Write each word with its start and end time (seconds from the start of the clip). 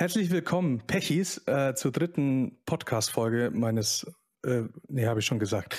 Herzlich 0.00 0.30
willkommen, 0.30 0.80
Pechis, 0.86 1.42
äh, 1.46 1.74
zur 1.74 1.92
dritten 1.92 2.56
Podcast-Folge 2.64 3.50
meines. 3.52 4.10
Äh, 4.42 4.62
nee, 4.88 5.04
habe 5.04 5.20
ich 5.20 5.26
schon 5.26 5.38
gesagt. 5.38 5.76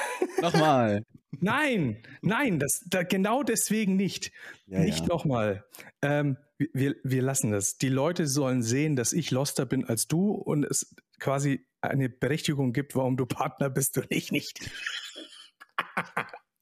Nochmal. 0.42 1.04
nein, 1.30 2.02
nein, 2.22 2.58
das, 2.58 2.82
da, 2.88 3.04
genau 3.04 3.44
deswegen 3.44 3.94
nicht. 3.94 4.32
Ja, 4.66 4.80
nicht 4.80 5.02
ja. 5.02 5.06
nochmal. 5.06 5.64
Ähm, 6.02 6.38
wir, 6.72 6.96
wir 7.04 7.22
lassen 7.22 7.52
das. 7.52 7.78
Die 7.78 7.88
Leute 7.88 8.26
sollen 8.26 8.64
sehen, 8.64 8.96
dass 8.96 9.12
ich 9.12 9.30
loster 9.30 9.64
bin 9.64 9.84
als 9.84 10.08
du 10.08 10.32
und 10.32 10.64
es 10.64 10.96
quasi 11.20 11.64
eine 11.80 12.08
Berechtigung 12.08 12.72
gibt, 12.72 12.96
warum 12.96 13.16
du 13.16 13.26
Partner 13.26 13.70
bist 13.70 13.96
und 13.96 14.06
ich 14.08 14.32
nicht. 14.32 14.72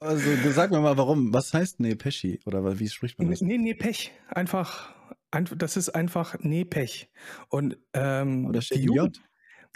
Also 0.00 0.30
sag 0.50 0.70
mir 0.70 0.80
mal, 0.80 0.98
warum. 0.98 1.32
Was 1.32 1.54
heißt 1.54 1.80
Nepeschi? 1.80 2.40
Oder 2.44 2.78
wie 2.78 2.90
spricht 2.90 3.18
man 3.18 3.30
das? 3.30 3.40
Nee, 3.40 3.56
nee, 3.56 3.72
Pech. 3.72 4.12
Einfach, 4.28 4.94
das 5.30 5.76
ist 5.76 5.90
einfach 5.90 6.36
nee, 6.40 6.64
Pech. 6.64 7.10
Und 7.48 7.78
ähm, 7.94 8.44
Aber 8.46 8.54
da 8.54 8.60
steht 8.62 8.78
die 8.78 8.82
Jugend, 8.84 9.16
J. 9.18 9.24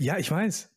Ja, 0.01 0.19
ich 0.19 0.31
weiß. 0.31 0.71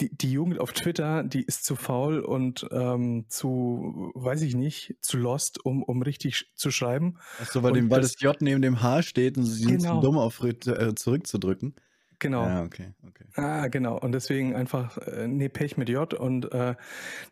Die, 0.00 0.10
die 0.12 0.32
Jugend 0.32 0.58
auf 0.58 0.72
Twitter, 0.72 1.22
die 1.22 1.42
ist 1.42 1.64
zu 1.64 1.76
faul 1.76 2.18
und 2.18 2.66
ähm, 2.72 3.26
zu, 3.28 4.10
weiß 4.16 4.42
ich 4.42 4.56
nicht, 4.56 4.96
zu 5.00 5.16
lost, 5.16 5.64
um, 5.64 5.84
um 5.84 6.02
richtig 6.02 6.50
zu 6.56 6.72
schreiben. 6.72 7.18
Achso, 7.40 7.62
weil, 7.62 7.74
dem, 7.74 7.90
weil 7.90 8.00
das- 8.00 8.14
das 8.14 8.20
J 8.20 8.40
neben 8.42 8.60
dem 8.60 8.82
H 8.82 9.02
steht 9.02 9.36
und 9.38 9.44
sie 9.44 9.62
sind 9.62 9.78
Genau. 9.82 10.00
zu 10.00 10.06
dumm, 10.06 10.18
auf 10.18 10.42
äh, 10.42 10.94
zurückzudrücken. 10.96 11.76
Genau. 12.18 12.44
Ja, 12.46 12.62
okay, 12.62 12.94
okay. 13.06 13.24
Ah, 13.34 13.66
genau. 13.68 13.98
Und 13.98 14.12
deswegen 14.12 14.54
einfach 14.54 14.96
äh, 14.98 15.26
nee, 15.28 15.48
Pech 15.48 15.76
mit 15.76 15.88
J. 15.88 16.14
Und 16.14 16.52
äh, 16.52 16.74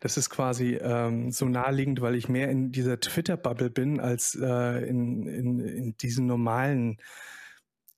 das 0.01 0.17
ist 0.17 0.29
quasi 0.29 0.75
ähm, 0.75 1.31
so 1.31 1.45
naheliegend, 1.47 2.01
weil 2.01 2.15
ich 2.15 2.29
mehr 2.29 2.49
in 2.49 2.71
dieser 2.71 2.99
Twitter-Bubble 2.99 3.69
bin, 3.69 3.99
als 3.99 4.35
äh, 4.35 4.85
in, 4.87 5.25
in, 5.27 5.59
in 5.59 5.97
diesen 5.97 6.25
normalen 6.27 6.97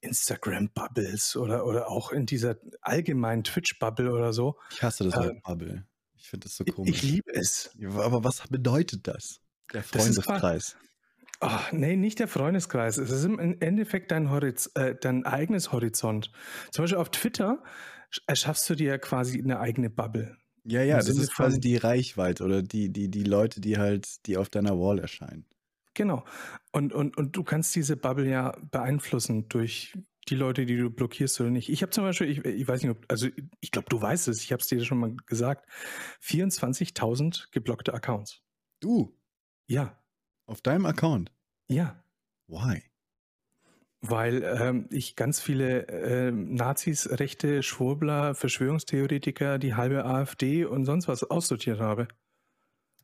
Instagram-Bubbles 0.02 1.36
oder, 1.36 1.66
oder 1.66 1.90
auch 1.90 2.12
in 2.12 2.26
dieser 2.26 2.58
allgemeinen 2.82 3.44
Twitch-Bubble 3.44 4.12
oder 4.12 4.34
so. 4.34 4.58
Ich 4.72 4.84
hasse 4.84 5.04
das 5.06 5.16
Äh, 5.16 5.26
Wort 5.28 5.44
Bubble. 5.44 5.86
Ich 6.18 6.30
finde 6.30 6.46
das 6.46 6.56
so 6.56 6.64
Ich, 6.66 6.74
komisch. 6.74 6.92
ich 6.96 7.04
liebe 7.04 7.34
es. 7.34 7.72
Aber 7.98 8.24
was 8.24 8.48
bedeutet 8.48 9.08
das? 9.08 9.42
Der 9.74 9.84
Freundeskreis. 9.84 10.78
Ach, 11.48 11.72
nee, 11.72 11.96
nicht 11.96 12.20
der 12.20 12.28
Freundeskreis. 12.28 12.98
Es 12.98 13.12
ist 13.12 13.24
im 13.24 13.38
Endeffekt 13.40 14.12
dein, 14.12 14.32
Horiz 14.32 14.72
äh, 14.76 14.96
dein 15.00 15.26
eigenes 15.26 15.72
Horizont. 15.72 16.32
Zum 16.72 16.84
Beispiel 16.84 16.98
auf 16.98 17.10
Twitter 17.12 17.64
sch- 18.12 18.22
erschaffst 18.26 18.68
du 18.70 18.76
dir 18.76 18.88
ja 18.88 18.98
quasi 18.98 19.40
eine 19.40 19.60
eigene 19.60 19.90
Bubble. 19.90 20.38
Ja, 20.64 20.82
ja, 20.82 20.98
das 20.98 21.10
ist 21.10 21.34
quasi 21.36 21.60
die 21.60 21.78
Reichweite 21.78 22.44
oder 22.44 22.64
die, 22.64 22.92
die, 22.92 23.10
die 23.10 23.24
Leute, 23.24 23.62
die 23.62 23.78
halt, 23.78 24.26
die 24.26 24.38
auf 24.38 24.50
deiner 24.50 24.80
Wall 24.80 24.98
erscheinen. 24.98 25.46
Genau. 25.94 26.26
Und, 26.72 26.94
und, 26.94 27.16
und 27.16 27.36
du 27.36 27.44
kannst 27.44 27.76
diese 27.76 27.96
Bubble 27.96 28.28
ja 28.28 28.58
beeinflussen 28.72 29.48
durch 29.48 29.94
die 30.28 30.36
Leute, 30.36 30.66
die 30.66 30.76
du 30.76 30.90
blockierst 30.90 31.40
oder 31.40 31.52
nicht. 31.52 31.70
Ich 31.70 31.84
habe 31.84 31.92
zum 31.92 32.04
Beispiel, 32.04 32.30
ich, 32.30 32.44
ich 32.44 32.68
weiß 32.68 32.82
nicht, 32.82 32.92
ob, 32.92 33.06
also 33.08 33.28
ich 33.62 33.72
glaube, 33.72 33.88
du 33.90 34.02
weißt 34.02 34.28
es, 34.28 34.42
ich 34.44 34.52
habe 34.52 34.62
es 34.62 34.68
dir 34.68 34.84
schon 34.84 34.98
mal 34.98 35.16
gesagt, 35.28 35.70
24.000 36.22 37.52
geblockte 37.52 37.94
Accounts. 37.94 38.42
Du, 38.80 39.16
Ja, 39.68 40.02
auf 40.48 40.62
deinem 40.62 40.86
Account. 40.86 41.32
Ja. 41.70 42.04
Why? 42.48 42.84
Weil 44.02 44.44
ähm, 44.44 44.88
ich 44.92 45.16
ganz 45.16 45.42
viele 45.42 45.88
ähm, 45.88 46.54
Nazis, 46.54 47.10
Rechte, 47.10 47.64
Schwurbler, 47.64 48.36
Verschwörungstheoretiker, 48.36 49.58
die 49.58 49.74
halbe 49.74 50.06
AfD 50.06 50.66
und 50.66 50.86
sonst 50.86 51.08
was 51.08 51.24
aussortiert 51.24 51.80
habe. 51.80 52.08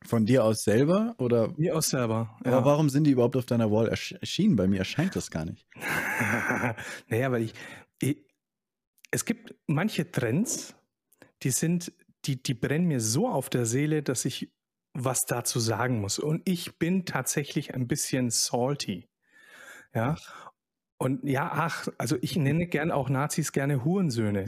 Von 0.04 0.26
dir 0.26 0.44
aus 0.44 0.62
selber 0.62 1.14
oder? 1.18 1.52
Mir 1.56 1.76
aus 1.76 1.90
selber. 1.90 2.36
Aber 2.44 2.64
warum 2.64 2.88
sind 2.88 3.04
die 3.04 3.12
überhaupt 3.12 3.36
auf 3.36 3.46
deiner 3.46 3.70
Wall 3.70 3.88
ersch- 3.88 4.16
erschienen? 4.20 4.56
Bei 4.56 4.66
mir 4.66 4.78
erscheint 4.78 5.14
das 5.16 5.30
gar 5.30 5.44
nicht. 5.44 5.66
naja, 7.08 7.30
weil 7.32 7.42
ich, 7.42 7.54
ich. 8.00 8.18
Es 9.10 9.24
gibt 9.24 9.54
manche 9.66 10.10
Trends, 10.10 10.74
die 11.42 11.50
sind, 11.50 11.92
die, 12.24 12.42
die 12.42 12.54
brennen 12.54 12.86
mir 12.86 13.00
so 13.00 13.28
auf 13.28 13.50
der 13.50 13.66
Seele, 13.66 14.02
dass 14.02 14.24
ich 14.24 14.52
was 14.94 15.20
dazu 15.26 15.58
sagen 15.58 16.00
muss. 16.00 16.18
Und 16.18 16.42
ich 16.44 16.78
bin 16.78 17.04
tatsächlich 17.04 17.74
ein 17.74 17.88
bisschen 17.88 18.30
salty. 18.30 19.08
Ja. 19.94 20.16
Und 20.98 21.24
ja, 21.24 21.50
ach, 21.52 21.88
also 21.98 22.16
ich 22.20 22.36
nenne 22.36 22.66
gern 22.66 22.90
auch 22.90 23.08
Nazis 23.08 23.52
gerne 23.52 23.84
Hurensöhne. 23.84 24.46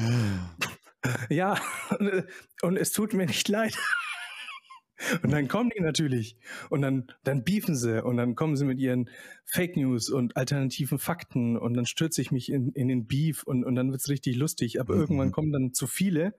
Ja, 1.28 1.58
und 2.62 2.76
es 2.76 2.92
tut 2.92 3.12
mir 3.12 3.26
nicht 3.26 3.48
leid. 3.48 3.76
Und 5.22 5.30
dann 5.32 5.48
kommen 5.48 5.70
die 5.76 5.80
natürlich 5.82 6.36
und 6.70 6.82
dann, 6.82 7.06
dann 7.24 7.44
beefen 7.44 7.74
sie 7.76 8.02
und 8.04 8.16
dann 8.16 8.34
kommen 8.34 8.56
sie 8.56 8.64
mit 8.64 8.78
ihren 8.78 9.10
Fake 9.44 9.76
News 9.76 10.10
und 10.10 10.36
alternativen 10.36 10.98
Fakten 10.98 11.56
und 11.56 11.74
dann 11.74 11.86
stürze 11.86 12.20
ich 12.20 12.30
mich 12.30 12.50
in, 12.50 12.72
in 12.72 12.88
den 12.88 13.06
Beef 13.06 13.42
und, 13.44 13.64
und 13.64 13.74
dann 13.74 13.90
wird's 13.90 14.08
richtig 14.08 14.36
lustig. 14.36 14.80
Aber 14.80 14.94
Mhm. 14.94 15.00
irgendwann 15.00 15.32
kommen 15.32 15.52
dann 15.52 15.72
zu 15.72 15.86
viele 15.86 16.34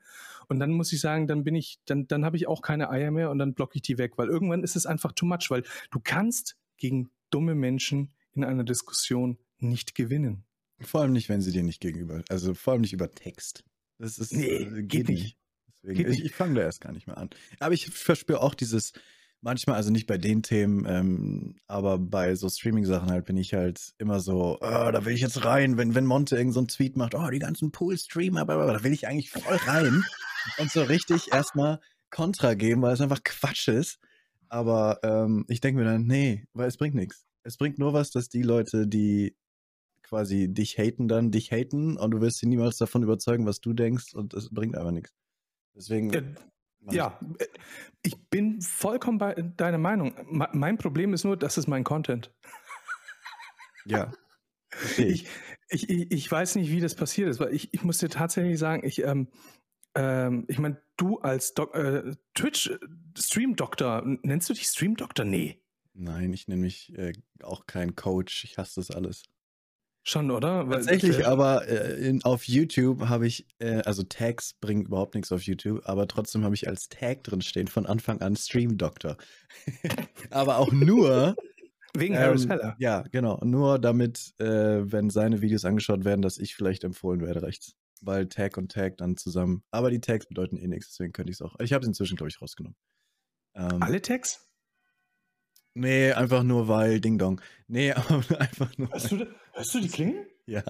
und 0.47 0.59
dann 0.59 0.71
muss 0.71 0.91
ich 0.93 1.01
sagen, 1.01 1.27
dann 1.27 1.43
bin 1.43 1.55
ich, 1.55 1.79
dann, 1.85 2.07
dann 2.07 2.25
habe 2.25 2.37
ich 2.37 2.47
auch 2.47 2.61
keine 2.61 2.89
Eier 2.89 3.11
mehr 3.11 3.31
und 3.31 3.39
dann 3.39 3.53
blocke 3.53 3.75
ich 3.75 3.81
die 3.81 3.97
weg, 3.97 4.17
weil 4.17 4.29
irgendwann 4.29 4.63
ist 4.63 4.75
es 4.75 4.85
einfach 4.85 5.11
too 5.11 5.25
much, 5.25 5.47
weil 5.49 5.63
du 5.91 5.99
kannst 6.03 6.57
gegen 6.77 7.09
dumme 7.29 7.55
Menschen 7.55 8.13
in 8.33 8.43
einer 8.43 8.63
Diskussion 8.63 9.37
nicht 9.59 9.95
gewinnen. 9.95 10.43
Vor 10.81 11.01
allem 11.01 11.13
nicht, 11.13 11.29
wenn 11.29 11.41
sie 11.41 11.51
dir 11.51 11.63
nicht 11.63 11.79
gegenüber, 11.79 12.21
also 12.29 12.53
vor 12.53 12.73
allem 12.73 12.81
nicht 12.81 12.93
über 12.93 13.09
Text. 13.09 13.63
Das 13.97 14.17
ist, 14.17 14.33
Nee, 14.33 14.47
äh, 14.63 14.83
geht 14.83 15.07
nicht. 15.07 15.37
Deswegen, 15.85 16.11
ich, 16.11 16.25
ich 16.25 16.33
fange 16.33 16.55
da 16.55 16.61
erst 16.61 16.81
gar 16.81 16.91
nicht 16.91 17.07
mehr 17.07 17.17
an. 17.17 17.29
Aber 17.59 17.73
ich 17.73 17.87
verspüre 17.87 18.41
auch 18.41 18.55
dieses, 18.55 18.93
manchmal, 19.45 19.75
also 19.75 19.91
nicht 19.91 20.07
bei 20.07 20.17
den 20.17 20.41
Themen, 20.41 20.85
ähm, 20.87 21.55
aber 21.67 21.99
bei 21.99 22.35
so 22.35 22.49
Streaming-Sachen 22.49 23.11
halt 23.11 23.25
bin 23.25 23.37
ich 23.37 23.53
halt 23.53 23.93
immer 23.99 24.19
so, 24.19 24.57
oh, 24.59 24.91
da 24.91 25.05
will 25.05 25.13
ich 25.13 25.21
jetzt 25.21 25.45
rein, 25.45 25.77
wenn, 25.77 25.93
wenn 25.93 26.05
Monte 26.05 26.35
irgend 26.35 26.53
so 26.53 26.59
einen 26.59 26.67
Tweet 26.67 26.97
macht, 26.97 27.13
oh, 27.13 27.29
die 27.29 27.39
ganzen 27.39 27.71
Pool-Streamer, 27.71 28.45
da 28.45 28.83
will 28.83 28.91
ich 28.91 29.07
eigentlich 29.07 29.29
voll 29.29 29.55
rein 29.67 30.03
und 30.57 30.71
so 30.71 30.81
richtig 30.81 31.31
erstmal 31.31 31.79
Kontra 32.09 32.55
geben, 32.55 32.81
weil 32.81 32.93
es 32.93 33.01
einfach 33.01 33.23
Quatsch 33.23 33.67
ist. 33.67 33.99
Aber 34.49 34.99
ähm, 35.03 35.45
ich 35.47 35.61
denke 35.61 35.81
mir 35.81 35.87
dann, 35.87 36.05
nee, 36.05 36.45
weil 36.53 36.67
es 36.67 36.77
bringt 36.77 36.95
nichts. 36.95 37.25
Es 37.43 37.57
bringt 37.57 37.77
nur 37.77 37.93
was, 37.93 38.09
dass 38.09 38.29
die 38.29 38.41
Leute, 38.41 38.87
die 38.87 39.35
quasi 40.01 40.47
dich 40.51 40.77
haten, 40.77 41.07
dann 41.07 41.31
dich 41.31 41.51
haten 41.51 41.97
und 41.97 42.11
du 42.11 42.21
wirst 42.21 42.39
sie 42.39 42.47
niemals 42.47 42.77
davon 42.77 43.03
überzeugen, 43.03 43.45
was 43.45 43.59
du 43.59 43.73
denkst 43.73 44.13
und 44.13 44.33
es 44.33 44.49
bringt 44.49 44.75
einfach 44.75 44.91
nichts. 44.91 45.13
Deswegen. 45.75 46.09
Ja, 46.11 46.21
mach 46.79 46.91
ich- 46.93 46.97
Ja, 46.97 47.19
äh, 47.39 47.45
ich 48.03 48.17
bin 48.29 48.61
vollkommen 48.61 49.17
bei 49.17 49.33
deiner 49.33 49.77
Meinung. 49.77 50.13
Me- 50.29 50.49
Mein 50.53 50.77
Problem 50.77 51.13
ist 51.13 51.23
nur, 51.23 51.37
das 51.37 51.57
ist 51.57 51.67
mein 51.67 51.83
Content. 51.83 52.33
Ja. 53.85 54.11
Ich. 54.97 55.27
Ich, 55.69 55.89
ich, 55.89 56.31
weiß 56.31 56.55
nicht, 56.55 56.69
wie 56.69 56.79
das 56.79 56.93
passiert 56.95 57.27
ist, 57.29 57.39
weil 57.39 57.51
ich, 57.53 57.73
ich 57.73 57.83
muss 57.83 57.97
dir 57.97 58.09
tatsächlich 58.09 58.59
sagen, 58.59 58.85
ich, 58.85 59.01
ähm, 59.03 59.29
ähm, 59.95 60.45
ich 60.47 60.59
meine, 60.59 60.79
du 60.97 61.17
als 61.19 61.51
äh, 61.73 62.13
Twitch-Stream-Doktor, 62.35 64.03
nennst 64.23 64.49
du 64.49 64.53
dich 64.53 64.65
Stream-Doktor? 64.67 65.25
Nee. 65.25 65.61
Nein, 65.93 66.33
ich 66.33 66.47
nenne 66.47 66.61
mich 66.61 66.93
äh, 66.97 67.13
auch 67.41 67.65
kein 67.65 67.95
Coach. 67.95 68.43
Ich 68.43 68.57
hasse 68.57 68.79
das 68.79 68.91
alles. 68.91 69.23
Schon, 70.07 70.29
oder? 70.29 70.69
Weil, 70.69 70.77
Tatsächlich, 70.77 71.19
äh, 71.19 71.23
aber 71.23 71.67
äh, 71.67 72.07
in, 72.07 72.23
auf 72.23 72.43
YouTube 72.43 73.09
habe 73.09 73.25
ich, 73.25 73.47
äh, 73.57 73.81
also 73.85 74.03
Tags 74.03 74.53
bringen 74.53 74.85
überhaupt 74.85 75.15
nichts 75.15 75.31
auf 75.31 75.41
YouTube, 75.41 75.81
aber 75.85 76.07
trotzdem 76.07 76.43
habe 76.43 76.53
ich 76.53 76.67
als 76.67 76.89
Tag 76.89 77.23
drin 77.23 77.41
stehen 77.41 77.67
von 77.67 77.87
Anfang 77.87 78.21
an 78.21 78.35
Stream 78.35 78.77
Doctor. 78.77 79.17
aber 80.29 80.59
auch 80.59 80.71
nur, 80.71 81.35
Wegen 81.95 82.15
Harris 82.15 82.43
ähm, 82.43 82.51
Heller. 82.51 82.75
ja, 82.77 83.01
genau, 83.11 83.39
nur 83.43 83.79
damit, 83.79 84.35
äh, 84.37 84.45
wenn 84.45 85.09
seine 85.09 85.41
Videos 85.41 85.65
angeschaut 85.65 86.05
werden, 86.05 86.21
dass 86.21 86.37
ich 86.37 86.53
vielleicht 86.53 86.83
empfohlen 86.83 87.21
werde 87.21 87.41
rechts. 87.41 87.73
Weil 88.01 88.27
Tag 88.27 88.57
und 88.57 88.71
Tag 88.71 88.97
dann 88.97 89.17
zusammen, 89.17 89.63
aber 89.71 89.89
die 89.89 90.01
Tags 90.01 90.27
bedeuten 90.27 90.57
eh 90.57 90.67
nichts, 90.67 90.89
deswegen 90.89 91.13
könnte 91.13 91.31
ich 91.31 91.37
es 91.37 91.41
auch. 91.41 91.55
Ich 91.59 91.73
habe 91.73 91.81
es 91.81 91.87
inzwischen, 91.87 92.17
glaube 92.17 92.29
ich, 92.29 92.39
rausgenommen. 92.39 92.77
Ähm, 93.55 93.81
Alle 93.81 94.01
Tags? 94.03 94.45
Nee, 95.73 96.13
einfach 96.13 96.43
nur 96.43 96.69
weil 96.69 97.01
Ding 97.01 97.17
Dong. 97.17 97.41
Nee, 97.67 97.91
aber 97.93 98.39
einfach 98.39 98.77
nur. 98.77 98.89
Hörst 98.91 99.11
du, 99.11 99.25
hörst 99.55 99.73
du 99.73 99.79
die 99.79 99.89
Klingel? 99.89 100.27
Ja, 100.45 100.63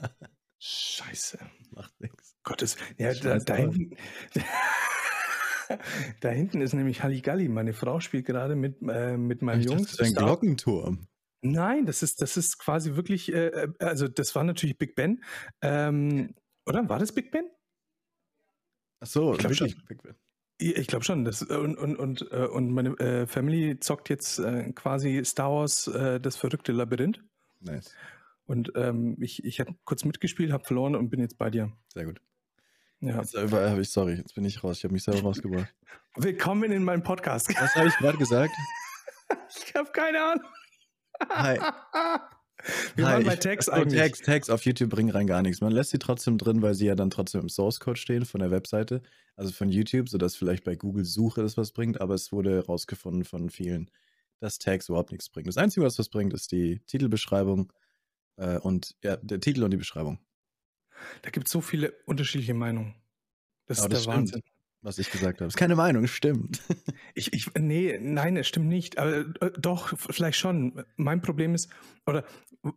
Scheiße. 0.59 1.37
macht 1.71 1.99
nichts. 1.99 2.35
Gottes. 2.43 2.77
Ja, 2.97 3.13
da, 3.13 3.39
da, 3.39 3.55
hinten, 3.55 3.97
da 6.21 6.29
hinten 6.29 6.61
ist 6.61 6.73
nämlich 6.73 7.03
Halligalli. 7.03 7.49
Meine 7.49 7.73
Frau 7.73 7.99
spielt 7.99 8.25
gerade 8.25 8.55
mit, 8.55 8.77
äh, 8.87 9.17
mit 9.17 9.41
meinem 9.41 9.61
Ich 9.61 9.65
Jungs. 9.67 9.91
das 9.97 9.99
ist 9.99 10.01
ein 10.01 10.13
Glockenturm. 10.15 11.07
Nein, 11.41 11.85
das 11.85 12.01
ist, 12.01 12.21
das 12.21 12.37
ist 12.37 12.57
quasi 12.57 12.95
wirklich, 12.95 13.31
äh, 13.33 13.47
äh, 13.47 13.73
also 13.79 14.07
das 14.07 14.33
war 14.33 14.43
natürlich 14.43 14.77
Big 14.77 14.95
Ben. 14.95 15.23
Ähm, 15.61 16.33
oder? 16.65 16.87
War 16.89 16.99
das 16.99 17.11
Big 17.11 17.31
Ben? 17.31 17.45
Ach 19.01 19.07
so, 19.07 19.33
Ich 19.33 19.39
glaub 19.39 19.51
wirklich. 19.51 19.75
Ich, 20.57 20.75
ich 20.77 20.87
glaube 20.87 21.03
schon. 21.03 21.25
Das, 21.25 21.41
und, 21.43 21.75
und, 21.77 21.95
und, 21.97 22.31
äh, 22.31 22.47
und 22.47 22.71
meine 22.71 22.97
äh, 22.99 23.27
Family 23.27 23.79
zockt 23.79 24.09
jetzt 24.09 24.39
äh, 24.39 24.71
quasi 24.73 25.23
Star 25.25 25.51
Wars, 25.51 25.87
äh, 25.87 26.19
das 26.19 26.37
verrückte 26.37 26.71
Labyrinth. 26.71 27.21
Nice. 27.59 27.93
Und 28.45 28.71
ähm, 28.75 29.17
ich, 29.19 29.43
ich 29.43 29.59
habe 29.59 29.73
kurz 29.85 30.05
mitgespielt, 30.05 30.51
habe 30.51 30.63
verloren 30.63 30.95
und 30.95 31.09
bin 31.09 31.19
jetzt 31.19 31.37
bei 31.37 31.49
dir. 31.49 31.71
Sehr 31.87 32.05
gut. 32.05 32.21
Ja. 32.99 33.19
Jetzt 33.19 33.35
äh, 33.35 33.49
habe 33.49 33.81
ich, 33.81 33.89
sorry, 33.89 34.13
jetzt 34.13 34.35
bin 34.35 34.45
ich 34.45 34.63
raus. 34.63 34.77
Ich 34.77 34.83
habe 34.83 34.93
mich 34.93 35.03
selber 35.03 35.23
rausgebracht. 35.23 35.73
Willkommen 36.15 36.71
in 36.71 36.83
meinem 36.83 37.03
Podcast. 37.03 37.49
Was 37.49 37.75
habe 37.75 37.87
ich 37.87 37.97
gerade 37.97 38.17
gesagt? 38.17 38.53
Ich 39.49 39.73
habe 39.73 39.89
keine 39.91 40.21
Ahnung. 40.21 40.45
Hi. 41.29 41.57
Wir 42.95 43.07
Hi, 43.07 43.13
waren 43.13 43.23
bei 43.23 43.35
Tags 43.35 43.67
eigentlich. 43.67 43.99
Tags, 43.99 44.21
Tags 44.21 44.49
auf 44.51 44.63
YouTube 44.65 44.91
bringen 44.91 45.09
rein 45.09 45.25
gar 45.25 45.41
nichts. 45.41 45.61
Man 45.61 45.71
lässt 45.71 45.89
sie 45.89 45.97
trotzdem 45.97 46.37
drin, 46.37 46.61
weil 46.61 46.75
sie 46.75 46.85
ja 46.85 46.93
dann 46.93 47.09
trotzdem 47.09 47.41
im 47.41 47.49
Source 47.49 47.79
Code 47.79 47.99
stehen 47.99 48.25
von 48.25 48.39
der 48.39 48.51
Webseite, 48.51 49.01
also 49.35 49.51
von 49.51 49.69
YouTube, 49.69 50.09
sodass 50.09 50.35
vielleicht 50.35 50.63
bei 50.63 50.75
Google 50.75 51.05
Suche 51.05 51.41
das 51.41 51.57
was 51.57 51.71
bringt, 51.71 52.01
aber 52.01 52.13
es 52.13 52.31
wurde 52.31 52.51
herausgefunden 52.55 53.25
von 53.25 53.49
vielen, 53.49 53.89
dass 54.39 54.59
Tags 54.59 54.89
überhaupt 54.89 55.11
nichts 55.11 55.29
bringen. 55.29 55.47
Das 55.47 55.57
Einzige, 55.57 55.85
was 55.85 55.97
was 55.97 56.09
bringt, 56.09 56.33
ist 56.33 56.51
die 56.51 56.81
Titelbeschreibung 56.85 57.73
äh, 58.37 58.57
und 58.57 58.95
ja, 59.03 59.17
der 59.17 59.39
Titel 59.39 59.63
und 59.63 59.71
die 59.71 59.77
Beschreibung. 59.77 60.19
Da 61.21 61.29
gibt 61.29 61.47
es 61.47 61.51
so 61.51 61.61
viele 61.61 61.93
unterschiedliche 62.05 62.53
Meinungen. 62.53 62.95
Das 63.67 63.79
Aber 63.79 63.87
ist 63.87 63.93
das 63.93 64.03
der 64.05 64.11
stimmt. 64.11 64.17
Wahnsinn. 64.33 64.43
Was 64.81 64.99
ich 64.99 65.09
gesagt 65.09 65.41
habe. 65.41 65.47
Ist 65.47 65.57
keine 65.57 65.75
Meinung, 65.75 66.03
es 66.03 66.11
stimmt. 66.11 66.61
Ich, 67.17 67.31
ich, 67.31 67.49
nee, 67.57 67.97
nein, 67.97 68.35
es 68.35 68.45
stimmt 68.45 68.67
nicht. 68.67 68.97
Aber, 68.97 69.19
äh, 69.39 69.51
doch, 69.57 69.97
vielleicht 69.97 70.37
schon. 70.37 70.83
Mein 70.97 71.21
Problem 71.21 71.55
ist, 71.55 71.69
oder 72.05 72.25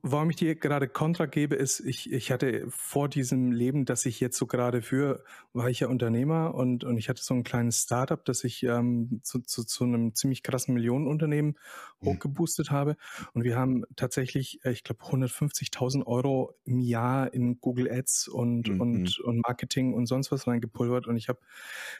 warum 0.02 0.30
ich 0.30 0.36
dir 0.36 0.54
gerade 0.54 0.88
Kontra 0.88 1.26
gebe, 1.26 1.54
ist, 1.54 1.80
ich, 1.80 2.12
ich 2.12 2.30
hatte 2.30 2.66
vor 2.68 3.08
diesem 3.08 3.52
Leben, 3.52 3.84
das 3.86 4.04
ich 4.06 4.20
jetzt 4.20 4.36
so 4.36 4.46
gerade 4.46 4.82
führe, 4.82 5.24
war 5.52 5.70
ich 5.70 5.80
ja 5.80 5.88
Unternehmer 5.88 6.54
und, 6.54 6.84
und 6.84 6.98
ich 6.98 7.08
hatte 7.08 7.22
so 7.22 7.34
ein 7.34 7.42
kleines 7.44 7.82
Startup, 7.82 8.22
das 8.24 8.44
ich 8.44 8.62
ähm, 8.64 9.20
zu, 9.22 9.40
zu, 9.40 9.64
zu 9.64 9.84
einem 9.84 10.14
ziemlich 10.14 10.42
krassen 10.42 10.74
Millionenunternehmen 10.74 11.58
Mhm. 12.00 12.18
hochgeboostet 12.18 12.70
habe. 12.70 12.96
Und 13.32 13.44
wir 13.44 13.56
haben 13.56 13.84
tatsächlich, 13.96 14.60
äh, 14.64 14.72
ich 14.72 14.84
glaube, 14.84 15.04
150.000 15.04 16.06
Euro 16.06 16.54
im 16.64 16.80
Jahr 16.80 17.32
in 17.32 17.60
Google 17.60 17.90
Ads 17.90 18.28
und, 18.28 18.68
Mhm. 18.68 18.80
und, 18.80 19.18
und 19.20 19.38
Marketing 19.46 19.94
und 19.94 20.06
sonst 20.06 20.30
was 20.30 20.46
reingepulvert. 20.46 21.06
Und 21.06 21.16
ich 21.16 21.28
habe 21.28 21.40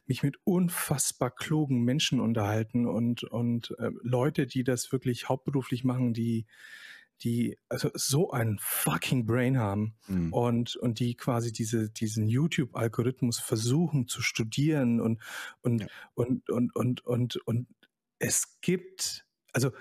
mich 0.07 0.23
mit 0.23 0.37
unfassbar 0.45 1.31
klugen 1.31 1.83
Menschen 1.85 2.21
unterhalten 2.21 2.87
und, 2.87 3.25
und 3.25 3.75
äh, 3.79 3.91
Leute, 4.03 4.47
die 4.47 4.65
das 4.65 4.93
wirklich 4.93 5.29
hauptberuflich 5.29 5.85
machen, 5.85 6.13
die, 6.15 6.47
die 7.23 7.59
also 7.69 7.91
so 7.95 8.31
ein 8.31 8.59
fucking 8.61 9.27
Brain 9.27 9.59
haben 9.59 9.95
Hm. 10.07 10.33
und, 10.33 10.77
und 10.77 11.01
die 11.01 11.17
quasi 11.17 11.53
diese, 11.53 11.91
diesen 11.91 12.29
YouTube-Algorithmus 12.29 13.39
versuchen 13.41 14.09
zu 14.09 14.23
studieren 14.23 15.01
und, 15.01 15.21
und, 15.63 15.83
Ja. 15.83 15.87
und, 16.15 16.49
und, 16.51 16.75
und, 16.77 17.05
und, 17.05 17.37
und 17.47 17.67
es 18.19 18.61
gibt, 18.61 19.27
also 19.53 19.73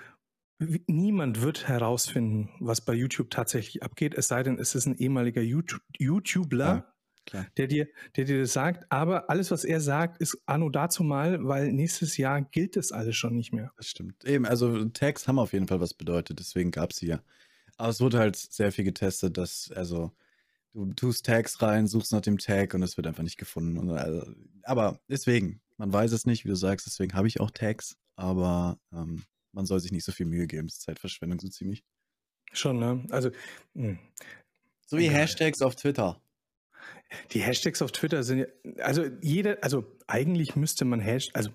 niemand 0.86 1.40
wird 1.40 1.68
herausfinden, 1.68 2.50
was 2.60 2.84
bei 2.84 2.92
YouTube 2.94 3.30
tatsächlich 3.30 3.82
abgeht, 3.82 4.14
es 4.14 4.28
sei 4.28 4.42
denn, 4.42 4.58
es 4.58 4.74
ist 4.74 4.86
ein 4.86 4.96
ehemaliger 4.96 5.40
YouTube, 5.42 5.82
YouTuber, 5.98 6.48
Klar, 6.56 6.94
klar. 7.28 7.46
der 7.56 7.66
dir, 7.66 7.88
der 8.16 8.24
dir 8.24 8.40
das 8.40 8.52
sagt, 8.52 8.90
aber 8.90 9.30
alles, 9.30 9.50
was 9.50 9.64
er 9.64 9.80
sagt, 9.80 10.20
ist 10.20 10.38
anno 10.46 10.68
dazu 10.68 11.02
mal, 11.02 11.44
weil 11.46 11.72
nächstes 11.72 12.16
Jahr 12.16 12.42
gilt 12.42 12.76
das 12.76 12.92
alles 12.92 13.16
schon 13.16 13.36
nicht 13.36 13.52
mehr. 13.52 13.72
Das 13.76 13.88
stimmt. 13.88 14.24
Eben, 14.24 14.46
also 14.46 14.84
Tags 14.86 15.28
haben 15.28 15.38
auf 15.38 15.52
jeden 15.52 15.68
Fall 15.68 15.80
was 15.80 15.94
bedeutet, 15.94 16.38
deswegen 16.38 16.70
gab 16.70 16.90
es 16.92 16.98
sie 16.98 17.08
ja. 17.08 17.22
Aber 17.76 17.90
es 17.90 18.00
wurde 18.00 18.18
halt 18.18 18.36
sehr 18.36 18.72
viel 18.72 18.84
getestet, 18.84 19.36
dass, 19.36 19.70
also, 19.74 20.12
du 20.74 20.92
tust 20.94 21.24
Tags 21.24 21.62
rein, 21.62 21.86
suchst 21.86 22.12
nach 22.12 22.20
dem 22.20 22.38
Tag 22.38 22.74
und 22.74 22.82
es 22.82 22.96
wird 22.96 23.06
einfach 23.06 23.22
nicht 23.22 23.38
gefunden. 23.38 23.78
Und, 23.78 23.90
also, 23.90 24.26
aber 24.64 25.00
deswegen, 25.08 25.60
man 25.76 25.92
weiß 25.92 26.12
es 26.12 26.26
nicht, 26.26 26.44
wie 26.44 26.48
du 26.48 26.56
sagst, 26.56 26.86
deswegen 26.86 27.14
habe 27.14 27.28
ich 27.28 27.40
auch 27.40 27.50
Tags, 27.50 27.96
aber 28.16 28.78
ähm, 28.92 29.22
man 29.52 29.64
soll 29.66 29.80
sich 29.80 29.92
nicht 29.92 30.04
so 30.04 30.12
viel 30.12 30.26
Mühe 30.26 30.46
geben, 30.46 30.66
es 30.66 30.74
ist 30.74 30.82
Zeitverschwendung 30.82 31.40
so 31.40 31.48
ziemlich. 31.48 31.84
Schon, 32.52 32.78
ne? 32.78 33.04
Also, 33.10 33.30
mh. 33.74 33.98
So 34.86 34.96
wie 34.96 35.06
Egal. 35.06 35.20
Hashtags 35.20 35.62
auf 35.62 35.76
Twitter. 35.76 36.20
Die 37.32 37.40
Hashtags 37.40 37.80
auf 37.82 37.92
Twitter 37.92 38.22
sind 38.22 38.38
ja, 38.38 38.46
also 38.82 39.04
jeder, 39.22 39.58
also 39.62 39.84
eigentlich 40.06 40.56
müsste 40.56 40.84
man 40.84 41.00
Hash, 41.00 41.28
also 41.32 41.50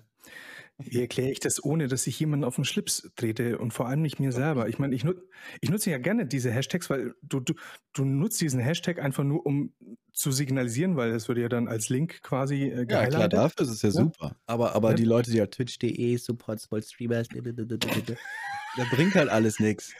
wie 0.78 1.00
erkläre 1.00 1.30
ich 1.30 1.38
das, 1.38 1.62
ohne 1.62 1.86
dass 1.86 2.06
ich 2.08 2.18
jemanden 2.18 2.44
auf 2.44 2.56
den 2.56 2.64
Schlips 2.64 3.08
trete 3.14 3.58
und 3.58 3.72
vor 3.72 3.86
allem 3.86 4.02
nicht 4.02 4.18
mir 4.18 4.32
selber. 4.32 4.68
Ich 4.68 4.80
meine, 4.80 4.94
ich, 4.94 5.04
nut, 5.04 5.22
ich 5.60 5.70
nutze 5.70 5.90
ja 5.90 5.98
gerne 5.98 6.26
diese 6.26 6.50
Hashtags, 6.50 6.90
weil 6.90 7.14
du, 7.22 7.38
du, 7.38 7.54
du 7.92 8.04
nutzt 8.04 8.40
diesen 8.40 8.58
Hashtag 8.58 8.98
einfach 8.98 9.22
nur, 9.22 9.46
um 9.46 9.72
zu 10.12 10.32
signalisieren, 10.32 10.96
weil 10.96 11.12
das 11.12 11.28
würde 11.28 11.42
ja 11.42 11.48
dann 11.48 11.68
als 11.68 11.90
Link 11.90 12.22
quasi 12.22 12.64
äh, 12.64 12.86
Ja, 12.88 13.06
klar, 13.06 13.28
dafür 13.28 13.64
ist 13.64 13.70
es 13.70 13.82
ja, 13.82 13.90
Ja. 13.90 14.02
super. 14.02 14.36
Aber, 14.46 14.74
aber 14.74 14.90
Ja. 14.90 14.96
die 14.96 15.04
Leute, 15.04 15.30
die 15.30 15.38
halt 15.38 15.52
twitch.de, 15.52 16.16
Support, 16.16 16.60
Sport 16.60 16.84
Streamers, 16.84 17.28
da 17.28 18.84
bringt 18.90 19.14
halt 19.14 19.28
alles 19.28 19.60
nichts. 19.60 19.92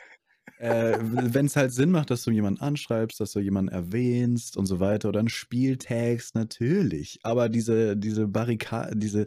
Äh, 0.65 0.99
Wenn 1.03 1.45
es 1.47 1.57
halt 1.57 1.73
Sinn 1.73 1.91
macht, 1.91 2.11
dass 2.11 2.23
du 2.25 2.31
jemanden 2.31 2.61
anschreibst, 2.61 3.21
dass 3.21 3.33
du 3.33 3.41
jemanden 3.41 3.71
erwähnst 3.71 4.57
und 4.57 4.65
so 4.65 4.81
weiter 4.81 5.11
oder 5.11 5.21
ein 5.21 5.29
Spiel 5.29 5.77
tagst, 5.77 6.35
natürlich. 6.35 7.19
Aber 7.23 7.51
diese, 7.51 7.97
diese 7.99 8.27
Barrikade, 8.29 8.97
diese, 8.97 9.27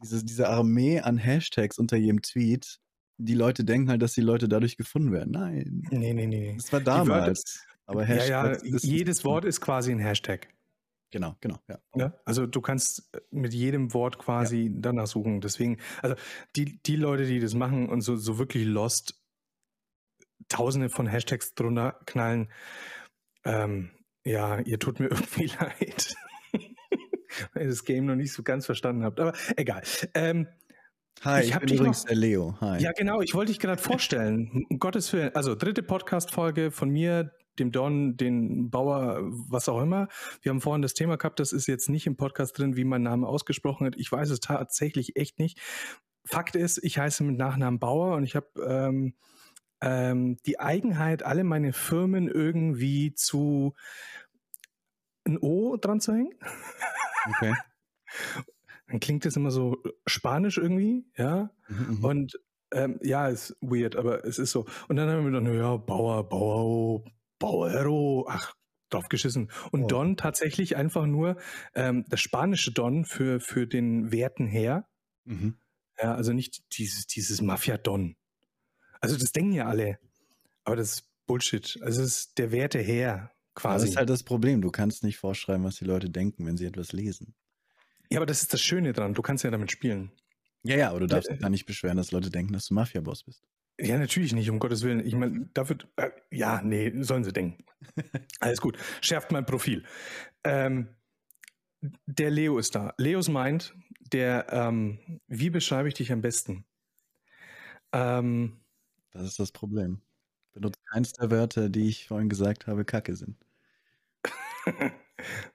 diese, 0.00 0.24
diese 0.24 0.48
Armee 0.48 1.00
an 1.00 1.18
Hashtags 1.18 1.78
unter 1.78 1.96
jedem 1.96 2.22
Tweet, 2.22 2.78
die 3.16 3.34
Leute 3.34 3.64
denken 3.64 3.90
halt, 3.90 4.02
dass 4.02 4.12
die 4.12 4.20
Leute 4.20 4.48
dadurch 4.48 4.76
gefunden 4.76 5.10
werden. 5.10 5.32
Nein. 5.32 5.82
Nee, 5.90 6.14
nee, 6.14 6.26
nee. 6.26 6.54
Das 6.56 6.72
war 6.72 6.80
damals. 6.80 7.64
Aber 7.86 8.02
ja, 8.08 8.14
ja, 8.24 8.44
Hashtags 8.48 8.62
ist- 8.62 8.84
jedes 8.84 9.24
Wort 9.24 9.44
ist 9.44 9.60
quasi 9.60 9.90
ein 9.90 9.98
Hashtag. 9.98 10.46
Genau, 11.10 11.34
genau, 11.40 11.58
ja. 11.68 11.78
Ne? 11.96 12.12
Also 12.26 12.46
du 12.46 12.60
kannst 12.60 13.10
mit 13.30 13.54
jedem 13.54 13.94
Wort 13.94 14.18
quasi 14.18 14.70
danach 14.72 15.06
suchen. 15.06 15.40
Deswegen, 15.40 15.78
also 16.02 16.14
die, 16.54 16.80
die 16.82 16.96
Leute, 16.96 17.24
die 17.26 17.40
das 17.40 17.54
machen 17.54 17.88
und 17.88 18.02
so, 18.02 18.14
so 18.16 18.38
wirklich 18.38 18.66
lost 18.66 19.17
tausende 20.48 20.88
von 20.88 21.06
Hashtags 21.06 21.54
drunter 21.54 22.00
knallen, 22.06 22.50
ähm, 23.44 23.90
ja, 24.24 24.58
ihr 24.60 24.78
tut 24.78 25.00
mir 25.00 25.06
irgendwie 25.10 25.46
leid. 25.46 26.14
Weil 27.54 27.62
ihr 27.64 27.68
das 27.68 27.84
Game 27.84 28.06
noch 28.06 28.16
nicht 28.16 28.32
so 28.32 28.42
ganz 28.42 28.66
verstanden 28.66 29.04
habt. 29.04 29.20
Aber 29.20 29.32
egal. 29.56 29.82
Ähm, 30.14 30.48
Hi, 31.24 31.42
Ich 31.42 31.50
ich, 31.50 31.58
bin 31.58 31.68
übrigens 31.74 32.02
noch- 32.02 32.08
der 32.08 32.16
Leo. 32.16 32.56
Hi. 32.60 32.80
ja, 32.80 32.92
genau, 32.92 33.20
ich 33.20 33.34
wollte 33.34 33.50
dich 33.52 33.58
gerade 33.58 33.82
vorstellen. 33.82 34.64
Um 34.70 34.78
Gottes 34.78 35.12
Willen. 35.12 35.34
Also 35.34 35.54
dritte 35.56 35.82
Podcast-Folge 35.82 36.70
von 36.70 36.90
mir, 36.90 37.32
dem 37.58 37.72
Don, 37.72 38.16
den 38.16 38.70
Bauer, 38.70 39.18
was 39.22 39.68
auch 39.68 39.82
immer. 39.82 40.06
Wir 40.42 40.50
haben 40.50 40.60
vorhin 40.60 40.80
das 40.80 40.94
Thema 40.94 41.16
gehabt, 41.16 41.40
das 41.40 41.52
ist 41.52 41.66
jetzt 41.66 41.88
nicht 41.88 42.06
im 42.06 42.16
Podcast 42.16 42.56
drin, 42.56 42.76
wie 42.76 42.84
mein 42.84 43.02
Name 43.02 43.26
ausgesprochen 43.26 43.84
wird. 43.84 43.96
Ich 43.96 44.12
weiß 44.12 44.30
es 44.30 44.38
tatsächlich 44.38 45.16
echt 45.16 45.40
nicht. 45.40 45.60
Fakt 46.24 46.54
ist, 46.54 46.78
ich 46.84 46.98
heiße 46.98 47.24
mit 47.24 47.36
Nachnamen 47.36 47.80
Bauer 47.80 48.14
und 48.14 48.22
ich 48.22 48.36
habe 48.36 48.46
ähm, 48.64 49.14
ähm, 49.80 50.36
die 50.46 50.58
Eigenheit, 50.60 51.22
alle 51.22 51.44
meine 51.44 51.72
Firmen 51.72 52.28
irgendwie 52.28 53.14
zu 53.14 53.74
ein 55.26 55.38
O 55.38 55.76
dran 55.76 56.00
zu 56.00 56.14
hängen. 56.14 56.34
Okay. 57.28 57.54
Dann 58.88 59.00
klingt 59.00 59.26
das 59.26 59.36
immer 59.36 59.50
so 59.50 59.82
spanisch 60.06 60.56
irgendwie, 60.56 61.04
ja. 61.16 61.50
Mhm, 61.68 61.96
mhm. 61.98 62.04
Und 62.04 62.40
ähm, 62.72 62.98
ja, 63.02 63.28
ist 63.28 63.56
weird, 63.60 63.96
aber 63.96 64.24
es 64.24 64.38
ist 64.38 64.50
so. 64.50 64.66
Und 64.88 64.96
dann 64.96 65.08
haben 65.08 65.24
wir 65.24 65.40
gedacht, 65.40 65.54
ja, 65.54 65.76
Bauer, 65.76 66.28
Bauer, 66.28 67.04
Bauero, 67.38 68.26
ach, 68.28 68.54
drauf 68.90 69.08
geschissen. 69.08 69.50
Und 69.70 69.84
Oh. 69.84 69.86
Don 69.86 70.16
tatsächlich 70.16 70.76
einfach 70.76 71.06
nur 71.06 71.36
ähm, 71.74 72.04
das 72.08 72.20
spanische 72.20 72.72
Don 72.72 73.04
für, 73.04 73.40
für 73.40 73.66
den 73.66 74.12
werten 74.12 74.46
Herr. 74.46 74.86
Mhm. 75.24 75.58
Ja, 76.00 76.14
also 76.14 76.32
nicht 76.32 76.78
dieses, 76.78 77.06
dieses 77.06 77.40
Mafia-Don. 77.40 78.16
Also 79.00 79.16
das 79.16 79.32
denken 79.32 79.52
ja 79.52 79.66
alle. 79.66 79.98
Aber 80.64 80.76
das 80.76 80.92
ist 80.94 81.10
Bullshit. 81.26 81.78
Also 81.82 82.02
es 82.02 82.08
ist 82.18 82.38
der 82.38 82.52
werte 82.52 82.80
Herr 82.80 83.32
Aber 83.62 83.74
Das 83.74 83.82
quasi. 83.82 83.88
ist 83.90 83.96
halt 83.96 84.08
das 84.10 84.22
Problem. 84.24 84.60
Du 84.62 84.70
kannst 84.70 85.02
nicht 85.04 85.18
vorschreiben, 85.18 85.64
was 85.64 85.76
die 85.76 85.84
Leute 85.84 86.10
denken, 86.10 86.46
wenn 86.46 86.56
sie 86.56 86.66
etwas 86.66 86.92
lesen. 86.92 87.34
ja, 88.10 88.18
aber 88.18 88.26
das 88.26 88.42
ist 88.42 88.52
das 88.52 88.60
Schöne 88.62 88.92
dran. 88.92 89.14
Du 89.14 89.22
kannst 89.22 89.44
ja 89.44 89.50
damit 89.50 89.70
spielen. 89.72 90.12
Ja, 90.64 90.76
ja, 90.76 90.90
aber 90.90 91.00
du 91.00 91.06
darfst 91.06 91.28
Äh, 91.28 91.34
dich 91.34 91.40
da 91.40 91.48
nicht 91.50 91.66
beschweren, 91.66 91.96
dass 91.96 92.10
Leute 92.12 92.30
denken, 92.30 92.52
dass 92.52 92.66
du 92.66 92.74
Mafia-Boss 92.74 93.24
bist. 93.24 93.42
Ja, 93.80 93.96
natürlich 93.98 94.32
nicht, 94.32 94.50
um 94.50 94.58
Gottes 94.58 94.82
Willen. 94.82 95.06
Ich 95.06 95.14
meine, 95.14 95.48
dafür, 95.54 95.78
äh, 95.96 96.10
ja, 96.32 96.60
nee, 96.62 96.92
sollen 97.02 97.22
sie 97.24 97.32
denken. 97.32 97.64
Alles 98.40 98.60
gut. 98.60 98.76
Schärft 99.00 99.30
mein 99.30 99.46
Profil. 99.46 99.84
Ähm, 100.44 100.96
der 102.06 102.30
Leo 102.30 102.58
ist 102.58 102.74
da. 102.74 102.92
Leos 102.98 103.28
meint, 103.28 103.74
der, 104.12 104.46
ähm, 104.52 105.20
wie 105.28 105.50
beschreibe 105.50 105.88
ich 105.88 105.94
dich 105.94 106.10
am 106.10 106.22
besten? 106.22 106.66
Ähm, 107.92 108.60
Das 109.18 109.26
ist 109.28 109.38
das 109.38 109.52
Problem. 109.52 110.00
Benutzt 110.54 110.80
keins 110.86 111.12
der 111.12 111.30
Wörter, 111.30 111.68
die 111.68 111.88
ich 111.88 112.06
vorhin 112.08 112.28
gesagt 112.30 112.66
habe, 112.66 112.84
Kacke 112.86 113.14
sind. 113.16 113.36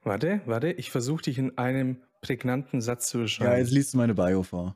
warte, 0.04 0.42
warte, 0.46 0.72
ich 0.72 0.92
versuche 0.92 1.24
dich 1.24 1.38
in 1.38 1.58
einem 1.58 2.04
prägnanten 2.22 2.82
Satz 2.82 3.10
zu 3.10 3.20
Ja, 3.40 3.56
beschreiben. 3.56 3.58
jetzt 3.58 3.72
liest 3.72 3.94
du 3.94 3.98
meine 3.98 4.16
Bio 4.16 4.42
vor. 4.44 4.76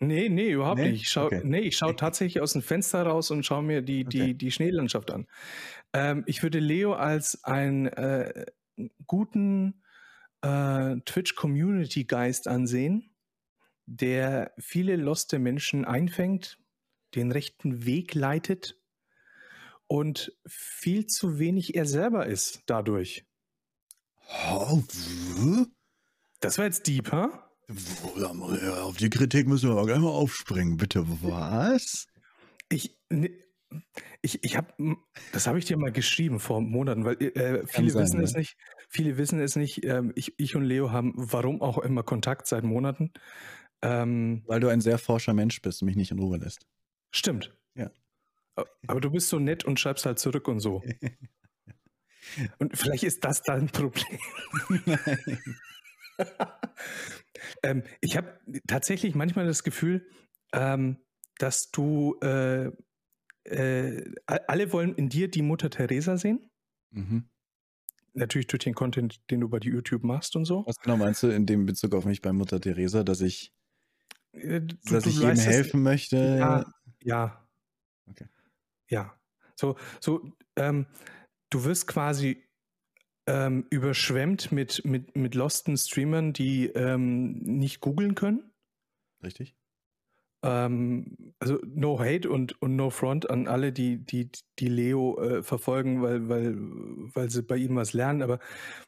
nee, 0.00 0.28
nee, 0.28 0.50
überhaupt 0.50 0.84
Nee? 0.84 0.86
nicht. 0.86 1.02
Ich 1.02 1.08
schaue 1.10 1.32
Okay. 1.32 1.42
nee, 1.42 1.60
ich 1.60 1.76
schau 1.78 1.92
tatsächlich 1.92 2.42
aus 2.42 2.52
dem 2.52 2.62
Fenster 2.62 3.02
raus 3.04 3.30
und 3.30 3.44
schaue 3.46 3.62
mir 3.62 3.82
die, 3.82 4.04
die, 4.08 4.36
Okay. 4.36 4.36
die 4.36 4.50
Schneelandschaft 4.50 5.10
an. 5.10 5.26
Ähm, 5.92 6.24
ich 6.26 6.42
würde 6.42 6.58
Leo 6.60 6.94
als 6.94 7.44
einen 7.44 7.86
äh, 7.86 8.46
guten 9.06 9.82
äh, 10.42 10.96
Twitch-Community-Geist 11.04 12.48
ansehen, 12.48 13.16
der 13.86 14.52
viele 14.58 14.96
loste 14.96 15.38
Menschen 15.38 15.84
einfängt, 15.84 16.58
den 17.16 17.32
rechten 17.32 17.84
Weg 17.84 18.14
leitet 18.14 18.78
und 19.86 20.32
viel 20.46 21.06
zu 21.06 21.38
wenig 21.38 21.74
er 21.74 21.86
selber 21.86 22.26
ist 22.26 22.62
dadurch. 22.66 23.24
Oh, 24.60 24.82
Das 26.40 26.58
war 26.58 26.64
jetzt 26.64 26.86
deep, 26.86 27.12
ha? 27.12 27.42
ja, 28.16 28.82
Auf 28.82 28.96
die 28.96 29.10
Kritik 29.10 29.46
müssen 29.48 29.68
wir 29.68 29.76
aber 29.76 29.86
gleich 29.86 29.98
mal 29.98 30.08
aufspringen, 30.08 30.76
bitte. 30.76 31.04
Was? 31.22 32.06
Ich, 32.68 32.96
ne, 33.10 33.30
Ich, 34.22 34.42
ich 34.44 34.56
habe, 34.56 34.96
das 35.32 35.46
habe 35.46 35.58
ich 35.58 35.64
dir 35.64 35.76
mal 35.76 35.92
geschrieben 35.92 36.40
vor 36.40 36.60
Monaten, 36.60 37.04
weil 37.04 37.20
äh, 37.22 37.66
viele 37.66 37.90
sein, 37.90 38.02
wissen 38.02 38.18
ja. 38.18 38.24
es 38.24 38.34
nicht. 38.34 38.56
Viele 38.88 39.18
wissen 39.18 39.40
es 39.40 39.56
nicht. 39.56 39.84
Ähm, 39.84 40.12
ich, 40.14 40.34
ich 40.38 40.56
und 40.56 40.64
Leo 40.64 40.90
haben, 40.90 41.12
warum 41.16 41.62
auch 41.62 41.78
immer, 41.78 42.02
Kontakt 42.02 42.46
seit 42.46 42.64
Monaten. 42.64 43.12
Ähm, 43.82 44.42
weil 44.46 44.60
du 44.60 44.68
ein 44.68 44.80
sehr 44.80 44.98
forscher 44.98 45.34
Mensch 45.34 45.60
bist 45.60 45.82
und 45.82 45.86
mich 45.86 45.96
nicht 45.96 46.10
in 46.10 46.18
Ruhe 46.18 46.38
lässt. 46.38 46.66
Stimmt. 47.10 47.56
Ja. 47.74 47.90
Aber 48.86 49.00
du 49.00 49.10
bist 49.10 49.28
so 49.28 49.38
nett 49.38 49.64
und 49.64 49.78
schreibst 49.78 50.06
halt 50.06 50.18
zurück 50.18 50.48
und 50.48 50.60
so. 50.60 50.82
und 52.58 52.76
vielleicht 52.76 53.04
ist 53.04 53.24
das 53.24 53.42
dein 53.42 53.68
Problem. 53.68 54.18
Nein. 54.86 55.40
ähm, 57.62 57.82
ich 58.00 58.16
habe 58.16 58.38
tatsächlich 58.66 59.14
manchmal 59.14 59.46
das 59.46 59.62
Gefühl, 59.62 60.08
ähm, 60.52 60.98
dass 61.38 61.70
du 61.70 62.18
äh, 62.22 62.70
äh, 63.44 64.14
alle 64.26 64.72
wollen 64.72 64.94
in 64.94 65.08
dir 65.08 65.28
die 65.28 65.42
Mutter 65.42 65.70
Teresa 65.70 66.16
sehen. 66.16 66.50
Mhm. 66.90 67.28
Natürlich 68.14 68.46
durch 68.46 68.64
den 68.64 68.74
Content, 68.74 69.20
den 69.30 69.40
du 69.40 69.48
bei 69.48 69.58
YouTube 69.58 70.02
machst 70.02 70.36
und 70.36 70.46
so. 70.46 70.64
Was 70.66 70.78
genau 70.78 70.96
meinst 70.96 71.22
du 71.22 71.28
in 71.28 71.44
dem 71.44 71.66
Bezug 71.66 71.94
auf 71.94 72.06
mich 72.06 72.22
bei 72.22 72.32
Mutter 72.32 72.60
Teresa, 72.60 73.04
dass 73.04 73.20
ich, 73.20 73.52
äh, 74.32 74.60
du, 74.62 74.74
dass 74.88 75.04
du 75.04 75.10
ich 75.10 75.18
jedem 75.18 75.36
helfen 75.36 75.82
möchte? 75.82 76.16
Ja, 76.16 76.64
ja. 77.06 77.48
Okay. 78.10 78.26
Ja. 78.88 79.14
So, 79.54 79.76
so 80.00 80.30
ähm, 80.56 80.86
du 81.50 81.64
wirst 81.64 81.86
quasi 81.86 82.44
ähm, 83.26 83.66
überschwemmt 83.70 84.52
mit, 84.52 84.84
mit, 84.84 85.16
mit 85.16 85.34
losten 85.34 85.76
Streamern, 85.76 86.32
die 86.32 86.66
ähm, 86.66 87.38
nicht 87.38 87.80
googeln 87.80 88.14
können. 88.14 88.52
Richtig. 89.22 89.56
Ähm, 90.44 91.34
also 91.40 91.58
no 91.64 91.98
hate 91.98 92.28
und, 92.30 92.60
und 92.62 92.76
no 92.76 92.90
front 92.90 93.30
an 93.30 93.48
alle, 93.48 93.72
die, 93.72 94.04
die, 94.04 94.30
die 94.58 94.68
Leo 94.68 95.18
äh, 95.20 95.42
verfolgen, 95.42 96.02
weil, 96.02 96.28
weil, 96.28 96.54
weil 96.56 97.30
sie 97.30 97.42
bei 97.42 97.56
ihm 97.56 97.76
was 97.76 97.94
lernen. 97.94 98.22
Aber 98.22 98.38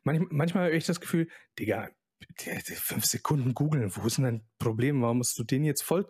manch, 0.05 0.23
manchmal 0.31 0.67
habe 0.67 0.77
ich 0.77 0.87
das 0.87 1.01
Gefühl, 1.01 1.29
Digga, 1.59 1.91
fünf 2.37 3.05
Sekunden 3.07 3.55
googeln, 3.55 3.95
wo 3.97 4.07
ist 4.07 4.19
denn 4.19 4.25
dein 4.25 4.49
Problem? 4.59 5.03
Warum 5.03 5.19
musst 5.19 5.39
du 5.39 5.45
den 5.45 5.65
jetzt 5.65 5.83
voll 5.83 6.09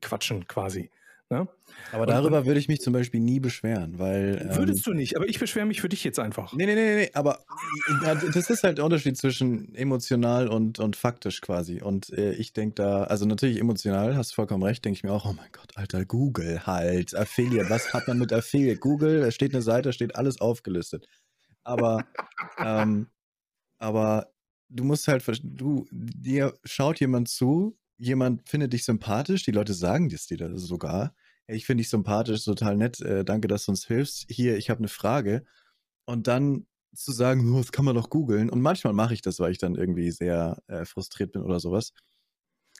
quatschen 0.00 0.46
quasi? 0.48 0.90
Ne? 1.30 1.46
Aber 1.92 2.06
darüber 2.06 2.38
und, 2.38 2.46
würde 2.46 2.58
ich 2.58 2.68
mich 2.68 2.80
zum 2.80 2.94
Beispiel 2.94 3.20
nie 3.20 3.38
beschweren, 3.38 3.98
weil. 3.98 4.48
Würdest 4.56 4.86
ähm, 4.86 4.92
du 4.92 4.98
nicht, 4.98 5.14
aber 5.16 5.28
ich 5.28 5.38
beschwere 5.38 5.66
mich 5.66 5.82
für 5.82 5.90
dich 5.90 6.02
jetzt 6.02 6.18
einfach. 6.18 6.54
Nee, 6.54 6.64
nee, 6.64 6.74
nee, 6.74 6.96
nee, 6.96 7.10
aber 7.12 7.40
das 8.32 8.48
ist 8.48 8.62
halt 8.62 8.78
der 8.78 8.86
Unterschied 8.86 9.18
zwischen 9.18 9.74
emotional 9.74 10.48
und, 10.48 10.78
und 10.78 10.96
faktisch 10.96 11.42
quasi. 11.42 11.82
Und 11.82 12.10
äh, 12.14 12.32
ich 12.32 12.54
denke 12.54 12.76
da, 12.76 13.02
also 13.04 13.26
natürlich 13.26 13.60
emotional, 13.60 14.16
hast 14.16 14.30
du 14.30 14.36
vollkommen 14.36 14.62
recht, 14.62 14.82
denke 14.86 14.96
ich 14.96 15.04
mir 15.04 15.12
auch, 15.12 15.26
oh 15.26 15.34
mein 15.34 15.52
Gott, 15.52 15.76
Alter, 15.76 16.06
Google 16.06 16.66
halt, 16.66 17.14
Affiliate, 17.14 17.68
was 17.68 17.92
hat 17.92 18.08
man 18.08 18.18
mit 18.18 18.32
Affiliate? 18.32 18.80
Google, 18.80 19.20
da 19.20 19.30
steht 19.30 19.52
eine 19.52 19.62
Seite, 19.62 19.90
da 19.90 19.92
steht 19.92 20.16
alles 20.16 20.40
aufgelistet. 20.40 21.06
Aber, 21.62 22.06
ähm, 22.58 23.08
aber 23.78 24.32
du 24.70 24.84
musst 24.84 25.08
halt, 25.08 25.22
du, 25.42 25.86
dir 25.92 26.54
schaut 26.64 27.00
jemand 27.00 27.28
zu, 27.28 27.77
jemand 27.98 28.48
findet 28.48 28.72
dich 28.72 28.84
sympathisch, 28.84 29.42
die 29.44 29.50
Leute 29.50 29.74
sagen 29.74 30.08
dir 30.08 30.18
dir 30.18 30.58
sogar, 30.58 31.14
hey, 31.46 31.56
ich 31.56 31.66
finde 31.66 31.82
dich 31.82 31.90
sympathisch, 31.90 32.44
total 32.44 32.76
nett, 32.76 33.00
äh, 33.00 33.24
danke, 33.24 33.48
dass 33.48 33.66
du 33.66 33.72
uns 33.72 33.86
hilfst. 33.86 34.26
Hier, 34.28 34.56
ich 34.56 34.70
habe 34.70 34.78
eine 34.78 34.88
Frage. 34.88 35.44
Und 36.06 36.26
dann 36.26 36.66
zu 36.94 37.12
sagen, 37.12 37.52
oh, 37.54 37.58
das 37.58 37.72
kann 37.72 37.84
man 37.84 37.94
doch 37.94 38.08
googeln. 38.08 38.48
Und 38.50 38.62
manchmal 38.62 38.92
mache 38.92 39.14
ich 39.14 39.22
das, 39.22 39.40
weil 39.40 39.52
ich 39.52 39.58
dann 39.58 39.74
irgendwie 39.74 40.10
sehr 40.10 40.62
äh, 40.68 40.84
frustriert 40.84 41.32
bin 41.32 41.42
oder 41.42 41.60
sowas. 41.60 41.92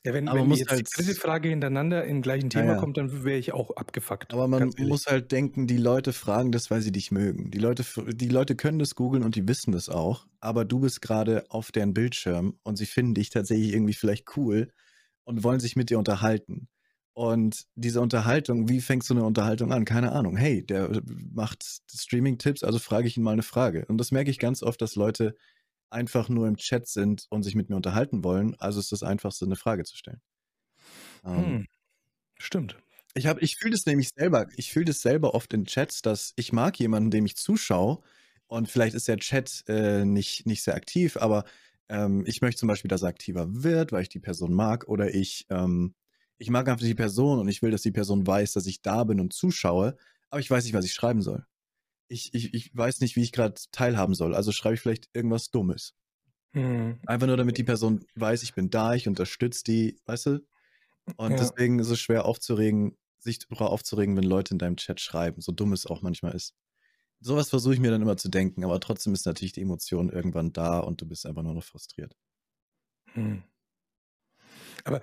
Ja, 0.04 0.14
wenn, 0.14 0.28
aber 0.28 0.40
wenn 0.40 0.52
jetzt 0.52 0.70
halt, 0.70 0.80
die 0.80 1.02
dritte 1.02 1.18
Frage 1.18 1.48
hintereinander 1.48 2.04
im 2.04 2.22
gleichen 2.22 2.50
Thema 2.50 2.66
ja, 2.66 2.72
ja. 2.74 2.78
kommt, 2.78 2.96
dann 2.96 3.24
wäre 3.24 3.38
ich 3.38 3.52
auch 3.52 3.76
abgefuckt. 3.76 4.32
Aber 4.32 4.46
man 4.46 4.72
muss 4.78 5.06
halt 5.06 5.32
denken, 5.32 5.66
die 5.66 5.76
Leute 5.76 6.12
fragen 6.12 6.52
das, 6.52 6.70
weil 6.70 6.82
sie 6.82 6.92
dich 6.92 7.10
mögen. 7.10 7.50
Die 7.50 7.58
Leute, 7.58 7.84
die 8.14 8.28
Leute 8.28 8.54
können 8.54 8.78
das 8.78 8.94
googeln 8.94 9.24
und 9.24 9.34
die 9.34 9.48
wissen 9.48 9.72
das 9.72 9.88
auch, 9.88 10.26
aber 10.40 10.64
du 10.64 10.80
bist 10.80 11.02
gerade 11.02 11.44
auf 11.50 11.72
deren 11.72 11.94
Bildschirm 11.94 12.58
und 12.62 12.76
sie 12.76 12.86
finden 12.86 13.14
dich 13.14 13.30
tatsächlich 13.30 13.72
irgendwie 13.72 13.94
vielleicht 13.94 14.36
cool 14.36 14.68
und 15.28 15.44
wollen 15.44 15.60
sich 15.60 15.76
mit 15.76 15.90
dir 15.90 15.98
unterhalten. 15.98 16.68
Und 17.12 17.66
diese 17.74 18.00
Unterhaltung, 18.00 18.70
wie 18.70 18.80
fängst 18.80 19.10
du 19.10 19.14
eine 19.14 19.24
Unterhaltung 19.24 19.72
an? 19.72 19.84
Keine 19.84 20.12
Ahnung. 20.12 20.38
Hey, 20.38 20.64
der 20.64 21.02
macht 21.34 21.82
Streaming-Tipps, 21.92 22.64
also 22.64 22.78
frage 22.78 23.08
ich 23.08 23.18
ihn 23.18 23.22
mal 23.22 23.32
eine 23.32 23.42
Frage. 23.42 23.84
Und 23.88 23.98
das 23.98 24.10
merke 24.10 24.30
ich 24.30 24.38
ganz 24.38 24.62
oft, 24.62 24.80
dass 24.80 24.94
Leute 24.94 25.36
einfach 25.90 26.30
nur 26.30 26.48
im 26.48 26.56
Chat 26.56 26.88
sind 26.88 27.26
und 27.28 27.42
sich 27.42 27.54
mit 27.54 27.68
mir 27.68 27.76
unterhalten 27.76 28.24
wollen. 28.24 28.54
Also 28.58 28.80
ist 28.80 28.90
das 28.90 29.02
Einfachste, 29.02 29.44
eine 29.44 29.56
Frage 29.56 29.84
zu 29.84 29.98
stellen. 29.98 30.22
Ähm, 31.26 31.44
hm. 31.44 31.66
Stimmt. 32.38 32.78
Ich, 33.12 33.26
ich 33.26 33.56
fühle 33.56 33.72
das 33.72 33.84
nämlich 33.84 34.08
selber. 34.16 34.46
Ich 34.56 34.72
fühle 34.72 34.86
das 34.86 35.02
selber 35.02 35.34
oft 35.34 35.52
in 35.52 35.66
Chats, 35.66 36.00
dass 36.00 36.32
ich 36.36 36.54
mag 36.54 36.78
jemanden, 36.80 37.10
dem 37.10 37.26
ich 37.26 37.36
zuschaue. 37.36 38.00
Und 38.46 38.70
vielleicht 38.70 38.94
ist 38.94 39.08
der 39.08 39.18
Chat 39.18 39.64
äh, 39.68 40.06
nicht, 40.06 40.46
nicht 40.46 40.62
sehr 40.62 40.74
aktiv, 40.74 41.18
aber 41.18 41.44
ähm, 41.88 42.24
ich 42.26 42.40
möchte 42.40 42.60
zum 42.60 42.68
Beispiel, 42.68 42.88
dass 42.88 43.02
er 43.02 43.08
aktiver 43.08 43.46
wird, 43.62 43.92
weil 43.92 44.02
ich 44.02 44.08
die 44.08 44.20
Person 44.20 44.52
mag. 44.52 44.88
Oder 44.88 45.14
ich, 45.14 45.46
ähm, 45.50 45.94
ich 46.36 46.50
mag 46.50 46.68
einfach 46.68 46.84
die 46.84 46.94
Person 46.94 47.38
und 47.38 47.48
ich 47.48 47.62
will, 47.62 47.70
dass 47.70 47.82
die 47.82 47.92
Person 47.92 48.26
weiß, 48.26 48.52
dass 48.52 48.66
ich 48.66 48.82
da 48.82 49.04
bin 49.04 49.20
und 49.20 49.32
zuschaue, 49.32 49.96
aber 50.30 50.40
ich 50.40 50.50
weiß 50.50 50.64
nicht, 50.64 50.74
was 50.74 50.84
ich 50.84 50.92
schreiben 50.92 51.22
soll. 51.22 51.46
Ich, 52.08 52.32
ich, 52.34 52.54
ich 52.54 52.76
weiß 52.76 53.00
nicht, 53.00 53.16
wie 53.16 53.22
ich 53.22 53.32
gerade 53.32 53.60
teilhaben 53.72 54.14
soll. 54.14 54.34
Also 54.34 54.52
schreibe 54.52 54.74
ich 54.74 54.80
vielleicht 54.80 55.10
irgendwas 55.12 55.50
Dummes. 55.50 55.94
Hm. 56.52 56.98
Einfach 57.06 57.26
nur, 57.26 57.36
damit 57.36 57.58
die 57.58 57.64
Person 57.64 58.04
weiß, 58.14 58.42
ich 58.42 58.54
bin 58.54 58.70
da, 58.70 58.94
ich 58.94 59.08
unterstütze 59.08 59.64
die, 59.64 60.00
weißt 60.06 60.26
du? 60.26 60.46
Und 61.16 61.32
ja. 61.32 61.36
deswegen 61.36 61.78
ist 61.78 61.90
es 61.90 62.00
schwer 62.00 62.24
aufzuregen, 62.24 62.96
sich 63.18 63.38
darüber 63.38 63.70
aufzuregen, 63.70 64.16
wenn 64.16 64.24
Leute 64.24 64.54
in 64.54 64.58
deinem 64.58 64.76
Chat 64.76 65.00
schreiben, 65.00 65.40
so 65.40 65.52
dumm 65.52 65.72
es 65.72 65.86
auch 65.86 66.02
manchmal 66.02 66.34
ist. 66.34 66.54
Sowas 67.20 67.50
versuche 67.50 67.74
ich 67.74 67.80
mir 67.80 67.90
dann 67.90 68.02
immer 68.02 68.16
zu 68.16 68.28
denken, 68.28 68.64
aber 68.64 68.78
trotzdem 68.80 69.12
ist 69.12 69.26
natürlich 69.26 69.52
die 69.52 69.62
Emotion 69.62 70.08
irgendwann 70.08 70.52
da 70.52 70.78
und 70.78 71.00
du 71.00 71.06
bist 71.06 71.26
einfach 71.26 71.42
nur 71.42 71.54
noch 71.54 71.64
frustriert. 71.64 72.16
Hm. 73.12 73.42
Aber 74.84 75.02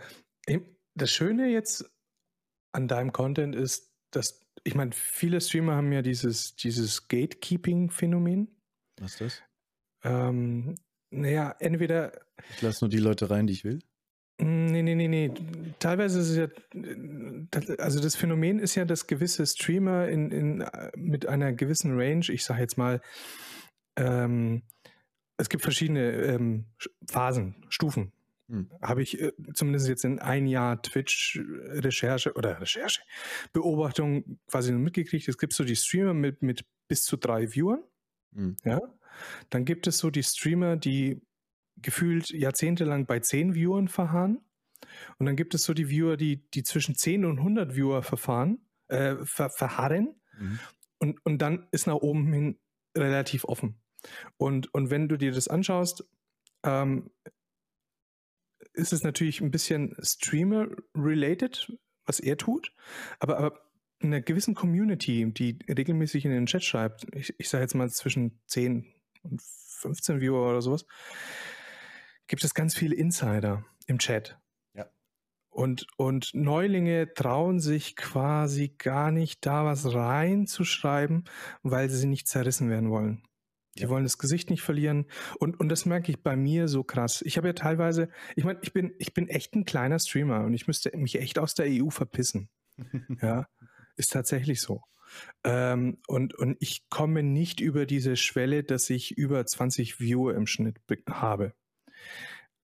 das 0.96 1.12
Schöne 1.12 1.50
jetzt 1.50 1.90
an 2.72 2.88
deinem 2.88 3.12
Content 3.12 3.56
ist, 3.56 3.92
dass, 4.12 4.46
ich 4.64 4.76
meine, 4.76 4.92
viele 4.94 5.42
Streamer 5.42 5.76
haben 5.76 5.92
ja 5.92 6.02
dieses, 6.02 6.56
dieses 6.56 7.08
Gatekeeping-Phänomen. 7.08 8.48
Was 9.00 9.14
ist 9.14 9.22
das? 9.22 9.44
Ähm, 10.04 10.76
naja, 11.10 11.56
entweder. 11.60 12.26
Ich 12.52 12.62
lasse 12.62 12.86
nur 12.86 12.90
die 12.90 12.98
Leute 12.98 13.30
rein, 13.30 13.48
die 13.48 13.54
ich 13.54 13.64
will. 13.64 13.80
Nee, 14.38 14.82
nee, 14.82 14.96
nee, 14.96 15.08
nee. 15.08 15.32
Teilweise 15.80 16.20
ist 16.20 16.30
es 16.30 16.38
ja, 16.38 16.48
also 17.78 18.02
das 18.02 18.16
Phänomen 18.16 18.60
ist 18.60 18.76
ja, 18.76 18.84
dass 18.84 19.08
gewisse 19.08 19.46
Streamer 19.46 20.10
in, 20.10 20.32
in, 20.32 20.66
mit 20.98 21.26
einer 21.26 21.54
gewissen 21.54 21.98
Range, 21.98 22.26
ich 22.30 22.44
sage 22.44 22.62
jetzt 22.62 22.78
mal, 22.78 23.02
ähm, 23.98 24.64
es 25.38 25.50
gibt 25.50 25.64
verschiedene 25.64 26.12
ähm, 26.12 26.66
Phasen, 27.10 27.56
Stufen. 27.70 28.12
Hm. 28.50 28.70
Habe 28.82 29.02
ich 29.02 29.20
äh, 29.22 29.32
zumindest 29.54 29.88
jetzt 29.88 30.06
in 30.06 30.20
ein 30.20 30.48
Jahr 30.48 30.82
Twitch-Recherche 30.82 32.34
oder 32.34 32.62
Recherche, 32.62 33.02
Beobachtung 33.54 34.40
quasi 34.48 34.72
mitgekriegt. 34.72 35.28
Es 35.28 35.38
gibt 35.38 35.54
so 35.54 35.64
die 35.64 35.76
Streamer 35.76 36.14
mit, 36.14 36.42
mit 36.42 36.66
bis 36.88 37.04
zu 37.04 37.18
drei 37.18 37.48
Viewern. 37.48 37.84
Hm. 38.36 38.58
Ja. 38.64 38.82
Dann 39.50 39.66
gibt 39.66 39.88
es 39.88 39.98
so 39.98 40.10
die 40.10 40.24
Streamer, 40.24 40.76
die 40.76 41.22
gefühlt 41.78 42.30
jahrzehntelang 42.30 43.06
bei 43.06 43.20
10 43.20 43.54
Viewern 43.54 43.88
verharren. 43.88 44.42
Und 45.18 45.26
dann 45.26 45.36
gibt 45.36 45.54
es 45.54 45.64
so 45.64 45.74
die 45.74 45.90
Viewer, 45.90 46.18
die, 46.18 46.50
die 46.52 46.64
zwischen 46.64 46.96
10 46.96 47.26
und 47.26 47.40
100 47.40 47.76
Viewer 47.76 48.04
verfahren, 48.04 48.60
äh, 48.88 49.16
ver, 49.24 49.50
verharren. 49.50 50.16
Mhm. 50.38 50.60
Und, 51.00 51.26
und 51.26 51.40
dann 51.40 51.68
ist 51.72 51.88
nach 51.88 51.96
oben 51.96 52.32
hin 52.32 52.60
relativ 52.98 53.46
offen. 53.46 53.82
Und, 54.38 54.74
und 54.74 54.90
wenn 54.90 55.10
du 55.10 55.18
dir 55.18 55.32
das 55.32 55.48
anschaust, 55.48 56.06
ähm, 56.64 57.12
ist 58.74 58.94
es 58.94 59.04
natürlich 59.04 59.42
ein 59.42 59.52
bisschen 59.52 59.96
Streamer-related, 60.02 61.72
was 62.06 62.20
er 62.20 62.38
tut. 62.38 62.74
Aber, 63.20 63.38
aber 63.38 63.62
in 64.00 64.14
einer 64.14 64.22
gewissen 64.22 64.56
Community, 64.56 65.32
die 65.34 65.60
regelmäßig 65.70 66.26
in 66.26 66.32
den 66.32 66.46
Chat 66.46 66.64
schreibt, 66.64 67.08
ich, 67.16 67.34
ich 67.38 67.50
sage 67.50 67.64
jetzt 67.64 67.76
mal 67.76 67.90
zwischen 67.90 68.40
10 68.48 68.86
und 69.24 69.42
15 69.42 70.22
Viewer 70.22 70.50
oder 70.50 70.62
sowas, 70.62 70.86
gibt 72.28 72.44
es 72.44 72.54
ganz 72.54 72.76
viele 72.76 72.96
Insider 72.96 73.66
im 73.88 74.00
Chat. 74.00 74.38
Ja. 74.74 74.90
Und, 75.50 75.88
und 75.98 76.32
Neulinge 76.34 77.14
trauen 77.14 77.60
sich 77.60 77.96
quasi 77.96 78.76
gar 78.78 79.12
nicht 79.12 79.46
da 79.46 79.66
was 79.66 79.94
reinzuschreiben, 79.94 81.26
weil 81.64 81.90
sie 81.90 82.08
nicht 82.08 82.28
zerrissen 82.28 82.70
werden 82.70 82.90
wollen. 82.90 83.24
Die 83.78 83.84
ja. 83.84 83.90
wollen 83.90 84.04
das 84.04 84.18
Gesicht 84.18 84.50
nicht 84.50 84.62
verlieren. 84.62 85.06
Und, 85.40 85.60
und 85.60 85.70
das 85.70 85.86
merke 85.86 86.12
ich 86.12 86.24
bei 86.24 86.36
mir 86.36 86.68
so 86.68 86.84
krass. 86.84 87.22
Ich 87.22 87.38
habe 87.38 87.48
ja 87.48 87.54
teilweise, 87.54 88.10
ich 88.36 88.44
meine, 88.44 88.60
ich 88.62 88.74
bin, 88.74 88.94
ich 89.00 89.14
bin 89.14 89.28
echt 89.28 89.54
ein 89.56 89.66
kleiner 89.66 90.00
Streamer 90.00 90.46
und 90.46 90.54
ich 90.54 90.68
müsste 90.68 90.96
mich 90.98 91.20
echt 91.20 91.40
aus 91.40 91.54
der 91.56 91.68
EU 91.70 91.90
verpissen. 91.90 92.50
ja, 93.22 93.48
ist 93.98 94.12
tatsächlich 94.12 94.62
so. 94.62 94.82
Ähm, 95.44 95.98
und, 96.08 96.34
und 96.36 96.58
ich 96.60 96.90
komme 96.90 97.24
nicht 97.24 97.60
über 97.60 97.86
diese 97.86 98.16
Schwelle, 98.16 98.64
dass 98.64 98.90
ich 98.90 99.12
über 99.18 99.46
20 99.46 100.00
Viewer 100.00 100.36
im 100.36 100.48
Schnitt 100.48 100.80
habe. 101.10 101.54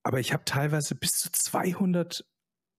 Aber 0.03 0.19
ich 0.19 0.33
habe 0.33 0.45
teilweise 0.45 0.95
bis 0.95 1.11
zu 1.11 1.31
200 1.31 2.25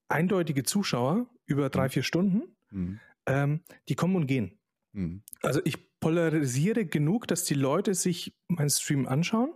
eindeutige 0.09 0.63
Zuschauer 0.65 1.27
über 1.47 1.71
drei, 1.71 1.85
mhm. 1.85 1.91
vier 1.91 2.03
Stunden, 2.03 2.43
mhm. 2.71 3.01
ähm, 3.27 3.61
die 3.89 3.95
kommen 3.95 4.17
und 4.17 4.27
gehen. 4.27 4.59
Mhm. 4.93 5.23
Also 5.43 5.61
ich 5.65 5.79
polarisiere 6.01 6.85
genug, 6.85 7.29
dass 7.29 7.45
die 7.45 7.55
Leute 7.55 7.95
sich 7.95 8.35
meinen 8.49 8.71
Stream 8.71 9.07
anschauen, 9.07 9.53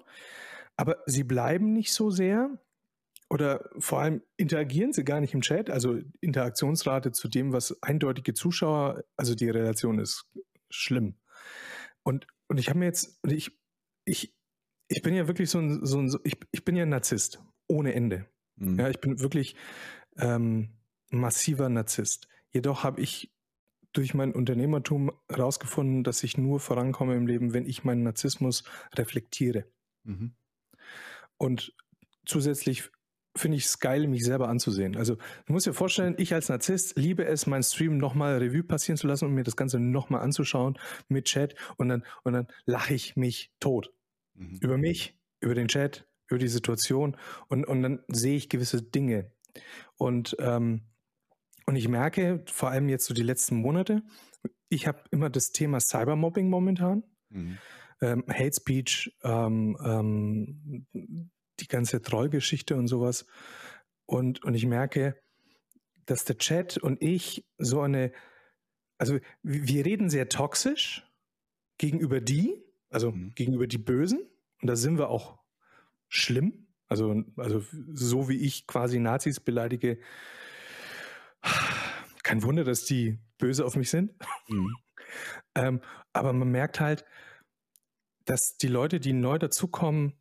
aber 0.77 0.99
sie 1.07 1.25
bleiben 1.25 1.73
nicht 1.73 1.93
so 1.93 2.11
sehr 2.11 2.51
oder 3.29 3.69
vor 3.79 4.01
allem 4.01 4.23
interagieren 4.37 4.93
sie 4.93 5.05
gar 5.05 5.21
nicht 5.21 5.35
im 5.35 5.41
Chat. 5.41 5.69
Also 5.69 5.99
Interaktionsrate 6.21 7.13
zu 7.13 7.29
dem, 7.29 7.53
was 7.53 7.83
eindeutige 7.83 8.35
Zuschauer, 8.35 9.05
also 9.17 9.35
die 9.35 9.51
Relation 9.51 9.99
ist 9.99 10.27
schlimm. 10.71 11.17
Und, 12.05 12.27
und 12.49 12.59
ich 12.59 12.69
habe 12.69 12.79
mir 12.79 12.85
jetzt, 12.85 13.19
ich, 13.27 13.51
ich, 14.05 14.36
ich 14.89 15.03
bin 15.03 15.15
ja 15.15 15.27
wirklich 15.27 15.51
so 15.51 15.59
ein, 15.59 15.85
so 15.85 15.99
ein 15.99 16.15
ich, 16.25 16.37
ich 16.53 16.65
bin 16.65 16.77
ja 16.77 16.83
ein 16.83 16.89
Narzisst, 16.89 17.43
ohne 17.69 17.95
Ende. 17.95 18.27
Mhm. 18.57 18.79
Ja, 18.79 18.89
ich 18.89 19.01
bin 19.01 19.21
wirklich 19.21 19.57
ähm, 20.19 20.71
massiver 21.11 21.69
Narzisst. 21.69 22.29
Jedoch 22.53 22.85
habe 22.85 23.01
ich 23.01 23.33
durch 23.93 24.15
mein 24.15 24.33
Unternehmertum 24.33 25.11
herausgefunden, 25.29 26.05
dass 26.05 26.23
ich 26.23 26.37
nur 26.37 26.61
vorankomme 26.61 27.17
im 27.17 27.27
Leben, 27.27 27.55
wenn 27.55 27.67
ich 27.67 27.85
meinen 27.85 28.03
Narzissmus 28.03 28.65
reflektiere. 28.95 29.65
Mhm. 30.05 30.35
Und 31.39 31.75
zusätzlich 32.27 32.91
finde 33.37 33.57
ich 33.59 33.65
es 33.65 33.79
geil, 33.79 34.07
mich 34.07 34.25
selber 34.25 34.49
anzusehen. 34.49 34.97
Also 34.97 35.17
du 35.47 35.53
musst 35.53 35.67
dir 35.67 35.75
vorstellen, 35.75 36.15
ich 36.19 36.33
als 36.33 36.49
Narzisst 36.49 36.97
liebe 36.97 37.25
es, 37.25 37.47
meinen 37.47 37.63
Stream 37.63 37.99
nochmal 37.99 38.39
Revue 38.39 38.63
passieren 38.63 38.97
zu 38.97 39.07
lassen 39.07 39.27
und 39.27 39.35
mir 39.35 39.45
das 39.45 39.57
Ganze 39.57 39.79
nochmal 39.79 40.23
anzuschauen 40.23 40.79
mit 41.09 41.27
Chat 41.27 41.55
und 41.77 41.89
dann, 41.89 42.05
und 42.25 42.33
dann 42.33 42.47
lache 42.65 42.95
ich 42.95 43.17
mich 43.17 43.53
tot. 43.61 43.93
Mhm. 44.37 44.59
Über 44.61 44.79
mich, 44.79 45.19
über 45.41 45.55
den 45.55 45.69
Chat, 45.69 46.07
über 46.29 46.39
die 46.39 46.49
Situation 46.49 47.17
und, 47.49 47.65
und 47.65 47.83
dann 47.83 48.05
sehe 48.09 48.37
ich 48.37 48.49
gewisse 48.49 48.83
Dinge. 48.83 49.33
Und, 49.97 50.37
ähm, 50.41 50.83
und 51.67 51.77
ich 51.77 51.89
merke, 51.89 52.45
vor 52.47 52.71
allem 52.71 52.89
jetzt 52.89 53.07
so 53.07 53.15
die 53.15 53.23
letzten 53.23 53.57
Monate, 53.57 54.03
ich 54.69 54.87
habe 54.87 55.03
immer 55.11 55.31
das 55.31 55.51
Thema 55.53 55.81
Cybermobbing 55.81 56.49
momentan. 56.49 57.05
Mhm. 57.31 57.59
Ähm, 58.01 58.25
Hate 58.29 58.53
Speech, 58.55 59.17
ähm, 59.23 59.77
ähm, 59.83 60.87
die 61.61 61.69
ganze 61.69 62.03
Trollgeschichte 62.03 62.77
und 62.77 62.89
sowas. 62.89 63.27
Und, 64.05 64.45
und 64.45 64.55
ich 64.55 64.67
merke, 64.67 65.19
dass 66.05 66.25
der 66.25 66.39
Chat 66.39 66.79
und 66.79 67.03
ich 67.03 67.45
so 67.59 67.81
eine, 67.81 68.13
also 68.99 69.19
wir 69.43 69.85
reden 69.85 70.11
sehr 70.11 70.29
toxisch 70.29 71.11
gegenüber 71.79 72.21
die, 72.21 72.66
also 72.91 73.13
mhm. 73.13 73.35
gegenüber 73.35 73.67
die 73.67 73.79
Bösen. 73.79 74.21
Und 74.61 74.69
da 74.69 74.77
sind 74.77 74.99
wir 74.99 75.09
auch 75.09 75.39
schlimm. 76.09 76.69
Also, 76.89 77.25
also 77.37 77.65
so 77.93 78.29
wie 78.29 78.39
ich 78.39 78.67
quasi 78.67 78.99
Nazis 79.01 79.41
beleidige, 79.41 79.99
kein 82.23 82.43
Wunder, 82.43 82.65
dass 82.65 82.85
die 82.85 83.19
böse 83.39 83.65
auf 83.65 83.77
mich 83.77 83.91
sind. 83.91 84.13
Mhm. 84.49 84.77
ähm, 85.55 85.81
aber 86.13 86.33
man 86.33 86.51
merkt 86.51 86.81
halt, 86.81 87.05
dass 88.25 88.57
die 88.57 88.69
Leute, 88.69 89.01
die 89.01 89.13
neu 89.13 89.39
dazukommen, 89.39 90.15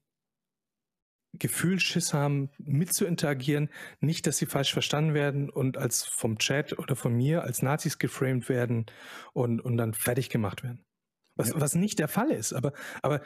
Gefühl, 1.38 1.80
Schiss 1.80 2.14
haben, 2.14 2.50
mit 2.58 2.94
zu 2.94 3.06
interagieren, 3.06 3.70
nicht, 4.00 4.26
dass 4.26 4.38
sie 4.38 4.46
falsch 4.46 4.72
verstanden 4.72 5.14
werden 5.14 5.50
und 5.50 5.78
als 5.78 6.06
vom 6.06 6.38
Chat 6.38 6.78
oder 6.80 6.96
von 6.96 7.14
mir 7.14 7.44
als 7.44 7.62
Nazis 7.62 7.98
geframed 7.98 8.48
werden 8.48 8.86
und, 9.34 9.60
und 9.60 9.76
dann 9.76 9.94
fertig 9.94 10.30
gemacht 10.30 10.64
werden. 10.64 10.86
Was, 11.36 11.50
ja. 11.50 11.60
was 11.60 11.76
nicht 11.76 12.00
der 12.00 12.08
Fall 12.08 12.32
ist. 12.32 12.54
Aber, 12.54 12.74
aber 13.02 13.22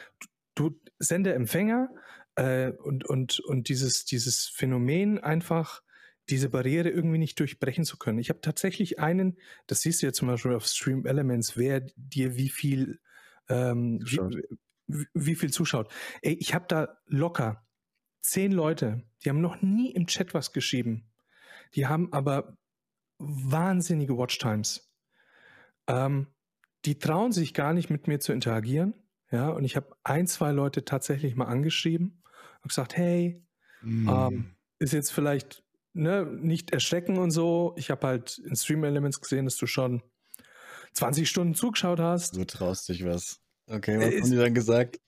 du, 0.55 0.79
Sender, 0.99 1.35
Empfänger 1.35 1.89
äh, 2.35 2.71
und, 2.71 3.05
und, 3.05 3.39
und 3.39 3.69
dieses, 3.69 4.05
dieses 4.05 4.47
Phänomen 4.47 5.19
einfach, 5.19 5.81
diese 6.29 6.49
Barriere 6.49 6.89
irgendwie 6.89 7.17
nicht 7.17 7.39
durchbrechen 7.39 7.85
zu 7.85 7.97
können. 7.97 8.19
Ich 8.19 8.29
habe 8.29 8.41
tatsächlich 8.41 8.99
einen, 8.99 9.37
das 9.67 9.81
siehst 9.81 10.01
du 10.01 10.07
ja 10.07 10.13
zum 10.13 10.27
Beispiel 10.27 10.53
auf 10.53 10.65
Stream 10.65 11.05
Elements, 11.05 11.57
wer 11.57 11.81
dir 11.95 12.35
wie 12.35 12.49
viel, 12.49 12.99
ähm, 13.47 13.99
wie, 14.87 15.07
wie, 15.13 15.35
viel 15.35 15.51
zuschaut. 15.51 15.91
Ey, 16.21 16.33
ich 16.33 16.53
habe 16.53 16.65
da 16.67 16.97
locker 17.07 17.65
zehn 18.21 18.51
Leute, 18.51 19.03
die 19.23 19.29
haben 19.29 19.41
noch 19.41 19.61
nie 19.61 19.91
im 19.91 20.07
Chat 20.07 20.33
was 20.33 20.53
geschrieben. 20.53 21.09
Die 21.75 21.87
haben 21.87 22.13
aber 22.13 22.57
wahnsinnige 23.17 24.17
Watchtimes. 24.17 24.91
Ähm, 25.87 26.27
die 26.85 26.99
trauen 26.99 27.31
sich 27.31 27.53
gar 27.53 27.73
nicht 27.73 27.89
mit 27.89 28.07
mir 28.07 28.19
zu 28.19 28.31
interagieren. 28.33 28.93
Ja, 29.31 29.49
und 29.49 29.63
ich 29.63 29.75
habe 29.75 29.95
ein, 30.03 30.27
zwei 30.27 30.51
Leute 30.51 30.85
tatsächlich 30.85 31.35
mal 31.35 31.45
angeschrieben 31.45 32.23
und 32.63 32.69
gesagt, 32.69 32.97
hey, 32.97 33.45
mm. 33.81 34.09
ähm, 34.09 34.55
ist 34.79 34.93
jetzt 34.93 35.11
vielleicht 35.11 35.63
ne, 35.93 36.25
nicht 36.25 36.71
erschrecken 36.71 37.17
und 37.17 37.31
so. 37.31 37.75
Ich 37.77 37.91
habe 37.91 38.07
halt 38.07 38.39
in 38.39 38.55
Stream 38.55 38.83
Elements 38.83 39.21
gesehen, 39.21 39.45
dass 39.45 39.57
du 39.57 39.67
schon 39.67 40.01
20 40.93 41.29
Stunden 41.29 41.53
zugeschaut 41.53 41.99
hast. 41.99 42.35
Du 42.35 42.45
traust 42.45 42.89
dich 42.89 43.05
was. 43.05 43.39
Okay, 43.67 43.99
was 43.99 44.13
äh, 44.13 44.21
haben 44.21 44.31
die 44.31 44.37
dann 44.37 44.53
gesagt? 44.55 44.99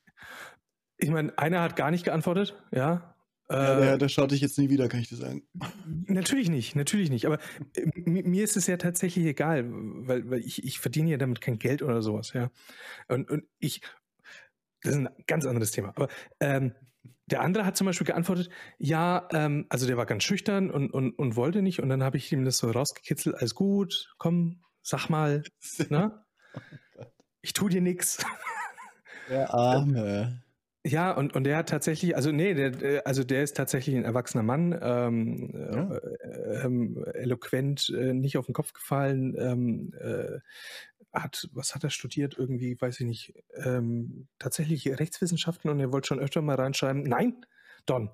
Ich 0.98 1.10
meine, 1.10 1.36
einer 1.38 1.62
hat 1.62 1.76
gar 1.76 1.90
nicht 1.90 2.06
geantwortet, 2.06 2.56
ja. 2.72 3.11
Ja, 3.52 3.76
der, 3.80 3.94
äh, 3.94 3.98
der, 3.98 4.10
schaut 4.10 4.32
dich 4.32 4.42
jetzt 4.42 4.58
nie 4.58 4.70
wieder, 4.70 4.88
kann 4.88 5.02
ich 5.02 5.10
dir 5.10 5.18
sagen. 5.18 5.44
Natürlich 6.08 6.50
nicht, 6.50 6.76
natürlich 6.76 7.10
nicht. 7.10 7.26
Aber 7.26 7.38
äh, 7.76 7.86
mir 8.06 8.44
ist 8.44 8.56
es 8.56 8.68
ja 8.68 8.78
tatsächlich 8.78 9.26
egal, 9.26 9.66
weil, 9.68 10.30
weil 10.30 10.40
ich, 10.40 10.64
ich 10.64 10.80
verdiene 10.80 11.12
ja 11.12 11.18
damit 11.18 11.42
kein 11.42 11.60
Geld 11.60 11.82
oder 11.82 12.02
sowas, 12.02 12.34
ja. 12.34 12.50
Und, 13.08 13.30
und 13.30 13.44
ich, 13.60 13.82
das 14.82 14.94
ist 14.94 15.00
ein 15.00 15.10
ganz 15.28 15.46
anderes 15.46 15.72
Thema. 15.72 15.90
Aber 15.90 16.08
ähm, 16.40 16.74
der 17.28 17.42
andere 17.42 17.66
hat 17.66 17.78
zum 17.78 17.88
Beispiel 17.88 18.08
geantwortet, 18.08 18.50
ja, 18.78 19.28
ähm, 19.34 19.66
also 19.70 19.86
der 19.88 19.98
war 19.98 20.06
ganz 20.06 20.24
schüchtern 20.24 20.72
und, 20.72 20.92
und, 20.92 21.18
und 21.18 21.36
wollte 21.36 21.62
nicht. 21.62 21.82
Und 21.82 21.90
dann 21.90 22.04
habe 22.04 22.18
ich 22.18 22.32
ihm 22.32 22.46
das 22.46 22.58
so 22.58 22.72
rausgekitzelt, 22.72 23.36
alles 23.36 23.56
gut, 23.56 24.14
komm, 24.18 24.62
sag 24.82 25.10
mal, 25.10 25.44
ne? 25.90 26.24
Ich 27.42 27.54
tu 27.54 27.70
dir 27.70 27.82
nichts. 27.82 28.24
Der 29.30 29.54
Arme. 29.54 30.44
Ja, 30.84 31.12
und, 31.12 31.36
und 31.36 31.44
der 31.44 31.58
hat 31.58 31.70
tatsächlich, 31.70 32.16
also 32.16 32.32
nee, 32.32 32.56
der, 32.56 33.06
also 33.06 33.24
der 33.24 33.44
ist 33.44 33.56
tatsächlich 33.56 33.96
ein 33.96 34.04
erwachsener 34.04 34.42
Mann, 34.42 34.78
ähm, 34.82 35.52
ja. 35.54 35.96
äh, 35.96 36.66
ähm, 36.66 37.06
eloquent, 37.14 37.90
äh, 37.96 38.14
nicht 38.14 38.38
auf 38.38 38.48
den 38.48 38.54
Kopf 38.54 38.74
gefallen, 38.74 39.36
ähm, 39.38 39.94
äh, 40.00 40.40
hat, 41.14 41.50
was 41.54 41.76
hat 41.76 41.84
er 41.84 41.92
studiert? 41.92 42.36
Irgendwie, 42.38 42.80
weiß 42.80 43.00
ich 43.02 43.06
nicht, 43.06 43.34
ähm, 43.64 44.28
tatsächlich 44.40 44.88
Rechtswissenschaften 44.88 45.70
und 45.70 45.80
er 45.80 45.92
wollte 45.92 46.08
schon 46.08 46.20
öfter 46.20 46.42
mal 46.42 46.56
reinschreiben, 46.56 47.04
nein, 47.04 47.46
Don, 47.86 48.10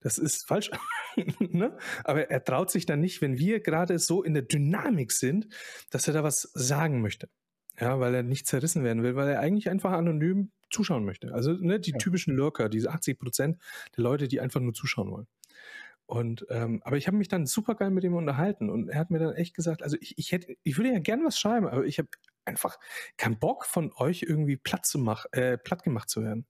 das 0.00 0.18
ist 0.18 0.46
falsch. 0.46 0.70
ne? 1.38 1.76
Aber 2.04 2.30
er 2.30 2.44
traut 2.44 2.70
sich 2.70 2.84
dann 2.84 3.00
nicht, 3.00 3.22
wenn 3.22 3.38
wir 3.38 3.60
gerade 3.60 3.98
so 3.98 4.22
in 4.22 4.34
der 4.34 4.42
Dynamik 4.42 5.12
sind, 5.12 5.48
dass 5.90 6.08
er 6.08 6.14
da 6.14 6.22
was 6.22 6.42
sagen 6.54 7.00
möchte. 7.00 7.28
Ja, 7.80 7.98
weil 8.00 8.14
er 8.14 8.22
nicht 8.22 8.46
zerrissen 8.46 8.84
werden 8.84 9.02
will, 9.02 9.16
weil 9.16 9.28
er 9.28 9.40
eigentlich 9.40 9.70
einfach 9.70 9.92
anonym 9.92 10.50
zuschauen 10.72 11.04
möchte. 11.04 11.32
Also 11.32 11.52
ne, 11.52 11.78
die 11.78 11.92
ja. 11.92 11.98
typischen 11.98 12.34
Lurker, 12.34 12.68
diese 12.68 12.90
80 12.90 13.18
Prozent 13.18 13.58
der 13.96 14.04
Leute, 14.04 14.28
die 14.28 14.40
einfach 14.40 14.60
nur 14.60 14.74
zuschauen 14.74 15.10
wollen. 15.10 15.26
Und 16.06 16.44
ähm, 16.50 16.82
aber 16.84 16.96
ich 16.96 17.06
habe 17.06 17.16
mich 17.16 17.28
dann 17.28 17.46
super 17.46 17.74
geil 17.74 17.90
mit 17.90 18.04
ihm 18.04 18.14
unterhalten 18.14 18.68
und 18.68 18.88
er 18.88 18.98
hat 18.98 19.10
mir 19.10 19.18
dann 19.18 19.34
echt 19.34 19.54
gesagt, 19.54 19.82
also 19.82 19.96
ich, 20.00 20.18
ich 20.18 20.32
hätte, 20.32 20.56
ich 20.62 20.76
würde 20.76 20.92
ja 20.92 20.98
gern 20.98 21.24
was 21.24 21.38
schreiben, 21.38 21.66
aber 21.66 21.84
ich 21.86 21.98
habe 21.98 22.08
einfach 22.44 22.78
keinen 23.16 23.38
Bock 23.38 23.64
von 23.64 23.92
euch 23.96 24.22
irgendwie 24.22 24.56
platt 24.56 24.84
zu 24.84 24.98
mach, 24.98 25.26
äh, 25.32 25.56
platt 25.56 25.84
gemacht 25.84 26.10
zu 26.10 26.22
werden. 26.22 26.46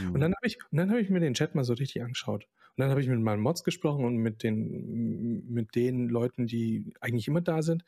Mhm. 0.00 0.14
Und 0.14 0.20
dann 0.20 0.32
habe 0.34 0.46
ich, 0.46 0.58
und 0.70 0.78
dann 0.78 0.90
habe 0.90 1.00
ich 1.00 1.10
mir 1.10 1.20
den 1.20 1.34
Chat 1.34 1.54
mal 1.54 1.64
so 1.64 1.74
richtig 1.74 2.02
angeschaut. 2.02 2.44
Und 2.76 2.80
dann 2.80 2.90
habe 2.90 3.02
ich 3.02 3.08
mit 3.08 3.20
meinen 3.20 3.42
Mods 3.42 3.64
gesprochen 3.64 4.04
und 4.04 4.16
mit 4.16 4.42
den, 4.42 5.44
mit 5.48 5.74
den 5.74 6.08
Leuten, 6.08 6.46
die 6.46 6.94
eigentlich 7.00 7.28
immer 7.28 7.42
da 7.42 7.60
sind 7.60 7.84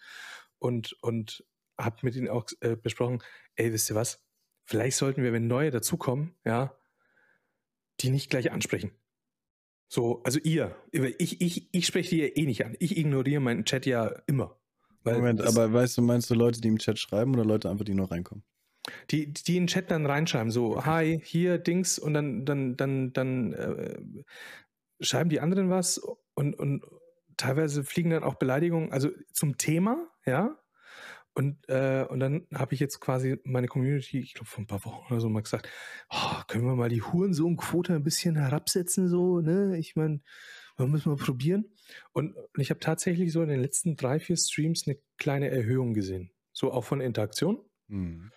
und, 0.59 0.93
und 1.01 1.45
habe 1.79 1.97
mit 2.03 2.17
ihnen 2.17 2.29
auch 2.29 2.47
äh, 2.61 2.77
besprochen, 2.77 3.23
ey, 3.57 3.73
wisst 3.73 3.91
ihr 3.91 3.97
was? 3.97 4.23
Vielleicht 4.65 4.97
sollten 4.97 5.23
wir, 5.23 5.33
wenn 5.33 5.47
neue 5.47 5.71
dazukommen, 5.71 6.35
ja, 6.45 6.77
die 8.01 8.11
nicht 8.11 8.31
gleich 8.31 8.51
ansprechen. 8.51 8.93
So, 9.89 10.23
also 10.25 10.41
ihr. 10.41 10.75
Ich, 10.91 11.41
ich, 11.41 11.69
ich 11.73 11.87
spreche 11.87 12.11
die 12.11 12.23
ja 12.23 12.29
eh 12.35 12.47
nicht 12.47 12.65
an. 12.65 12.75
Ich 12.81 12.97
ignoriere 12.97 13.41
meinen 13.41 13.65
Chat 13.65 13.87
ja 13.87 14.07
immer. 14.27 14.59
Moment, 15.05 15.43
aber 15.43 15.73
weißt 15.73 15.99
du, 15.99 16.03
meinst 16.03 16.31
du 16.31 16.35
Leute, 16.35 16.61
die 16.61 16.69
im 16.69 16.79
Chat 16.79 16.99
schreiben 16.99 17.35
oder 17.35 17.45
Leute 17.45 17.71
einfach, 17.71 17.85
die 17.85 17.95
nur 17.95 18.11
reinkommen? 18.11 18.43
Die, 19.11 19.33
die 19.33 19.57
in 19.57 19.65
den 19.65 19.67
Chat 19.67 19.91
dann 19.91 20.07
reinschreiben, 20.07 20.51
so, 20.51 20.85
hi, 20.85 21.21
hier, 21.23 21.59
Dings, 21.59 21.99
und 21.99 22.15
dann, 22.15 22.45
dann, 22.45 22.77
dann, 22.77 23.13
dann 23.13 23.53
äh, 23.53 23.99
schreiben 25.01 25.31
die 25.31 25.41
anderen 25.41 25.71
was 25.71 25.99
und, 26.35 26.55
und 26.59 26.83
teilweise 27.37 27.85
fliegen 27.85 28.11
dann 28.11 28.25
auch 28.25 28.35
Beleidigungen, 28.35 28.93
also 28.93 29.11
zum 29.33 29.59
Thema, 29.59 30.11
ja, 30.27 30.59
und, 31.35 31.69
äh, 31.69 32.07
und 32.09 32.21
dann 32.21 32.47
habe 32.55 32.75
ich 32.75 32.81
jetzt 32.81 33.01
quasi 33.01 33.41
meine 33.45 33.67
Community, 33.67 34.21
ich 34.21 34.35
glaube 34.35 34.49
vor 34.49 34.63
ein 34.63 34.69
paar 34.69 34.85
Wochen 34.85 35.13
oder 35.13 35.21
so 35.21 35.29
mal 35.29 35.43
gesagt, 35.43 35.69
oh, 36.11 36.43
können 36.47 36.65
wir 36.65 36.77
mal 36.77 36.89
die 36.89 37.03
Hurensohn-Quote 37.03 37.93
ein 37.93 38.05
bisschen 38.05 38.37
herabsetzen, 38.37 39.09
so, 39.09 39.41
ne? 39.41 39.77
Ich 39.79 39.97
meine, 39.97 40.21
wir 40.77 40.87
müssen 40.87 41.09
mal 41.09 41.17
probieren. 41.17 41.73
Und, 42.13 42.37
und 42.37 42.61
ich 42.61 42.71
habe 42.71 42.79
tatsächlich 42.81 43.33
so 43.33 43.43
in 43.43 43.49
den 43.49 43.61
letzten 43.61 43.97
drei, 43.97 44.21
vier 44.21 44.37
Streams 44.37 44.87
eine 44.87 44.97
kleine 45.19 45.51
Erhöhung 45.51 45.93
gesehen. 45.93 46.31
So 46.53 46.73
auch 46.73 46.85
von 46.85 47.01
Interaktion. 47.01 47.61
Mhm. 47.89 48.31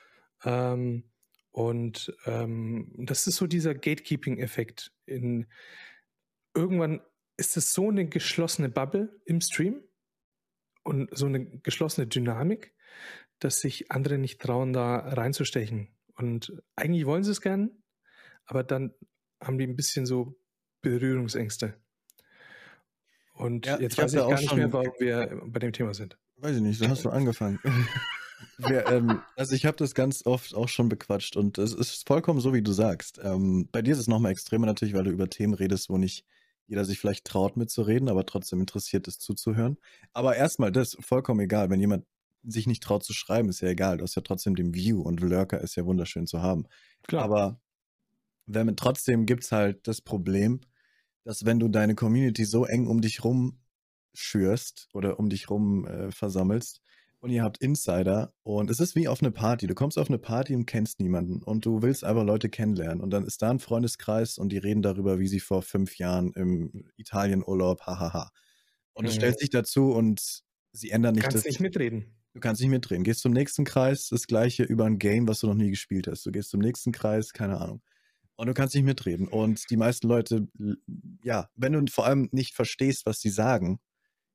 Ähm, 0.44 1.04
und 1.52 2.16
ähm, 2.26 2.94
das 2.98 3.28
ist 3.28 3.36
so 3.36 3.46
dieser 3.46 3.76
Gatekeeping-Effekt. 3.76 4.92
irgendwann 5.06 7.02
ist 7.38 7.58
es 7.58 7.74
so 7.74 7.90
eine 7.90 8.08
geschlossene 8.08 8.70
Bubble 8.70 9.22
im 9.26 9.42
Stream 9.42 9.84
und 10.84 11.16
so 11.16 11.28
eine 11.28 11.46
geschlossene 11.60 12.08
Dynamik, 12.08 12.74
dass 13.40 13.60
sich 13.60 13.92
andere 13.92 14.18
nicht 14.18 14.42
trauen, 14.42 14.74
da 14.74 14.98
reinzustechen. 14.98 15.90
Und 16.16 16.54
eigentlich 16.76 17.06
wollen 17.06 17.24
sie 17.24 17.32
es 17.32 17.42
gern, 17.42 17.72
aber 18.46 18.64
dann 18.64 18.94
haben 19.42 19.58
die 19.58 19.68
ein 19.68 19.76
bisschen 19.76 20.06
so 20.06 20.40
Berührungsängste. 20.82 21.76
Und 23.34 23.68
ja, 23.68 23.80
jetzt 23.80 23.98
weiß 23.98 24.14
ich 24.14 24.20
gar 24.20 24.40
nicht 24.40 24.56
mehr, 24.56 24.74
warum 24.74 24.94
wir 25.00 25.42
bei 25.46 25.60
dem 25.60 25.74
Thema 25.74 25.94
sind. 25.94 26.18
Weiß 26.38 26.56
ich 26.56 26.62
nicht, 26.62 26.82
da 26.82 26.90
hast 26.90 27.06
du 27.06 27.10
angefangen. 27.10 27.60
Wir, 28.60 28.88
ähm, 28.88 29.22
also 29.36 29.56
ich 29.56 29.66
habe 29.66 29.78
das 29.78 29.96
ganz 29.96 30.26
oft 30.26 30.54
auch 30.54 30.70
schon 30.70 30.90
bequatscht 30.90 31.36
und 31.36 31.58
es 31.58 31.74
ist 31.74 32.08
vollkommen 32.08 32.40
so, 32.40 32.54
wie 32.54 32.62
du 32.62 32.72
sagst. 32.72 33.20
Ähm, 33.24 33.68
bei 33.72 33.82
dir 33.82 33.94
ist 33.94 34.00
es 34.00 34.08
nochmal 34.08 34.32
extremer 34.32 34.68
natürlich, 34.68 34.94
weil 34.94 35.06
du 35.06 35.12
über 35.12 35.30
Themen 35.30 35.54
redest, 35.54 35.90
wo 35.90 35.98
nicht 35.98 36.24
jeder 36.68 36.86
sich 36.86 37.00
vielleicht 37.00 37.26
traut 37.26 37.58
mitzureden, 37.58 38.10
aber 38.10 38.26
trotzdem 38.26 38.60
interessiert 38.60 39.08
ist 39.08 39.22
zuzuhören. 39.22 39.78
Aber 40.14 40.36
erstmal, 40.36 40.72
das 40.72 40.94
ist 40.94 41.06
vollkommen 41.06 41.40
egal. 41.40 41.70
Wenn 41.70 41.80
jemand 41.80 42.06
sich 42.48 42.68
nicht 42.68 42.84
traut 42.84 43.04
zu 43.04 43.14
schreiben, 43.14 43.50
ist 43.50 43.62
ja 43.62 43.70
egal. 43.70 43.98
Du 43.98 44.04
hast 44.04 44.16
ja 44.16 44.22
trotzdem 44.22 44.56
den 44.56 44.74
View 44.74 45.02
und 45.02 45.20
Lurker 45.20 45.62
ist 45.62 45.76
ja 45.76 45.86
wunderschön 45.86 46.28
zu 46.28 46.42
haben. 46.42 46.66
Klar. 47.08 47.24
Aber 47.24 47.62
wenn, 48.46 48.76
trotzdem 48.76 49.26
gibt 49.26 49.44
es 49.44 49.52
halt 49.52 49.88
das 49.88 50.02
Problem, 50.02 50.62
dass 51.24 51.46
wenn 51.46 51.60
du 51.60 51.68
deine 51.68 51.96
Community 51.96 52.46
so 52.46 52.66
eng 52.66 52.88
um 52.88 53.02
dich 53.02 53.24
rum 53.24 53.60
schürst 54.14 54.90
oder 54.94 55.20
um 55.20 55.30
dich 55.30 55.50
rum 55.50 55.86
äh, 55.86 56.12
versammelst, 56.12 56.82
und 57.20 57.32
ihr 57.32 57.44
habt 57.44 57.58
Insider 57.58 58.34
und 58.44 58.70
es 58.70 58.80
ist 58.80 58.96
wie 58.96 59.08
auf 59.08 59.22
eine 59.22 59.32
Party. 59.32 59.68
Du 59.68 59.74
kommst 59.74 59.98
auf 59.98 60.08
eine 60.08 60.20
Party 60.20 60.56
und 60.56 60.66
kennst 60.66 61.00
niemanden 61.00 61.42
und 61.42 61.66
du 61.66 61.82
willst 61.82 62.04
einfach 62.04 62.24
Leute 62.24 62.50
kennenlernen 62.50 63.02
und 63.02 63.10
dann 63.10 63.26
ist 63.26 63.42
da 63.42 63.50
ein 63.50 63.60
Freundeskreis 63.60 64.38
und 64.38 64.50
die 64.50 64.58
reden 64.58 64.82
darüber, 64.82 65.20
wie 65.20 65.28
sie 65.28 65.40
vor 65.40 65.62
fünf 65.62 65.98
Jahren 65.98 66.32
im 66.34 66.90
Italienurlaub, 66.96 67.82
hahaha. 67.82 68.32
Und 68.94 69.08
du 69.08 69.12
mhm. 69.12 69.16
stellst 69.16 69.42
dich 69.42 69.50
dazu 69.50 69.92
und 69.92 70.44
sie 70.72 70.92
ändern 70.92 71.16
nicht 71.16 71.26
du 71.26 71.32
kannst 71.32 71.46
das. 71.46 71.52
nicht 71.52 71.60
mitreden. 71.60 72.17
Du 72.38 72.42
kannst 72.42 72.62
nicht 72.62 72.70
mitreden. 72.70 73.04
Gehst 73.04 73.22
zum 73.22 73.34
nächsten 73.34 73.66
Kreis, 73.66 74.10
das 74.10 74.28
gleiche 74.28 74.62
über 74.62 74.86
ein 74.86 75.00
Game, 75.00 75.28
was 75.28 75.40
du 75.40 75.48
noch 75.48 75.56
nie 75.56 75.72
gespielt 75.72 76.06
hast. 76.06 76.24
Du 76.24 76.32
gehst 76.32 76.52
zum 76.52 76.60
nächsten 76.60 76.92
Kreis, 76.92 77.34
keine 77.34 77.60
Ahnung. 77.60 77.82
Und 78.36 78.46
du 78.46 78.54
kannst 78.54 78.76
nicht 78.76 78.84
mitreden. 78.84 79.28
Und 79.28 79.72
die 79.72 79.76
meisten 79.76 80.08
Leute, 80.08 80.48
ja, 81.24 81.50
wenn 81.56 81.74
du 81.74 81.92
vor 81.92 82.06
allem 82.06 82.30
nicht 82.32 82.54
verstehst, 82.54 83.08
was 83.08 83.22
sie 83.22 83.32
sagen, 83.32 83.80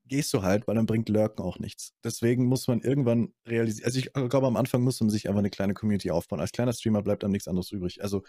gehst 0.05 0.35
du 0.35 0.43
halt, 0.43 0.67
weil 0.67 0.75
dann 0.75 0.87
bringt 0.87 1.09
Lurken 1.11 1.45
auch 1.45 1.61
nichts. 1.61 1.95
Deswegen 2.03 2.47
muss 2.47 2.67
man 2.67 2.81
irgendwann 2.81 3.33
realisieren, 3.47 3.87
also 3.87 4.01
ich 4.01 4.12
glaube, 4.12 4.49
am 4.49 4.57
Anfang 4.57 4.83
muss 4.83 4.99
man 4.99 5.09
sich 5.09 5.29
einfach 5.29 5.38
eine 5.38 5.51
kleine 5.51 5.73
Community 5.73 6.11
aufbauen. 6.11 6.41
Als 6.41 6.51
kleiner 6.51 6.73
Streamer 6.73 7.03
bleibt 7.03 7.23
dann 7.23 7.31
nichts 7.31 7.47
anderes 7.47 7.71
übrig. 7.71 8.03
Also, 8.03 8.25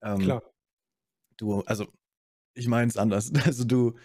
ähm, 0.00 0.20
Klar. 0.20 0.42
du, 1.36 1.60
also, 1.66 1.88
ich 2.54 2.68
meine 2.68 2.88
es 2.88 2.96
anders. 2.96 3.30
Also, 3.44 3.64
du, 3.64 3.98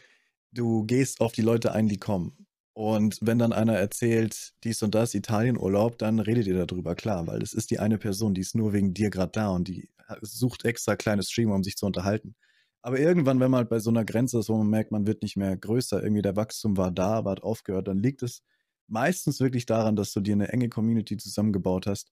du 0.51 0.84
gehst 0.84 1.21
auf 1.21 1.32
die 1.32 1.41
Leute 1.41 1.71
ein, 1.71 1.88
die 1.88 1.99
kommen. 1.99 2.45
Und 2.75 3.19
wenn 3.21 3.39
dann 3.39 3.53
einer 3.53 3.77
erzählt, 3.77 4.51
dies 4.65 4.83
und 4.83 4.93
das, 4.95 5.13
Italienurlaub, 5.13 5.97
dann 5.97 6.19
redet 6.19 6.45
ihr 6.45 6.65
darüber, 6.65 6.93
klar, 6.93 7.25
weil 7.25 7.41
es 7.41 7.53
ist 7.53 7.71
die 7.71 7.79
eine 7.79 7.97
Person, 7.97 8.33
die 8.33 8.41
ist 8.41 8.53
nur 8.53 8.73
wegen 8.73 8.93
dir 8.93 9.09
gerade 9.09 9.31
da 9.31 9.47
und 9.47 9.69
die 9.69 9.89
sucht 10.21 10.65
extra 10.65 10.97
kleine 10.97 11.23
Streamer, 11.23 11.55
um 11.55 11.63
sich 11.63 11.77
zu 11.77 11.85
unterhalten. 11.85 12.35
Aber 12.81 12.99
irgendwann, 12.99 13.39
wenn 13.39 13.49
man 13.49 13.59
halt 13.59 13.69
bei 13.69 13.79
so 13.79 13.91
einer 13.91 14.03
Grenze 14.03 14.39
ist, 14.39 14.49
wo 14.49 14.57
man 14.57 14.67
merkt, 14.67 14.91
man 14.91 15.07
wird 15.07 15.23
nicht 15.23 15.38
mehr 15.38 15.55
größer, 15.55 16.03
irgendwie 16.03 16.21
der 16.21 16.35
Wachstum 16.35 16.75
war 16.75 16.91
da, 16.91 17.13
aber 17.13 17.31
hat 17.31 17.43
aufgehört, 17.43 17.88
dann 17.88 17.99
liegt 17.99 18.21
es 18.23 18.43
meistens 18.88 19.39
wirklich 19.39 19.65
daran, 19.65 19.95
dass 19.95 20.11
du 20.11 20.19
dir 20.19 20.33
eine 20.33 20.49
enge 20.49 20.67
Community 20.67 21.15
zusammengebaut 21.15 21.88
hast, 21.88 22.11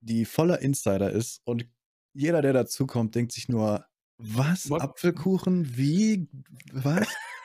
die 0.00 0.24
voller 0.24 0.60
Insider 0.60 1.12
ist 1.12 1.40
und 1.44 1.68
jeder, 2.14 2.42
der 2.42 2.52
dazukommt, 2.52 3.14
denkt 3.14 3.30
sich 3.30 3.48
nur, 3.48 3.86
was? 4.18 4.68
What? 4.70 4.82
Apfelkuchen? 4.82 5.76
Wie? 5.76 6.28
Was? 6.72 7.06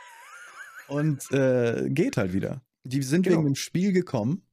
und 0.87 1.31
äh, 1.31 1.89
geht 1.89 2.17
halt 2.17 2.33
wieder. 2.33 2.61
Die 2.83 3.01
sind 3.01 3.23
genau. 3.23 3.37
wegen 3.37 3.45
dem 3.47 3.55
Spiel 3.55 3.91
gekommen. 3.91 4.43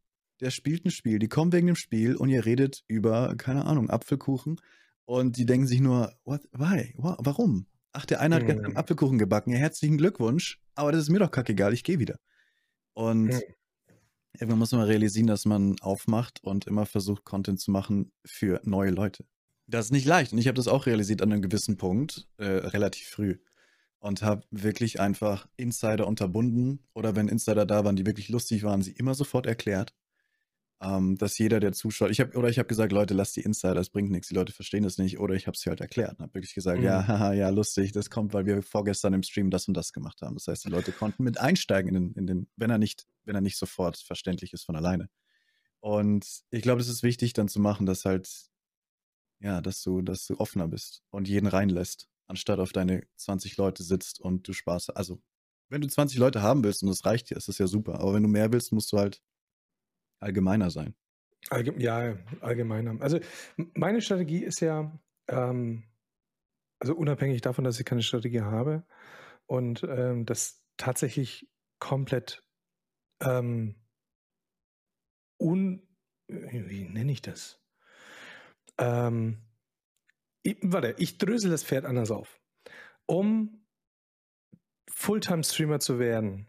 Der 0.40 0.51
spielt 0.51 0.85
ein 0.85 0.90
Spiel. 0.90 1.18
Die 1.18 1.29
kommen 1.29 1.53
wegen 1.53 1.66
dem 1.66 1.77
Spiel 1.77 2.16
und 2.16 2.29
ihr 2.29 2.45
redet 2.45 2.83
über, 2.88 3.35
keine 3.37 3.64
Ahnung, 3.64 3.90
Apfelkuchen. 3.90 4.61
Und 5.05 5.37
die 5.37 5.47
denken 5.47 5.66
sich 5.66 5.81
nur, 5.81 6.14
what, 6.25 6.42
why? 6.53 6.95
Warum? 6.97 7.66
Ach, 7.92 8.07
der 8.07 8.21
eine 8.21 8.37
hat 8.37 8.47
gestern 8.47 8.64
einen 8.64 8.73
mhm. 8.73 8.79
Apfelkuchen 8.79 9.18
gebacken. 9.18 9.53
Ja, 9.53 9.59
herzlichen 9.59 9.99
Glückwunsch. 9.99 10.61
Aber 10.75 10.92
das 10.92 11.03
ist 11.03 11.11
mir 11.11 11.18
doch 11.18 11.31
kackegal. 11.31 11.75
Ich 11.75 11.85
gehe 11.85 11.99
wieder. 11.99 12.18
Und 12.95 13.27
mhm. 13.27 13.40
irgendwann 14.33 14.59
muss 14.59 14.73
man 14.73 14.83
realisieren, 14.83 15.27
dass 15.27 15.45
man 15.45 15.79
aufmacht 15.81 16.42
und 16.42 16.66
immer 16.66 16.87
versucht, 16.87 17.25
Content 17.25 17.61
zu 17.61 17.71
machen 17.71 18.12
für 18.25 18.61
neue 18.64 18.90
Leute. 18.90 19.27
Das 19.66 19.87
ist 19.87 19.92
nicht 19.92 20.07
leicht. 20.07 20.33
Und 20.33 20.38
ich 20.38 20.49
habe 20.49 20.57
das 20.57 20.68
auch 20.68 20.87
realisiert 20.87 21.23
an 21.23 21.33
einem 21.33 21.42
gewissen 21.42 21.77
Punkt, 21.77 22.27
äh, 22.38 22.45
relativ 22.45 23.09
früh. 23.09 23.38
Und 24.03 24.23
habe 24.23 24.43
wirklich 24.51 24.99
einfach 25.01 25.49
Insider 25.57 26.09
unterbunden. 26.09 26.81
Oder 26.93 27.15
wenn 27.15 27.29
Insider 27.29 27.67
da 27.67 27.85
waren, 27.85 27.97
die 27.97 28.05
wirklich 28.05 28.29
lustig 28.29 28.65
waren, 28.65 28.83
sie 28.83 28.93
immer 28.93 29.15
sofort 29.15 29.47
erklärt 29.47 29.95
ähm, 30.83 31.17
dass 31.17 31.38
jeder, 31.38 31.61
der 31.61 31.73
zuschaut, 31.73 32.11
ich 32.11 32.21
habe 32.21 32.37
oder 32.37 32.49
ich 32.49 32.59
habe 32.59 32.67
gesagt, 32.67 32.93
Leute, 32.93 33.15
lasst 33.15 33.37
die 33.37 33.43
Insider, 33.43 33.75
das 33.75 33.91
bringt 33.91 34.11
nichts, 34.11 34.29
die 34.29 34.35
Leute 34.35 34.53
verstehen 34.53 34.83
das 34.83 34.99
nicht, 34.99 35.19
oder 35.19 35.35
ich 35.35 35.47
habe 35.47 35.55
es 35.57 35.65
halt 35.65 35.81
erklärt 35.81 36.19
und 36.19 36.21
habe 36.21 36.35
wirklich 36.35 36.55
gesagt, 36.55 36.81
mhm. 36.81 36.85
ja, 36.85 37.07
haha, 37.07 37.33
ja, 37.33 37.49
lustig, 37.51 37.93
das 37.93 38.11
kommt, 38.11 38.35
weil 38.35 38.47
wir 38.47 38.62
vorgestern 38.62 39.12
im 39.12 39.23
Stream 39.23 39.51
das 39.51 39.69
und 39.69 39.75
das 39.75 39.93
gemacht 39.93 40.21
haben. 40.23 40.35
Das 40.35 40.49
heißt, 40.49 40.65
die 40.65 40.71
Leute 40.71 40.91
konnten 40.91 41.23
mit 41.23 41.38
einsteigen 41.38 41.95
in 41.95 41.95
den, 41.95 42.15
in 42.15 42.27
den 42.27 42.49
wenn 42.57 42.71
er 42.71 42.79
nicht, 42.79 43.07
wenn 43.25 43.37
er 43.37 43.41
nicht 43.41 43.59
sofort 43.59 43.97
verständlich 43.97 44.53
ist 44.53 44.65
von 44.65 44.75
alleine. 44.75 45.09
Und 45.79 46.27
ich 46.51 46.62
glaube, 46.62 46.81
es 46.81 46.88
ist 46.88 47.03
wichtig 47.03 47.33
dann 47.33 47.49
zu 47.49 47.61
machen, 47.61 47.87
dass 47.87 48.05
halt, 48.05 48.29
ja, 49.41 49.61
dass 49.61 49.83
du, 49.83 50.03
dass 50.03 50.27
du 50.27 50.38
offener 50.38 50.67
bist 50.67 51.03
und 51.11 51.29
jeden 51.29 51.47
reinlässt, 51.47 52.09
anstatt 52.33 52.61
auf 52.61 52.73
deine 52.73 53.03
20 53.16 53.59
Leute 53.59 53.83
sitzt 53.83 54.18
und 54.18 54.49
du 54.49 54.55
Spaß, 54.55 54.88
also 54.88 55.21
wenn 55.68 55.83
du 55.83 55.88
20 55.88 56.18
Leute 56.18 56.40
haben 56.40 56.64
willst 56.64 56.83
und 56.83 56.88
das 56.88 57.05
reicht 57.05 57.29
dir, 57.29 57.37
ist 57.37 57.49
das 57.49 57.59
ja 57.59 57.66
super. 57.66 58.01
Aber 58.01 58.14
wenn 58.14 58.23
du 58.23 58.29
mehr 58.29 58.51
willst, 58.53 58.73
musst 58.73 58.90
du 58.90 58.97
halt 58.97 59.23
allgemeiner 60.18 60.71
sein. 60.71 60.95
Allge 61.51 61.75
ja, 61.79 62.16
allgemeiner. 62.40 62.99
Also 63.03 63.21
meine 63.75 64.01
Strategie 64.01 64.42
ist 64.42 64.61
ja, 64.61 64.99
ähm, 65.29 65.85
also 66.79 66.95
unabhängig 66.95 67.42
davon, 67.42 67.64
dass 67.64 67.79
ich 67.79 67.85
keine 67.85 68.03
Strategie 68.03 68.40
habe 68.40 68.87
und 69.45 69.83
ähm, 69.85 70.25
das 70.25 70.62
tatsächlich 70.79 71.51
komplett 71.79 72.42
ähm, 73.21 73.75
un, 75.38 75.87
wie 76.29 76.85
nenne 76.85 77.12
ich 77.12 77.21
das? 77.21 77.61
Ähm, 78.79 79.42
ich, 80.42 80.57
warte, 80.62 80.94
ich 80.98 81.18
drösel 81.18 81.50
das 81.50 81.64
Pferd 81.64 81.85
anders 81.85 82.11
auf. 82.11 82.40
Um 83.07 83.64
Fulltime-Streamer 84.90 85.81
zu 85.81 85.98
werden 85.98 86.46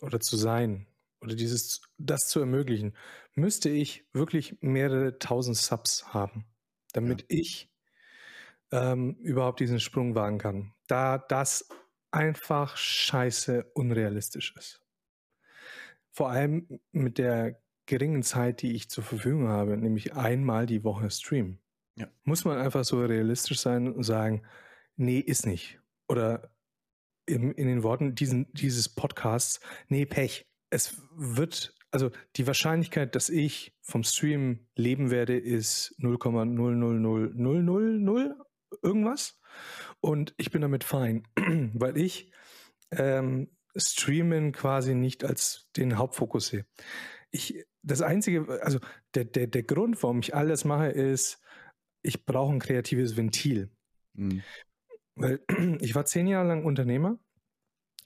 oder 0.00 0.20
zu 0.20 0.36
sein, 0.36 0.86
oder 1.20 1.34
dieses, 1.34 1.82
das 1.98 2.28
zu 2.28 2.40
ermöglichen, 2.40 2.96
müsste 3.34 3.68
ich 3.68 4.06
wirklich 4.12 4.56
mehrere 4.60 5.18
tausend 5.18 5.56
Subs 5.56 6.14
haben, 6.14 6.46
damit 6.92 7.22
ja. 7.22 7.38
ich 7.38 7.70
ähm, 8.72 9.16
überhaupt 9.16 9.60
diesen 9.60 9.80
Sprung 9.80 10.14
wagen 10.14 10.38
kann. 10.38 10.72
Da 10.86 11.18
das 11.18 11.68
einfach 12.10 12.76
scheiße 12.76 13.70
unrealistisch 13.74 14.54
ist. 14.56 14.82
Vor 16.10 16.30
allem 16.30 16.80
mit 16.92 17.18
der 17.18 17.62
geringen 17.86 18.22
Zeit, 18.22 18.62
die 18.62 18.74
ich 18.74 18.88
zur 18.88 19.04
Verfügung 19.04 19.48
habe, 19.48 19.76
nämlich 19.76 20.14
einmal 20.14 20.66
die 20.66 20.84
Woche 20.84 21.10
Stream. 21.10 21.58
Ja. 21.96 22.08
Muss 22.24 22.44
man 22.44 22.58
einfach 22.58 22.84
so 22.84 23.04
realistisch 23.04 23.60
sein 23.60 23.92
und 23.92 24.04
sagen, 24.04 24.42
nee, 24.96 25.18
ist 25.18 25.46
nicht. 25.46 25.80
Oder 26.08 26.50
in, 27.26 27.52
in 27.52 27.66
den 27.66 27.82
Worten 27.82 28.14
diesen, 28.14 28.52
dieses 28.52 28.88
Podcasts, 28.88 29.60
nee, 29.88 30.06
Pech 30.06 30.46
es 30.70 31.02
wird, 31.14 31.74
also 31.90 32.10
die 32.36 32.46
Wahrscheinlichkeit, 32.46 33.16
dass 33.16 33.28
ich 33.28 33.76
vom 33.82 34.04
Stream 34.04 34.68
leben 34.76 35.10
werde, 35.10 35.36
ist 35.36 35.94
0,000000 36.00 38.34
irgendwas. 38.82 39.38
Und 40.00 40.32
ich 40.36 40.52
bin 40.52 40.62
damit 40.62 40.84
fein, 40.84 41.24
weil 41.74 41.98
ich 41.98 42.32
ähm, 42.92 43.50
Streamen 43.76 44.52
quasi 44.52 44.94
nicht 44.94 45.24
als 45.24 45.68
den 45.76 45.98
Hauptfokus 45.98 46.46
sehe. 46.48 46.64
Ich, 47.32 47.64
das 47.82 48.02
einzige, 48.02 48.60
also 48.62 48.78
der, 49.14 49.24
der, 49.24 49.48
der 49.48 49.62
Grund, 49.62 50.02
warum 50.02 50.18
ich 50.20 50.34
alles 50.34 50.64
mache, 50.64 50.88
ist, 50.88 51.40
ich 52.02 52.24
brauche 52.24 52.52
ein 52.52 52.60
kreatives 52.60 53.16
Ventil. 53.16 53.70
Mhm. 54.14 54.42
Weil 55.14 55.40
ich 55.80 55.94
war 55.94 56.04
zehn 56.04 56.26
Jahre 56.26 56.48
lang 56.48 56.64
Unternehmer 56.64 57.18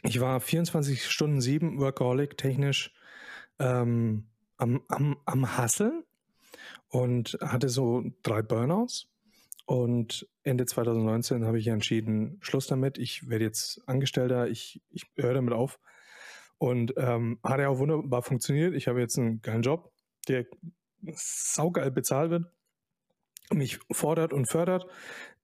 ich 0.06 0.20
war 0.20 0.38
24 0.38 1.06
Stunden 1.06 1.40
sieben 1.40 1.80
Workaholic 1.80 2.36
technisch 2.36 2.92
ähm, 3.58 4.26
am, 4.58 4.82
am, 4.88 5.16
am 5.24 5.56
Hasseln 5.56 6.04
und 6.88 7.38
hatte 7.40 7.70
so 7.70 8.04
drei 8.22 8.42
Burnouts. 8.42 9.08
Und 9.66 10.28
Ende 10.42 10.66
2019 10.66 11.46
habe 11.46 11.58
ich 11.58 11.68
entschieden, 11.68 12.38
Schluss 12.42 12.66
damit. 12.66 12.98
Ich 12.98 13.30
werde 13.30 13.46
jetzt 13.46 13.80
Angestellter, 13.86 14.46
ich, 14.48 14.82
ich 14.90 15.06
höre 15.16 15.32
damit 15.32 15.54
auf. 15.54 15.80
Und 16.58 16.92
ähm, 16.98 17.38
hat 17.42 17.60
ja 17.60 17.70
auch 17.70 17.78
wunderbar 17.78 18.22
funktioniert. 18.22 18.74
Ich 18.74 18.88
habe 18.88 19.00
jetzt 19.00 19.18
einen 19.18 19.40
geilen 19.40 19.62
Job, 19.62 19.90
der 20.28 20.44
saugeil 21.14 21.90
bezahlt 21.90 22.30
wird, 22.30 22.44
mich 23.52 23.78
fordert 23.92 24.32
und 24.32 24.46
fördert. 24.46 24.86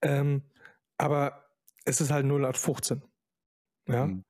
Ähm, 0.01 0.43
aber 0.97 1.45
es 1.85 2.01
ist 2.01 2.11
halt 2.11 2.25
0815. 2.25 3.03
Ja. 3.87 4.07
Mhm 4.07 4.23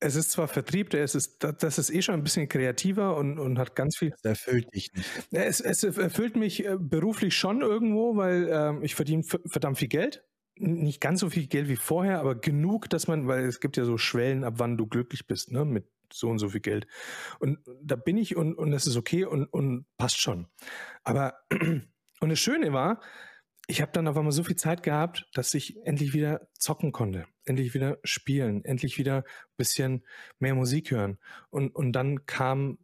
es 0.00 0.16
ist 0.16 0.30
zwar 0.30 0.48
Vertrieb, 0.48 0.92
ist, 0.94 1.14
ist, 1.14 1.44
das 1.44 1.78
ist 1.78 1.90
eh 1.90 2.00
schon 2.00 2.14
ein 2.14 2.24
bisschen 2.24 2.48
kreativer 2.48 3.16
und, 3.16 3.38
und 3.38 3.58
hat 3.58 3.76
ganz 3.76 3.98
viel. 3.98 4.10
Das 4.10 4.24
erfüllt 4.24 4.74
dich 4.74 4.92
nicht. 4.94 5.06
Es, 5.30 5.60
es 5.60 5.84
erfüllt 5.84 6.36
mich 6.36 6.64
äh, 6.64 6.76
beruflich 6.80 7.36
schon 7.36 7.60
irgendwo, 7.60 8.16
weil 8.16 8.48
ähm, 8.50 8.82
ich 8.82 8.94
verdiene 8.94 9.22
verdammt 9.22 9.78
viel 9.78 9.88
Geld. 9.88 10.24
Nicht 10.56 11.00
ganz 11.00 11.20
so 11.20 11.30
viel 11.30 11.46
Geld 11.46 11.68
wie 11.68 11.76
vorher, 11.76 12.18
aber 12.18 12.34
genug, 12.34 12.88
dass 12.88 13.08
man, 13.08 13.28
weil 13.28 13.44
es 13.44 13.60
gibt 13.60 13.76
ja 13.76 13.84
so 13.84 13.98
Schwellen, 13.98 14.42
ab 14.42 14.54
wann 14.56 14.76
du 14.76 14.86
glücklich 14.86 15.26
bist, 15.26 15.52
ne, 15.52 15.64
mit 15.64 15.86
so 16.12 16.28
und 16.28 16.38
so 16.38 16.48
viel 16.48 16.60
Geld. 16.60 16.86
Und 17.38 17.58
da 17.82 17.96
bin 17.96 18.16
ich 18.16 18.36
und, 18.36 18.54
und 18.54 18.70
das 18.70 18.86
ist 18.86 18.96
okay 18.96 19.24
und, 19.24 19.46
und 19.46 19.86
passt 19.96 20.18
schon. 20.18 20.48
Aber, 21.04 21.34
und 22.20 22.28
das 22.28 22.38
Schöne 22.38 22.72
war, 22.72 23.00
ich 23.66 23.80
habe 23.80 23.92
dann 23.92 24.08
auf 24.08 24.16
einmal 24.16 24.32
so 24.32 24.42
viel 24.42 24.56
Zeit 24.56 24.82
gehabt, 24.82 25.28
dass 25.32 25.54
ich 25.54 25.76
endlich 25.86 26.12
wieder 26.12 26.48
zocken 26.58 26.92
konnte, 26.92 27.26
endlich 27.44 27.72
wieder 27.72 27.98
spielen, 28.02 28.64
endlich 28.64 28.98
wieder 28.98 29.18
ein 29.18 29.56
bisschen 29.56 30.04
mehr 30.38 30.54
Musik 30.54 30.90
hören. 30.90 31.18
Und, 31.50 31.74
und 31.74 31.92
dann 31.92 32.26
kam 32.26 32.78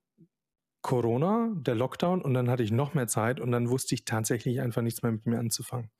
Corona, 0.83 1.53
der 1.57 1.75
Lockdown, 1.75 2.23
und 2.23 2.35
dann 2.35 2.49
hatte 2.49 2.63
ich 2.63 2.71
noch 2.71 2.95
mehr 2.95 3.09
Zeit 3.09 3.41
und 3.41 3.51
dann 3.51 3.69
wusste 3.69 3.97
ich 3.97 4.05
tatsächlich 4.05 4.61
einfach 4.61 4.83
nichts 4.83 5.03
mehr 5.03 5.11
mit 5.11 5.27
mir 5.27 5.41
anzufangen. 5.41 5.91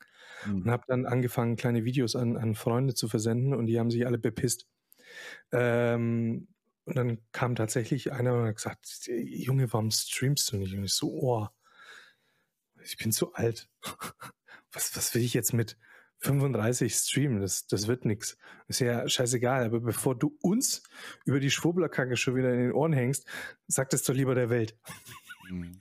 Mhm. 0.47 0.63
Und 0.63 0.71
habe 0.71 0.85
dann 0.87 1.07
angefangen, 1.07 1.57
kleine 1.57 1.85
Videos 1.85 2.15
an, 2.15 2.37
an 2.37 2.55
Freunde 2.55 2.95
zu 2.95 3.09
versenden 3.09 3.55
und 3.55 3.67
die 3.67 3.81
haben 3.81 3.91
sich 3.91 4.07
alle 4.07 4.19
bepisst. 4.19 4.69
Ähm, 5.51 6.47
und 6.85 6.97
dann 6.97 7.19
kam 7.33 7.57
tatsächlich 7.57 8.13
einer 8.13 8.35
und 8.35 8.47
hat 8.47 8.57
gesagt, 8.57 9.09
Junge, 9.09 9.73
warum 9.73 9.91
streamst 9.91 10.53
du 10.53 10.59
nicht? 10.59 10.75
Und 10.75 10.85
ich 10.85 10.93
so, 10.93 11.11
oh, 11.11 11.49
ich 12.87 12.97
bin 12.99 13.13
zu 13.13 13.35
alt. 13.35 13.69
was, 14.73 14.97
was 14.97 15.15
will 15.15 15.23
ich 15.23 15.35
jetzt 15.35 15.53
mit 15.53 15.79
35 16.19 16.95
streamen? 16.95 17.41
Das, 17.41 17.67
das 17.67 17.89
wird 17.89 18.05
nichts. 18.05 18.39
Ist 18.69 18.81
ja 18.81 19.09
scheißegal. 19.09 19.65
Aber 19.65 19.81
bevor 19.81 20.17
du 20.17 20.37
uns 20.41 20.83
über 21.25 21.41
die 21.41 21.51
Schwurblerkacke 21.51 22.17
schon 22.17 22.37
wieder 22.37 22.53
in 22.53 22.61
den 22.61 22.73
Ohren 22.73 22.93
hängst, 22.93 23.27
sag 23.67 23.91
das 23.91 24.03
doch 24.03 24.15
lieber 24.15 24.35
der 24.35 24.51
Welt. 24.51 24.79
Mhm. 25.51 25.81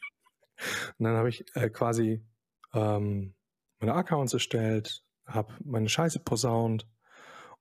Und 0.98 1.04
dann 1.04 1.15
habe 1.15 1.30
ich 1.30 1.46
äh, 1.56 1.70
quasi 1.70 2.26
ähm, 2.74 3.36
meine 3.80 3.94
Accounts 3.94 4.34
erstellt, 4.34 5.04
habe 5.26 5.54
meine 5.63 5.89
Scheiße 5.89 6.20
posaunt 6.20 6.88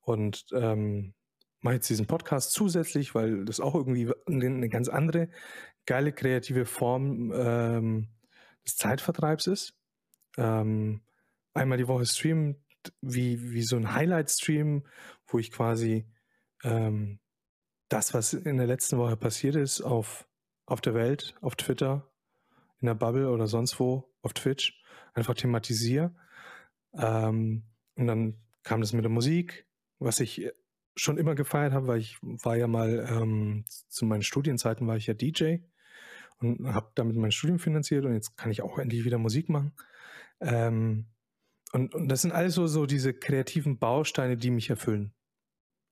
und 0.00 0.46
ähm, 0.52 1.14
mache 1.61 1.74
jetzt 1.74 1.88
diesen 1.88 2.07
Podcast 2.07 2.52
zusätzlich, 2.52 3.14
weil 3.14 3.44
das 3.44 3.61
auch 3.61 3.74
irgendwie 3.74 4.12
eine 4.26 4.68
ganz 4.68 4.88
andere 4.88 5.28
geile 5.87 6.12
kreative 6.12 6.66
Form 6.66 7.33
ähm, 7.35 8.09
des 8.66 8.77
Zeitvertreibs 8.77 9.46
ist. 9.46 9.74
Ähm, 10.37 11.03
einmal 11.53 11.79
die 11.79 11.88
Woche 11.88 12.07
streamen, 12.07 12.57
wie, 13.00 13.53
wie 13.53 13.62
so 13.62 13.77
ein 13.77 13.94
Highlight-Stream, 13.94 14.85
wo 15.27 15.38
ich 15.38 15.50
quasi 15.50 16.07
ähm, 16.62 17.20
das, 17.88 18.14
was 18.14 18.35
in 18.35 18.57
der 18.57 18.66
letzten 18.66 18.98
Woche 18.98 19.16
passiert 19.16 19.57
ist, 19.57 19.81
auf, 19.81 20.27
auf 20.66 20.81
der 20.81 20.94
Welt, 20.94 21.37
auf 21.40 21.57
Twitter, 21.57 22.11
in 22.81 22.87
der 22.87 22.94
Bubble 22.94 23.31
oder 23.31 23.46
sonst 23.46 23.79
wo, 23.79 24.12
auf 24.22 24.33
Twitch, 24.35 24.83
einfach 25.14 25.35
thematisiere. 25.35 26.14
Ähm, 26.94 27.64
und 27.96 28.07
dann 28.07 28.40
kam 28.62 28.81
das 28.81 28.92
mit 28.92 29.05
der 29.05 29.11
Musik, 29.11 29.66
was 29.98 30.20
ich 30.20 30.50
schon 30.96 31.18
immer 31.18 31.35
gefeiert 31.35 31.72
habe, 31.72 31.87
weil 31.87 32.00
ich 32.00 32.18
war 32.22 32.57
ja 32.57 32.66
mal 32.66 33.07
ähm, 33.09 33.64
zu 33.88 34.05
meinen 34.05 34.22
Studienzeiten 34.22 34.87
war 34.87 34.96
ich 34.96 35.07
ja 35.07 35.14
DJ 35.14 35.57
und 36.40 36.73
habe 36.73 36.90
damit 36.94 37.16
mein 37.16 37.33
Studium 37.33 37.59
finanziert 37.59 38.05
und 38.05 38.14
jetzt 38.14 38.37
kann 38.37 38.51
ich 38.51 38.62
auch 38.62 38.79
endlich 38.79 39.05
wieder 39.05 39.18
Musik 39.18 39.49
machen. 39.49 39.73
Ähm, 40.40 41.07
und, 41.73 41.94
und 41.94 42.09
das 42.09 42.23
sind 42.23 42.33
alles 42.33 42.55
so, 42.55 42.66
so 42.66 42.87
diese 42.87 43.14
kreativen 43.14 43.79
Bausteine, 43.79 44.37
die 44.37 44.51
mich 44.51 44.70
erfüllen. 44.70 45.12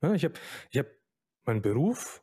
Ja, 0.02 0.14
ich 0.14 0.24
habe 0.24 0.34
ich 0.70 0.78
hab 0.78 0.86
meinen 1.44 1.62
Beruf, 1.62 2.22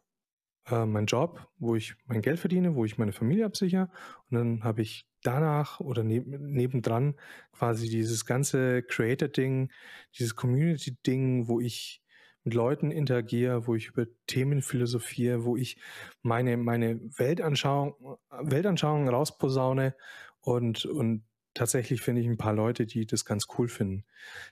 äh, 0.68 0.86
meinen 0.86 1.08
Job, 1.08 1.50
wo 1.58 1.76
ich 1.76 1.96
mein 2.06 2.22
Geld 2.22 2.40
verdiene, 2.40 2.76
wo 2.76 2.86
ich 2.86 2.98
meine 2.98 3.12
Familie 3.12 3.46
absichere. 3.46 3.90
Und 4.30 4.38
dann 4.38 4.64
habe 4.64 4.82
ich 4.82 5.08
danach 5.24 5.80
oder 5.80 6.04
neb 6.04 6.26
nebendran 6.28 7.16
quasi 7.52 7.90
dieses 7.90 8.26
ganze 8.26 8.84
Creator-Ding, 8.84 9.72
dieses 10.18 10.36
Community-Ding, 10.36 11.48
wo 11.48 11.60
ich 11.60 12.02
mit 12.50 12.56
Leuten 12.56 12.90
interagiere, 12.90 13.68
wo 13.68 13.76
ich 13.76 13.90
über 13.90 14.08
Themen 14.26 14.64
philosophiere, 14.64 15.46
wo 15.46 15.56
ich 15.56 15.78
meine, 16.24 16.58
meine 16.58 17.00
Weltanschauung, 17.16 18.18
Weltanschauung 18.42 19.08
rausposaune 19.08 19.96
und, 20.42 20.86
und 20.86 21.24
tatsächlich 21.54 22.02
finde 22.02 22.22
ich 22.22 22.28
ein 22.28 22.38
paar 22.38 22.54
Leute, 22.54 22.88
die 22.88 23.06
das 23.06 23.24
ganz 23.24 23.46
cool 23.58 23.68
finden. 23.68 24.04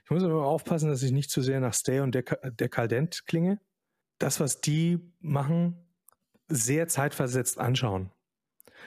Ich 0.04 0.10
muss 0.12 0.22
aber 0.22 0.46
aufpassen, 0.46 0.88
dass 0.88 1.02
ich 1.02 1.10
nicht 1.10 1.28
zu 1.28 1.42
sehr 1.42 1.58
nach 1.58 1.74
Stay 1.74 1.98
und 1.98 2.14
Dekadent 2.14 3.26
klinge. 3.26 3.60
Das, 4.18 4.38
was 4.38 4.60
die 4.60 5.00
machen, 5.18 5.84
sehr 6.46 6.86
zeitversetzt 6.86 7.58
anschauen. 7.58 8.12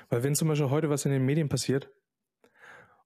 Weil 0.07 0.23
wenn 0.23 0.35
zum 0.35 0.47
Beispiel 0.47 0.69
heute 0.69 0.89
was 0.89 1.03
in 1.03 1.11
den 1.11 1.25
Medien 1.25 1.49
passiert 1.49 1.91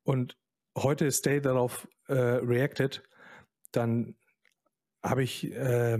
und 0.03 0.37
heute 0.77 1.11
Stay 1.11 1.41
darauf 1.41 1.87
äh, 2.07 2.13
reacted, 2.13 3.01
dann 3.71 4.15
habe 5.05 5.23
ich 5.23 5.51
äh, 5.51 5.97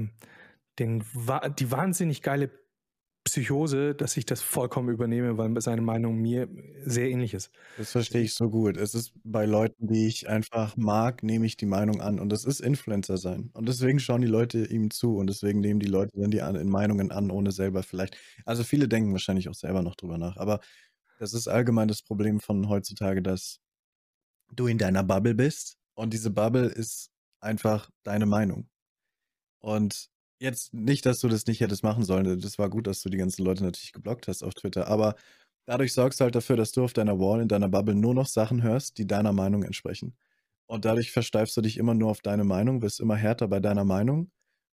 den, 0.80 1.04
die 1.60 1.72
wahnsinnig 1.72 2.22
geile 2.22 2.50
Psychose, 3.26 3.96
dass 3.96 4.18
ich 4.18 4.26
das 4.28 4.42
vollkommen 4.44 4.90
übernehme, 4.90 5.38
weil 5.38 5.60
seine 5.60 5.82
Meinung 5.82 6.18
mir 6.18 6.48
sehr 6.84 7.10
ähnlich 7.10 7.34
ist. 7.34 7.52
Das 7.76 7.92
verstehe 7.92 8.22
ich 8.22 8.36
so 8.36 8.52
gut. 8.52 8.78
Es 8.78 8.94
ist 8.94 9.14
bei 9.24 9.48
Leuten, 9.48 9.88
die 9.88 10.06
ich 10.08 10.30
einfach 10.30 10.78
mag, 10.78 11.24
nehme 11.24 11.48
ich 11.48 11.58
die 11.58 11.66
Meinung 11.66 12.02
an. 12.02 12.20
Und 12.20 12.30
das 12.30 12.46
ist 12.46 12.60
Influencer 12.60 13.18
sein. 13.18 13.50
Und 13.54 13.68
deswegen 13.68 14.00
schauen 14.00 14.22
die 14.22 14.28
Leute 14.28 14.66
ihm 14.66 14.92
zu 14.92 15.18
und 15.18 15.28
deswegen 15.28 15.60
nehmen 15.60 15.80
die 15.80 15.88
Leute 15.88 16.12
dann 16.20 16.30
die 16.30 16.44
an, 16.44 16.68
Meinungen 16.70 17.12
an, 17.12 17.32
ohne 17.32 17.52
selber 17.52 17.82
vielleicht. 17.82 18.16
Also 18.46 18.64
viele 18.64 18.88
denken 18.88 19.12
wahrscheinlich 19.12 19.50
auch 19.50 19.56
selber 19.56 19.82
noch 19.82 19.96
drüber 19.96 20.20
nach. 20.20 20.38
Aber 20.38 20.60
das 21.18 21.34
ist 21.34 21.48
allgemein 21.48 21.88
das 21.88 22.04
Problem 22.04 22.40
von 22.40 22.70
heutzutage, 22.70 23.24
dass 23.24 23.60
du 24.52 24.68
in 24.68 24.78
deiner 24.78 25.04
Bubble 25.04 25.36
bist 25.36 25.78
und 25.96 26.14
diese 26.14 26.30
Bubble 26.30 26.68
ist 26.68 27.10
einfach 27.40 27.90
deine 28.04 28.26
Meinung. 28.26 28.70
Und 29.66 30.10
Jetzt 30.40 30.74
nicht, 30.74 31.06
dass 31.06 31.20
du 31.20 31.30
das 31.30 31.46
nicht 31.48 31.62
hättest 31.62 31.84
machen 31.84 32.04
sollen. 32.04 32.40
Das 32.42 32.60
war 32.60 32.70
gut, 32.70 32.88
dass 32.88 33.02
du 33.02 33.10
die 33.10 33.18
ganzen 33.18 33.44
Leute 33.44 33.64
natürlich 33.64 33.94
geblockt 33.94 34.28
hast 34.28 34.44
auf 34.44 34.54
Twitter. 34.54 34.88
Aber 34.88 35.16
dadurch 35.66 35.94
sorgst 35.94 36.20
du 36.20 36.26
halt 36.26 36.36
dafür, 36.36 36.58
dass 36.58 36.72
du 36.74 36.84
auf 36.84 36.94
deiner 36.94 37.20
Wall, 37.20 37.42
in 37.42 37.48
deiner 37.48 37.70
Bubble 37.70 37.96
nur 37.96 38.14
noch 38.14 38.28
Sachen 38.28 38.62
hörst, 38.62 38.98
die 38.98 39.08
deiner 39.08 39.32
Meinung 39.32 39.64
entsprechen. 39.64 40.18
Und 40.68 40.84
dadurch 40.86 41.12
versteifst 41.12 41.56
du 41.56 41.62
dich 41.62 41.78
immer 41.78 41.94
nur 41.94 42.12
auf 42.12 42.22
deine 42.22 42.44
Meinung, 42.44 42.82
bist 42.82 43.00
immer 43.00 43.16
härter 43.16 43.48
bei 43.48 43.60
deiner 43.62 43.86
Meinung 43.86 44.30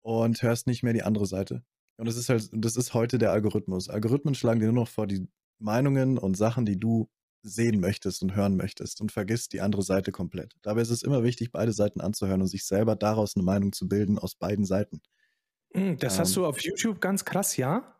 und 0.03 0.41
hörst 0.43 0.67
nicht 0.67 0.83
mehr 0.83 0.93
die 0.93 1.03
andere 1.03 1.25
Seite. 1.25 1.63
Und 1.97 2.07
das 2.07 2.17
ist 2.17 2.29
halt, 2.29 2.49
das 2.53 2.75
ist 2.77 2.93
heute 2.93 3.17
der 3.17 3.31
Algorithmus. 3.31 3.89
Algorithmen 3.89 4.35
schlagen 4.35 4.59
dir 4.59 4.67
nur 4.67 4.83
noch 4.83 4.89
vor 4.89 5.07
die 5.07 5.27
Meinungen 5.59 6.19
und 6.19 6.37
Sachen, 6.37 6.65
die 6.65 6.79
du 6.79 7.09
sehen 7.47 7.79
möchtest 7.79 8.21
und 8.21 8.35
hören 8.35 8.57
möchtest 8.57 9.01
und 9.01 9.11
vergisst 9.11 9.53
die 9.53 9.61
andere 9.61 9.81
Seite 9.81 10.11
komplett. 10.11 10.55
Dabei 10.61 10.81
ist 10.81 10.89
es 10.89 11.03
immer 11.03 11.23
wichtig, 11.23 11.51
beide 11.51 11.71
Seiten 11.73 12.01
anzuhören 12.01 12.41
und 12.41 12.47
sich 12.47 12.65
selber 12.65 12.95
daraus 12.95 13.35
eine 13.35 13.43
Meinung 13.43 13.73
zu 13.73 13.87
bilden 13.87 14.19
aus 14.19 14.35
beiden 14.35 14.65
Seiten. 14.65 15.01
Hm, 15.73 15.97
das 15.97 16.19
hast 16.19 16.31
ähm. 16.31 16.43
du 16.43 16.45
auf 16.45 16.59
YouTube 16.61 17.01
ganz 17.01 17.25
krass, 17.25 17.57
ja. 17.57 17.93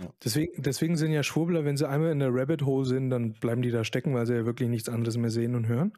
Ja. 0.00 0.12
Deswegen, 0.22 0.62
deswegen 0.62 0.96
sind 0.96 1.12
ja 1.12 1.22
Schwurbler, 1.22 1.64
wenn 1.64 1.76
sie 1.76 1.88
einmal 1.88 2.12
in 2.12 2.18
der 2.18 2.32
Rabbit 2.32 2.62
Hole 2.62 2.84
sind, 2.84 3.10
dann 3.10 3.32
bleiben 3.34 3.62
die 3.62 3.70
da 3.70 3.84
stecken, 3.84 4.14
weil 4.14 4.26
sie 4.26 4.34
ja 4.34 4.44
wirklich 4.44 4.68
nichts 4.68 4.88
anderes 4.88 5.16
mehr 5.16 5.30
sehen 5.30 5.54
und 5.54 5.68
hören. 5.68 5.92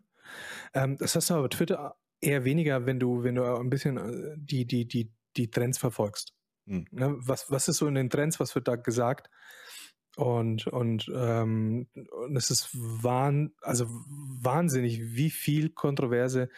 Ähm, 0.75 0.97
das 0.99 1.17
hast 1.17 1.31
du 1.31 1.35
aber 1.35 1.51
Twitter 1.51 1.97
eher 2.21 2.45
weniger, 2.45 2.87
wenn 2.87 3.01
du, 3.01 3.25
wenn 3.25 3.35
du 3.35 3.45
ein 3.45 3.71
bisschen 3.71 3.97
äh, 3.97 4.37
die, 4.37 4.67
die, 4.67 4.87
die, 4.87 5.13
die 5.37 5.51
Trends 5.51 5.79
verfolgst. 5.79 6.33
Hm. 6.67 6.87
Ne? 6.91 7.17
Was, 7.19 7.51
was 7.51 7.69
ist 7.69 7.79
so 7.79 7.87
in 7.87 7.95
den 7.95 8.11
Trends, 8.11 8.39
was 8.39 8.55
wird 8.55 8.69
da 8.69 8.77
gesagt? 8.77 9.31
Und, 10.19 10.67
und, 10.67 11.11
ähm, 11.15 11.87
und 11.95 12.37
es 12.37 12.51
ist 12.51 12.71
wahn, 12.75 13.53
also 13.61 13.87
wahnsinnig, 13.89 15.15
wie 15.15 15.31
viel 15.31 15.71
kontroverse 15.71 16.49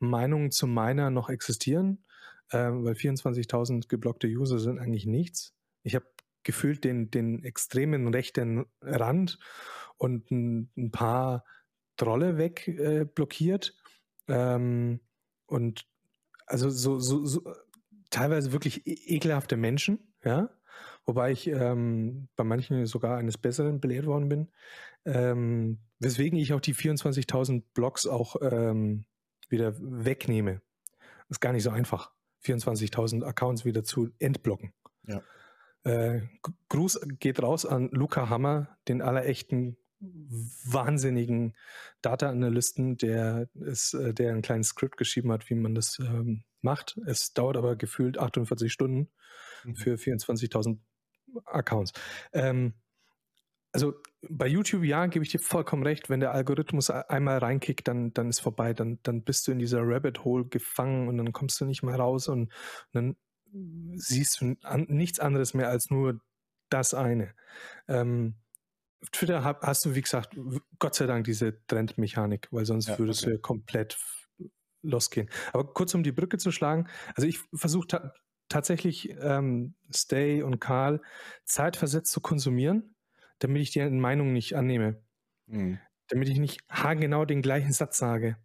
Meinungen 0.00 0.50
zu 0.50 0.66
meiner 0.66 1.10
noch 1.10 1.28
existieren 1.30 2.04
ähm, 2.52 2.84
weil 2.84 2.94
24.000 2.94 3.88
geblockte 3.88 4.28
User 4.28 4.58
sind 4.58 4.78
eigentlich 4.78 5.06
nichts. 5.06 5.54
Ich 5.82 5.94
habe 5.94 6.06
gefühlt 6.42 6.84
den, 6.84 7.10
den 7.10 7.42
extremen 7.42 8.08
rechten 8.08 8.66
Rand 8.80 9.38
und 9.96 10.30
ein, 10.30 10.70
ein 10.76 10.90
paar 10.90 11.44
Trolle 11.96 12.38
wegblockiert. 12.38 13.74
Äh, 14.28 14.32
ähm, 14.34 15.00
und 15.46 15.86
also 16.46 16.70
so, 16.70 16.98
so, 16.98 17.24
so 17.24 17.42
teilweise 18.10 18.52
wirklich 18.52 18.86
e 18.86 19.16
ekelhafte 19.16 19.56
Menschen, 19.56 20.14
ja. 20.24 20.50
Wobei 21.06 21.32
ich 21.32 21.46
ähm, 21.48 22.28
bei 22.36 22.44
manchen 22.44 22.86
sogar 22.86 23.18
eines 23.18 23.36
Besseren 23.36 23.80
belehrt 23.80 24.06
worden 24.06 24.28
bin. 24.28 24.48
Ähm, 25.04 25.80
weswegen 25.98 26.38
ich 26.38 26.52
auch 26.54 26.60
die 26.60 26.74
24.000 26.74 27.62
Blocks 27.74 28.06
auch 28.06 28.36
ähm, 28.40 29.04
wieder 29.48 29.74
wegnehme. 29.78 30.62
ist 31.28 31.40
gar 31.40 31.52
nicht 31.52 31.62
so 31.62 31.70
einfach. 31.70 32.10
24.000 32.44 33.24
Accounts 33.24 33.64
wieder 33.64 33.84
zu 33.84 34.10
entblocken. 34.18 34.72
Ja. 35.06 35.22
Äh, 35.84 36.22
Gruß 36.70 37.00
geht 37.18 37.42
raus 37.42 37.66
an 37.66 37.90
Luca 37.92 38.30
Hammer, 38.30 38.78
den 38.88 39.02
allerechten 39.02 39.76
wahnsinnigen 40.00 41.54
Data-Analysten, 42.02 42.96
der, 42.96 43.48
ist, 43.54 43.94
äh, 43.94 44.12
der 44.12 44.34
ein 44.34 44.42
kleines 44.42 44.68
Skript 44.68 44.96
geschrieben 44.96 45.32
hat, 45.32 45.48
wie 45.48 45.54
man 45.54 45.74
das 45.74 45.98
ähm, 45.98 46.44
macht. 46.60 46.98
Es 47.06 47.32
dauert 47.32 47.56
aber 47.56 47.76
gefühlt 47.76 48.18
48 48.18 48.72
Stunden. 48.72 49.10
mhm. 49.64 49.76
für 49.76 49.94
24.000 49.94 50.78
Accounts. 51.46 51.92
Ähm, 52.32 52.74
also 53.72 53.94
bei 54.30 54.46
YouTube, 54.46 54.84
ja, 54.84 55.06
gebe 55.06 55.24
ich 55.24 55.32
dir 55.32 55.40
vollkommen 55.40 55.82
recht, 55.82 56.08
wenn 56.08 56.20
der 56.20 56.32
Algorithmus 56.32 56.90
einmal 56.90 57.38
reinkickt, 57.38 57.88
dann, 57.88 58.14
dann 58.14 58.30
ist 58.30 58.40
vorbei, 58.40 58.72
dann, 58.72 59.00
dann 59.02 59.22
bist 59.22 59.46
du 59.46 59.52
in 59.52 59.58
dieser 59.58 59.80
Rabbit 59.82 60.24
Hole 60.24 60.44
gefangen 60.44 61.08
und 61.08 61.18
dann 61.18 61.32
kommst 61.32 61.60
du 61.60 61.64
nicht 61.64 61.82
mehr 61.82 61.96
raus 61.96 62.28
und, 62.28 62.42
und 62.42 62.92
dann 62.92 63.16
siehst 63.96 64.40
du 64.40 64.56
an, 64.62 64.86
nichts 64.88 65.18
anderes 65.18 65.54
mehr 65.54 65.68
als 65.68 65.90
nur 65.90 66.20
das 66.70 66.94
eine. 66.94 67.34
Ähm, 67.88 68.36
Twitter 69.12 69.44
hab, 69.44 69.62
hast 69.62 69.84
du, 69.84 69.94
wie 69.94 70.02
gesagt, 70.02 70.36
Gott 70.78 70.94
sei 70.94 71.06
Dank 71.06 71.24
diese 71.24 71.64
Trendmechanik, 71.66 72.48
weil 72.50 72.64
sonst 72.64 72.88
ja, 72.88 72.98
würdest 72.98 73.22
okay. 73.22 73.30
du 73.30 73.36
ja 73.36 73.40
komplett 73.40 73.98
losgehen. 74.82 75.28
Aber 75.52 75.72
kurz 75.72 75.94
um 75.94 76.02
die 76.02 76.12
Brücke 76.12 76.38
zu 76.38 76.52
schlagen, 76.52 76.88
also 77.14 77.26
ich 77.26 77.40
versuche 77.54 78.12
tatsächlich 78.48 79.10
ähm, 79.20 79.74
Stay 79.92 80.42
und 80.42 80.60
Karl 80.60 81.00
zeitversetzt 81.44 82.10
zu 82.12 82.20
konsumieren, 82.20 82.94
damit 83.38 83.62
ich 83.62 83.70
die 83.70 83.84
Meinung 83.88 84.32
nicht 84.32 84.56
annehme. 84.56 85.02
Mhm. 85.46 85.78
Damit 86.08 86.28
ich 86.28 86.38
nicht 86.38 86.60
haargenau 86.68 87.24
den 87.24 87.42
gleichen 87.42 87.72
Satz 87.72 87.98
sage. 87.98 88.36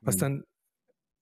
Was 0.00 0.16
mhm. 0.16 0.20
dann 0.20 0.44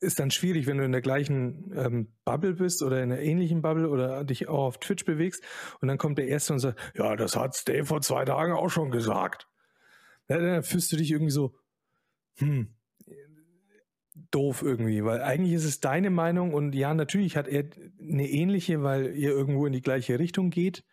ist 0.01 0.21
dann 0.21 0.31
schwierig, 0.31 0.67
wenn 0.67 0.79
du 0.79 0.85
in 0.85 0.93
der 0.93 1.01
gleichen 1.01 1.73
ähm, 1.75 2.13
Bubble 2.25 2.55
bist 2.55 2.83
oder 2.83 3.03
in 3.03 3.11
einer 3.11 3.21
ähnlichen 3.21 3.63
Bubble 3.63 3.89
oder 3.89 4.25
dich 4.25 4.49
auch 4.49 4.65
auf 4.65 4.79
Twitch 4.79 5.05
bewegst 5.05 5.43
und 5.81 5.89
dann 5.89 5.99
kommt 5.99 6.19
der 6.19 6.29
Erste 6.29 6.53
und 6.53 6.59
sagt, 6.59 6.79
ja, 6.95 7.17
das 7.17 7.37
hat 7.37 7.55
Stay 7.55 7.85
vor 7.85 8.03
zwei 8.03 8.25
Tagen 8.25 8.53
auch 8.53 8.69
schon 8.69 8.91
gesagt. 8.91 9.49
Ja, 10.29 10.39
dann 10.39 10.63
fühlst 10.63 10.93
du 10.93 10.97
dich 10.97 11.11
irgendwie 11.11 11.33
so, 11.33 11.55
hm, 12.37 12.74
doof 14.35 14.63
irgendwie, 14.63 15.05
weil 15.05 15.23
eigentlich 15.23 15.55
ist 15.55 15.65
es 15.65 15.81
deine 15.81 16.11
Meinung 16.11 16.53
und 16.53 16.75
ja, 16.75 16.93
natürlich 16.93 17.37
hat 17.37 17.47
er 17.47 17.65
eine 18.01 18.29
ähnliche, 18.29 18.83
weil 18.83 19.15
ihr 19.15 19.31
irgendwo 19.31 19.67
in 19.67 19.73
die 19.73 19.83
gleiche 19.83 20.19
Richtung 20.19 20.51
geht 20.51 20.85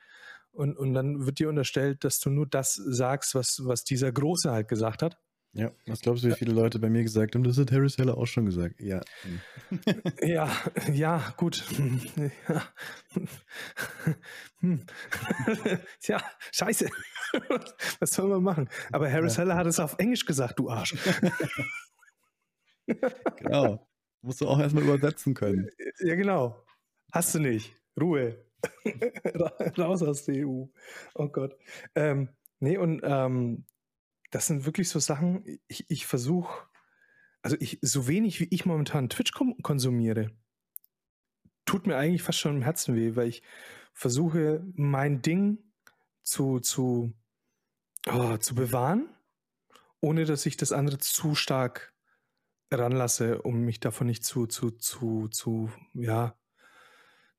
und, 0.51 0.77
und 0.77 0.93
dann 0.93 1.25
wird 1.25 1.39
dir 1.39 1.49
unterstellt, 1.49 2.03
dass 2.03 2.19
du 2.19 2.29
nur 2.29 2.45
das 2.45 2.75
sagst, 2.75 3.35
was, 3.35 3.61
was 3.63 3.83
dieser 3.83 4.11
Große 4.11 4.51
halt 4.51 4.67
gesagt 4.67 5.01
hat. 5.01 5.17
Ja, 5.53 5.71
was 5.85 5.99
glaubst 5.99 6.23
du, 6.23 6.29
wie 6.29 6.35
viele 6.35 6.53
Leute 6.53 6.79
bei 6.79 6.89
mir 6.89 7.03
gesagt 7.03 7.35
haben, 7.35 7.43
das 7.43 7.57
hat 7.57 7.73
Harris 7.73 7.97
Heller 7.97 8.17
auch 8.17 8.25
schon 8.25 8.45
gesagt? 8.45 8.79
Ja. 8.79 9.01
ja, 10.21 10.49
ja, 10.91 11.33
gut. 11.37 11.65
Ja. 12.47 12.63
Tja, 15.99 16.21
scheiße. 16.51 16.87
Was 17.99 18.11
soll 18.11 18.29
man 18.29 18.43
machen? 18.43 18.69
Aber 18.91 19.11
Harris 19.11 19.35
ja. 19.35 19.39
Heller 19.39 19.55
hat 19.55 19.65
es 19.65 19.79
auf 19.79 19.95
Englisch 19.97 20.25
gesagt, 20.25 20.59
du 20.59 20.69
Arsch. 20.69 20.95
Genau. 23.37 23.87
Musst 24.21 24.41
du 24.41 24.47
auch 24.47 24.59
erstmal 24.59 24.83
übersetzen 24.83 25.33
können. 25.33 25.69
Ja, 25.99 26.15
genau. 26.15 26.63
Hast 27.11 27.33
du 27.35 27.39
nicht. 27.39 27.75
Ruhe. 27.99 28.45
Raus 29.77 30.03
aus 30.03 30.25
der 30.25 30.47
EU. 30.47 30.65
Oh 31.15 31.27
Gott. 31.27 31.57
Ähm, 31.95 32.29
nee, 32.59 32.77
und 32.77 33.01
ähm, 33.03 33.65
das 34.29 34.47
sind 34.47 34.65
wirklich 34.65 34.89
so 34.89 34.99
Sachen, 34.99 35.43
ich, 35.67 35.89
ich 35.89 36.05
versuche, 36.05 36.67
also 37.41 37.57
ich, 37.59 37.79
so 37.81 38.07
wenig 38.07 38.39
wie 38.39 38.47
ich 38.51 38.65
momentan 38.65 39.09
Twitch 39.09 39.33
konsumiere, 39.61 40.31
tut 41.65 41.87
mir 41.87 41.97
eigentlich 41.97 42.23
fast 42.23 42.39
schon 42.39 42.57
im 42.57 42.61
Herzen 42.61 42.95
weh, 42.95 43.15
weil 43.15 43.27
ich 43.27 43.43
versuche, 43.93 44.63
mein 44.73 45.21
Ding 45.21 45.57
zu, 46.21 46.59
zu, 46.59 47.13
oh, 48.07 48.37
zu 48.37 48.55
bewahren, 48.55 49.09
ohne 49.99 50.25
dass 50.25 50.45
ich 50.45 50.57
das 50.57 50.71
andere 50.71 50.97
zu 50.97 51.35
stark 51.35 51.90
ranlasse, 52.71 53.41
um 53.41 53.61
mich 53.61 53.79
davon 53.79 54.07
nicht 54.07 54.23
zu, 54.23 54.47
zu, 54.47 54.71
zu, 54.71 55.27
zu, 55.29 55.69
ja, 55.93 56.35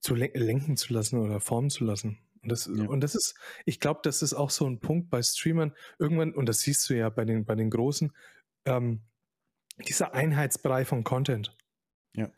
zu 0.01 0.14
lenken 0.14 0.77
zu 0.77 0.92
lassen 0.92 1.18
oder 1.18 1.40
formen 1.40 1.71
zu 1.71 1.85
lassen. 1.85 2.18
Und 2.42 2.51
das, 2.51 2.66
ja. 2.66 2.88
und 2.88 3.01
das 3.01 3.14
ist, 3.14 3.37
ich 3.64 3.79
glaube, 3.79 4.01
das 4.03 4.21
ist 4.21 4.35
auch 4.35 4.51
so 4.51 4.66
ein 4.66 4.81
Punkt 4.81 5.11
bei 5.11 5.23
Streamern. 5.23 5.75
Irgendwann, 5.99 6.35
und 6.35 6.47
das 6.47 6.61
siehst 6.61 6.88
du 6.90 6.95
ja 6.95 7.09
bei 7.09 7.25
den, 7.25 7.45
bei 7.45 7.55
den 7.55 7.71
Großen, 7.71 8.12
ähm, 8.64 9.03
dieser 9.87 10.14
Einheitsbrei 10.14 10.85
von 10.85 11.05
Content. 11.05 11.57
Ja. 12.14 12.31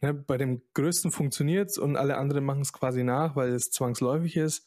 Ne, 0.00 0.14
bei 0.14 0.38
dem 0.38 0.62
Größten 0.74 1.10
funktioniert 1.10 1.70
es 1.70 1.78
und 1.78 1.96
alle 1.96 2.16
anderen 2.16 2.44
machen 2.44 2.62
es 2.62 2.72
quasi 2.72 3.02
nach, 3.02 3.36
weil 3.36 3.50
es 3.50 3.70
zwangsläufig 3.70 4.36
ist. 4.36 4.66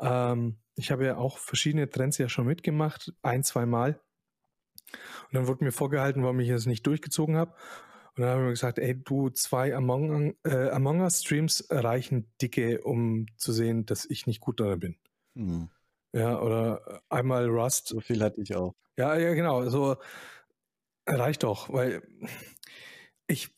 Ähm, 0.00 0.58
ich 0.76 0.90
habe 0.90 1.04
ja 1.04 1.16
auch 1.16 1.38
verschiedene 1.38 1.90
Trends 1.90 2.16
ja 2.18 2.28
schon 2.28 2.46
mitgemacht, 2.46 3.12
ein, 3.22 3.42
zwei 3.42 3.66
Mal. 3.66 4.00
Und 4.92 5.34
dann 5.34 5.46
wurde 5.46 5.64
mir 5.64 5.72
vorgehalten, 5.72 6.22
warum 6.22 6.40
ich 6.40 6.48
es 6.48 6.66
nicht 6.66 6.86
durchgezogen 6.86 7.36
habe. 7.36 7.54
Und 8.16 8.22
dann 8.22 8.30
haben 8.30 8.44
wir 8.44 8.50
gesagt, 8.50 8.78
ey, 8.78 9.00
du, 9.02 9.30
zwei 9.30 9.74
Among, 9.74 10.34
äh, 10.44 10.70
Among 10.70 11.00
Us 11.00 11.22
Streams 11.22 11.66
reichen 11.70 12.32
dicke, 12.42 12.82
um 12.82 13.26
zu 13.36 13.52
sehen, 13.52 13.86
dass 13.86 14.04
ich 14.04 14.26
nicht 14.26 14.40
gut 14.40 14.60
darin 14.60 14.80
bin. 14.80 14.96
Mhm. 15.34 15.70
Ja, 16.12 16.40
oder 16.40 17.02
einmal 17.08 17.48
Rust. 17.48 17.88
So 17.88 18.00
viel 18.00 18.22
hatte 18.22 18.40
ich 18.40 18.54
auch. 18.54 18.74
Ja, 18.98 19.16
ja, 19.16 19.34
genau. 19.34 19.68
So 19.68 19.96
reicht 21.06 21.44
doch, 21.44 21.72
weil 21.72 22.02
ich 23.26 23.50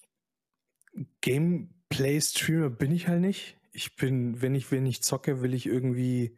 Gameplay-Streamer 1.23 2.71
bin 2.71 2.93
ich 2.93 3.09
halt 3.09 3.21
nicht. 3.21 3.59
Ich 3.73 3.97
bin, 3.97 4.43
wenn 4.43 4.55
ich, 4.55 4.71
wenn 4.71 4.85
ich 4.85 5.03
zocke, 5.03 5.41
will 5.41 5.55
ich 5.55 5.67
irgendwie 5.67 6.37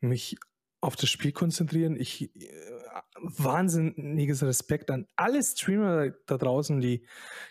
mich 0.00 0.36
auf 0.80 0.96
das 0.96 1.08
Spiel 1.08 1.32
konzentrieren. 1.32 1.96
Ich 1.96 2.34
äh, 2.36 2.48
wahnsinniges 3.22 4.42
Respekt 4.42 4.90
an 4.90 5.06
alle 5.16 5.42
Streamer 5.42 6.10
da 6.26 6.36
draußen, 6.36 6.80
die, 6.80 7.06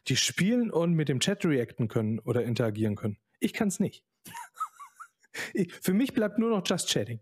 die 0.08 0.16
spielen 0.16 0.72
und 0.72 0.94
mit 0.94 1.10
dem 1.10 1.20
Chat 1.20 1.46
reacten 1.46 1.88
können 1.88 2.20
oder 2.20 2.44
interagieren 2.44 2.96
können. 2.96 3.18
Ich 3.40 3.54
kann 3.54 3.68
es 3.68 3.80
nicht. 3.80 4.04
Für 5.82 5.94
mich 5.94 6.14
bleibt 6.14 6.40
nur 6.40 6.50
noch 6.50 6.64
Just 6.66 6.90
Chatting. 6.90 7.20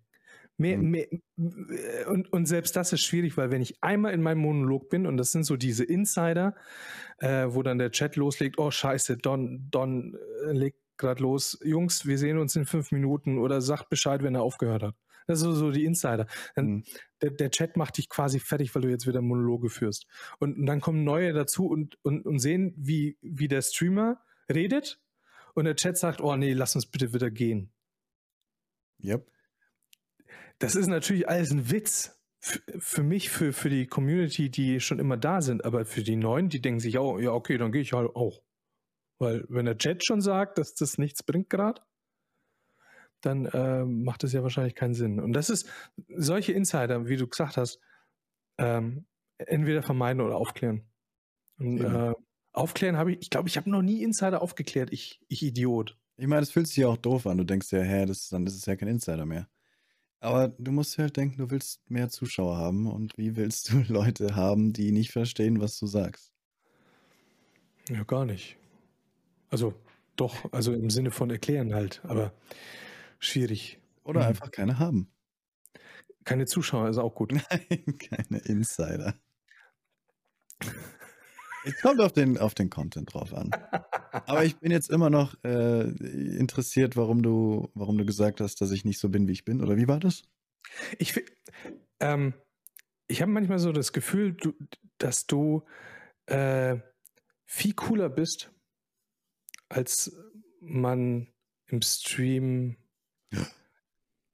Mehr, 0.57 0.77
mhm. 0.77 0.91
mehr, 0.91 1.07
und, 2.07 2.31
und 2.31 2.45
selbst 2.45 2.75
das 2.77 2.93
ist 2.93 3.01
schwierig, 3.01 3.35
weil 3.35 3.51
wenn 3.51 3.61
ich 3.61 3.83
einmal 3.83 4.13
in 4.13 4.21
meinem 4.21 4.39
Monolog 4.39 4.89
bin, 4.89 5.05
und 5.05 5.17
das 5.17 5.31
sind 5.31 5.43
so 5.43 5.57
diese 5.57 5.83
Insider, 5.83 6.55
äh, 7.17 7.47
wo 7.49 7.61
dann 7.61 7.77
der 7.77 7.91
Chat 7.91 8.15
loslegt, 8.15 8.57
oh 8.57 8.71
scheiße, 8.71 9.17
Don, 9.17 9.67
Don 9.69 10.17
äh, 10.47 10.51
legt 10.53 10.79
gerade 10.97 11.21
los, 11.21 11.59
Jungs, 11.63 12.05
wir 12.05 12.17
sehen 12.17 12.37
uns 12.37 12.55
in 12.55 12.65
fünf 12.65 12.91
Minuten 12.93 13.37
oder 13.37 13.59
sagt 13.61 13.89
Bescheid, 13.89 14.23
wenn 14.23 14.35
er 14.35 14.43
aufgehört 14.43 14.83
hat. 14.83 14.95
Das 15.27 15.39
sind 15.39 15.53
so 15.53 15.71
die 15.71 15.85
Insider. 15.85 16.27
Mhm. 16.55 16.83
der, 17.21 17.31
der, 17.31 17.49
Chat 17.49 17.77
macht 17.77 17.97
dich 17.97 18.09
quasi 18.09 18.39
fertig, 18.39 18.73
weil 18.75 18.83
du 18.83 18.89
jetzt 18.89 19.07
wieder 19.07 19.21
Monologe 19.21 19.69
führst. 19.69 20.05
Und, 20.39 20.57
und 20.57 20.65
dann 20.65 20.81
kommen 20.81 21.03
neue 21.03 21.33
dazu 21.33 21.67
und, 21.67 21.97
und, 22.03 22.25
und 22.25 22.39
sehen, 22.39 22.73
wie, 22.77 23.17
wie 23.21 23.47
der 23.47 23.61
Streamer 23.61 24.21
redet 24.51 24.99
und 25.55 25.65
der 25.65 25.75
Chat 25.75 25.97
sagt, 25.97 26.21
oh 26.21 26.35
nee, 26.35 26.53
lass 26.53 26.75
uns 26.75 26.85
bitte 26.85 27.13
wieder 27.13 27.31
gehen. 27.31 27.71
Yep. 29.03 29.27
Das 30.59 30.75
ist 30.75 30.87
natürlich 30.87 31.27
alles 31.27 31.51
ein 31.51 31.71
Witz. 31.71 32.11
Für, 32.39 32.61
für 32.77 33.01
mich, 33.01 33.31
für, 33.31 33.53
für 33.53 33.69
die 33.69 33.87
Community, 33.87 34.51
die 34.51 34.79
schon 34.79 34.99
immer 34.99 35.17
da 35.17 35.41
sind, 35.41 35.65
aber 35.65 35.83
für 35.83 36.03
die 36.03 36.15
Neuen, 36.15 36.47
die 36.49 36.61
denken 36.61 36.79
sich, 36.79 36.99
oh, 36.99 37.17
ja, 37.17 37.31
okay, 37.31 37.57
dann 37.57 37.71
gehe 37.71 37.81
ich 37.81 37.93
halt 37.93 38.15
auch. 38.15 38.43
Weil 39.17 39.45
wenn 39.49 39.65
der 39.65 39.79
Chat 39.79 40.05
schon 40.05 40.21
sagt, 40.21 40.59
dass 40.59 40.75
das 40.75 40.99
nichts 40.99 41.23
bringt 41.23 41.49
gerade, 41.49 41.81
dann 43.25 43.45
äh, 43.45 43.85
macht 43.85 44.23
es 44.23 44.33
ja 44.33 44.43
wahrscheinlich 44.43 44.75
keinen 44.75 44.93
Sinn. 44.93 45.19
Und 45.19 45.33
das 45.33 45.49
ist 45.49 45.67
solche 46.15 46.53
Insider, 46.53 47.07
wie 47.07 47.17
du 47.17 47.27
gesagt 47.27 47.57
hast, 47.57 47.79
ähm, 48.57 49.05
entweder 49.37 49.83
vermeiden 49.83 50.21
oder 50.21 50.35
aufklären. 50.37 50.83
Und, 51.57 51.77
ja. 51.77 52.11
äh, 52.11 52.15
aufklären 52.53 52.97
habe 52.97 53.13
ich, 53.13 53.19
ich 53.21 53.29
glaube, 53.29 53.49
ich 53.49 53.57
habe 53.57 53.69
noch 53.69 53.81
nie 53.81 54.03
Insider 54.03 54.41
aufgeklärt, 54.41 54.91
ich, 54.91 55.21
ich 55.27 55.43
Idiot. 55.43 55.97
Ich 56.17 56.27
meine, 56.27 56.41
das 56.41 56.51
fühlt 56.51 56.67
sich 56.67 56.77
ja 56.77 56.87
auch 56.87 56.97
doof 56.97 57.27
an. 57.27 57.37
Du 57.37 57.43
denkst 57.43 57.71
ja, 57.71 57.81
hä, 57.81 58.05
das, 58.05 58.29
dann 58.29 58.45
ist 58.47 58.55
es 58.55 58.65
ja 58.65 58.75
kein 58.75 58.87
Insider 58.87 59.25
mehr. 59.25 59.47
Aber 60.21 60.47
du 60.47 60.71
musst 60.71 60.97
halt 60.97 61.17
denken, 61.17 61.37
du 61.37 61.51
willst 61.51 61.89
mehr 61.89 62.09
Zuschauer 62.09 62.57
haben 62.57 62.87
und 62.87 63.17
wie 63.17 63.35
willst 63.35 63.71
du 63.71 63.83
Leute 63.93 64.35
haben, 64.35 64.73
die 64.73 64.91
nicht 64.91 65.11
verstehen, 65.11 65.59
was 65.59 65.77
du 65.77 65.87
sagst? 65.87 66.31
Ja, 67.89 68.03
gar 68.03 68.25
nicht. 68.25 68.57
Also 69.49 69.73
doch, 70.15 70.51
also 70.51 70.73
im 70.73 70.89
Sinne 70.89 71.11
von 71.11 71.29
erklären 71.29 71.73
halt, 71.73 72.01
aber 72.05 72.31
schwierig. 73.25 73.79
Oder 74.03 74.21
mhm. 74.21 74.27
einfach 74.27 74.51
keine 74.51 74.79
haben. 74.79 75.11
Keine 76.23 76.45
Zuschauer 76.45 76.89
ist 76.89 76.97
auch 76.97 77.15
gut. 77.15 77.31
Nein, 77.49 77.97
keine 77.97 78.39
Insider. 78.39 79.19
Es 81.65 81.81
kommt 81.81 81.99
auf 81.99 82.13
den, 82.13 82.37
auf 82.37 82.53
den 82.53 82.69
Content 82.69 83.13
drauf 83.13 83.33
an. 83.33 83.49
Aber 84.11 84.45
ich 84.45 84.57
bin 84.57 84.71
jetzt 84.71 84.89
immer 84.89 85.09
noch 85.09 85.35
äh, 85.43 85.89
interessiert, 86.37 86.95
warum 86.95 87.23
du, 87.23 87.71
warum 87.73 87.97
du 87.97 88.05
gesagt 88.05 88.39
hast, 88.39 88.61
dass 88.61 88.71
ich 88.71 88.85
nicht 88.85 88.99
so 88.99 89.09
bin, 89.09 89.27
wie 89.27 89.33
ich 89.33 89.45
bin. 89.45 89.61
Oder 89.61 89.75
wie 89.75 89.87
war 89.87 89.99
das? 89.99 90.23
Ich, 90.99 91.19
ähm, 91.99 92.33
ich 93.07 93.21
habe 93.21 93.31
manchmal 93.31 93.59
so 93.59 93.71
das 93.71 93.93
Gefühl, 93.93 94.33
du, 94.33 94.53
dass 94.99 95.25
du 95.25 95.65
äh, 96.27 96.77
viel 97.45 97.73
cooler 97.73 98.09
bist, 98.09 98.51
als 99.69 100.15
man 100.59 101.27
im 101.67 101.81
Stream. 101.81 102.77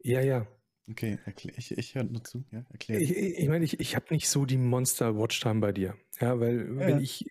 Ja, 0.04 0.22
ja. 0.22 0.48
Okay, 0.90 1.20
erklär, 1.26 1.54
ich, 1.58 1.78
ich 1.78 1.96
höre 1.96 2.04
nur 2.04 2.24
zu. 2.24 2.44
Ja, 2.52 2.66
erklär. 2.70 3.00
Ich 3.00 3.12
meine, 3.12 3.28
ich, 3.28 3.50
mein, 3.50 3.64
ich, 3.64 3.80
ich 3.80 3.96
habe 3.96 4.08
nicht 4.10 4.28
so 4.28 4.46
die 4.46 4.58
Monster-Watchtime 4.58 5.62
bei 5.62 5.72
dir. 5.72 5.96
Ja, 6.20 6.40
weil 6.40 6.68
ja, 6.68 6.88
wenn 6.88 7.00
ich, 7.00 7.26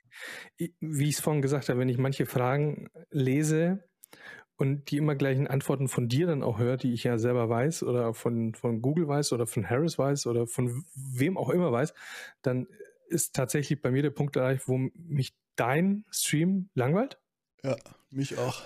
wie 0.57 1.09
ich 1.09 1.17
es 1.17 1.21
vorhin 1.21 1.43
gesagt 1.43 1.69
habe, 1.69 1.79
wenn 1.79 1.89
ich 1.89 1.99
manche 1.99 2.27
Fragen 2.27 2.89
lese 3.11 3.85
und 4.57 4.91
die 4.91 4.97
immer 4.99 5.15
gleichen 5.15 5.47
Antworten 5.47 5.89
von 5.89 6.09
dir 6.09 6.27
dann 6.27 6.43
auch 6.43 6.59
höre, 6.59 6.77
die 6.77 6.93
ich 6.93 7.05
ja 7.05 7.19
selber 7.19 7.49
weiß 7.49 7.83
oder 7.83 8.15
von, 8.15 8.55
von 8.55 8.81
Google 8.83 9.09
weiß 9.09 9.33
oder 9.33 9.47
von 9.47 9.69
Harris 9.69 9.99
weiß 9.99 10.27
oder 10.27 10.47
von 10.47 10.85
wem 10.95 11.37
auch 11.37 11.51
immer 11.51 11.73
weiß, 11.73 11.93
dann 12.43 12.67
ist 13.09 13.35
tatsächlich 13.35 13.83
bei 13.83 13.91
mir 13.91 14.03
der 14.03 14.11
Punkt 14.11 14.37
erreicht, 14.37 14.69
wo 14.69 14.79
mich 14.95 15.35
dein 15.57 16.05
Stream 16.11 16.71
langweilt. 16.75 17.19
Ja, 17.63 17.77
mich 18.11 18.39
auch. 18.39 18.63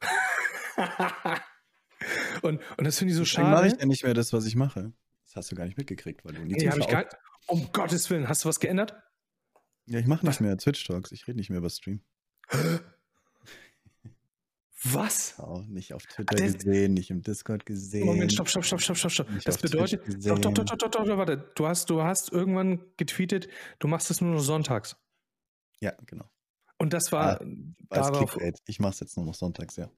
und, 2.42 2.60
und 2.76 2.84
das 2.84 2.98
finde 2.98 3.12
ich 3.12 3.16
so 3.16 3.22
Deswegen 3.24 3.46
schade. 3.46 3.50
mache 3.50 3.66
ich 3.68 3.80
ja 3.80 3.86
nicht 3.86 4.04
mehr 4.04 4.14
das, 4.14 4.32
was 4.32 4.44
ich 4.46 4.56
mache. 4.56 4.92
Das 5.26 5.36
hast 5.36 5.52
du 5.52 5.56
gar 5.56 5.64
nicht 5.66 5.78
mitgekriegt, 5.78 6.24
weil 6.24 6.34
du 6.34 6.42
nie 6.42 6.54
Nee, 6.54 6.68
hab 6.68 6.78
ich 6.78 6.88
gar, 6.88 7.06
um 7.46 7.70
Gottes 7.72 8.08
Willen, 8.10 8.28
hast 8.28 8.44
du 8.44 8.48
was 8.48 8.60
geändert? 8.60 8.94
Ja, 9.86 9.98
ich 9.98 10.06
mache 10.06 10.26
nicht 10.26 10.40
mehr 10.40 10.56
Twitch 10.58 10.84
Talks. 10.84 11.10
Ich 11.12 11.26
rede 11.26 11.38
nicht 11.38 11.50
mehr 11.50 11.58
über 11.58 11.70
Stream. 11.70 12.00
Was? 14.84 15.38
Auch 15.38 15.64
nicht 15.66 15.94
auf 15.94 16.04
Twitter 16.06 16.34
das- 16.34 16.54
gesehen, 16.54 16.94
nicht 16.94 17.10
im 17.10 17.22
Discord 17.22 17.64
gesehen. 17.66 18.04
Moment, 18.04 18.32
stopp, 18.32 18.48
stopp, 18.48 18.64
stopp, 18.64 18.80
stopp, 18.80 18.96
stopp, 18.96 19.12
stopp. 19.12 19.28
Das 19.44 19.58
bedeutet, 19.58 20.02
doch, 20.26 20.38
doch, 20.40 20.52
doch, 20.52 20.64
doch, 20.64 20.76
doch, 20.76 21.04
doch, 21.04 21.16
warte. 21.18 21.52
Du 21.54 21.66
hast, 21.68 21.88
du 21.88 22.02
hast 22.02 22.32
irgendwann 22.32 22.80
getweetet, 22.96 23.46
du 23.78 23.86
machst 23.86 24.10
es 24.10 24.20
nur 24.20 24.34
noch 24.34 24.40
sonntags. 24.42 24.96
Ja, 25.80 25.92
genau. 26.06 26.28
Und 26.78 26.92
das 26.92 27.12
war 27.12 27.40
Ah, 27.40 27.44
darauf. 27.90 28.32
Clickbait. 28.32 28.58
Ich 28.66 28.80
mache 28.80 28.90
es 28.94 29.00
jetzt 29.00 29.16
nur 29.16 29.24
noch 29.24 29.34
sonntags, 29.34 29.76
ja. 29.76 29.88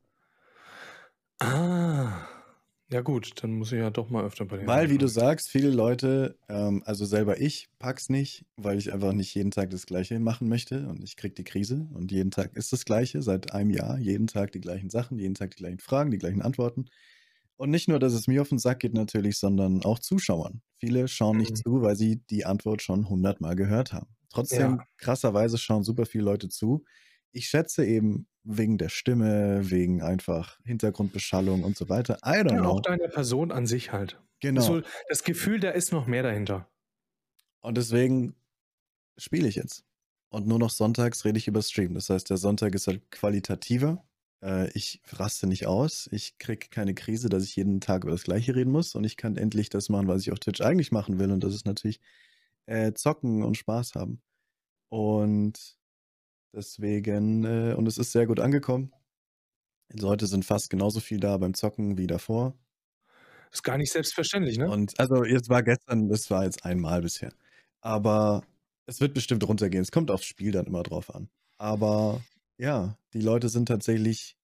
Ah. 1.46 2.26
Ja, 2.90 3.00
gut, 3.02 3.42
dann 3.42 3.52
muss 3.58 3.72
ich 3.72 3.78
ja 3.78 3.90
doch 3.90 4.08
mal 4.10 4.24
öfter 4.24 4.44
bei 4.46 4.56
dir. 4.58 4.70
Weil, 4.70 4.88
wie 4.88 4.98
du 4.98 5.08
sagst, 5.08 5.48
viele 5.50 5.70
Leute, 5.70 6.38
ähm, 6.48 6.82
also 6.86 7.04
selber 7.04 7.40
ich, 7.40 7.68
pack's 7.78 8.08
nicht, 8.08 8.46
weil 8.56 8.78
ich 8.78 8.92
einfach 8.92 9.12
nicht 9.12 9.34
jeden 9.34 9.50
Tag 9.50 9.70
das 9.70 9.84
Gleiche 9.84 10.18
machen 10.20 10.48
möchte 10.48 10.88
und 10.88 11.02
ich 11.02 11.16
krieg 11.16 11.34
die 11.34 11.44
Krise 11.44 11.88
und 11.92 12.12
jeden 12.12 12.30
Tag 12.30 12.56
ist 12.56 12.72
das 12.72 12.84
Gleiche, 12.84 13.20
seit 13.20 13.52
einem 13.52 13.70
Jahr, 13.70 13.98
jeden 13.98 14.26
Tag 14.28 14.52
die 14.52 14.60
gleichen 14.60 14.90
Sachen, 14.90 15.18
jeden 15.18 15.34
Tag 15.34 15.50
die 15.50 15.56
gleichen 15.62 15.80
Fragen, 15.80 16.10
die 16.12 16.18
gleichen 16.18 16.40
Antworten. 16.40 16.86
Und 17.56 17.70
nicht 17.70 17.88
nur, 17.88 17.98
dass 17.98 18.14
es 18.14 18.26
mir 18.28 18.42
auf 18.42 18.48
den 18.50 18.58
Sack 18.58 18.80
geht 18.80 18.94
natürlich, 18.94 19.38
sondern 19.38 19.82
auch 19.84 19.98
Zuschauern. 20.00 20.62
Viele 20.78 21.08
schauen 21.08 21.36
nicht 21.38 21.56
Mhm. 21.56 21.62
zu, 21.62 21.82
weil 21.82 21.96
sie 21.96 22.22
die 22.30 22.44
Antwort 22.46 22.82
schon 22.82 23.08
hundertmal 23.08 23.56
gehört 23.56 23.92
haben. 23.92 24.16
Trotzdem, 24.30 24.80
Ja. 24.80 24.86
krasserweise 24.98 25.58
schauen 25.58 25.84
super 25.84 26.06
viele 26.06 26.24
Leute 26.24 26.48
zu. 26.48 26.84
Ich 27.34 27.48
schätze 27.48 27.84
eben 27.84 28.26
wegen 28.44 28.78
der 28.78 28.88
Stimme, 28.88 29.70
wegen 29.70 30.02
einfach 30.02 30.58
Hintergrundbeschallung 30.64 31.64
und 31.64 31.76
so 31.76 31.88
weiter. 31.88 32.18
I 32.24 32.40
don't 32.42 32.52
Ja, 32.54 32.60
know. 32.60 32.70
auch 32.70 32.80
deiner 32.80 33.08
Person 33.08 33.50
an 33.52 33.66
sich 33.66 33.92
halt. 33.92 34.20
Genau. 34.40 34.60
So, 34.60 34.82
das 35.08 35.24
Gefühl, 35.24 35.60
da 35.60 35.70
ist 35.70 35.92
noch 35.92 36.06
mehr 36.06 36.22
dahinter. 36.22 36.68
Und 37.60 37.76
deswegen 37.76 38.34
spiele 39.16 39.48
ich 39.48 39.54
jetzt. 39.56 39.84
Und 40.28 40.46
nur 40.46 40.58
noch 40.58 40.70
sonntags 40.70 41.24
rede 41.24 41.38
ich 41.38 41.48
über 41.48 41.62
Stream. 41.62 41.94
Das 41.94 42.10
heißt, 42.10 42.28
der 42.28 42.36
Sonntag 42.36 42.74
ist 42.74 42.86
halt 42.86 43.10
qualitativer. 43.10 44.04
Äh, 44.42 44.70
ich 44.74 45.00
raste 45.08 45.46
nicht 45.46 45.66
aus. 45.66 46.08
Ich 46.12 46.38
kriege 46.38 46.68
keine 46.68 46.94
Krise, 46.94 47.28
dass 47.28 47.44
ich 47.44 47.56
jeden 47.56 47.80
Tag 47.80 48.02
über 48.04 48.12
das 48.12 48.24
Gleiche 48.24 48.54
reden 48.54 48.70
muss. 48.72 48.94
Und 48.94 49.04
ich 49.04 49.16
kann 49.16 49.36
endlich 49.36 49.70
das 49.70 49.88
machen, 49.88 50.08
was 50.08 50.22
ich 50.22 50.32
auf 50.32 50.38
Twitch 50.40 50.60
eigentlich 50.60 50.92
machen 50.92 51.18
will. 51.18 51.30
Und 51.30 51.42
das 51.42 51.54
ist 51.54 51.66
natürlich 51.66 52.00
äh, 52.66 52.92
zocken 52.92 53.42
und 53.42 53.56
Spaß 53.56 53.94
haben. 53.94 54.20
Und 54.90 55.76
deswegen, 56.54 57.44
äh, 57.44 57.74
und 57.74 57.86
es 57.86 57.98
ist 57.98 58.12
sehr 58.12 58.26
gut 58.26 58.40
angekommen. 58.40 58.92
Die 59.92 60.00
Leute 60.00 60.26
sind 60.26 60.44
fast 60.44 60.70
genauso 60.70 61.00
viel 61.00 61.20
da 61.20 61.36
beim 61.36 61.54
Zocken 61.54 61.98
wie 61.98 62.06
davor. 62.06 62.54
Ist 63.52 63.62
gar 63.62 63.78
nicht 63.78 63.92
selbstverständlich, 63.92 64.58
ne? 64.58 64.68
Und 64.70 64.98
also 64.98 65.24
jetzt 65.24 65.48
war 65.48 65.62
gestern, 65.62 66.08
das 66.08 66.30
war 66.30 66.44
jetzt 66.44 66.64
einmal 66.64 67.02
bisher. 67.02 67.32
Aber 67.80 68.42
es 68.86 69.00
wird 69.00 69.14
bestimmt 69.14 69.46
runtergehen. 69.46 69.82
Es 69.82 69.92
kommt 69.92 70.10
aufs 70.10 70.24
Spiel 70.24 70.52
dann 70.52 70.66
immer 70.66 70.82
drauf 70.82 71.14
an. 71.14 71.28
Aber 71.58 72.22
ja, 72.58 72.98
die 73.12 73.20
Leute 73.20 73.48
sind 73.48 73.66
tatsächlich, 73.66 74.36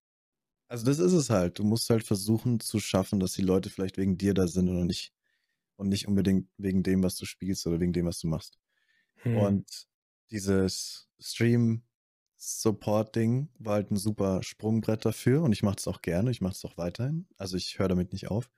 also 0.69 0.85
das 0.85 0.99
ist 0.99 1.13
es 1.13 1.29
halt. 1.29 1.59
Du 1.59 1.63
musst 1.63 1.89
halt 1.89 2.03
versuchen 2.03 2.59
zu 2.59 2.79
schaffen, 2.79 3.19
dass 3.19 3.33
die 3.33 3.41
Leute 3.41 3.69
vielleicht 3.69 3.97
wegen 3.97 4.17
dir 4.17 4.33
da 4.33 4.47
sind 4.47 4.69
und 4.69 4.87
nicht, 4.87 5.13
und 5.75 5.89
nicht 5.89 6.07
unbedingt 6.07 6.47
wegen 6.57 6.83
dem, 6.83 7.03
was 7.03 7.15
du 7.17 7.25
spielst 7.25 7.67
oder 7.67 7.79
wegen 7.79 7.93
dem, 7.93 8.05
was 8.05 8.19
du 8.19 8.27
machst. 8.27 8.59
Hm. 9.23 9.37
Und 9.37 9.87
dieses 10.31 11.09
Stream-Support-Ding 12.41 13.49
war 13.59 13.75
halt 13.75 13.91
ein 13.91 13.97
super 13.97 14.41
Sprungbrett 14.41 15.05
dafür 15.05 15.43
und 15.43 15.51
ich 15.51 15.61
mache 15.61 15.75
es 15.77 15.87
auch 15.87 16.01
gerne, 16.01 16.31
ich 16.31 16.41
mache 16.41 16.53
es 16.53 16.65
auch 16.65 16.75
weiterhin. 16.75 17.27
Also 17.37 17.55
ich 17.55 17.77
höre 17.77 17.87
damit 17.87 18.13
nicht 18.13 18.29
auf. 18.29 18.49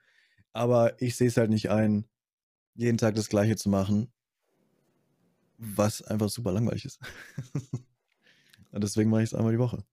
Aber 0.53 1.01
ich 1.01 1.17
sehe 1.17 1.27
es 1.27 1.37
halt 1.37 1.49
nicht 1.49 1.69
ein, 1.69 2.05
jeden 2.75 2.97
Tag 2.97 3.15
das 3.15 3.27
Gleiche 3.27 3.55
zu 3.57 3.69
machen, 3.69 4.11
was 5.57 6.01
einfach 6.01 6.29
super 6.29 6.53
langweilig 6.53 6.85
ist. 6.85 6.99
und 8.71 8.83
deswegen 8.83 9.09
mache 9.09 9.23
ich 9.23 9.31
es 9.31 9.35
einmal 9.35 9.51
die 9.51 9.59
Woche. 9.59 9.83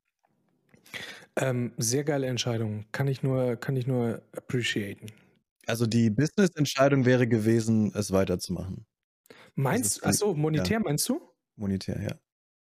ähm, 1.36 1.72
sehr 1.76 2.04
geile 2.04 2.28
Entscheidung. 2.28 2.86
Kann 2.92 3.08
ich 3.08 3.22
nur, 3.22 3.56
kann 3.56 3.76
ich 3.76 3.86
nur 3.86 4.22
appreciaten. 4.32 5.06
Also 5.66 5.86
die 5.86 6.10
Business-Entscheidung 6.10 7.06
wäre 7.06 7.26
gewesen, 7.26 7.92
es 7.94 8.12
weiterzumachen. 8.12 8.86
Meinst 9.54 10.02
du, 10.02 10.06
achso, 10.06 10.34
monetär 10.34 10.80
meinst 10.80 11.08
du? 11.08 11.20
Monetär, 11.56 12.00
ja. 12.00 12.14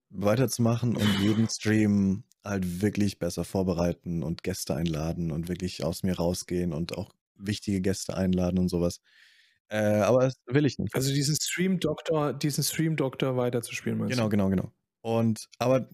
Weiterzumachen 0.09 0.95
und 0.95 1.07
jeden 1.21 1.49
Stream 1.49 2.23
halt 2.43 2.81
wirklich 2.81 3.19
besser 3.19 3.43
vorbereiten 3.43 4.23
und 4.23 4.43
Gäste 4.43 4.75
einladen 4.75 5.31
und 5.31 5.49
wirklich 5.49 5.83
aus 5.83 6.03
mir 6.03 6.15
rausgehen 6.15 6.73
und 6.73 6.97
auch 6.97 7.11
wichtige 7.35 7.81
Gäste 7.81 8.15
einladen 8.15 8.57
und 8.59 8.69
sowas. 8.69 9.01
Äh, 9.69 9.77
aber 9.77 10.19
das 10.25 10.35
will 10.45 10.65
ich 10.65 10.79
nicht. 10.79 10.95
Also 10.95 11.13
diesen 11.13 11.35
Stream-Doktor, 11.35 12.33
diesen 12.33 12.63
Stream-Doktor 12.63 13.35
weiterzuspielen, 13.35 13.97
meinst 13.99 14.13
Genau, 14.15 14.25
du? 14.25 14.29
genau, 14.29 14.49
genau. 14.49 14.71
Und 15.01 15.49
aber 15.59 15.89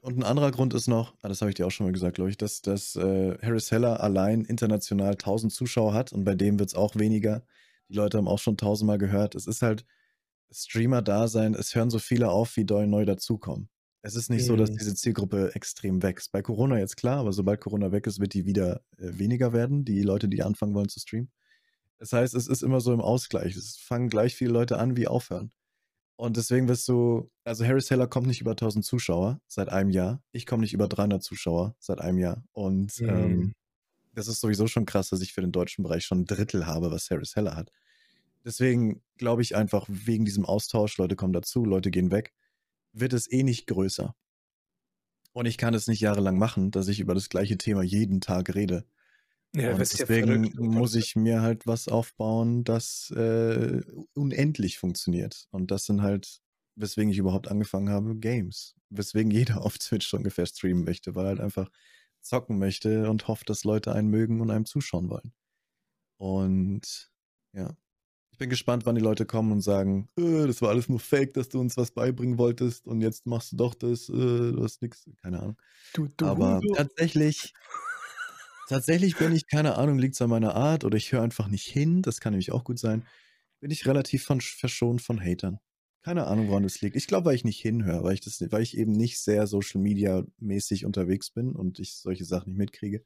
und 0.00 0.18
ein 0.18 0.22
anderer 0.22 0.50
Grund 0.52 0.74
ist 0.74 0.86
noch, 0.88 1.14
ah, 1.22 1.28
das 1.28 1.40
habe 1.40 1.50
ich 1.50 1.56
dir 1.56 1.66
auch 1.66 1.70
schon 1.70 1.86
mal 1.86 1.92
gesagt, 1.92 2.16
glaube 2.16 2.30
ich, 2.30 2.36
dass, 2.38 2.62
dass 2.62 2.96
äh, 2.96 3.36
Harris 3.42 3.70
Heller 3.70 4.00
allein 4.02 4.42
international 4.44 5.12
1000 5.12 5.52
Zuschauer 5.52 5.92
hat 5.92 6.12
und 6.12 6.24
bei 6.24 6.34
dem 6.34 6.58
wird 6.58 6.70
es 6.70 6.74
auch 6.74 6.96
weniger. 6.96 7.42
Die 7.88 7.94
Leute 7.94 8.18
haben 8.18 8.28
auch 8.28 8.38
schon 8.38 8.56
tausendmal 8.56 8.98
gehört. 8.98 9.34
Es 9.34 9.46
ist 9.46 9.62
halt 9.62 9.84
Streamer-Dasein, 10.52 11.54
es 11.54 11.74
hören 11.74 11.90
so 11.90 11.98
viele 11.98 12.30
auf, 12.30 12.56
wie 12.56 12.64
neu 12.64 12.86
neu 12.86 13.04
dazukommen. 13.04 13.68
Es 14.02 14.14
ist 14.16 14.30
nicht 14.30 14.44
so, 14.46 14.56
dass 14.56 14.70
Mhm. 14.70 14.76
diese 14.78 14.94
Zielgruppe 14.94 15.54
extrem 15.54 16.02
wächst. 16.02 16.32
Bei 16.32 16.40
Corona 16.42 16.78
jetzt 16.78 16.96
klar, 16.96 17.18
aber 17.18 17.32
sobald 17.32 17.60
Corona 17.60 17.92
weg 17.92 18.06
ist, 18.06 18.20
wird 18.20 18.34
die 18.34 18.46
wieder 18.46 18.82
äh, 18.98 19.18
weniger 19.18 19.52
werden, 19.52 19.84
die 19.84 20.02
Leute, 20.02 20.28
die 20.28 20.42
anfangen 20.42 20.74
wollen 20.74 20.88
zu 20.88 21.00
streamen. 21.00 21.30
Das 21.98 22.12
heißt, 22.12 22.34
es 22.34 22.48
ist 22.48 22.62
immer 22.62 22.80
so 22.80 22.92
im 22.92 23.00
Ausgleich. 23.00 23.56
Es 23.56 23.76
fangen 23.78 24.08
gleich 24.08 24.34
viele 24.36 24.52
Leute 24.52 24.78
an, 24.78 24.96
wie 24.96 25.08
aufhören. 25.08 25.52
Und 26.16 26.36
deswegen 26.36 26.68
wirst 26.68 26.88
du, 26.88 27.30
also 27.44 27.64
Harris 27.64 27.90
Heller 27.90 28.08
kommt 28.08 28.26
nicht 28.26 28.40
über 28.40 28.56
1000 28.56 28.84
Zuschauer 28.84 29.40
seit 29.48 29.68
einem 29.70 29.90
Jahr. 29.90 30.22
Ich 30.32 30.46
komme 30.46 30.62
nicht 30.62 30.74
über 30.74 30.88
300 30.88 31.22
Zuschauer 31.22 31.76
seit 31.78 32.00
einem 32.00 32.18
Jahr. 32.18 32.44
Und 32.52 33.00
Mhm. 33.00 33.06
ähm, 33.08 33.54
das 34.14 34.28
ist 34.28 34.40
sowieso 34.40 34.66
schon 34.68 34.86
krass, 34.86 35.10
dass 35.10 35.20
ich 35.22 35.32
für 35.34 35.42
den 35.42 35.52
deutschen 35.52 35.84
Bereich 35.84 36.04
schon 36.04 36.20
ein 36.22 36.26
Drittel 36.26 36.66
habe, 36.66 36.90
was 36.90 37.10
Harris 37.10 37.36
Heller 37.36 37.56
hat. 37.56 37.72
Deswegen 38.44 39.02
glaube 39.16 39.42
ich 39.42 39.56
einfach, 39.56 39.86
wegen 39.88 40.24
diesem 40.24 40.44
Austausch, 40.44 40.96
Leute 40.98 41.16
kommen 41.16 41.32
dazu, 41.32 41.64
Leute 41.64 41.90
gehen 41.90 42.10
weg, 42.10 42.32
wird 42.92 43.12
es 43.12 43.30
eh 43.30 43.42
nicht 43.42 43.66
größer. 43.66 44.14
Und 45.32 45.46
ich 45.46 45.58
kann 45.58 45.74
es 45.74 45.86
nicht 45.86 46.00
jahrelang 46.00 46.38
machen, 46.38 46.70
dass 46.70 46.88
ich 46.88 47.00
über 47.00 47.14
das 47.14 47.28
gleiche 47.28 47.58
Thema 47.58 47.82
jeden 47.82 48.20
Tag 48.20 48.54
rede. 48.54 48.86
Ja, 49.54 49.70
Und 49.72 49.78
ja 49.78 49.84
deswegen 49.84 50.52
verrückt. 50.52 50.58
muss 50.58 50.94
ich 50.94 51.16
mir 51.16 51.42
halt 51.42 51.66
was 51.66 51.88
aufbauen, 51.88 52.64
das 52.64 53.10
äh, 53.10 53.80
unendlich 54.14 54.78
funktioniert. 54.78 55.46
Und 55.50 55.70
das 55.70 55.84
sind 55.84 56.02
halt, 56.02 56.40
weswegen 56.76 57.10
ich 57.10 57.18
überhaupt 57.18 57.48
angefangen 57.48 57.90
habe, 57.90 58.16
Games. 58.16 58.74
Weswegen 58.90 59.30
jeder 59.30 59.62
auf 59.64 59.78
Twitch 59.78 60.12
ungefähr 60.14 60.46
streamen 60.46 60.84
möchte, 60.84 61.14
weil 61.14 61.26
er 61.26 61.30
halt 61.30 61.40
einfach 61.40 61.70
zocken 62.20 62.58
möchte 62.58 63.08
und 63.10 63.28
hofft, 63.28 63.48
dass 63.48 63.64
Leute 63.64 63.92
einen 63.92 64.08
mögen 64.08 64.40
und 64.40 64.50
einem 64.50 64.66
zuschauen 64.66 65.08
wollen. 65.08 65.32
Und 66.18 67.12
ja, 67.52 67.76
ich 68.38 68.40
bin 68.40 68.50
gespannt, 68.50 68.86
wann 68.86 68.94
die 68.94 69.00
Leute 69.00 69.26
kommen 69.26 69.50
und 69.50 69.62
sagen, 69.62 70.08
äh, 70.16 70.46
das 70.46 70.62
war 70.62 70.68
alles 70.68 70.88
nur 70.88 71.00
Fake, 71.00 71.34
dass 71.34 71.48
du 71.48 71.58
uns 71.58 71.76
was 71.76 71.90
beibringen 71.90 72.38
wolltest 72.38 72.86
und 72.86 73.00
jetzt 73.00 73.26
machst 73.26 73.50
du 73.50 73.56
doch 73.56 73.74
das, 73.74 74.08
äh, 74.08 74.12
du 74.12 74.62
hast 74.62 74.80
nichts, 74.80 75.10
keine 75.20 75.40
Ahnung. 75.40 75.56
Du, 75.92 76.06
du 76.16 76.24
Aber 76.24 76.60
Hurensohn. 76.60 76.72
tatsächlich, 76.76 77.52
tatsächlich 78.68 79.16
bin 79.16 79.32
ich, 79.32 79.48
keine 79.48 79.76
Ahnung, 79.76 79.98
liegt 79.98 80.14
es 80.14 80.22
an 80.22 80.30
meiner 80.30 80.54
Art 80.54 80.84
oder 80.84 80.96
ich 80.96 81.10
höre 81.10 81.22
einfach 81.22 81.48
nicht 81.48 81.66
hin, 81.66 82.00
das 82.00 82.20
kann 82.20 82.32
nämlich 82.32 82.52
auch 82.52 82.62
gut 82.62 82.78
sein, 82.78 83.04
bin 83.58 83.72
ich 83.72 83.88
relativ 83.88 84.22
von, 84.22 84.40
verschont 84.40 85.02
von 85.02 85.20
Hatern. 85.20 85.58
Keine 86.02 86.28
Ahnung, 86.28 86.46
woran 86.46 86.62
das 86.62 86.80
liegt. 86.80 86.94
Ich 86.94 87.08
glaube, 87.08 87.24
weil 87.24 87.34
ich 87.34 87.44
nicht 87.44 87.60
hinhöre, 87.60 88.04
weil 88.04 88.14
ich, 88.14 88.20
das, 88.20 88.40
weil 88.52 88.62
ich 88.62 88.78
eben 88.78 88.92
nicht 88.92 89.18
sehr 89.18 89.48
Social 89.48 89.80
Media 89.80 90.24
mäßig 90.38 90.86
unterwegs 90.86 91.30
bin 91.30 91.56
und 91.56 91.80
ich 91.80 91.96
solche 91.96 92.24
Sachen 92.24 92.50
nicht 92.50 92.58
mitkriege. 92.58 93.02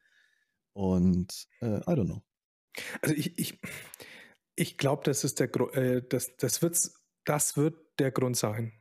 Und 0.74 1.48
äh, 1.62 1.78
I 1.78 1.94
don't 1.94 2.04
know. 2.04 2.22
Also 3.00 3.14
ich, 3.14 3.38
ich, 3.38 3.58
ich 4.54 4.76
glaube, 4.76 5.02
das 5.04 5.24
ist 5.24 5.40
der 5.40 5.48
äh, 5.74 6.02
das, 6.08 6.36
das, 6.36 6.62
wird's, 6.62 7.02
das 7.24 7.56
wird 7.56 7.76
der 7.98 8.10
Grund 8.10 8.36
sein. 8.36 8.72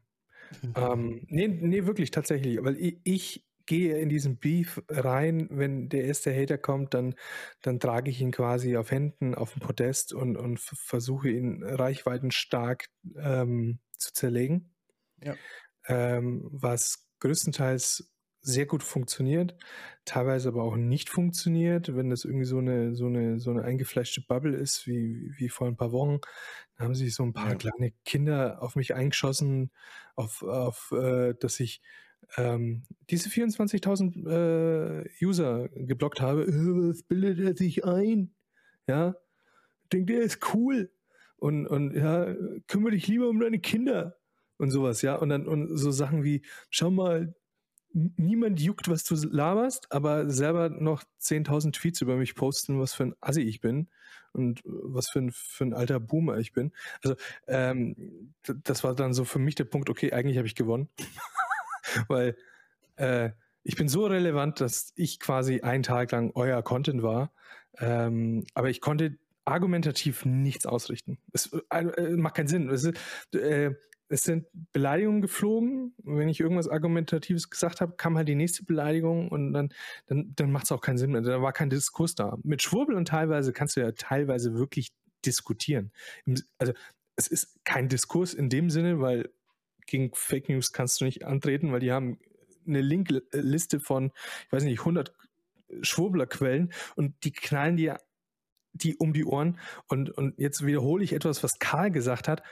ähm, 0.76 1.26
nee, 1.28 1.48
nee, 1.48 1.86
wirklich, 1.86 2.12
tatsächlich. 2.12 2.62
Weil 2.62 2.78
ich, 2.78 3.00
ich 3.04 3.48
gehe 3.66 3.98
in 3.98 4.10
diesen 4.10 4.38
Beef 4.38 4.82
rein, 4.90 5.48
wenn 5.50 5.88
der 5.88 6.04
erste 6.04 6.36
Hater 6.36 6.58
kommt, 6.58 6.94
dann, 6.94 7.16
dann 7.62 7.80
trage 7.80 8.10
ich 8.10 8.20
ihn 8.22 8.32
quasi 8.32 8.76
auf 8.76 8.92
Händen 8.92 9.34
auf 9.34 9.54
dem 9.54 9.62
Podest 9.62 10.14
und, 10.14 10.36
und 10.36 10.60
versuche 10.60 11.30
ihn 11.30 11.64
reichweitenstark 11.64 12.90
ähm, 13.16 13.80
zu 13.98 14.14
zerlegen. 14.14 14.74
Ja. 15.24 15.36
Ähm, 15.88 16.50
was 16.52 17.08
größtenteils 17.20 18.11
sehr 18.42 18.66
gut 18.66 18.84
funktioniert, 18.84 19.56
teilweise 20.04 20.50
aber 20.50 20.64
auch 20.64 20.76
nicht 20.76 21.10
funktioniert, 21.10 21.96
wenn 21.96 22.10
das 22.10 22.26
irgendwie 22.26 22.46
so 22.46 22.58
eine, 22.58 22.96
so 22.96 23.06
eine, 23.06 23.40
so 23.40 23.52
eine 23.52 23.64
eingefleischte 23.64 24.22
Bubble 24.22 24.56
ist, 24.56 24.88
wie, 24.88 25.32
wie 25.38 25.50
vor 25.50 25.68
ein 25.68 25.78
paar 25.78 25.92
Wochen. 25.92 26.20
Da 26.76 26.86
haben 26.86 26.96
sich 26.96 27.14
so 27.14 27.24
ein 27.24 27.34
paar 27.34 27.52
ja. 27.52 27.56
kleine 27.56 27.94
Kinder 28.04 28.62
auf 28.62 28.76
mich 28.76 28.96
eingeschossen, 28.96 29.72
auf, 30.16 30.42
auf 30.42 30.92
äh, 30.92 31.36
dass 31.40 31.60
ich 31.60 31.82
ähm, 32.38 32.84
diese 33.10 33.30
24.000 33.30 35.04
äh, 35.04 35.10
User 35.24 35.70
geblockt 35.70 36.22
habe. 36.22 36.44
Äh, 36.44 36.90
was 36.90 37.04
bildet 37.04 37.40
er 37.40 37.56
sich 37.56 37.86
ein? 37.86 38.34
Ja, 38.88 39.16
denkt 39.94 40.10
er 40.10 40.22
ist 40.22 40.54
cool. 40.54 40.92
Und, 41.38 41.68
und 41.68 41.96
ja, 41.96 42.36
kümmere 42.68 42.92
dich 42.92 43.08
lieber 43.08 43.30
um 43.30 43.40
deine 43.40 43.60
Kinder 43.60 44.18
und 44.58 44.72
sowas, 44.72 45.02
ja. 45.02 45.16
Und 45.16 45.30
dann 45.30 45.48
und 45.48 45.76
so 45.78 45.92
Sachen 45.92 46.24
wie, 46.24 46.44
schau 46.70 46.92
mal, 46.92 47.34
niemand 47.94 48.60
juckt, 48.60 48.90
was 48.90 49.04
du 49.04 49.16
laberst, 49.16 49.92
aber 49.92 50.30
selber 50.30 50.70
noch 50.70 51.04
10.000 51.20 51.74
Tweets 51.74 52.02
über 52.02 52.16
mich 52.16 52.36
posten, 52.36 52.80
was 52.80 52.94
für 52.94 53.04
ein 53.04 53.16
Assi 53.22 53.42
ich 53.42 53.62
bin 53.62 53.88
und 54.34 54.62
was 54.66 55.10
für 55.10 55.20
ein, 55.20 55.32
für 55.32 55.66
ein 55.66 55.74
alter 55.74 56.00
Boomer 56.00 56.38
ich 56.38 56.54
bin. 56.54 56.72
Also 57.04 57.16
ähm, 57.48 58.34
das 58.44 58.84
war 58.84 58.96
dann 58.96 59.14
so 59.14 59.26
für 59.26 59.40
mich 59.40 59.56
der 59.56 59.66
Punkt, 59.66 59.90
okay, 59.90 60.14
eigentlich 60.14 60.38
habe 60.38 60.48
ich 60.48 60.56
gewonnen, 60.56 60.90
weil 62.08 62.36
äh, 62.96 63.32
ich 63.64 63.76
bin 63.76 63.90
so 63.90 64.06
relevant, 64.06 64.62
dass 64.62 64.94
ich 64.96 65.20
quasi 65.20 65.62
einen 65.62 65.84
Tag 65.84 66.12
lang 66.12 66.32
euer 66.36 66.62
Content 66.64 67.04
war, 67.04 67.32
ähm, 67.78 68.46
aber 68.54 68.70
ich 68.70 68.82
konnte 68.82 69.18
argumentativ 69.46 70.26
nichts 70.26 70.66
ausrichten. 70.66 71.18
Es 71.34 71.52
äh, 71.70 71.80
äh 71.80 72.16
macht 72.16 72.36
keinen 72.36 72.48
Sinn. 72.48 72.70
Es 72.70 72.86
äh, 73.34 73.74
es 74.12 74.24
sind 74.24 74.46
Beleidigungen 74.74 75.22
geflogen. 75.22 75.94
Wenn 76.04 76.28
ich 76.28 76.42
irgendwas 76.42 76.68
Argumentatives 76.68 77.50
gesagt 77.50 77.80
habe, 77.80 77.96
kam 77.96 78.18
halt 78.18 78.28
die 78.28 78.36
nächste 78.36 78.66
Beleidigung 78.66 79.30
und 79.30 79.54
dann, 79.54 79.74
dann, 80.08 80.34
dann 80.36 80.52
macht 80.52 80.66
es 80.66 80.72
auch 80.74 80.82
keinen 80.82 80.98
Sinn 80.98 81.12
mehr. 81.12 81.22
Da 81.22 81.42
war 81.42 81.54
kein 81.54 81.70
Diskurs 81.70 82.14
da. 82.14 82.38
Mit 82.44 82.62
Schwurbel 82.62 82.96
und 82.96 83.08
teilweise 83.08 83.54
kannst 83.54 83.78
du 83.78 83.80
ja 83.80 83.92
teilweise 83.94 84.54
wirklich 84.54 84.90
diskutieren. 85.26 85.94
Also 86.58 86.74
es 87.16 87.28
ist 87.28 87.64
kein 87.64 87.88
Diskurs 87.88 88.34
in 88.34 88.50
dem 88.50 88.70
Sinne, 88.70 89.00
weil 89.00 89.30
gegen 89.88 90.12
Fake 90.14 90.50
News 90.50 90.74
kannst 90.74 91.00
du 91.00 91.06
nicht 91.06 91.26
antreten, 91.26 91.72
weil 91.72 91.80
die 91.80 91.94
haben 91.94 92.20
eine 92.68 92.82
Linkliste 92.82 93.80
von, 93.80 94.12
ich 94.46 94.52
weiß 94.52 94.64
nicht, 94.64 94.80
100 94.80 95.14
Schwurblerquellen 95.84 96.74
und 96.98 97.16
die 97.24 97.32
knallen 97.32 97.78
dir 97.78 97.98
die 98.74 98.98
um 98.98 99.14
die 99.14 99.26
Ohren. 99.26 99.58
Und, 99.88 100.10
und 100.10 100.38
jetzt 100.38 100.66
wiederhole 100.66 101.04
ich 101.04 101.14
etwas, 101.14 101.44
was 101.44 101.60
Karl 101.60 101.92
gesagt 101.92 102.28
hat. 102.28 102.44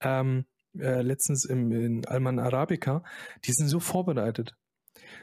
Ähm, 0.00 0.44
äh, 0.80 1.02
letztens 1.02 1.44
im, 1.44 1.72
in 1.72 2.06
Alman 2.06 2.38
Arabica, 2.38 3.04
die 3.44 3.52
sind 3.52 3.68
so 3.68 3.80
vorbereitet. 3.80 4.56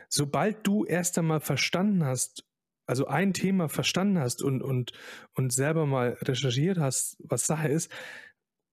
Sobald 0.09 0.65
du 0.65 0.85
erst 0.85 1.17
einmal 1.17 1.41
verstanden 1.41 2.05
hast, 2.05 2.45
also 2.85 3.07
ein 3.07 3.33
Thema 3.33 3.69
verstanden 3.69 4.19
hast 4.19 4.43
und, 4.43 4.61
und, 4.61 4.91
und 5.33 5.53
selber 5.53 5.85
mal 5.85 6.17
recherchiert 6.21 6.77
hast, 6.77 7.17
was 7.19 7.45
Sache 7.45 7.69
ist, 7.69 7.91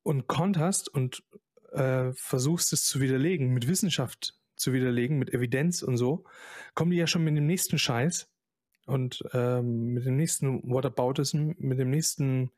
und 0.03 0.27
konterst 0.27 0.89
und 0.89 1.23
äh, 1.73 2.13
versuchst 2.15 2.73
es 2.73 2.85
zu 2.85 3.01
widerlegen, 3.01 3.53
mit 3.53 3.69
Wissenschaft 3.69 4.35
zu 4.57 4.73
widerlegen, 4.73 5.19
mit 5.19 5.33
Evidenz 5.33 5.83
und 5.83 5.97
so, 5.97 6.25
kommen 6.75 6.91
die 6.91 6.97
ja 6.97 7.07
schon 7.07 7.25
mit 7.25 7.37
dem 7.37 7.47
nächsten 7.47 7.79
Scheiß 7.79 8.29
und 8.87 9.23
ähm, 9.33 9.93
mit 9.93 10.07
dem 10.07 10.17
nächsten 10.17 10.63
Whataboutism, 10.71 11.53
mit 11.59 11.79
dem 11.79 11.91
nächsten 11.91 12.51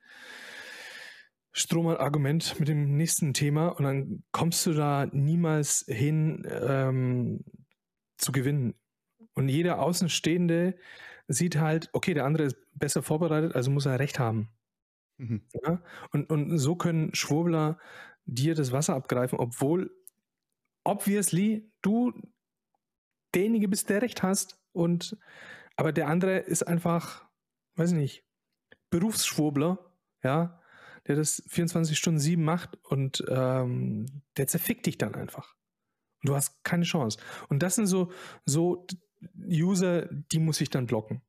Strohmann-Argument 1.52 2.58
mit 2.58 2.68
dem 2.68 2.96
nächsten 2.96 3.34
Thema 3.34 3.68
und 3.68 3.84
dann 3.84 4.24
kommst 4.32 4.64
du 4.66 4.72
da 4.72 5.06
niemals 5.12 5.84
hin 5.86 6.46
ähm, 6.48 7.44
zu 8.16 8.32
gewinnen. 8.32 8.74
Und 9.34 9.48
jeder 9.48 9.80
Außenstehende 9.80 10.76
sieht 11.28 11.56
halt, 11.56 11.90
okay, 11.92 12.14
der 12.14 12.24
andere 12.24 12.44
ist 12.44 12.56
besser 12.74 13.02
vorbereitet, 13.02 13.54
also 13.54 13.70
muss 13.70 13.86
er 13.86 13.98
recht 13.98 14.18
haben. 14.18 14.48
Mhm. 15.18 15.42
Ja? 15.64 15.82
Und, 16.10 16.30
und 16.30 16.58
so 16.58 16.76
können 16.76 17.14
Schwurbler 17.14 17.78
dir 18.24 18.54
das 18.54 18.72
Wasser 18.72 18.94
abgreifen, 18.94 19.38
obwohl 19.38 19.90
obviously 20.84 21.70
du 21.82 22.12
derjenige 23.34 23.68
bist, 23.68 23.90
der 23.90 24.02
recht 24.02 24.22
hast. 24.22 24.58
Und 24.72 25.18
aber 25.76 25.92
der 25.92 26.08
andere 26.08 26.38
ist 26.38 26.62
einfach, 26.62 27.26
weiß 27.76 27.92
ich 27.92 27.98
nicht, 27.98 28.26
Berufsschwurbler, 28.90 29.78
ja, 30.22 30.61
der 31.06 31.16
das 31.16 31.42
24 31.48 31.98
Stunden 31.98 32.20
sieben 32.20 32.44
macht 32.44 32.78
und 32.84 33.24
ähm, 33.28 34.06
der 34.36 34.46
zerfickt 34.46 34.86
dich 34.86 34.98
dann 34.98 35.14
einfach. 35.14 35.54
Und 36.22 36.28
du 36.28 36.34
hast 36.34 36.62
keine 36.64 36.84
Chance. 36.84 37.18
Und 37.48 37.62
das 37.62 37.74
sind 37.74 37.86
so, 37.86 38.12
so 38.44 38.86
User, 39.38 40.08
die 40.10 40.38
muss 40.38 40.60
ich 40.60 40.70
dann 40.70 40.86
blocken. 40.86 41.22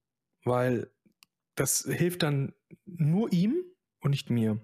Weil 0.43 0.91
das 1.55 1.87
hilft 1.89 2.23
dann 2.23 2.53
nur 2.85 3.31
ihm 3.31 3.63
und 4.01 4.11
nicht 4.11 4.29
mir. 4.29 4.59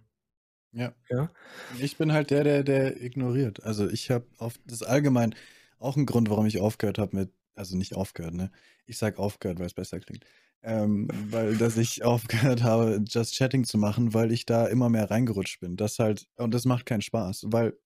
Ja. 0.72 0.94
ja. 1.10 1.32
Ich 1.80 1.98
bin 1.98 2.12
halt 2.12 2.30
der, 2.30 2.44
der, 2.44 2.64
der 2.64 3.02
ignoriert. 3.02 3.64
Also 3.64 3.90
ich 3.90 4.12
habe 4.12 4.28
auf 4.38 4.60
das 4.66 4.84
allgemein 4.84 5.34
auch 5.80 5.96
ein 5.98 6.06
Grund, 6.06 6.30
warum 6.30 6.46
ich 6.46 6.60
aufgehört 6.60 7.00
habe 7.00 7.16
mit, 7.16 7.34
also 7.56 7.76
nicht 7.78 7.96
aufgehört, 7.96 8.34
ne? 8.34 8.52
Ich 8.86 8.98
sag 8.98 9.18
aufgehört, 9.18 9.60
weil 9.60 9.68
es 9.68 9.74
besser 9.74 10.00
klingt 10.00 10.26
ähm, 10.64 11.08
weil 11.30 11.58
dass 11.58 11.78
ich 11.78 12.04
aufgehört 12.04 12.64
habe, 12.64 13.02
Just 13.08 13.36
Chatting 13.36 13.64
zu 13.64 13.78
machen, 13.78 14.14
weil 14.14 14.32
ich 14.32 14.46
da 14.46 14.68
immer 14.68 14.90
mehr 14.90 15.10
reingerutscht 15.10 15.60
bin. 15.60 15.76
Das 15.76 16.00
halt, 16.00 16.28
und 16.36 16.54
das 16.54 16.66
macht 16.66 16.86
keinen 16.86 17.02
Spaß, 17.02 17.46
weil 17.48 17.78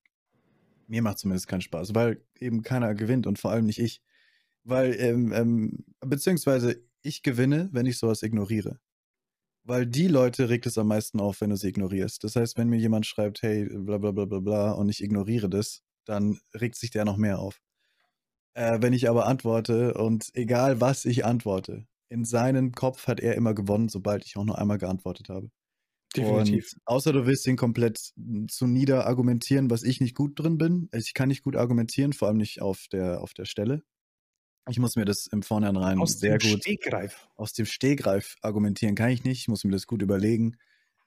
mir 0.88 1.02
macht 1.02 1.20
zumindest 1.20 1.48
keinen 1.48 1.62
Spaß, 1.62 1.96
weil 1.96 2.24
eben 2.40 2.62
keiner 2.62 2.94
gewinnt 2.96 3.28
und 3.28 3.40
vor 3.40 3.52
allem 3.52 3.66
nicht 3.66 3.80
ich. 3.80 4.02
Weil, 4.64 4.96
ähm, 5.00 5.34
ähm, 5.34 5.86
beziehungsweise 6.00 6.82
ich 7.02 7.24
gewinne, 7.24 7.70
wenn 7.72 7.86
ich 7.86 7.98
sowas 7.98 8.24
ignoriere. 8.24 8.80
Weil 9.66 9.86
die 9.86 10.08
Leute 10.08 10.50
regt 10.50 10.66
es 10.66 10.78
am 10.78 10.88
meisten 10.88 11.20
auf, 11.20 11.42
wenn 11.42 11.50
du 11.50 11.58
sie 11.58 11.70
ignorierst. 11.70 12.24
Das 12.24 12.36
heißt, 12.36 12.58
wenn 12.58 12.70
mir 12.70 12.78
jemand 12.78 13.06
schreibt, 13.06 13.42
hey, 13.42 13.66
bla 13.66 13.98
bla 13.98 14.12
bla 14.12 14.26
bla 14.26 14.40
bla, 14.40 14.72
und 14.72 14.90
ich 14.90 15.02
ignoriere 15.02 15.50
das, 15.50 15.84
dann 16.06 16.40
regt 16.54 16.76
sich 16.76 16.92
der 16.92 17.06
noch 17.06 17.18
mehr 17.18 17.40
auf. 17.40 17.62
Äh, 18.56 18.80
wenn 18.82 18.94
ich 18.94 19.10
aber 19.10 19.26
antworte 19.26 19.94
und 19.96 20.30
egal 20.34 20.82
was 20.82 21.06
ich 21.06 21.26
antworte, 21.26 21.88
in 22.14 22.26
seinem 22.26 22.74
Kopf 22.74 23.07
hat 23.07 23.20
er 23.20 23.34
immer 23.34 23.55
gewonnen, 23.55 23.89
sobald 23.89 24.24
ich 24.24 24.38
auch 24.38 24.45
nur 24.45 24.59
einmal 24.59 24.78
geantwortet 24.78 25.30
habe. 25.30 25.49
Definitiv. 26.16 26.74
Und 26.74 26.82
außer 26.86 27.11
du 27.11 27.26
willst 27.26 27.47
ihn 27.47 27.57
komplett 27.57 28.14
hm, 28.16 28.47
zu 28.47 28.68
nieder 28.68 29.07
argumentieren, 29.07 29.72
was 29.72 29.82
ich 29.82 29.99
nicht 29.99 30.16
gut 30.16 30.39
drin 30.39 30.59
bin. 30.59 30.89
Also 30.91 31.05
ich 31.07 31.16
kann 31.16 31.30
nicht 31.30 31.41
gut 31.41 31.55
argumentieren, 31.55 32.14
vor 32.14 32.28
allem 32.28 32.38
nicht 32.38 32.61
auf 32.61 32.86
der, 32.91 33.20
auf 33.22 33.34
der 33.34 33.45
Stelle. 33.45 33.82
Ich 34.70 34.78
muss 34.78 34.95
mir 34.95 35.05
das 35.05 35.26
im 35.26 35.41
Vornherein 35.41 35.97
aus 35.97 36.20
sehr 36.20 36.38
gut 36.38 36.61
Stegreif. 36.61 37.28
aus 37.36 37.51
dem 37.51 37.66
Stegreif 37.66 38.38
argumentieren 38.41 38.95
kann 38.95 39.09
ich 39.09 39.24
nicht. 39.24 39.39
Ich 39.39 39.47
muss 39.47 39.64
mir 39.64 39.72
das 39.72 39.88
gut 39.88 40.03
überlegen. 40.03 40.55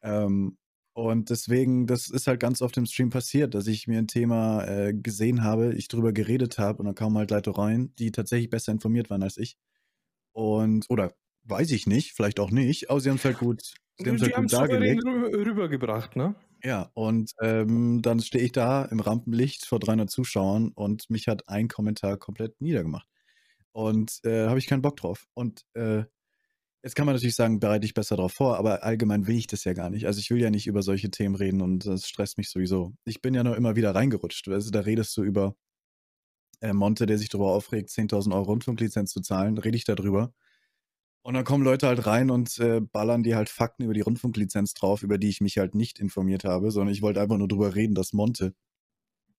Ähm, 0.03 0.59
und 0.93 1.31
deswegen, 1.31 1.87
das 1.87 2.11
ist 2.11 2.27
halt 2.27 2.41
ganz 2.41 2.61
oft 2.63 2.77
im 2.79 2.87
Stream 2.87 3.11
passiert, 3.11 3.55
dass 3.55 3.69
ich 3.69 3.87
mir 3.87 3.99
ein 3.99 4.09
Thema 4.09 4.65
äh, 4.65 4.93
gesehen 4.93 5.45
habe, 5.45 5.73
ich 5.75 5.87
drüber 5.87 6.13
geredet 6.13 6.59
habe 6.59 6.81
und 6.81 6.87
dann 6.87 6.95
kamen 6.97 7.17
halt 7.17 7.31
Leute 7.31 7.57
rein, 7.57 7.95
die 7.99 8.11
tatsächlich 8.11 8.51
besser 8.51 8.73
informiert 8.73 9.09
waren 9.09 9.23
als 9.23 9.37
ich. 9.37 9.57
Und, 10.37 10.85
oder 10.91 11.15
weiß 11.45 11.71
ich 11.71 11.87
nicht, 11.87 12.13
vielleicht 12.13 12.41
auch 12.41 12.51
nicht, 12.51 12.91
aber 12.91 13.01
sie 13.01 13.09
haben 13.09 13.17
es 13.17 13.25
halt 13.25 13.39
gut, 13.39 13.63
sie 13.97 14.07
haben 14.07 14.17
es 14.17 14.23
halt 14.23 14.35
gut 14.35 14.53
dargelegt. 14.53 15.03
rübergebracht, 15.03 16.15
ne? 16.15 16.35
Ja, 16.63 16.91
und 16.93 17.33
ähm, 17.41 18.03
dann 18.03 18.21
stehe 18.21 18.45
ich 18.45 18.53
da 18.53 18.85
im 18.85 19.01
Rampenlicht 19.01 19.65
vor 19.65 19.81
300 19.81 20.11
Zuschauern 20.11 20.73
und 20.75 21.09
mich 21.09 21.27
hat 21.27 21.49
ein 21.49 21.69
Kommentar 21.69 22.19
komplett 22.19 22.61
niedergemacht. 22.61 23.09
Und 23.73 24.21
äh, 24.25 24.47
habe 24.47 24.59
ich 24.59 24.67
keinen 24.67 24.83
Bock 24.83 24.99
drauf. 24.99 25.27
Und 25.33 25.65
äh, 25.73 26.05
jetzt 26.83 26.95
kann 26.95 27.07
man 27.07 27.15
natürlich 27.15 27.37
sagen, 27.37 27.59
bereite 27.59 27.87
ich 27.87 27.95
besser 27.95 28.17
darauf 28.17 28.33
vor, 28.33 28.59
aber 28.59 28.83
allgemein 28.85 29.27
will 29.27 29.37
ich 29.37 29.47
das 29.47 29.65
ja 29.65 29.73
gar 29.73 29.89
nicht. 29.89 30.07
Also 30.07 30.21
ich 30.21 30.31
will 30.31 30.43
ja 30.43 30.51
nicht 30.51 30.67
über 30.67 30.83
solche 30.83 31.11
Themen 31.11 31.35
reden 31.35 31.63
und 31.63 31.87
das 31.87 32.07
stresst 32.07 32.37
mich 32.37 32.51
sowieso. 32.51 32.93
Ich 33.07 33.23
bin 33.23 33.33
ja 33.33 33.43
nur 33.43 33.57
immer 33.57 33.75
wieder 33.75 33.95
reingerutscht. 33.95 34.49
Also 34.49 34.71
da 34.71 34.81
redest 34.81 35.17
du 35.17 35.23
über 35.23 35.57
äh, 36.61 36.73
Monte, 36.73 37.07
der 37.07 37.19
sich 37.19 37.29
darüber 37.29 37.53
aufregt, 37.53 37.91
10.000 37.91 38.33
Euro 38.33 38.45
Rundfunklizenz 38.45 39.13
zu 39.13 39.21
zahlen, 39.21 39.59
rede 39.59 39.77
ich 39.77 39.85
darüber. 39.85 40.33
Und 41.23 41.35
dann 41.35 41.45
kommen 41.45 41.65
Leute 41.65 41.89
halt 41.89 42.07
rein 42.07 42.31
und 42.31 42.59
äh, 42.59 42.81
ballern 42.81 43.25
die 43.25 43.35
halt 43.35 43.49
Fakten 43.49 43.83
über 43.83 43.95
die 43.95 44.01
Rundfunklizenz 44.01 44.75
drauf, 44.75 45.03
über 45.03 45.19
die 45.19 45.29
ich 45.29 45.41
mich 45.41 45.59
halt 45.59 45.75
nicht 45.75 45.99
informiert 45.99 46.45
habe, 46.45 46.71
sondern 46.71 46.93
ich 46.93 47.03
wollte 47.03 47.21
einfach 47.21 47.37
nur 47.37 47.49
darüber 47.49 47.75
reden, 47.75 47.97
dass 47.97 48.13
Monte 48.13 48.55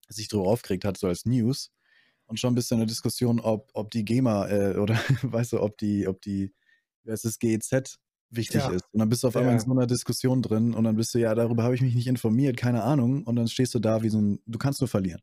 sich 0.09 0.27
darüber 0.27 0.49
aufgeregt 0.49 0.83
hat, 0.85 0.97
so 0.97 1.07
als 1.07 1.25
News. 1.25 1.71
Und 2.25 2.39
schon 2.39 2.55
bist 2.55 2.69
du 2.69 2.75
in 2.75 2.79
der 2.79 2.87
Diskussion, 2.87 3.39
ob, 3.39 3.71
ob 3.73 3.89
die 3.91 4.03
GEMA 4.03 4.49
äh, 4.49 4.77
oder 4.77 4.95
weißt 5.21 5.53
du, 5.53 5.61
ob 5.61 5.77
die, 5.77 6.07
ob 6.07 6.21
die, 6.21 6.53
wer 7.03 7.13
ist 7.13 7.23
das, 7.23 7.39
GEZ 7.39 7.99
wichtig 8.29 8.61
ja. 8.61 8.69
ist. 8.71 8.83
Und 8.91 8.99
dann 8.99 9.07
bist 9.07 9.23
du 9.23 9.29
auf 9.29 9.37
einmal 9.37 9.53
ja. 9.53 9.59
in 9.59 9.65
so 9.65 9.71
einer 9.71 9.87
Diskussion 9.87 10.41
drin 10.41 10.73
und 10.73 10.83
dann 10.83 10.97
bist 10.97 11.13
du, 11.13 11.19
ja, 11.19 11.33
darüber 11.35 11.63
habe 11.63 11.75
ich 11.75 11.81
mich 11.81 11.95
nicht 11.95 12.07
informiert, 12.07 12.57
keine 12.57 12.83
Ahnung. 12.83 13.23
Und 13.23 13.37
dann 13.37 13.47
stehst 13.47 13.73
du 13.73 13.79
da 13.79 14.03
wie 14.03 14.09
so 14.09 14.19
ein, 14.19 14.39
du 14.45 14.59
kannst 14.59 14.81
nur 14.81 14.89
verlieren. 14.89 15.21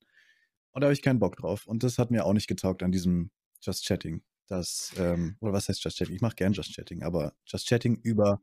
Und 0.75 0.81
da 0.81 0.87
habe 0.87 0.93
ich 0.93 1.03
keinen 1.03 1.21
Bock 1.21 1.37
drauf. 1.37 1.67
Und 1.67 1.85
das 1.85 1.99
hat 1.99 2.11
mir 2.11 2.27
auch 2.27 2.33
nicht 2.33 2.49
getaugt 2.49 2.83
an 2.83 2.93
diesem 2.93 3.31
Just 3.63 3.87
Chatting. 3.87 4.23
Das, 4.49 4.93
ähm, 4.99 5.37
oder 5.41 5.53
was 5.53 5.69
heißt 5.69 5.83
Just 5.83 5.97
Chatting? 5.97 6.17
Ich 6.17 6.21
mache 6.21 6.35
gern 6.35 6.53
Just 6.53 6.75
Chatting, 6.75 7.03
aber 7.03 7.33
Just 7.47 7.69
Chatting 7.69 7.97
über 8.03 8.43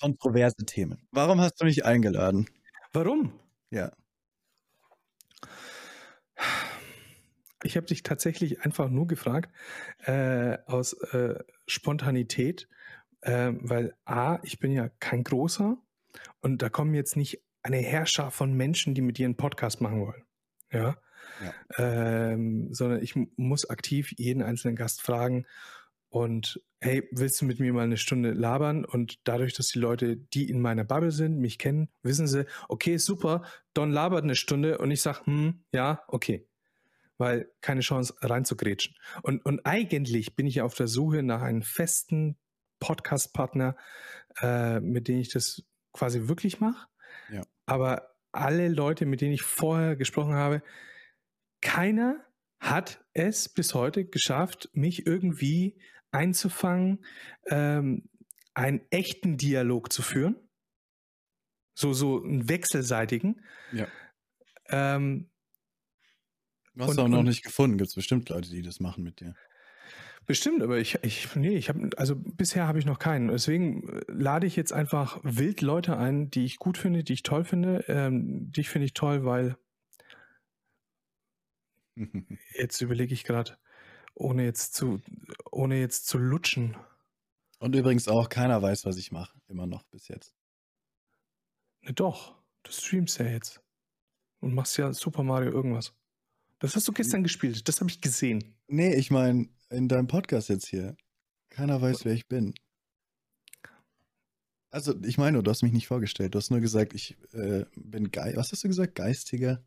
kontroverse 0.00 0.64
Themen. 0.64 1.06
Warum 1.10 1.40
hast 1.40 1.60
du 1.60 1.64
mich 1.64 1.84
eingeladen? 1.84 2.48
Warum? 2.92 3.32
Ja. 3.70 3.92
ich 7.64 7.76
habe 7.76 7.86
dich 7.86 8.04
tatsächlich 8.04 8.60
einfach 8.62 8.88
nur 8.88 9.08
gefragt, 9.08 9.52
äh, 10.04 10.58
aus 10.66 10.92
äh, 11.12 11.38
Spontanität, 11.66 12.68
äh, 13.22 13.52
weil 13.54 13.94
A, 14.04 14.38
ich 14.44 14.60
bin 14.60 14.72
ja 14.72 14.88
kein 15.00 15.24
großer 15.24 15.76
und 16.40 16.62
da 16.62 16.68
kommen 16.68 16.94
jetzt 16.94 17.16
nicht 17.16 17.42
eine 17.62 17.78
Herrscher 17.78 18.30
von 18.30 18.52
Menschen, 18.52 18.94
die 18.94 19.02
mit 19.02 19.18
dir 19.18 19.26
einen 19.26 19.36
Podcast 19.36 19.80
machen 19.80 20.00
wollen. 20.00 20.24
Ja. 20.70 20.96
Ja. 21.42 21.54
Ähm, 21.78 22.72
sondern 22.72 23.02
ich 23.02 23.14
muss 23.36 23.68
aktiv 23.68 24.12
jeden 24.16 24.42
einzelnen 24.42 24.76
Gast 24.76 25.02
fragen, 25.02 25.46
und 26.12 26.60
hey, 26.80 27.08
willst 27.10 27.40
du 27.40 27.46
mit 27.46 27.58
mir 27.58 27.72
mal 27.72 27.84
eine 27.84 27.96
Stunde 27.96 28.32
labern? 28.32 28.84
Und 28.84 29.18
dadurch, 29.24 29.54
dass 29.54 29.68
die 29.68 29.78
Leute, 29.78 30.18
die 30.18 30.50
in 30.50 30.60
meiner 30.60 30.84
Bubble 30.84 31.10
sind, 31.10 31.38
mich 31.38 31.58
kennen, 31.58 31.88
wissen 32.02 32.26
sie, 32.26 32.44
okay, 32.68 32.98
super, 32.98 33.42
Don 33.72 33.90
labert 33.90 34.22
eine 34.22 34.36
Stunde 34.36 34.76
und 34.76 34.90
ich 34.90 35.00
sage, 35.00 35.24
hm, 35.24 35.64
ja, 35.72 36.02
okay. 36.08 36.46
Weil 37.16 37.50
keine 37.62 37.80
Chance 37.80 38.14
reinzugrätschen. 38.20 38.94
Und, 39.22 39.42
und 39.46 39.64
eigentlich 39.64 40.36
bin 40.36 40.46
ich 40.46 40.60
auf 40.60 40.74
der 40.74 40.86
Suche 40.86 41.22
nach 41.22 41.40
einem 41.40 41.62
festen 41.62 42.36
Podcast-Partner, 42.78 43.74
äh, 44.42 44.80
mit 44.80 45.08
dem 45.08 45.18
ich 45.18 45.30
das 45.30 45.62
quasi 45.94 46.28
wirklich 46.28 46.60
mache. 46.60 46.88
Ja. 47.32 47.40
Aber 47.64 48.10
alle 48.32 48.68
Leute, 48.68 49.06
mit 49.06 49.22
denen 49.22 49.32
ich 49.32 49.42
vorher 49.42 49.96
gesprochen 49.96 50.34
habe, 50.34 50.62
keiner 51.62 52.22
hat 52.60 53.02
es 53.14 53.48
bis 53.48 53.74
heute 53.74 54.04
geschafft, 54.04 54.68
mich 54.72 55.06
irgendwie 55.06 55.80
einzufangen, 56.10 57.04
ähm, 57.46 58.08
einen 58.54 58.82
echten 58.90 59.38
Dialog 59.38 59.92
zu 59.92 60.02
führen. 60.02 60.36
So, 61.74 61.94
so 61.94 62.22
einen 62.22 62.48
wechselseitigen. 62.48 63.44
Ja. 63.72 63.88
Ähm, 64.68 65.30
du 66.74 66.84
hast 66.84 66.90
und, 66.90 66.98
auch 67.00 67.08
noch 67.08 67.22
nicht 67.22 67.42
gefunden. 67.42 67.78
Gibt 67.78 67.88
es 67.88 67.94
bestimmt 67.94 68.28
Leute, 68.28 68.50
die 68.50 68.62
das 68.62 68.78
machen 68.78 69.02
mit 69.02 69.20
dir. 69.20 69.34
Bestimmt, 70.26 70.62
aber 70.62 70.78
ich, 70.78 70.98
ich, 71.02 71.34
nee, 71.34 71.56
ich 71.56 71.68
habe, 71.68 71.90
also 71.96 72.14
bisher 72.16 72.68
habe 72.68 72.78
ich 72.78 72.84
noch 72.84 73.00
keinen. 73.00 73.28
Deswegen 73.28 73.88
äh, 73.88 74.02
lade 74.08 74.46
ich 74.46 74.54
jetzt 74.54 74.72
einfach 74.72 75.18
wild 75.24 75.62
Leute 75.62 75.96
ein, 75.96 76.30
die 76.30 76.44
ich 76.44 76.58
gut 76.58 76.78
finde, 76.78 77.02
die 77.02 77.14
ich 77.14 77.22
toll 77.22 77.44
finde. 77.44 77.84
Ähm, 77.88 78.52
dich 78.52 78.68
finde 78.68 78.84
ich 78.84 78.94
toll, 78.94 79.24
weil 79.24 79.56
jetzt 82.54 82.80
überlege 82.80 83.14
ich 83.14 83.24
gerade, 83.24 83.58
ohne 84.14 84.44
jetzt 84.44 84.74
zu, 84.74 85.00
ohne 85.50 85.78
jetzt 85.78 86.06
zu 86.06 86.18
lutschen. 86.18 86.76
Und 87.58 87.74
übrigens 87.74 88.08
auch 88.08 88.28
keiner 88.28 88.60
weiß, 88.60 88.84
was 88.84 88.96
ich 88.96 89.12
mache, 89.12 89.38
immer 89.48 89.66
noch 89.66 89.84
bis 89.84 90.08
jetzt. 90.08 90.34
Ne, 91.82 91.92
doch, 91.92 92.34
du 92.62 92.72
streamst 92.72 93.18
ja 93.18 93.26
jetzt 93.26 93.60
und 94.40 94.54
machst 94.54 94.76
ja 94.78 94.92
Super 94.92 95.22
Mario 95.22 95.50
irgendwas. 95.50 95.94
Das 96.58 96.76
hast 96.76 96.86
du 96.86 96.92
gestern 96.92 97.22
gespielt, 97.22 97.68
das 97.68 97.80
habe 97.80 97.90
ich 97.90 98.00
gesehen. 98.00 98.54
Nee, 98.68 98.94
ich 98.94 99.10
meine, 99.10 99.48
in 99.70 99.88
deinem 99.88 100.06
Podcast 100.06 100.48
jetzt 100.48 100.66
hier. 100.66 100.96
Keiner 101.48 101.82
weiß, 101.82 102.04
wer 102.04 102.12
ich 102.12 102.28
bin. 102.28 102.54
Also, 104.70 104.94
ich 105.02 105.18
meine, 105.18 105.42
du 105.42 105.50
hast 105.50 105.62
mich 105.62 105.72
nicht 105.72 105.86
vorgestellt. 105.86 106.34
Du 106.34 106.38
hast 106.38 106.50
nur 106.50 106.60
gesagt, 106.60 106.94
ich 106.94 107.18
äh, 107.34 107.66
bin 107.76 108.10
geil. 108.10 108.34
Was 108.36 108.52
hast 108.52 108.64
du 108.64 108.68
gesagt? 108.68 108.94
Geistiger? 108.94 109.62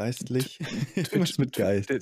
Geistlich? 0.00 0.58
Twitch 0.94 1.36
mit 1.36 1.52
Geist. 1.52 1.90
Der, 1.90 2.00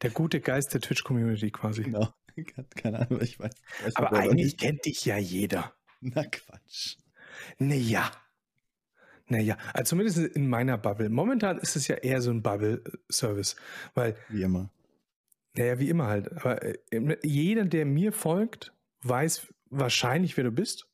der 0.00 0.10
gute 0.10 0.40
Geist 0.40 0.74
der 0.74 0.80
Twitch-Community 0.80 1.50
quasi. 1.50 1.82
Genau. 1.82 2.14
Keine 2.76 3.00
Ahnung, 3.00 3.20
ich 3.20 3.40
weiß. 3.40 3.52
weiß 3.82 3.96
aber 3.96 4.12
eigentlich 4.12 4.44
nicht. 4.44 4.60
kennt 4.60 4.84
dich 4.84 5.04
ja 5.04 5.16
jeder. 5.16 5.74
Na 6.00 6.22
Quatsch. 6.22 6.98
Naja. 7.58 8.12
Naja, 9.26 9.58
also 9.74 9.90
zumindest 9.90 10.18
in 10.18 10.48
meiner 10.48 10.78
Bubble. 10.78 11.08
Momentan 11.08 11.58
ist 11.58 11.74
es 11.74 11.88
ja 11.88 11.96
eher 11.96 12.22
so 12.22 12.30
ein 12.30 12.44
Bubble-Service, 12.44 13.56
weil. 13.94 14.14
Wie 14.28 14.42
immer. 14.42 14.70
Naja, 15.56 15.80
wie 15.80 15.88
immer 15.88 16.06
halt. 16.06 16.30
Aber 16.30 16.62
äh, 16.62 16.78
jeder, 17.24 17.64
der 17.64 17.86
mir 17.86 18.12
folgt, 18.12 18.72
weiß 19.02 19.52
wahrscheinlich, 19.68 20.36
wer 20.36 20.44
du 20.44 20.52
bist, 20.52 20.86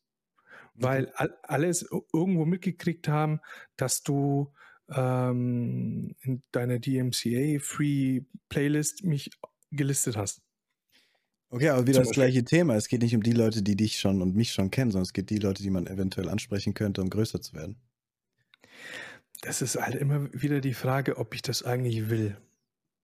weil 0.73 1.13
alles 1.43 1.87
irgendwo 2.15 2.47
mitgekriegt 2.47 3.07
haben, 3.07 3.41
dass 3.77 4.03
du 4.03 4.51
ähm, 4.91 6.15
in 6.21 6.43
deiner 6.53 6.79
DMCA 6.79 7.59
Free 7.61 8.23
Playlist 8.49 9.05
mich 9.05 9.31
gelistet 9.71 10.17
hast. 10.17 10.43
Okay, 11.51 11.69
aber 11.69 11.87
wieder 11.87 11.99
Zum 11.99 12.07
das 12.07 12.13
gleiche 12.15 12.45
Thema. 12.45 12.75
Es 12.75 12.89
geht 12.89 13.03
nicht 13.03 13.15
um 13.15 13.23
die 13.23 13.33
Leute, 13.33 13.63
die 13.63 13.77
dich 13.77 14.01
schon 14.01 14.23
und 14.23 14.35
mich 14.35 14.53
schon 14.53 14.71
kennen, 14.71 14.91
sondern 14.91 15.05
es 15.05 15.13
geht 15.13 15.31
um 15.31 15.37
die 15.37 15.43
Leute, 15.43 15.63
die 15.63 15.71
man 15.71 15.87
eventuell 15.87 16.29
ansprechen 16.29 16.75
könnte, 16.75 17.01
um 17.01 17.11
größer 17.11 17.41
zu 17.41 17.55
werden. 17.55 17.77
Das 19.43 19.63
ist 19.63 19.77
halt 19.77 19.95
immer 19.95 20.33
wieder 20.33 20.61
die 20.61 20.75
Frage, 20.75 21.17
ob 21.17 21.35
ich 21.35 21.43
das 21.43 21.63
eigentlich 21.63 22.09
will. 22.09 22.37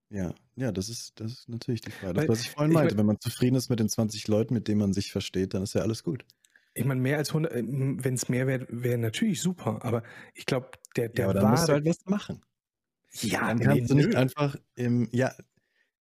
Ja, 0.08 0.34
ja, 0.56 0.72
das 0.72 0.88
ist, 0.88 1.20
das 1.20 1.32
ist 1.32 1.48
natürlich 1.48 1.82
die 1.82 1.92
Frage. 1.92 2.14
Das, 2.14 2.22
Weil, 2.22 2.28
was 2.28 2.40
ich 2.40 2.50
vorhin 2.50 2.72
meinte, 2.72 2.88
ich 2.88 2.94
mein, 2.94 2.98
wenn 2.98 3.06
man 3.06 3.20
zufrieden 3.20 3.54
ist 3.54 3.70
mit 3.70 3.78
den 3.78 3.88
20 3.88 4.26
Leuten, 4.26 4.54
mit 4.54 4.66
denen 4.66 4.80
man 4.80 4.92
sich 4.92 5.12
versteht, 5.12 5.54
dann 5.54 5.62
ist 5.62 5.74
ja 5.74 5.82
alles 5.82 6.02
gut. 6.02 6.24
Ich 6.74 6.84
meine, 6.84 7.00
mehr 7.00 7.18
als 7.18 7.30
100, 7.30 7.52
äh, 7.52 7.62
wenn 7.64 8.14
es 8.14 8.28
mehr 8.28 8.46
wäre, 8.46 8.66
wäre 8.68 8.98
natürlich 8.98 9.40
super, 9.42 9.80
aber 9.82 10.02
ich 10.34 10.46
glaube, 10.46 10.70
der, 10.96 11.08
der 11.08 11.24
ja, 11.24 11.30
aber 11.30 11.40
dann 11.40 11.50
musst 11.50 11.68
du 11.68 11.72
halt 11.72 11.86
was 11.86 12.04
machen. 12.06 12.42
Ja, 13.12 13.48
dann 13.48 13.58
kannst 13.58 13.82
nee, 13.82 13.86
du 13.88 13.94
nicht 13.94 14.10
nö. 14.10 14.16
einfach 14.16 14.56
im, 14.76 15.08
ja, 15.10 15.32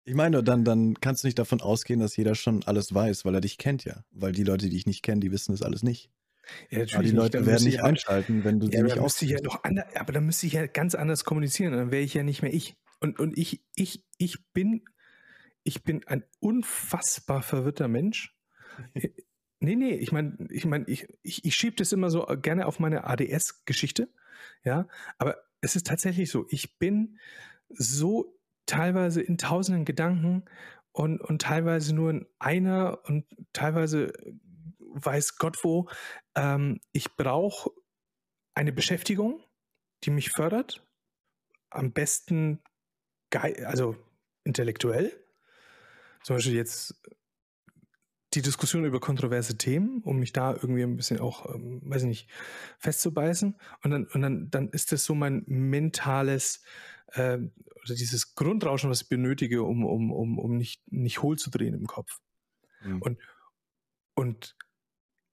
ich 0.10 0.16
meine, 0.16 0.44
dann, 0.44 0.64
dann 0.64 0.96
kannst 1.00 1.24
du 1.24 1.28
nicht 1.28 1.38
davon 1.38 1.62
ausgehen, 1.62 2.00
dass 2.00 2.18
jeder 2.18 2.34
schon 2.34 2.64
alles 2.64 2.94
weiß, 2.94 3.26
weil 3.26 3.36
er 3.36 3.42
dich 3.42 3.58
kennt 3.58 3.86
ja. 3.86 4.04
Weil 4.10 4.32
die 4.32 4.44
Leute, 4.44 4.68
die 4.68 4.76
ich 4.76 4.88
nicht 4.88 5.04
kenne, 5.04 5.22
die 5.22 5.32
wissen 5.32 5.52
das 5.52 5.62
alles 5.62 5.84
nicht. 5.84 6.10
Ja, 6.72 6.84
aber 6.94 7.04
die 7.04 7.12
Leute 7.12 7.46
werden 7.46 7.64
nicht 7.64 7.84
einschalten, 7.84 8.44
wenn 8.44 8.60
du 8.60 8.68
ja, 8.68 8.80
sie 8.80 8.84
nicht 8.84 9.02
müsste 9.02 9.26
ja 9.28 9.40
noch 9.42 9.64
anders, 9.64 9.86
Aber 9.96 10.12
dann 10.12 10.26
müsste 10.26 10.48
ich 10.48 10.54
ja 10.54 10.66
ganz 10.66 10.96
anders 10.96 11.26
kommunizieren. 11.26 11.74
Dann 11.74 11.92
wäre 11.92 12.02
ich 12.02 12.16
ja 12.16 12.24
nicht 12.24 12.42
mehr 12.42 12.52
ich. 12.52 12.76
Und, 13.00 13.20
und 13.20 13.38
ich, 13.38 13.62
ich, 13.76 14.04
ich 14.18 14.44
bin, 14.52 14.84
ich 15.64 15.84
bin 15.84 16.06
ein 16.08 16.24
unfassbar 16.40 17.44
verwirrter 17.44 17.88
Mensch. 17.88 18.36
Nee, 19.60 19.76
nee, 19.76 19.96
ich 19.96 20.12
meine, 20.12 20.48
ich 20.50 20.66
meine, 20.66 20.86
ich, 20.88 21.08
ich, 21.22 21.44
ich 21.44 21.56
schiebe 21.56 21.76
das 21.76 21.92
immer 21.92 22.10
so 22.10 22.26
gerne 22.42 22.66
auf 22.66 22.80
meine 22.80 23.04
ADS-Geschichte, 23.04 24.10
ja, 24.64 24.88
aber 25.18 25.38
es 25.62 25.76
ist 25.76 25.88
tatsächlich 25.88 26.32
so, 26.32 26.46
ich 26.50 26.80
bin 26.80 27.20
so 27.70 28.40
teilweise 28.66 29.22
in 29.22 29.38
tausenden 29.38 29.84
Gedanken 29.84 30.46
und, 30.92 31.20
und 31.20 31.42
teilweise 31.42 31.94
nur 31.94 32.10
in 32.12 32.26
einer 32.40 33.00
und 33.06 33.26
teilweise 33.52 34.14
weiß 34.80 35.38
Gott 35.38 35.64
wo. 35.64 35.90
Ähm, 36.36 36.80
ich 36.92 37.16
brauche 37.16 37.72
eine 38.54 38.72
Beschäftigung, 38.72 39.44
die 40.04 40.12
mich 40.12 40.32
fördert, 40.32 40.86
am 41.70 41.92
besten, 41.92 42.62
also 43.32 43.96
intellektuell. 44.44 45.12
Zum 46.24 46.36
Beispiel 46.36 46.56
jetzt 46.56 46.96
die 48.34 48.42
Diskussion 48.42 48.86
über 48.86 49.00
kontroverse 49.00 49.58
Themen, 49.58 50.02
um 50.04 50.20
mich 50.20 50.34
da 50.34 50.54
irgendwie 50.54 50.84
ein 50.84 50.98
bisschen 50.98 51.20
auch, 51.20 51.54
ähm, 51.54 51.82
weiß 51.84 52.04
ich 52.04 52.08
nicht, 52.08 52.30
festzubeißen. 52.78 53.58
Und 53.84 53.92
dann, 53.92 54.06
und 54.08 54.22
dann, 54.22 54.50
dann 54.52 54.70
ist 54.70 54.92
das 54.92 55.04
so 55.04 55.16
mein 55.16 55.44
mentales 55.48 56.62
äh, 57.14 57.38
oder 57.38 57.96
dieses 57.96 58.36
Grundrauschen, 58.36 58.90
was 58.90 59.02
ich 59.02 59.10
benötige, 59.10 59.64
um, 59.64 59.84
um, 59.86 60.12
um, 60.12 60.38
um 60.38 60.58
nicht, 60.58 60.82
nicht 60.92 61.22
hohl 61.22 61.38
zu 61.38 61.50
drehen 61.50 61.74
im 61.74 61.88
Kopf. 61.88 62.20
Mhm. 62.84 63.02
Und, 63.02 63.20
und 64.16 64.56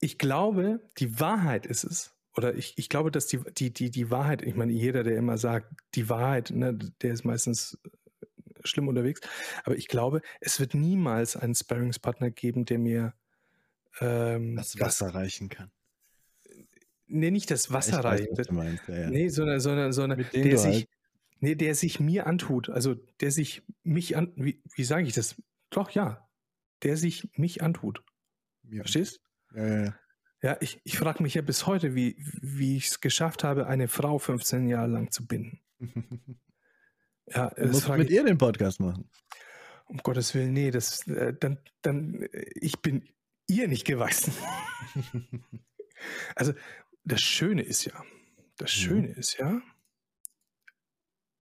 ich 0.00 0.18
glaube, 0.18 0.80
die 0.98 1.20
Wahrheit 1.20 1.66
ist 1.66 1.84
es, 1.84 2.14
oder 2.36 2.54
ich, 2.54 2.74
ich 2.76 2.88
glaube, 2.88 3.10
dass 3.10 3.26
die, 3.26 3.40
die, 3.56 3.72
die, 3.72 3.90
die 3.90 4.10
Wahrheit, 4.10 4.42
ich 4.42 4.54
meine, 4.54 4.72
jeder, 4.72 5.02
der 5.02 5.16
immer 5.16 5.38
sagt, 5.38 5.72
die 5.94 6.08
Wahrheit, 6.08 6.50
ne, 6.50 6.74
der 6.74 7.12
ist 7.12 7.24
meistens 7.24 7.78
schlimm 8.66 8.88
unterwegs. 8.88 9.20
Aber 9.64 9.76
ich 9.76 9.88
glaube, 9.88 10.22
es 10.40 10.60
wird 10.60 10.74
niemals 10.74 11.36
einen 11.36 11.54
Sparringspartner 11.54 12.30
geben, 12.30 12.64
der 12.64 12.78
mir 12.78 13.14
ähm, 14.00 14.56
das 14.56 14.78
Wasser 14.78 15.06
das, 15.06 15.14
reichen 15.14 15.48
kann. 15.48 15.70
Nee, 17.06 17.30
nicht 17.30 17.50
das 17.50 17.72
Wasser 17.72 18.00
reichen. 18.00 18.28
Ja, 18.88 18.98
ja. 18.98 19.10
Nee, 19.10 19.28
sondern, 19.28 19.60
sondern, 19.60 19.92
sondern 19.92 20.26
der 20.34 20.58
sich, 20.58 20.74
halt 20.74 20.88
nee, 21.40 21.54
der 21.54 21.74
sich 21.74 22.00
mir 22.00 22.26
antut. 22.26 22.68
Also 22.68 22.94
der 23.20 23.30
sich 23.30 23.62
mich 23.82 24.16
an, 24.16 24.32
wie, 24.36 24.62
wie 24.74 24.84
sage 24.84 25.06
ich 25.06 25.14
das? 25.14 25.36
Doch, 25.70 25.90
ja. 25.90 26.28
Der 26.82 26.96
sich 26.96 27.28
mich 27.36 27.62
antut. 27.62 28.02
Ja. 28.64 28.82
Verstehst? 28.82 29.20
Ja, 29.54 29.66
ja, 29.66 29.84
ja. 29.84 29.98
Ja, 30.42 30.56
ich, 30.60 30.80
ich 30.84 30.98
frage 30.98 31.22
mich 31.22 31.34
ja 31.34 31.42
bis 31.42 31.66
heute, 31.66 31.94
wie, 31.94 32.16
wie 32.40 32.76
ich 32.76 32.88
es 32.88 33.00
geschafft 33.00 33.42
habe, 33.42 33.66
eine 33.66 33.88
Frau 33.88 34.18
15 34.18 34.68
Jahre 34.68 34.88
lang 34.88 35.10
zu 35.10 35.26
binden. 35.26 35.60
Ja, 37.28 37.50
du 37.50 37.66
musst 37.68 37.88
mit 37.88 38.10
ihr 38.10 38.24
den 38.24 38.38
Podcast 38.38 38.80
machen. 38.80 39.10
Um 39.86 39.98
Gottes 39.98 40.34
Willen, 40.34 40.52
nee, 40.52 40.70
das, 40.70 41.06
äh, 41.06 41.34
dann, 41.38 41.58
dann, 41.82 42.22
äh, 42.22 42.46
ich 42.54 42.80
bin 42.80 43.08
ihr 43.46 43.68
nicht 43.68 43.84
gewachsen. 43.84 44.32
also, 46.36 46.54
das 47.04 47.20
Schöne 47.20 47.62
ist 47.62 47.84
ja, 47.84 48.04
das 48.56 48.70
Schöne 48.72 49.10
ja. 49.10 49.14
ist 49.14 49.38
ja, 49.38 49.62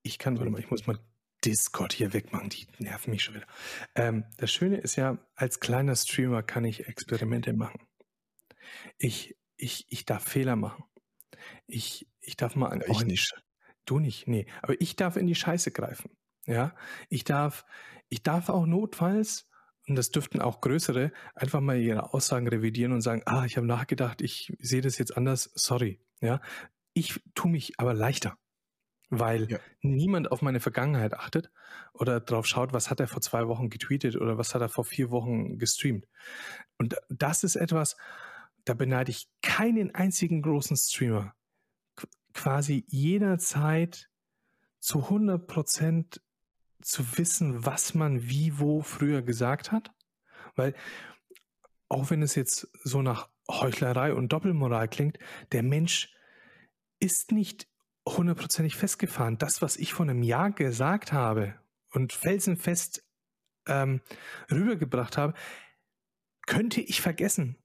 ich 0.04 0.20
kann, 0.20 0.38
warte 0.38 0.52
mal, 0.52 0.60
ich 0.60 0.70
muss 0.70 0.86
mal 0.86 1.00
Discord 1.44 1.94
hier 1.94 2.14
wegmachen, 2.14 2.50
die 2.50 2.68
nerven 2.80 3.12
mich 3.12 3.24
schon 3.24 3.36
wieder. 3.36 3.48
Ähm, 3.96 4.26
das 4.38 4.52
Schöne 4.52 4.78
ist 4.78 4.96
ja, 4.96 5.18
als 5.36 5.60
kleiner 5.60 5.96
Streamer 5.96 6.44
kann 6.44 6.66
ich 6.66 6.88
Experimente 6.88 7.54
machen. 7.54 7.88
Ich, 8.98 9.36
ich, 9.58 9.86
ich 9.90 10.06
darf 10.06 10.24
Fehler 10.24 10.56
machen. 10.56 10.84
Ich, 11.68 12.08
ich 12.20 12.38
darf 12.38 12.56
mal, 12.56 12.84
ich 12.88 13.06
nicht. 13.06 13.34
Du 13.86 14.00
nicht, 14.00 14.28
nee. 14.28 14.46
Aber 14.62 14.80
ich 14.80 14.96
darf 14.96 15.16
in 15.16 15.28
die 15.28 15.36
Scheiße 15.36 15.72
greifen. 15.72 16.12
Ja, 16.46 16.76
ich 17.10 17.24
darf, 17.24 17.66
ich 18.10 18.22
darf 18.22 18.50
auch 18.50 18.66
notfalls, 18.66 19.50
und 19.88 19.96
das 19.96 20.10
dürften 20.10 20.42
auch 20.42 20.62
größere, 20.62 21.12
einfach 21.36 21.62
mal 21.62 21.80
ihre 21.80 22.14
Aussagen 22.14 22.48
revidieren 22.48 22.92
und 22.92 23.02
sagen, 23.02 23.22
ah, 23.26 23.46
ich 23.46 23.58
habe 23.58 23.68
nachgedacht, 23.68 24.22
ich 24.22 24.54
sehe 24.60 24.82
das 24.82 24.98
jetzt 24.98 25.16
anders, 25.16 25.52
sorry. 25.56 26.00
Ja, 26.22 26.42
ich 26.94 27.22
tue 27.36 27.52
mich 27.52 27.74
aber 27.80 27.94
leichter, 27.94 28.38
weil 29.10 29.50
ja. 29.52 29.60
niemand 29.82 30.32
auf 30.32 30.42
meine 30.42 30.60
Vergangenheit 30.60 31.14
achtet 31.14 31.52
oder 31.94 32.20
drauf 32.20 32.48
schaut, 32.48 32.74
was 32.74 32.90
hat 32.90 33.00
er 33.00 33.08
vor 33.08 33.22
zwei 33.22 33.48
Wochen 33.48 33.70
getweetet 33.70 34.16
oder 34.16 34.38
was 34.38 34.56
hat 34.56 34.62
er 34.62 34.70
vor 34.70 34.86
vier 34.86 35.12
Wochen 35.12 35.58
gestreamt. 35.58 36.08
Und 36.78 36.96
das 37.10 37.44
ist 37.44 37.56
etwas, 37.56 37.96
da 38.64 38.74
beneide 38.74 39.12
ich 39.12 39.28
keinen 39.42 39.94
einzigen 39.94 40.42
großen 40.42 40.78
Streamer. 40.78 41.36
Qu 42.36 42.46
quasi 42.46 42.86
jederzeit 42.90 44.10
zu 44.80 45.00
100 45.06 45.48
Prozent 45.48 46.22
zu 46.82 47.18
wissen, 47.18 47.66
was 47.66 47.96
man 47.96 48.30
wie 48.30 48.60
wo 48.60 48.82
früher 48.82 49.24
gesagt 49.24 49.72
hat. 49.72 49.92
Weil 50.56 50.76
auch 51.90 52.12
wenn 52.12 52.22
es 52.22 52.36
jetzt 52.36 52.70
so 52.84 53.02
nach 53.02 53.30
Heuchlerei 53.50 54.14
und 54.14 54.32
Doppelmoral 54.32 54.88
klingt, 54.88 55.18
der 55.54 55.64
Mensch 55.64 56.14
ist 57.00 57.32
nicht 57.32 57.68
hundertprozentig 58.08 58.76
festgefahren. 58.76 59.38
Das, 59.38 59.62
was 59.62 59.78
ich 59.78 59.94
vor 59.94 60.06
einem 60.06 60.22
Jahr 60.22 60.52
gesagt 60.52 61.14
habe 61.14 61.56
und 61.92 62.14
felsenfest 62.14 63.04
ähm, 63.68 64.02
rübergebracht 64.52 65.18
habe, 65.18 65.34
könnte 66.46 66.82
ich 66.82 67.02
vergessen. 67.02 67.58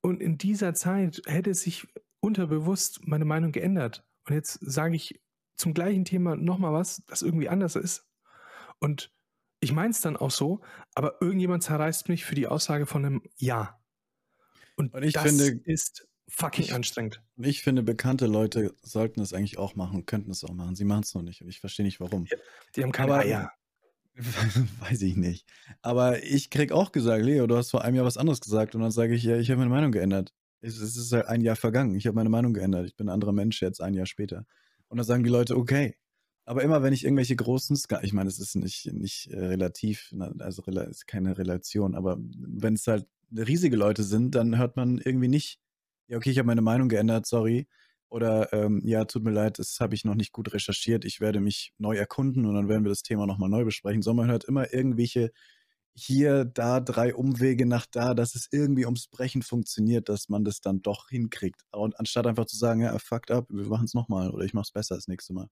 Und 0.00 0.20
in 0.20 0.38
dieser 0.38 0.74
Zeit 0.74 1.22
hätte 1.26 1.54
sich 1.54 1.86
unterbewusst 2.20 3.06
meine 3.06 3.24
Meinung 3.24 3.52
geändert. 3.52 4.04
Und 4.26 4.34
jetzt 4.34 4.58
sage 4.62 4.96
ich 4.96 5.20
zum 5.56 5.74
gleichen 5.74 6.04
Thema 6.04 6.36
nochmal 6.36 6.72
was, 6.72 7.02
das 7.06 7.22
irgendwie 7.22 7.48
anders 7.48 7.76
ist. 7.76 8.06
Und 8.80 9.12
ich 9.60 9.72
meine 9.72 9.90
es 9.90 10.00
dann 10.00 10.16
auch 10.16 10.30
so, 10.30 10.60
aber 10.94 11.20
irgendjemand 11.20 11.62
zerreißt 11.62 12.08
mich 12.08 12.24
für 12.24 12.34
die 12.34 12.46
Aussage 12.46 12.86
von 12.86 13.04
einem 13.04 13.22
Ja. 13.36 13.80
Und, 14.76 14.92
und 14.92 15.02
ich 15.02 15.14
das 15.14 15.22
finde, 15.22 15.60
ist 15.64 16.08
fucking 16.28 16.64
ich, 16.64 16.74
anstrengend. 16.74 17.22
Und 17.36 17.46
ich 17.46 17.62
finde, 17.62 17.82
bekannte 17.82 18.26
Leute 18.26 18.74
sollten 18.82 19.20
das 19.20 19.32
eigentlich 19.32 19.58
auch 19.58 19.74
machen, 19.74 20.06
könnten 20.06 20.30
es 20.30 20.44
auch 20.44 20.52
machen. 20.52 20.74
Sie 20.74 20.84
machen 20.84 21.02
es 21.02 21.14
noch 21.14 21.22
nicht 21.22 21.42
und 21.42 21.48
ich 21.48 21.60
verstehe 21.60 21.86
nicht 21.86 22.00
warum. 22.00 22.26
Ja, 22.26 22.36
die 22.74 22.82
haben 22.82 22.92
keine 22.92 23.14
aber, 23.14 23.22
Eier. 23.22 23.52
Weiß 24.80 25.02
ich 25.02 25.16
nicht. 25.16 25.46
Aber 25.82 26.22
ich 26.22 26.50
krieg 26.50 26.72
auch 26.72 26.92
gesagt, 26.92 27.24
Leo, 27.24 27.46
du 27.46 27.56
hast 27.56 27.70
vor 27.70 27.82
einem 27.82 27.96
Jahr 27.96 28.04
was 28.04 28.16
anderes 28.16 28.40
gesagt. 28.40 28.74
Und 28.74 28.82
dann 28.82 28.90
sage 28.90 29.14
ich, 29.14 29.22
ja, 29.24 29.36
ich 29.36 29.50
habe 29.50 29.58
meine 29.58 29.70
Meinung 29.70 29.92
geändert. 29.92 30.32
Es, 30.64 30.80
ist 30.80 31.12
ein 31.12 31.42
Jahr 31.42 31.56
vergangen. 31.56 31.94
Ich 31.94 32.06
habe 32.06 32.14
meine 32.14 32.30
Meinung 32.30 32.54
geändert. 32.54 32.86
Ich 32.86 32.96
bin 32.96 33.08
ein 33.08 33.12
anderer 33.12 33.32
Mensch 33.32 33.60
jetzt 33.60 33.82
ein 33.82 33.94
Jahr 33.94 34.06
später. 34.06 34.46
Und 34.88 34.96
dann 34.96 35.06
sagen 35.06 35.22
die 35.22 35.30
Leute, 35.30 35.56
okay. 35.56 35.96
Aber 36.46 36.62
immer 36.62 36.82
wenn 36.82 36.92
ich 36.92 37.04
irgendwelche 37.04 37.36
großen, 37.36 37.76
Ska 37.76 38.00
ich 38.02 38.12
meine, 38.12 38.28
es 38.28 38.38
ist 38.38 38.54
nicht, 38.54 38.92
nicht 38.92 39.28
äh, 39.30 39.38
relativ, 39.38 40.10
ne, 40.12 40.34
also 40.38 40.62
es 40.66 40.88
ist 40.90 41.06
keine 41.06 41.38
Relation, 41.38 41.94
aber 41.94 42.18
wenn 42.18 42.74
es 42.74 42.86
halt 42.86 43.06
riesige 43.34 43.76
Leute 43.76 44.02
sind, 44.02 44.34
dann 44.34 44.58
hört 44.58 44.76
man 44.76 44.98
irgendwie 44.98 45.28
nicht, 45.28 45.58
ja, 46.08 46.16
okay, 46.18 46.30
ich 46.30 46.38
habe 46.38 46.46
meine 46.46 46.62
Meinung 46.62 46.88
geändert, 46.88 47.26
sorry. 47.26 47.66
Oder 48.08 48.52
ähm, 48.52 48.82
ja, 48.84 49.04
tut 49.06 49.24
mir 49.24 49.32
leid, 49.32 49.58
das 49.58 49.80
habe 49.80 49.94
ich 49.94 50.04
noch 50.04 50.14
nicht 50.14 50.32
gut 50.32 50.52
recherchiert. 50.52 51.04
Ich 51.04 51.20
werde 51.20 51.40
mich 51.40 51.74
neu 51.78 51.96
erkunden 51.96 52.46
und 52.46 52.54
dann 52.54 52.68
werden 52.68 52.84
wir 52.84 52.90
das 52.90 53.02
Thema 53.02 53.26
nochmal 53.26 53.48
neu 53.48 53.64
besprechen. 53.64 54.02
Sondern 54.02 54.26
man 54.26 54.32
hört 54.32 54.44
immer 54.44 54.72
irgendwelche 54.72 55.32
hier, 55.96 56.44
da, 56.44 56.80
drei 56.80 57.14
Umwege 57.14 57.66
nach 57.66 57.86
da, 57.86 58.14
dass 58.14 58.34
es 58.34 58.48
irgendwie 58.50 58.84
ums 58.84 59.06
Brechen 59.06 59.42
funktioniert, 59.42 60.08
dass 60.08 60.28
man 60.28 60.44
das 60.44 60.60
dann 60.60 60.82
doch 60.82 61.08
hinkriegt. 61.08 61.62
Und 61.70 61.98
anstatt 61.98 62.26
einfach 62.26 62.46
zu 62.46 62.56
sagen, 62.56 62.80
ja, 62.80 62.98
fucked 62.98 63.30
up, 63.30 63.46
wir 63.48 63.66
machen 63.66 63.84
es 63.84 63.94
nochmal 63.94 64.30
oder 64.30 64.44
ich 64.44 64.54
mache 64.54 64.64
es 64.64 64.72
besser 64.72 64.96
das 64.96 65.08
nächste 65.08 65.32
Mal. 65.32 65.48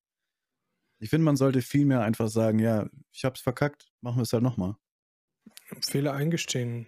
Ich 0.99 1.11
finde, 1.11 1.24
man 1.24 1.36
sollte 1.36 1.62
vielmehr 1.62 2.03
einfach 2.03 2.28
sagen, 2.28 2.59
ja, 2.59 2.88
ich 3.12 3.24
habe 3.24 3.34
es 3.34 3.40
verkackt, 3.40 3.93
machen 4.01 4.18
wir 4.18 4.22
es 4.22 4.32
halt 4.32 4.43
nochmal. 4.43 4.76
Fehler 5.80 6.14
eingestehen. 6.14 6.86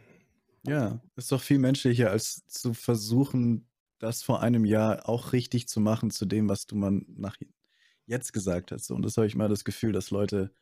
Ja, 0.66 1.00
ist 1.16 1.30
doch 1.30 1.42
viel 1.42 1.58
menschlicher, 1.58 2.10
als 2.10 2.46
zu 2.46 2.74
versuchen, 2.74 3.68
das 3.98 4.22
vor 4.22 4.42
einem 4.42 4.64
Jahr 4.64 5.08
auch 5.08 5.32
richtig 5.32 5.68
zu 5.68 5.80
machen 5.80 6.10
zu 6.10 6.26
dem, 6.26 6.48
was 6.48 6.66
du 6.66 6.74
man 6.74 7.06
nach 7.08 7.36
jetzt 8.06 8.32
gesagt 8.32 8.72
hast. 8.72 8.90
Und 8.90 9.02
das 9.02 9.16
habe 9.16 9.26
ich 9.26 9.36
mal 9.36 9.48
das 9.48 9.64
Gefühl, 9.64 9.92
dass 9.92 10.10
Leute 10.10 10.52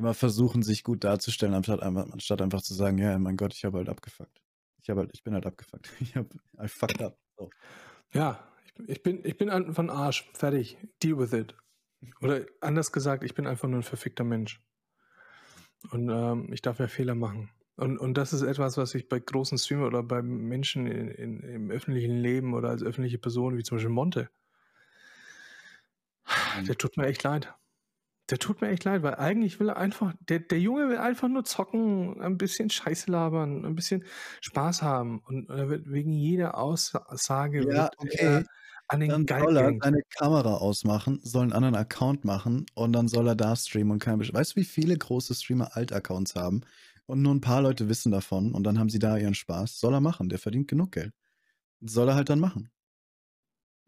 immer 0.00 0.14
versuchen, 0.14 0.62
sich 0.62 0.82
gut 0.82 1.04
darzustellen, 1.04 1.54
anstatt 1.54 1.82
einfach, 1.82 2.10
anstatt 2.10 2.42
einfach 2.42 2.62
zu 2.62 2.74
sagen, 2.74 2.98
ja, 2.98 3.18
mein 3.18 3.36
Gott, 3.36 3.54
ich 3.54 3.64
habe 3.64 3.78
halt 3.78 3.88
abgefuckt. 3.88 4.42
Ich 4.82 4.90
habe 4.90 5.00
halt, 5.00 5.10
ich 5.12 5.22
bin 5.22 5.34
halt 5.34 5.46
abgefuckt. 5.46 5.90
Ich 6.00 6.16
habe 6.16 6.28
I 6.60 6.68
fucked 6.68 7.02
up. 7.02 7.18
So. 7.36 7.50
Ja, 8.12 8.48
ich, 8.86 9.02
bin, 9.02 9.20
ich 9.24 9.36
bin 9.36 9.74
von 9.74 9.90
Arsch. 9.90 10.28
Fertig. 10.32 10.78
Deal 11.02 11.18
with 11.18 11.32
it. 11.32 11.54
Oder 12.22 12.46
anders 12.60 12.92
gesagt, 12.92 13.24
ich 13.24 13.34
bin 13.34 13.46
einfach 13.46 13.68
nur 13.68 13.80
ein 13.80 13.84
verfickter 13.84 14.24
Mensch. 14.24 14.60
Und 15.90 16.08
ähm, 16.08 16.52
ich 16.52 16.62
darf 16.62 16.78
ja 16.78 16.88
Fehler 16.88 17.14
machen. 17.14 17.50
Und, 17.76 17.98
und 17.98 18.14
das 18.14 18.32
ist 18.32 18.42
etwas, 18.42 18.76
was 18.76 18.94
ich 18.94 19.08
bei 19.08 19.18
großen 19.18 19.58
Streamern 19.58 19.86
oder 19.86 20.02
bei 20.02 20.22
Menschen 20.22 20.86
in, 20.86 21.08
in, 21.08 21.40
im 21.40 21.70
öffentlichen 21.70 22.16
Leben 22.16 22.54
oder 22.54 22.70
als 22.70 22.82
öffentliche 22.82 23.18
Person, 23.18 23.56
wie 23.56 23.62
zum 23.62 23.76
Beispiel 23.76 23.90
Monte, 23.90 24.30
der 26.66 26.76
tut 26.76 26.96
mir 26.96 27.06
echt 27.06 27.22
leid. 27.22 27.54
Der 28.30 28.38
tut 28.38 28.60
mir 28.60 28.68
echt 28.68 28.84
leid, 28.84 29.02
weil 29.02 29.16
eigentlich 29.16 29.58
will 29.58 29.68
er 29.68 29.76
einfach, 29.76 30.14
der, 30.20 30.38
der 30.38 30.60
Junge 30.60 30.88
will 30.88 30.98
einfach 30.98 31.28
nur 31.28 31.44
zocken, 31.44 32.20
ein 32.20 32.38
bisschen 32.38 32.70
Scheiße 32.70 33.10
labern, 33.10 33.64
ein 33.64 33.74
bisschen 33.74 34.04
Spaß 34.40 34.82
haben. 34.82 35.18
Und 35.20 35.50
er 35.50 35.68
wird 35.68 35.90
wegen 35.90 36.12
jeder 36.12 36.56
Aussage 36.56 37.68
ja, 37.68 37.90
okay. 37.96 38.44
an 38.86 39.00
den 39.00 39.08
dann 39.08 39.26
Geil 39.26 39.42
soll 39.42 39.56
er 39.56 39.72
seine 39.82 40.02
Kamera 40.16 40.54
ausmachen, 40.54 41.20
soll 41.22 41.42
einen 41.42 41.52
anderen 41.52 41.74
Account 41.74 42.24
machen 42.24 42.66
und 42.74 42.92
dann 42.92 43.08
soll 43.08 43.26
er 43.26 43.36
da 43.36 43.56
streamen 43.56 43.92
und 43.92 43.98
kein 43.98 44.20
Weißt 44.20 44.52
du, 44.52 44.60
wie 44.60 44.64
viele 44.64 44.96
große 44.96 45.34
Streamer 45.34 45.76
Alt-Accounts 45.76 46.36
haben? 46.36 46.62
und 47.10 47.22
nur 47.22 47.34
ein 47.34 47.40
paar 47.40 47.60
Leute 47.60 47.88
wissen 47.88 48.12
davon 48.12 48.54
und 48.54 48.62
dann 48.62 48.78
haben 48.78 48.88
sie 48.88 49.00
da 49.00 49.18
ihren 49.18 49.34
Spaß. 49.34 49.80
Soll 49.80 49.92
er 49.92 50.00
machen, 50.00 50.28
der 50.28 50.38
verdient 50.38 50.68
genug 50.68 50.92
Geld. 50.92 51.12
Soll 51.80 52.08
er 52.08 52.14
halt 52.14 52.30
dann 52.30 52.38
machen. 52.38 52.70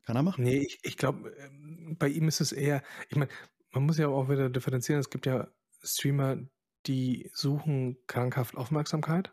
Kann 0.02 0.16
er 0.16 0.24
machen. 0.24 0.42
Nee, 0.42 0.58
ich, 0.58 0.80
ich 0.82 0.96
glaube, 0.96 1.32
ähm, 1.38 1.96
bei 1.98 2.08
ihm 2.08 2.26
ist 2.26 2.40
es 2.40 2.50
eher, 2.50 2.82
ich 3.08 3.16
meine, 3.16 3.30
man 3.72 3.84
muss 3.84 3.98
ja 3.98 4.08
auch 4.08 4.28
wieder 4.28 4.50
differenzieren. 4.50 5.00
Es 5.00 5.10
gibt 5.10 5.26
ja 5.26 5.48
Streamer, 5.82 6.38
die 6.86 7.30
suchen 7.34 7.96
krankhaft 8.06 8.56
Aufmerksamkeit. 8.56 9.32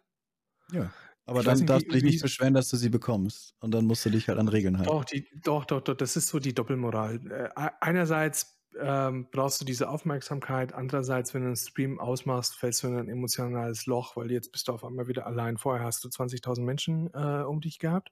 Ja. 0.72 0.92
Aber 1.26 1.44
dann 1.44 1.66
darfst 1.68 1.88
du 1.88 1.92
dich 1.92 2.04
nicht 2.04 2.22
beschweren, 2.24 2.56
dass 2.56 2.70
du 2.70 2.78
sie 2.78 2.90
bekommst. 2.90 3.54
Und 3.60 3.72
dann 3.72 3.86
musst 3.86 4.04
du 4.04 4.10
dich 4.10 4.30
halt 4.30 4.40
an 4.40 4.48
Regeln 4.48 4.80
halten. 4.80 4.92
Doch, 4.92 5.06
die, 5.06 5.28
doch, 5.44 5.66
doch, 5.66 5.82
doch, 5.82 5.94
das 5.94 6.16
ist 6.16 6.28
so 6.28 6.40
die 6.40 6.56
Doppelmoral. 6.56 7.52
Äh, 7.56 7.70
einerseits 7.82 8.58
ähm, 8.80 9.28
brauchst 9.32 9.62
du 9.62 9.66
diese 9.66 9.90
Aufmerksamkeit. 9.90 10.74
Andererseits, 10.74 11.34
wenn 11.34 11.42
du 11.42 11.48
einen 11.48 11.56
Stream 11.56 12.00
ausmachst, 12.00 12.56
fällst 12.56 12.82
du 12.82 12.88
in 12.88 12.98
ein 12.98 13.10
emotionales 13.10 13.86
Loch, 13.86 14.16
weil 14.16 14.32
jetzt 14.32 14.52
bist 14.52 14.68
du 14.68 14.74
auf 14.74 14.84
einmal 14.84 15.08
wieder 15.08 15.28
allein. 15.28 15.58
Vorher 15.58 15.86
hast 15.86 16.04
du 16.04 16.08
20.000 16.08 16.62
Menschen 16.62 17.10
äh, 17.14 17.44
um 17.44 17.62
dich 17.62 17.78
gehabt 17.78 18.12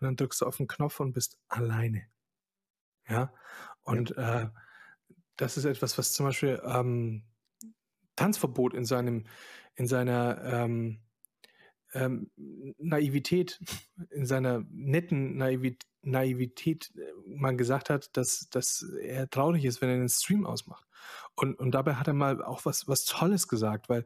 und 0.00 0.04
dann 0.04 0.16
drückst 0.16 0.42
du 0.42 0.46
auf 0.46 0.58
den 0.58 0.66
Knopf 0.66 1.00
und 1.00 1.12
bist 1.12 1.38
alleine. 1.48 2.06
Ja, 3.08 3.32
und 3.82 4.10
ja. 4.10 4.42
Äh, 4.42 4.48
das 5.36 5.56
ist 5.56 5.64
etwas, 5.64 5.98
was 5.98 6.12
zum 6.12 6.26
Beispiel 6.26 6.60
ähm, 6.64 7.22
Tanzverbot 8.16 8.74
in 8.74 8.84
seinem, 8.84 9.24
in 9.74 9.86
seiner 9.86 10.42
ähm, 10.44 11.00
ähm, 11.94 12.30
Naivität, 12.78 13.60
in 14.10 14.26
seiner 14.26 14.64
netten 14.70 15.36
Naivität, 15.36 15.86
Naivität 16.02 16.92
äh, 16.96 17.12
mal 17.26 17.56
gesagt 17.56 17.90
hat, 17.90 18.16
dass, 18.16 18.48
dass 18.50 18.82
er 19.00 19.30
traurig 19.30 19.64
ist, 19.64 19.80
wenn 19.80 19.88
er 19.88 19.98
den 19.98 20.08
Stream 20.08 20.44
ausmacht. 20.44 20.86
Und, 21.34 21.58
und 21.58 21.72
dabei 21.72 21.94
hat 21.94 22.08
er 22.08 22.14
mal 22.14 22.42
auch 22.42 22.64
was, 22.64 22.88
was 22.88 23.04
Tolles 23.04 23.48
gesagt, 23.48 23.88
weil 23.88 24.04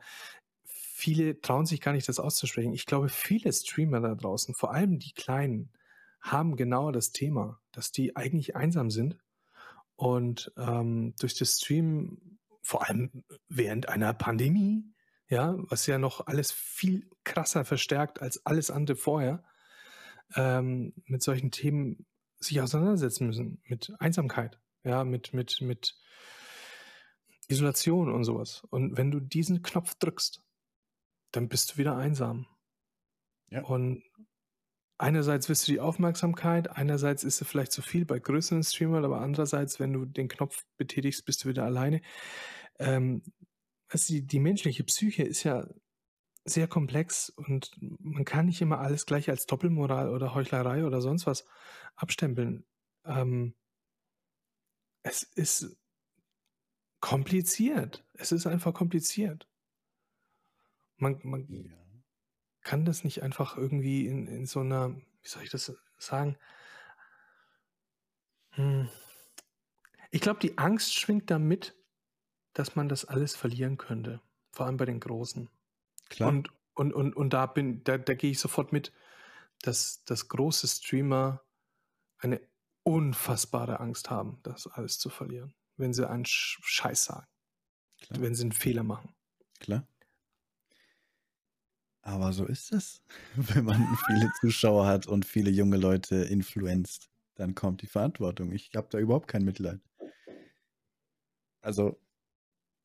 viele 0.65 1.41
trauen 1.41 1.67
sich 1.67 1.81
gar 1.81 1.93
nicht, 1.93 2.09
das 2.09 2.21
auszusprechen. 2.21 2.73
Ich 2.73 2.87
glaube, 2.87 3.09
viele 3.09 3.53
Streamer 3.53 4.01
da 4.01 4.15
draußen, 4.15 4.55
vor 4.55 4.73
allem 4.73 4.99
die 4.99 5.13
Kleinen, 5.13 5.73
haben 6.21 6.57
genau 6.57 6.91
das 6.91 7.13
Thema, 7.13 7.61
dass 7.73 7.93
die 7.93 8.17
eigentlich 8.17 8.57
einsam 8.57 8.91
sind 8.91 9.19
und 9.97 10.53
ähm, 10.57 11.15
durch 11.19 11.35
das 11.35 11.57
Stream, 11.57 12.39
vor 12.63 12.87
allem 12.87 13.25
während 13.49 13.89
einer 13.89 14.13
Pandemie, 14.15 14.85
ja, 15.29 15.57
was 15.59 15.87
ja 15.87 15.99
noch 15.99 16.27
alles 16.27 16.53
viel 16.53 17.09
krasser 17.25 17.65
verstärkt 17.65 18.23
als 18.23 18.45
alles 18.47 18.71
andere 18.71 18.97
vorher, 18.97 19.43
ähm, 20.35 20.93
mit 21.07 21.23
solchen 21.23 21.51
Themen 21.51 22.07
sich 22.39 22.61
auseinandersetzen 22.61 23.27
müssen, 23.27 23.61
mit 23.65 23.93
Einsamkeit, 23.99 24.61
ja, 24.85 25.05
mit, 25.05 25.33
mit, 25.33 25.61
mit 25.61 25.97
Isolation 27.49 28.13
und 28.13 28.25
sowas. 28.25 28.63
Und 28.71 28.97
wenn 28.97 29.11
du 29.11 29.21
diesen 29.21 29.63
Knopf 29.63 29.95
drückst, 29.95 30.43
dann 31.33 31.49
bist 31.49 31.73
du 31.73 31.77
wieder 31.79 31.97
einsam. 31.97 32.47
Ja. 33.49 33.63
Und 33.63 34.03
einerseits 34.99 35.49
willst 35.49 35.67
du 35.69 35.73
die 35.73 35.81
Aufmerksamkeit, 35.81 36.71
einerseits 36.71 37.25
ist 37.25 37.41
es 37.41 37.49
vielleicht 37.49 37.73
zu 37.73 37.83
viel 37.83 38.05
bei 38.05 38.19
größeren 38.19 38.63
Streamern, 38.63 39.05
aber 39.05 39.21
andererseits, 39.21 39.79
wenn 39.81 39.93
du 39.93 40.05
den 40.05 40.29
Knopf 40.29 40.65
betätigst, 40.77 41.25
bist 41.25 41.45
du 41.45 41.49
wieder 41.49 41.65
alleine. 41.65 42.01
Ähm, 42.79 43.23
also 43.89 44.13
die, 44.13 44.27
die 44.27 44.41
menschliche 44.41 44.85
Psyche 44.85 45.23
ist 45.23 45.45
ja 45.45 45.67
sehr 46.45 46.69
komplex 46.69 47.31
und 47.31 47.73
man 47.81 48.25
kann 48.25 48.47
nicht 48.47 48.61
immer 48.61 48.79
alles 48.79 49.05
gleich 49.07 49.29
als 49.29 49.47
Doppelmoral 49.47 50.11
oder 50.11 50.35
Heuchlerei 50.35 50.85
oder 50.85 51.01
sonst 51.01 51.27
was 51.27 51.45
abstempeln. 51.97 52.65
Ähm, 53.05 53.55
es 55.03 55.23
ist 55.23 55.77
kompliziert. 57.01 58.05
Es 58.15 58.33
ist 58.33 58.47
einfach 58.47 58.75
kompliziert. 58.75 59.49
Man, 60.97 61.21
man 61.23 61.47
Ja. 61.49 61.86
Kann 62.67 62.85
das 62.85 63.05
nicht 63.05 63.23
einfach 63.23 63.57
irgendwie 63.57 64.09
in, 64.09 64.27
in 64.27 64.45
so 64.45 64.59
einer, 64.59 64.91
wie 65.23 65.29
soll 65.29 65.45
ich 65.45 65.51
das 65.51 65.73
sagen? 65.99 66.37
Hm. 68.51 68.89
Ich 70.11 70.21
glaube, 70.21 70.41
die 70.41 70.59
Angst 70.59 70.93
schwingt 70.93 71.31
damit, 71.31 71.77
dass 72.55 72.75
man 72.75 72.89
das 72.89 73.05
alles 73.05 73.37
verlieren 73.37 73.77
könnte. 73.79 74.21
Vor 74.51 74.67
allem 74.67 74.79
bei 74.79 74.85
den 74.85 74.99
Großen. 74.99 75.49
Klar. 76.09 76.29
Und, 76.29 76.51
und, 76.75 76.93
und, 76.93 77.15
und 77.15 77.33
da 77.33 77.47
bin, 77.47 77.85
da, 77.85 77.99
da 77.99 78.15
gehe 78.15 78.33
ich 78.33 78.41
sofort 78.41 78.73
mit, 78.73 78.93
dass, 79.63 80.03
dass 80.03 80.27
große 80.27 80.67
Streamer 80.67 81.45
eine 82.19 82.41
unfassbare 82.83 83.79
Angst 83.79 84.11
haben, 84.11 84.41
das 84.43 84.67
alles 84.67 84.99
zu 84.99 85.09
verlieren, 85.09 85.55
wenn 85.77 85.95
sie 85.95 86.09
einen 86.09 86.25
Sch- 86.25 86.59
Scheiß 86.63 87.05
sagen, 87.05 87.29
Klar. 88.01 88.23
wenn 88.23 88.35
sie 88.35 88.43
einen 88.43 88.53
Fehler 88.53 88.83
machen. 88.83 89.15
Klar. 89.61 89.87
Aber 92.07 92.33
so 92.33 92.45
ist 92.45 92.73
es. 92.73 93.03
Wenn 93.35 93.65
man 93.65 93.99
viele 94.07 94.31
Zuschauer 94.41 94.87
hat 94.87 95.09
und 95.09 95.25
viele 95.27 95.51
junge 95.51 95.77
Leute 95.77 96.15
influenzt, 96.15 97.11
dann 97.35 97.57
kommt 97.57 97.83
die 97.83 97.89
Verantwortung. 97.89 98.53
Ich 98.53 98.71
habe 98.77 98.87
da 98.91 98.99
überhaupt 98.99 99.27
kein 99.27 99.45
Mitleid. 99.45 99.81
Also, 101.63 102.01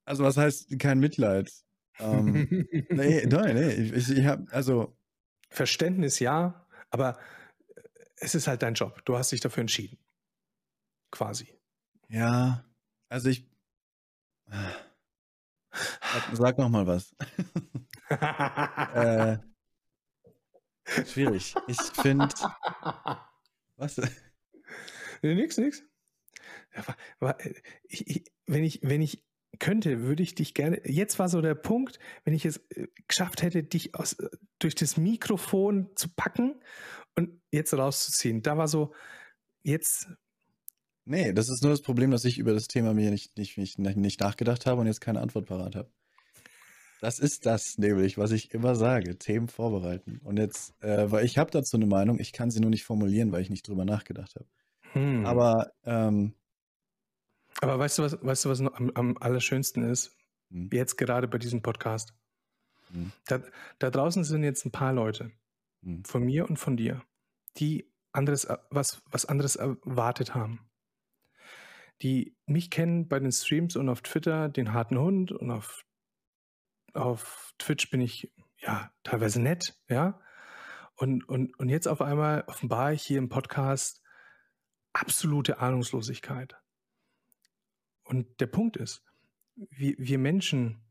also 0.05 0.23
was 0.23 0.37
heißt 0.37 0.79
kein 0.79 0.99
Mitleid? 0.99 1.51
Ähm, 1.99 2.47
nee, 2.89 3.23
nein, 3.27 3.55
nee. 3.55 3.73
Ich, 3.73 3.93
ich, 3.93 4.17
ich 4.17 4.25
habe, 4.25 4.51
also, 4.51 4.97
Verständnis 5.49 6.17
ja, 6.17 6.65
aber 6.89 7.19
es 8.15 8.33
ist 8.33 8.47
halt 8.47 8.63
dein 8.63 8.73
Job. 8.73 9.05
Du 9.05 9.17
hast 9.17 9.31
dich 9.31 9.39
dafür 9.39 9.61
entschieden. 9.61 9.99
Quasi. 11.11 11.47
ja, 12.09 12.65
also 13.07 13.29
ich. 13.29 13.45
Sag, 14.49 16.23
sag 16.33 16.57
noch 16.57 16.69
mal 16.69 16.87
was. 16.87 17.15
äh, 18.93 19.37
schwierig. 21.05 21.55
Ich 21.67 21.81
finde. 21.81 22.29
Was? 23.77 24.01
Nee, 25.21 25.35
nix, 25.35 25.57
nix. 25.57 25.83
Ich, 27.87 28.07
ich, 28.07 28.23
wenn, 28.47 28.63
ich, 28.63 28.79
wenn 28.81 29.01
ich 29.01 29.23
könnte, 29.59 30.01
würde 30.01 30.23
ich 30.23 30.35
dich 30.35 30.53
gerne. 30.53 30.81
Jetzt 30.85 31.19
war 31.19 31.29
so 31.29 31.41
der 31.41 31.55
Punkt, 31.55 31.99
wenn 32.23 32.33
ich 32.33 32.45
es 32.45 32.57
äh, 32.69 32.87
geschafft 33.07 33.41
hätte, 33.41 33.63
dich 33.63 33.95
aus, 33.95 34.13
äh, 34.13 34.29
durch 34.59 34.75
das 34.75 34.97
Mikrofon 34.97 35.89
zu 35.95 36.09
packen 36.09 36.61
und 37.15 37.41
jetzt 37.51 37.73
rauszuziehen. 37.73 38.41
Da 38.41 38.57
war 38.57 38.67
so, 38.67 38.93
jetzt. 39.63 40.07
Nee, 41.05 41.33
das 41.33 41.49
ist 41.49 41.61
nur 41.63 41.71
das 41.71 41.81
Problem, 41.81 42.11
dass 42.11 42.25
ich 42.25 42.37
über 42.37 42.53
das 42.53 42.67
Thema 42.67 42.93
mir 42.93 43.11
nicht, 43.11 43.37
nicht, 43.37 43.57
nicht, 43.57 43.77
nicht 43.77 44.19
nachgedacht 44.19 44.65
habe 44.65 44.81
und 44.81 44.87
jetzt 44.87 45.01
keine 45.01 45.19
Antwort 45.19 45.47
parat 45.47 45.75
habe. 45.75 45.91
Das 47.01 47.17
ist 47.19 47.45
das 47.47 47.77
nämlich, 47.79 48.17
was 48.19 48.31
ich 48.31 48.53
immer 48.53 48.75
sage, 48.75 49.17
Themen 49.17 49.47
vorbereiten. 49.47 50.21
Und 50.23 50.37
jetzt, 50.37 50.79
äh, 50.83 51.11
weil 51.11 51.25
ich 51.25 51.37
habe 51.39 51.49
dazu 51.49 51.75
eine 51.75 51.87
Meinung, 51.87 52.19
ich 52.19 52.31
kann 52.31 52.51
sie 52.51 52.59
nur 52.59 52.69
nicht 52.69 52.83
formulieren, 52.85 53.31
weil 53.31 53.41
ich 53.41 53.49
nicht 53.49 53.67
drüber 53.67 53.85
nachgedacht 53.85 54.35
habe. 54.35 54.45
Hm. 54.93 55.25
Aber 55.25 55.71
ähm, 55.83 56.35
Aber 57.59 57.79
weißt 57.79 57.97
du, 57.97 58.03
was, 58.03 58.23
weißt 58.23 58.45
du, 58.45 58.49
was 58.49 58.59
noch 58.59 58.73
am, 58.75 58.91
am 58.91 59.17
allerschönsten 59.19 59.83
ist? 59.83 60.15
Hm. 60.51 60.69
Jetzt 60.71 60.95
gerade 60.97 61.27
bei 61.27 61.39
diesem 61.39 61.61
Podcast. 61.63 62.13
Hm. 62.91 63.11
Da, 63.25 63.41
da 63.79 63.89
draußen 63.89 64.23
sind 64.23 64.43
jetzt 64.43 64.65
ein 64.65 64.71
paar 64.71 64.93
Leute, 64.93 65.31
Hm. 65.83 66.03
von 66.05 66.23
mir 66.23 66.47
und 66.47 66.57
von 66.57 66.77
dir, 66.77 67.01
die 67.57 67.91
anderes, 68.11 68.45
er- 68.45 68.67
was, 68.69 69.01
was 69.09 69.25
anderes 69.25 69.55
erwartet 69.55 70.35
haben. 70.35 70.69
Die 72.03 72.35
mich 72.45 72.69
kennen 72.69 73.07
bei 73.07 73.19
den 73.19 73.31
Streams 73.31 73.75
und 73.75 73.89
auf 73.89 74.01
Twitter, 74.01 74.49
den 74.49 74.73
harten 74.73 74.99
Hund 74.99 75.31
und 75.31 75.49
auf, 75.49 75.83
auf 76.93 77.53
Twitch 77.57 77.89
bin 77.89 78.01
ich 78.01 78.31
ja 78.57 78.91
teilweise 79.03 79.41
nett, 79.41 79.79
ja. 79.89 80.19
Und, 80.95 81.27
und, 81.27 81.57
und 81.57 81.69
jetzt 81.69 81.87
auf 81.87 82.01
einmal 82.01 82.43
offenbare 82.47 82.93
ich 82.93 83.01
hier 83.01 83.17
im 83.17 83.29
Podcast 83.29 84.01
absolute 84.93 85.59
Ahnungslosigkeit. 85.59 86.55
Und 88.03 88.39
der 88.39 88.47
Punkt 88.47 88.77
ist, 88.77 89.03
wir, 89.55 89.95
wir 89.97 90.19
Menschen 90.19 90.83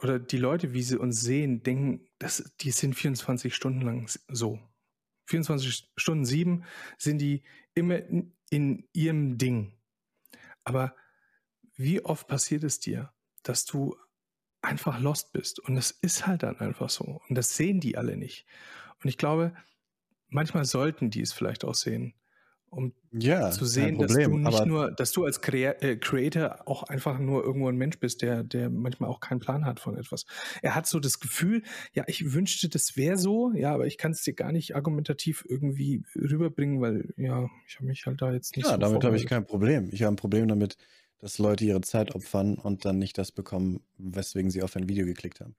oder 0.00 0.18
die 0.18 0.38
Leute, 0.38 0.72
wie 0.72 0.82
sie 0.82 0.98
uns 0.98 1.20
sehen, 1.20 1.62
denken, 1.62 2.08
dass 2.18 2.52
die 2.60 2.70
sind 2.70 2.94
24 2.94 3.54
Stunden 3.54 3.82
lang 3.82 4.08
so. 4.28 4.58
24 5.26 5.92
Stunden 5.96 6.24
sieben 6.24 6.64
sind 6.98 7.18
die 7.18 7.44
immer 7.74 7.98
in, 7.98 8.36
in 8.50 8.88
ihrem 8.92 9.38
Ding. 9.38 9.78
Aber 10.64 10.96
wie 11.76 12.04
oft 12.04 12.26
passiert 12.26 12.64
es 12.64 12.80
dir, 12.80 13.12
dass 13.42 13.64
du 13.64 13.96
einfach 14.62 15.00
lost 15.00 15.32
bist? 15.32 15.60
Und 15.60 15.74
das 15.74 15.90
ist 15.90 16.26
halt 16.26 16.42
dann 16.42 16.58
einfach 16.58 16.90
so. 16.90 17.20
Und 17.28 17.36
das 17.36 17.56
sehen 17.56 17.80
die 17.80 17.96
alle 17.96 18.16
nicht. 18.16 18.46
Und 19.02 19.08
ich 19.08 19.18
glaube, 19.18 19.52
manchmal 20.28 20.64
sollten 20.64 21.10
die 21.10 21.20
es 21.20 21.32
vielleicht 21.32 21.64
auch 21.64 21.74
sehen, 21.74 22.14
um 22.72 22.94
ja, 23.10 23.50
zu 23.50 23.66
sehen, 23.66 23.98
dass 23.98 24.14
du 24.14 24.28
nicht 24.30 24.46
aber 24.46 24.64
nur, 24.64 24.90
dass 24.92 25.12
du 25.12 25.26
als 25.26 25.42
Crea 25.42 25.72
äh, 25.80 25.96
Creator 25.96 26.66
auch 26.66 26.84
einfach 26.84 27.18
nur 27.18 27.44
irgendwo 27.44 27.68
ein 27.68 27.76
Mensch 27.76 27.98
bist, 27.98 28.22
der, 28.22 28.44
der 28.44 28.70
manchmal 28.70 29.10
auch 29.10 29.20
keinen 29.20 29.40
Plan 29.40 29.66
hat 29.66 29.78
von 29.78 29.98
etwas. 29.98 30.24
Er 30.62 30.74
hat 30.74 30.86
so 30.86 30.98
das 30.98 31.20
Gefühl, 31.20 31.62
ja, 31.92 32.04
ich 32.06 32.32
wünschte, 32.32 32.70
das 32.70 32.96
wäre 32.96 33.18
so, 33.18 33.52
ja, 33.52 33.74
aber 33.74 33.86
ich 33.86 33.98
kann 33.98 34.12
es 34.12 34.22
dir 34.22 34.32
gar 34.32 34.52
nicht 34.52 34.74
argumentativ 34.74 35.44
irgendwie 35.46 36.02
rüberbringen, 36.16 36.80
weil 36.80 37.12
ja, 37.18 37.50
ich 37.68 37.76
habe 37.76 37.86
mich 37.86 38.06
halt 38.06 38.22
da 38.22 38.32
jetzt 38.32 38.56
nicht 38.56 38.64
ja, 38.64 38.72
so 38.72 38.78
damit 38.78 39.04
habe 39.04 39.16
ich 39.16 39.26
kein 39.26 39.44
Problem. 39.44 39.90
Ich 39.92 40.02
habe 40.02 40.14
ein 40.14 40.16
Problem 40.16 40.48
damit, 40.48 40.78
dass 41.22 41.38
Leute 41.38 41.64
ihre 41.64 41.80
Zeit 41.80 42.14
opfern 42.14 42.56
und 42.56 42.84
dann 42.84 42.98
nicht 42.98 43.16
das 43.16 43.30
bekommen, 43.32 43.80
weswegen 43.96 44.50
sie 44.50 44.62
auf 44.62 44.74
ein 44.76 44.88
Video 44.88 45.06
geklickt 45.06 45.40
haben. 45.40 45.54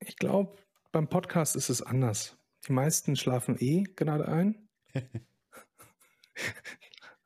Ich 0.00 0.16
glaube, 0.16 0.56
beim 0.92 1.08
Podcast 1.08 1.54
ist 1.56 1.70
es 1.70 1.80
anders. 1.80 2.36
Die 2.66 2.72
meisten 2.72 3.14
schlafen 3.16 3.56
eh 3.58 3.84
gerade 3.96 4.26
ein. 4.28 4.68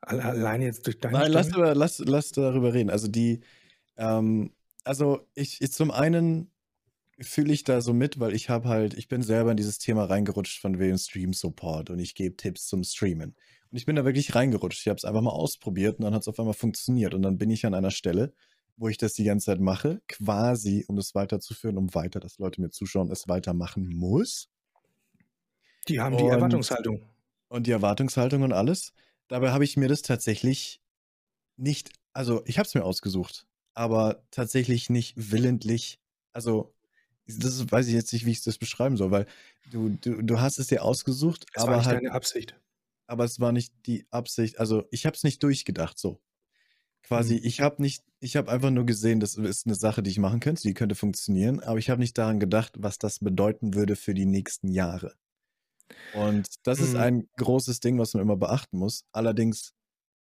Alle- 0.01 0.23
Allein 0.23 0.61
jetzt 0.61 0.85
durch 0.85 0.99
deine 0.99 1.17
Nein, 1.17 1.31
lass, 1.31 1.49
über, 1.49 1.73
lass, 1.75 1.99
lass 1.99 2.31
darüber 2.31 2.73
reden. 2.73 2.89
Also 2.91 3.07
die, 3.07 3.41
ähm, 3.97 4.53
also 4.83 5.27
ich, 5.33 5.61
ich 5.61 5.71
zum 5.71 5.89
einen 5.91 6.51
fühle 7.19 7.51
ich 7.51 7.63
da 7.63 7.81
so 7.81 7.93
mit, 7.93 8.19
weil 8.19 8.33
ich 8.33 8.49
habe 8.49 8.69
halt, 8.69 8.93
ich 8.93 9.07
bin 9.07 9.23
selber 9.23 9.51
in 9.51 9.57
dieses 9.57 9.79
Thema 9.79 10.05
reingerutscht 10.05 10.61
von 10.61 10.77
wegen 10.79 10.97
Stream 10.97 11.33
Support 11.33 11.89
und 11.89 11.99
ich 11.99 12.15
gebe 12.15 12.37
Tipps 12.37 12.67
zum 12.67 12.83
Streamen. 12.83 13.35
Und 13.71 13.77
ich 13.77 13.85
bin 13.85 13.95
da 13.95 14.03
wirklich 14.05 14.33
reingerutscht. 14.35 14.79
Ich 14.81 14.87
habe 14.87 14.97
es 14.97 15.05
einfach 15.05 15.21
mal 15.21 15.29
ausprobiert 15.31 15.99
und 15.99 16.05
dann 16.05 16.13
hat 16.13 16.21
es 16.23 16.27
auf 16.27 16.39
einmal 16.39 16.53
funktioniert. 16.55 17.13
Und 17.13 17.21
dann 17.21 17.37
bin 17.37 17.49
ich 17.51 17.65
an 17.65 17.73
einer 17.75 17.91
Stelle, 17.91 18.33
wo 18.77 18.87
ich 18.89 18.97
das 18.97 19.13
die 19.13 19.23
ganze 19.25 19.47
Zeit 19.47 19.59
mache, 19.59 20.01
quasi, 20.07 20.85
um 20.87 20.95
das 20.95 21.13
weiterzuführen, 21.13 21.77
um 21.77 21.93
weiter, 21.93 22.19
dass 22.19 22.37
Leute 22.39 22.61
mir 22.61 22.71
zuschauen, 22.71 23.11
es 23.11 23.27
weitermachen 23.27 23.87
muss. 23.87 24.49
Die 25.87 25.99
haben 25.99 26.17
die 26.17 26.23
Und- 26.23 26.31
Erwartungshaltung. 26.31 27.01
und 27.49 27.67
die 27.67 27.71
Erwartungshaltung 27.71 28.41
und 28.43 28.53
alles. 28.53 28.93
Dabei 29.27 29.51
habe 29.51 29.63
ich 29.63 29.77
mir 29.77 29.87
das 29.87 30.01
tatsächlich 30.01 30.81
nicht, 31.57 31.91
also 32.13 32.41
ich 32.45 32.57
habe 32.57 32.67
es 32.67 32.73
mir 32.73 32.83
ausgesucht, 32.83 33.45
aber 33.73 34.23
tatsächlich 34.31 34.89
nicht 34.89 35.13
willentlich. 35.17 35.99
Also, 36.33 36.73
das 37.27 37.71
weiß 37.71 37.87
ich 37.87 37.93
jetzt 37.93 38.11
nicht, 38.13 38.25
wie 38.25 38.31
ich 38.31 38.41
das 38.43 38.57
beschreiben 38.57 38.97
soll, 38.97 39.11
weil 39.11 39.25
du, 39.71 39.89
du, 39.89 40.21
du 40.23 40.39
hast 40.39 40.57
es 40.57 40.67
dir 40.67 40.83
ausgesucht, 40.83 41.45
Es 41.53 41.61
war 41.63 41.67
aber 41.69 41.77
nicht 41.77 41.87
halt, 41.87 41.97
deine 41.97 42.11
Absicht. 42.13 42.55
Aber 43.09 43.23
es 43.25 43.39
war 43.39 43.51
nicht 43.51 43.73
die 43.87 44.05
Absicht. 44.11 44.59
Also, 44.59 44.85
ich 44.91 45.05
habe 45.05 45.15
es 45.15 45.23
nicht 45.23 45.43
durchgedacht, 45.43 45.97
so. 45.99 46.21
Quasi, 47.03 47.35
Mhm. 47.35 47.37
ich 47.37 47.61
habe 47.61 47.81
nicht, 47.81 48.03
ich 48.19 48.35
habe 48.37 48.51
einfach 48.51 48.71
nur 48.71 48.85
gesehen, 48.85 49.19
das 49.21 49.35
ist 49.35 49.65
eine 49.67 49.75
Sache, 49.75 50.03
die 50.03 50.11
ich 50.11 50.19
machen 50.19 50.39
könnte, 50.41 50.63
die 50.63 50.73
könnte 50.75 50.95
funktionieren, 50.95 51.59
aber 51.61 51.79
ich 51.79 51.89
habe 51.89 52.01
nicht 52.01 52.17
daran 52.17 52.39
gedacht, 52.39 52.73
was 52.79 52.97
das 52.99 53.19
bedeuten 53.19 53.73
würde 53.75 53.95
für 53.95 54.13
die 54.13 54.25
nächsten 54.25 54.69
Jahre. 54.69 55.15
Und 56.11 56.47
das 56.63 56.81
ist 56.81 56.95
Mhm. 56.95 56.95
ein 56.95 57.29
großes 57.37 57.79
Ding, 57.81 57.99
was 57.99 58.13
man 58.13 58.23
immer 58.23 58.37
beachten 58.37 58.77
muss. 58.77 59.05
Allerdings 59.11 59.73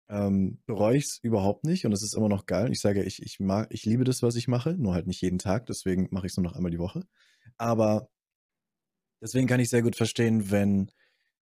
ähm, 0.08 0.62
bereue 0.66 0.98
ich 0.98 1.04
es 1.06 1.18
überhaupt 1.22 1.64
nicht 1.64 1.86
und 1.86 1.92
es 1.92 2.02
ist 2.02 2.14
immer 2.14 2.28
noch 2.30 2.46
geil. 2.46 2.72
Ich 2.72 2.80
sage, 2.80 3.04
ich, 3.04 3.22
ich 3.22 3.40
mag, 3.40 3.68
ich 3.72 3.84
liebe 3.86 4.04
das, 4.04 4.22
was 4.22 4.36
ich 4.36 4.48
mache, 4.48 4.74
nur 4.74 4.94
halt 4.94 5.06
nicht 5.08 5.22
jeden 5.22 5.38
Tag, 5.40 5.66
deswegen 5.66 6.08
mache 6.12 6.26
ich 6.26 6.32
es 6.32 6.38
nur 6.38 6.44
noch 6.44 6.54
einmal 6.56 6.72
die 6.72 6.78
Woche. 6.80 7.06
Aber 7.58 8.10
deswegen 9.22 9.46
kann 9.46 9.60
ich 9.60 9.70
sehr 9.70 9.82
gut 9.82 9.96
verstehen, 9.96 10.50
wenn 10.50 10.90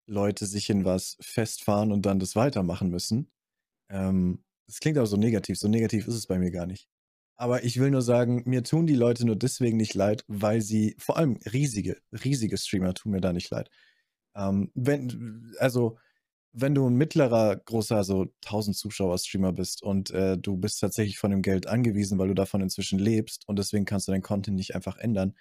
Leute 0.07 0.47
sich 0.47 0.71
in 0.71 0.85
was 0.85 1.17
festfahren 1.21 1.93
und 1.93 2.07
dann 2.07 2.19
das 2.19 2.37
weitermachen 2.37 2.91
müssen. 2.91 3.31
Ähm, 3.91 4.45
das 4.67 4.81
klingt 4.81 4.99
aber 4.99 5.07
so 5.07 5.17
negativ. 5.17 5.59
So 5.59 5.69
negativ 5.69 6.09
ist 6.09 6.15
es 6.15 6.27
bei 6.27 6.39
mir 6.39 6.51
gar 6.51 6.67
nicht. 6.67 6.89
Aber 7.37 7.65
ich 7.65 7.81
will 7.81 7.91
nur 7.91 8.03
sagen, 8.03 8.43
mir 8.47 8.63
tun 8.63 8.87
die 8.87 8.95
Leute 8.95 9.27
nur 9.27 9.37
deswegen 9.37 9.77
nicht 9.77 9.95
leid, 9.95 10.25
weil 10.29 10.61
sie, 10.61 10.95
vor 10.99 11.17
allem 11.17 11.39
riesige, 11.53 11.97
riesige 12.13 12.57
Streamer 12.57 12.95
tun 12.95 13.13
mir 13.13 13.21
da 13.21 13.33
nicht 13.33 13.51
leid. 13.51 13.71
Ähm, 14.37 14.71
wenn, 14.75 15.53
also, 15.59 15.99
wenn 16.53 16.75
du 16.75 16.89
ein 16.89 16.95
mittlerer, 16.95 17.57
großer, 17.57 18.05
so 18.05 18.27
1000 18.45 18.77
Zuschauer-Streamer 18.77 19.53
bist 19.53 19.83
und 19.83 20.11
äh, 20.13 20.39
du 20.39 20.57
bist 20.57 20.81
tatsächlich 20.81 21.19
von 21.19 21.33
dem 21.33 21.43
Geld 21.43 21.67
angewiesen, 21.67 22.19
weil 22.19 22.29
du 22.29 22.35
davon 22.35 22.61
inzwischen 22.63 23.01
lebst 23.01 23.49
und 23.49 23.59
deswegen 23.59 23.85
kannst 23.85 24.07
du 24.09 24.13
deinen 24.13 24.23
Content 24.23 24.57
nicht 24.57 24.75
einfach 24.77 24.97
ändern, 24.99 25.35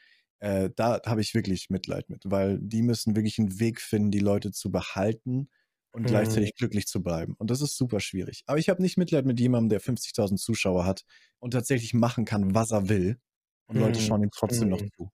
äh, 0.43 0.69
da 0.75 1.01
habe 1.05 1.21
ich 1.21 1.33
wirklich 1.33 1.69
Mitleid 1.69 2.09
mit, 2.09 2.23
weil 2.25 2.59
die 2.61 2.81
müssen 2.83 3.15
wirklich 3.15 3.39
einen 3.39 3.59
Weg 3.59 3.81
finden, 3.81 4.11
die 4.11 4.19
Leute 4.19 4.51
zu 4.51 4.71
behalten 4.71 5.49
und 5.91 6.05
gleichzeitig 6.07 6.55
glücklich 6.55 6.87
zu 6.87 7.03
bleiben. 7.03 7.35
Und 7.37 7.49
das 7.51 7.61
ist 7.61 7.77
super 7.77 7.99
schwierig. 7.99 8.43
Aber 8.47 8.59
ich 8.59 8.69
habe 8.69 8.81
nicht 8.81 8.97
Mitleid 8.97 9.25
mit 9.25 9.39
jemandem, 9.39 9.69
der 9.69 9.81
50.000 9.81 10.39
Zuschauer 10.41 10.85
hat 10.85 11.05
und 11.39 11.51
tatsächlich 11.51 11.93
machen 11.93 12.25
kann, 12.25 12.55
was 12.55 12.71
er 12.71 12.89
will. 12.89 13.19
Und 13.67 13.77
Leute 13.77 13.99
Mhm. 13.99 14.05
schauen 14.05 14.23
ihm 14.23 14.31
trotzdem 14.31 14.69
noch 14.69 14.81
Mhm. 14.81 14.91
zu. 14.97 15.11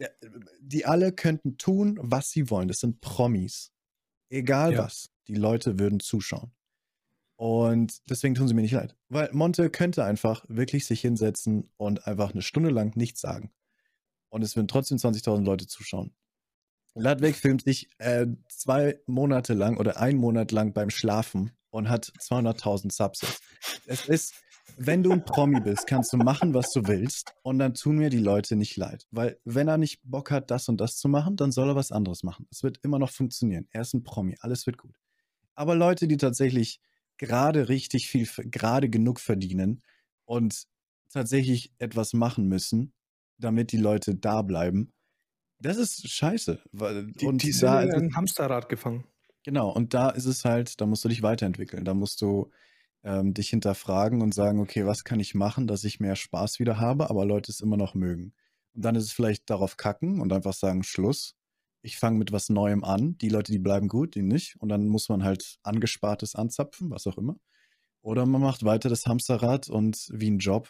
Ja, 0.00 0.08
die 0.60 0.86
alle 0.86 1.12
könnten 1.12 1.58
tun, 1.58 1.98
was 2.02 2.30
sie 2.30 2.50
wollen. 2.50 2.68
Das 2.68 2.80
sind 2.80 3.00
Promis. 3.00 3.72
Egal 4.30 4.74
Ja. 4.74 4.84
was. 4.84 5.10
Die 5.28 5.34
Leute 5.36 5.78
würden 5.78 6.00
zuschauen. 6.00 6.52
Und 7.36 7.98
deswegen 8.10 8.34
tun 8.34 8.48
sie 8.48 8.54
mir 8.54 8.62
nicht 8.62 8.72
leid. 8.72 8.96
Weil 9.08 9.30
Monte 9.32 9.70
könnte 9.70 10.04
einfach 10.04 10.44
wirklich 10.48 10.86
sich 10.86 11.00
hinsetzen 11.00 11.70
und 11.76 12.06
einfach 12.06 12.32
eine 12.32 12.42
Stunde 12.42 12.70
lang 12.70 12.96
nichts 12.96 13.20
sagen. 13.20 13.52
Und 14.32 14.42
es 14.42 14.56
würden 14.56 14.66
trotzdem 14.66 14.96
20.000 14.96 15.44
Leute 15.44 15.66
zuschauen. 15.66 16.14
Ladweg 16.94 17.36
filmt 17.36 17.64
sich 17.64 17.90
äh, 17.98 18.26
zwei 18.48 18.98
Monate 19.06 19.52
lang 19.52 19.76
oder 19.76 19.98
einen 19.98 20.18
Monat 20.18 20.52
lang 20.52 20.72
beim 20.72 20.88
Schlafen 20.88 21.52
und 21.68 21.90
hat 21.90 22.10
200.000 22.18 22.90
Subs. 22.90 23.40
Es 23.86 24.08
ist, 24.08 24.34
wenn 24.78 25.02
du 25.02 25.12
ein 25.12 25.26
Promi 25.26 25.60
bist, 25.60 25.86
kannst 25.86 26.14
du 26.14 26.16
machen, 26.16 26.54
was 26.54 26.70
du 26.72 26.86
willst 26.86 27.34
und 27.42 27.58
dann 27.58 27.74
tun 27.74 27.96
mir 27.96 28.08
die 28.08 28.18
Leute 28.18 28.56
nicht 28.56 28.74
leid. 28.78 29.06
Weil 29.10 29.38
wenn 29.44 29.68
er 29.68 29.76
nicht 29.76 30.00
Bock 30.02 30.30
hat, 30.30 30.50
das 30.50 30.66
und 30.70 30.80
das 30.80 30.96
zu 30.96 31.10
machen, 31.10 31.36
dann 31.36 31.52
soll 31.52 31.68
er 31.68 31.76
was 31.76 31.92
anderes 31.92 32.22
machen. 32.22 32.46
Es 32.50 32.62
wird 32.62 32.78
immer 32.82 32.98
noch 32.98 33.10
funktionieren. 33.10 33.68
Er 33.70 33.82
ist 33.82 33.92
ein 33.92 34.02
Promi, 34.02 34.38
alles 34.40 34.64
wird 34.64 34.78
gut. 34.78 34.98
Aber 35.54 35.74
Leute, 35.74 36.08
die 36.08 36.16
tatsächlich 36.16 36.80
gerade 37.18 37.68
richtig 37.68 38.08
viel, 38.08 38.26
gerade 38.26 38.88
genug 38.88 39.20
verdienen 39.20 39.82
und 40.24 40.66
tatsächlich 41.10 41.70
etwas 41.78 42.14
machen 42.14 42.48
müssen, 42.48 42.94
damit 43.42 43.72
die 43.72 43.78
Leute 43.78 44.14
da 44.14 44.42
bleiben, 44.42 44.92
das 45.62 45.76
ist 45.76 46.08
scheiße. 46.08 46.60
Die, 46.72 47.26
und 47.26 47.42
die 47.42 47.52
sind 47.52 47.68
da 47.68 47.82
in 47.82 47.92
einem 47.92 48.16
Hamsterrad 48.16 48.68
gefangen. 48.68 49.04
genau, 49.44 49.70
und 49.70 49.94
da 49.94 50.10
ist 50.10 50.26
es 50.26 50.44
halt, 50.44 50.80
da 50.80 50.86
musst 50.86 51.04
du 51.04 51.08
dich 51.08 51.22
weiterentwickeln. 51.22 51.84
Da 51.84 51.94
musst 51.94 52.20
du 52.20 52.50
ähm, 53.04 53.32
dich 53.32 53.50
hinterfragen 53.50 54.22
und 54.22 54.34
sagen, 54.34 54.60
okay, 54.60 54.86
was 54.86 55.04
kann 55.04 55.20
ich 55.20 55.34
machen, 55.34 55.66
dass 55.68 55.84
ich 55.84 56.00
mehr 56.00 56.16
Spaß 56.16 56.58
wieder 56.58 56.80
habe, 56.80 57.10
aber 57.10 57.24
Leute 57.24 57.52
es 57.52 57.60
immer 57.60 57.76
noch 57.76 57.94
mögen. 57.94 58.34
Und 58.74 58.84
dann 58.84 58.96
ist 58.96 59.04
es 59.04 59.12
vielleicht 59.12 59.48
darauf 59.50 59.76
kacken 59.76 60.20
und 60.20 60.32
einfach 60.32 60.54
sagen, 60.54 60.82
Schluss. 60.82 61.36
Ich 61.84 61.96
fange 61.96 62.18
mit 62.18 62.32
was 62.32 62.48
Neuem 62.48 62.84
an. 62.84 63.18
Die 63.18 63.28
Leute, 63.28 63.50
die 63.52 63.58
bleiben 63.58 63.88
gut, 63.88 64.14
die 64.14 64.22
nicht. 64.22 64.56
Und 64.60 64.68
dann 64.68 64.86
muss 64.86 65.08
man 65.08 65.24
halt 65.24 65.58
Angespartes 65.62 66.34
anzapfen, 66.34 66.90
was 66.90 67.06
auch 67.06 67.18
immer. 67.18 67.36
Oder 68.02 68.26
man 68.26 68.40
macht 68.40 68.64
weiter 68.64 68.88
das 68.88 69.06
Hamsterrad 69.06 69.68
und 69.68 70.08
wie 70.12 70.30
ein 70.30 70.38
Job 70.38 70.68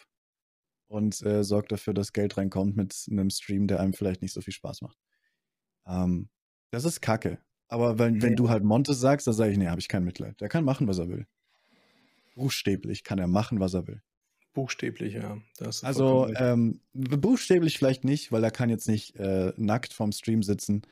und 0.87 1.21
äh, 1.23 1.43
sorgt 1.43 1.71
dafür, 1.71 1.93
dass 1.93 2.13
Geld 2.13 2.37
reinkommt 2.37 2.75
mit 2.75 2.95
einem 3.09 3.29
Stream, 3.29 3.67
der 3.67 3.79
einem 3.79 3.93
vielleicht 3.93 4.21
nicht 4.21 4.33
so 4.33 4.41
viel 4.41 4.53
Spaß 4.53 4.81
macht. 4.81 4.97
Ähm, 5.85 6.29
das 6.71 6.85
ist 6.85 7.01
Kacke. 7.01 7.39
Aber 7.67 7.97
wenn, 7.97 8.21
wenn 8.21 8.35
du 8.35 8.49
halt 8.49 8.63
Monte 8.63 8.93
sagst, 8.93 9.25
dann 9.25 9.33
sage 9.33 9.51
ich, 9.51 9.57
nee, 9.57 9.67
habe 9.67 9.79
ich 9.79 9.87
kein 9.87 10.03
Mitleid. 10.03 10.39
Der 10.41 10.49
kann 10.49 10.63
machen, 10.63 10.87
was 10.87 10.99
er 10.99 11.09
will. 11.09 11.25
Buchstäblich 12.35 13.03
kann 13.03 13.19
er 13.19 13.27
machen, 13.27 13.59
was 13.59 13.73
er 13.73 13.87
will. 13.87 14.01
Buchstäblich, 14.53 15.15
ja. 15.15 15.41
Also 15.81 16.31
ähm, 16.35 16.79
buchstäblich 16.93 17.77
vielleicht 17.77 18.03
nicht, 18.03 18.31
weil 18.31 18.43
er 18.43 18.51
kann 18.51 18.69
jetzt 18.69 18.87
nicht 18.87 19.15
äh, 19.15 19.51
nackt 19.57 19.93
vorm 19.93 20.11
Stream 20.11 20.43
sitzen, 20.43 20.83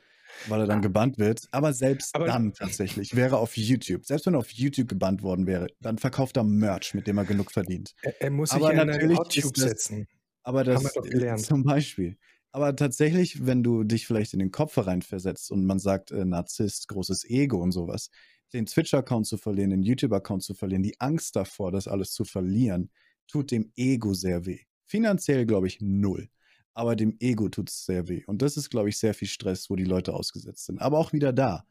weil 0.48 0.60
er 0.60 0.66
dann 0.66 0.82
gebannt 0.82 1.18
wird. 1.18 1.46
Aber 1.50 1.72
selbst 1.72 2.14
Aber- 2.14 2.26
dann 2.26 2.52
tatsächlich 2.54 3.14
wäre 3.16 3.36
er 3.36 3.38
auf 3.38 3.56
YouTube. 3.56 4.04
Selbst 4.04 4.26
wenn 4.26 4.34
er 4.34 4.38
auf 4.40 4.50
YouTube 4.50 4.88
gebannt 4.88 5.22
worden 5.22 5.46
wäre, 5.46 5.68
dann 5.80 5.98
verkauft 5.98 6.36
er 6.36 6.44
Merch, 6.44 6.94
mit 6.94 7.06
dem 7.06 7.18
er 7.18 7.24
genug 7.24 7.50
verdient. 7.52 7.94
er, 8.02 8.20
er 8.20 8.30
muss 8.30 8.50
aber 8.52 8.68
sich 8.70 8.78
in 8.80 8.86
natürlich 8.86 9.18
das- 9.52 9.52
setzen. 9.54 10.06
Aber 10.44 10.64
das 10.64 10.82
zum 11.46 11.62
Beispiel. 11.64 12.16
Aber 12.50 12.76
tatsächlich, 12.76 13.46
wenn 13.46 13.62
du 13.62 13.82
dich 13.84 14.06
vielleicht 14.06 14.34
in 14.34 14.38
den 14.40 14.50
Kopf 14.50 14.76
hereinversetzt 14.76 15.50
und 15.50 15.64
man 15.64 15.78
sagt, 15.78 16.10
äh, 16.10 16.24
Narzisst, 16.24 16.88
großes 16.88 17.24
Ego 17.30 17.58
und 17.62 17.72
sowas, 17.72 18.10
den 18.52 18.66
Twitch-Account 18.66 19.26
zu 19.26 19.38
verlieren, 19.38 19.70
den 19.70 19.82
YouTube-Account 19.82 20.42
zu 20.42 20.52
verlieren, 20.52 20.82
die 20.82 21.00
Angst 21.00 21.36
davor, 21.36 21.72
das 21.72 21.88
alles 21.88 22.12
zu 22.12 22.24
verlieren, 22.24 22.90
tut 23.26 23.50
dem 23.50 23.72
Ego 23.76 24.12
sehr 24.12 24.44
weh. 24.44 24.58
Finanziell, 24.86 25.46
glaube 25.46 25.68
ich, 25.68 25.78
null. 25.80 26.28
Aber 26.74 26.96
dem 26.96 27.16
Ego 27.20 27.48
tut 27.48 27.68
es 27.70 27.84
sehr 27.84 28.08
weh. 28.08 28.24
Und 28.26 28.42
das 28.42 28.56
ist, 28.56 28.70
glaube 28.70 28.88
ich, 28.88 28.98
sehr 28.98 29.14
viel 29.14 29.28
Stress, 29.28 29.68
wo 29.70 29.76
die 29.76 29.84
Leute 29.84 30.14
ausgesetzt 30.14 30.66
sind. 30.66 30.80
Aber 30.80 30.98
auch 30.98 31.12
wieder 31.12 31.32
da. 31.32 31.66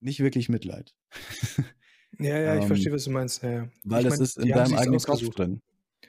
Nicht 0.00 0.20
wirklich 0.20 0.48
Mitleid. 0.48 0.94
Ja, 2.18 2.38
ja, 2.38 2.56
ich 2.56 2.62
Ähm, 2.62 2.66
verstehe, 2.66 2.92
was 2.92 3.04
du 3.04 3.10
meinst. 3.10 3.42
Ja, 3.42 3.50
ja. 3.50 3.68
Weil 3.84 4.00
ich 4.02 4.08
das 4.10 4.18
mein, 4.18 4.24
ist 4.24 4.36
in 4.38 4.52
deinem 4.52 4.74
eigenen 4.74 5.00
Kopf 5.00 5.22
ausgesucht. 5.22 5.38
drin. 5.38 5.62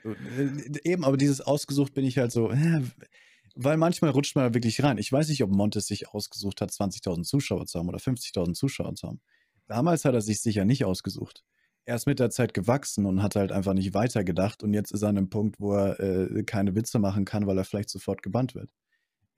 Äh, 0.04 0.80
Eben, 0.84 1.04
aber 1.04 1.16
dieses 1.16 1.40
ausgesucht 1.40 1.94
bin 1.94 2.04
ich 2.04 2.18
halt 2.18 2.30
so, 2.32 2.50
äh, 2.50 2.82
weil 3.54 3.76
manchmal 3.76 4.10
rutscht 4.10 4.36
man 4.36 4.52
wirklich 4.54 4.82
rein. 4.82 4.98
Ich 4.98 5.10
weiß 5.10 5.28
nicht, 5.28 5.42
ob 5.42 5.50
Montes 5.50 5.86
sich 5.86 6.08
ausgesucht 6.08 6.60
hat, 6.60 6.70
20.000 6.72 7.24
Zuschauer 7.24 7.66
zu 7.66 7.78
haben 7.78 7.88
oder 7.88 7.98
50.000 7.98 8.54
Zuschauer 8.54 8.94
zu 8.94 9.08
haben. 9.08 9.20
Damals 9.66 10.04
hat 10.04 10.14
er 10.14 10.20
sich 10.20 10.40
sicher 10.40 10.64
nicht 10.64 10.84
ausgesucht. 10.84 11.44
Er 11.86 11.96
ist 11.96 12.06
mit 12.06 12.18
der 12.18 12.30
Zeit 12.30 12.54
gewachsen 12.54 13.04
und 13.06 13.22
hat 13.22 13.36
halt 13.36 13.52
einfach 13.52 13.74
nicht 13.74 13.92
weitergedacht 13.94 14.62
und 14.62 14.72
jetzt 14.72 14.90
ist 14.90 15.02
er 15.02 15.10
an 15.10 15.18
einem 15.18 15.28
Punkt, 15.30 15.60
wo 15.60 15.74
er 15.74 16.00
äh, 16.00 16.42
keine 16.44 16.74
Witze 16.74 16.98
machen 16.98 17.24
kann, 17.26 17.46
weil 17.46 17.58
er 17.58 17.64
vielleicht 17.64 17.90
sofort 17.90 18.22
gebannt 18.22 18.54
wird. 18.54 18.70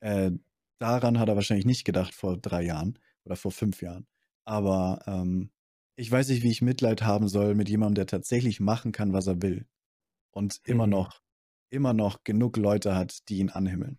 Äh, 0.00 0.30
daran 0.78 1.18
hat 1.18 1.28
er 1.28 1.34
wahrscheinlich 1.36 1.66
nicht 1.66 1.84
gedacht 1.84 2.14
vor 2.14 2.36
drei 2.38 2.62
Jahren 2.62 2.98
oder 3.24 3.34
vor 3.36 3.50
fünf 3.50 3.82
Jahren. 3.82 4.06
Aber 4.44 5.02
ähm, 5.06 5.50
ich 5.96 6.10
weiß 6.10 6.28
nicht, 6.28 6.42
wie 6.44 6.50
ich 6.50 6.62
Mitleid 6.62 7.02
haben 7.02 7.28
soll 7.28 7.54
mit 7.54 7.68
jemandem, 7.68 7.96
der 7.96 8.06
tatsächlich 8.06 8.60
machen 8.60 8.92
kann, 8.92 9.12
was 9.12 9.26
er 9.26 9.42
will. 9.42 9.66
Und 10.30 10.60
immer 10.64 10.86
Mhm. 10.86 10.92
noch, 10.92 11.20
immer 11.70 11.92
noch 11.94 12.22
genug 12.24 12.56
Leute 12.58 12.94
hat, 12.94 13.28
die 13.28 13.38
ihn 13.38 13.50
anhimmeln. 13.50 13.98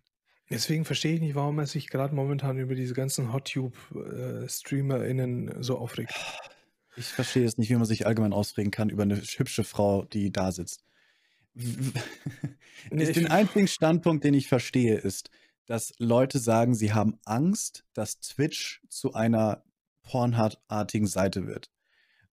Deswegen 0.50 0.86
verstehe 0.86 1.14
ich 1.14 1.20
nicht, 1.20 1.34
warum 1.34 1.58
er 1.58 1.66
sich 1.66 1.88
gerade 1.90 2.14
momentan 2.14 2.56
über 2.58 2.74
diese 2.74 2.94
ganzen 2.94 3.32
Hot-Tube-StreamerInnen 3.34 5.62
so 5.62 5.76
aufregt. 5.78 6.14
Ich 6.98 7.06
verstehe 7.06 7.44
es 7.44 7.58
nicht, 7.58 7.70
wie 7.70 7.76
man 7.76 7.84
sich 7.84 8.06
allgemein 8.06 8.32
ausregen 8.32 8.70
kann 8.70 8.90
über 8.90 9.04
eine 9.04 9.16
hübsche 9.16 9.64
Frau, 9.64 10.04
die 10.04 10.32
da 10.32 10.52
sitzt. 10.52 10.84
Nee, 12.90 13.12
den 13.12 13.26
einzigen 13.26 13.66
Standpunkt, 13.66 14.22
den 14.22 14.34
ich 14.34 14.46
verstehe, 14.46 14.96
ist, 14.96 15.30
dass 15.66 15.92
Leute 15.98 16.38
sagen, 16.38 16.74
sie 16.74 16.92
haben 16.92 17.18
Angst, 17.24 17.84
dass 17.92 18.20
Twitch 18.20 18.80
zu 18.88 19.12
einer 19.12 19.64
Pornhub-artigen 20.02 21.08
Seite 21.08 21.46
wird. 21.46 21.70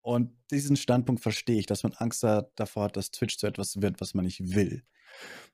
Und 0.01 0.33
diesen 0.51 0.77
Standpunkt 0.77 1.23
verstehe 1.23 1.59
ich, 1.59 1.67
dass 1.67 1.83
man 1.83 1.93
Angst 1.93 2.23
hat, 2.23 2.51
davor 2.57 2.85
hat, 2.85 2.97
dass 2.97 3.11
Twitch 3.11 3.37
zu 3.37 3.47
etwas 3.47 3.81
wird, 3.81 4.01
was 4.01 4.15
man 4.15 4.25
nicht 4.25 4.55
will. 4.55 4.83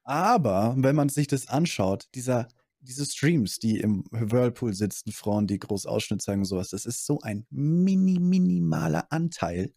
Aber 0.05 0.75
wenn 0.79 0.97
man 0.97 1.09
sich 1.09 1.27
das 1.27 1.49
anschaut, 1.49 2.09
dieser, 2.15 2.49
diese 2.87 3.05
Streams, 3.05 3.59
die 3.59 3.79
im 3.79 4.05
Whirlpool 4.11 4.73
sitzen, 4.73 5.13
Frauen, 5.13 5.47
die 5.47 5.59
groß 5.59 5.87
Ausschnitt 5.87 6.23
zeigen 6.23 6.41
und 6.41 6.47
sowas, 6.47 6.71
das 6.71 6.87
ist 6.87 7.05
so 7.05 7.21
ein 7.21 7.47
mini, 7.51 8.19
minimaler 8.19 9.11
Anteil. 9.11 9.75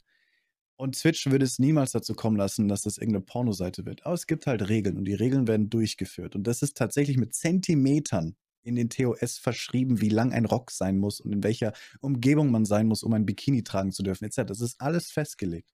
Und 0.76 0.98
Twitch 0.98 1.26
würde 1.26 1.44
es 1.44 1.60
niemals 1.60 1.92
dazu 1.92 2.14
kommen 2.14 2.38
lassen, 2.38 2.70
dass 2.70 2.84
das 2.84 2.98
irgendeine 2.98 3.26
Pornoseite 3.26 3.86
wird. 3.86 4.06
Aber 4.06 4.14
es 4.14 4.28
gibt 4.28 4.48
halt 4.48 4.70
Regeln 4.70 4.98
und 4.98 5.06
die 5.06 5.14
Regeln 5.14 5.48
werden 5.48 5.70
durchgeführt. 5.70 6.36
Und 6.36 6.48
das 6.48 6.62
ist 6.62 6.78
tatsächlich 6.78 7.18
mit 7.18 7.34
Zentimetern 7.34 8.38
in 8.62 8.76
den 8.76 8.90
TOS 8.90 9.38
verschrieben, 9.38 10.00
wie 10.00 10.10
lang 10.10 10.32
ein 10.32 10.46
Rock 10.46 10.72
sein 10.72 10.98
muss 10.98 11.20
und 11.20 11.34
in 11.34 11.44
welcher 11.44 11.74
Umgebung 12.00 12.52
man 12.52 12.66
sein 12.66 12.88
muss, 12.88 13.04
um 13.04 13.14
ein 13.14 13.26
Bikini 13.26 13.64
tragen 13.64 13.92
zu 13.92 14.04
dürfen, 14.04 14.26
etc. 14.26 14.44
Das 14.48 14.62
ist 14.62 14.80
alles 14.80 15.12
festgelegt. 15.12 15.74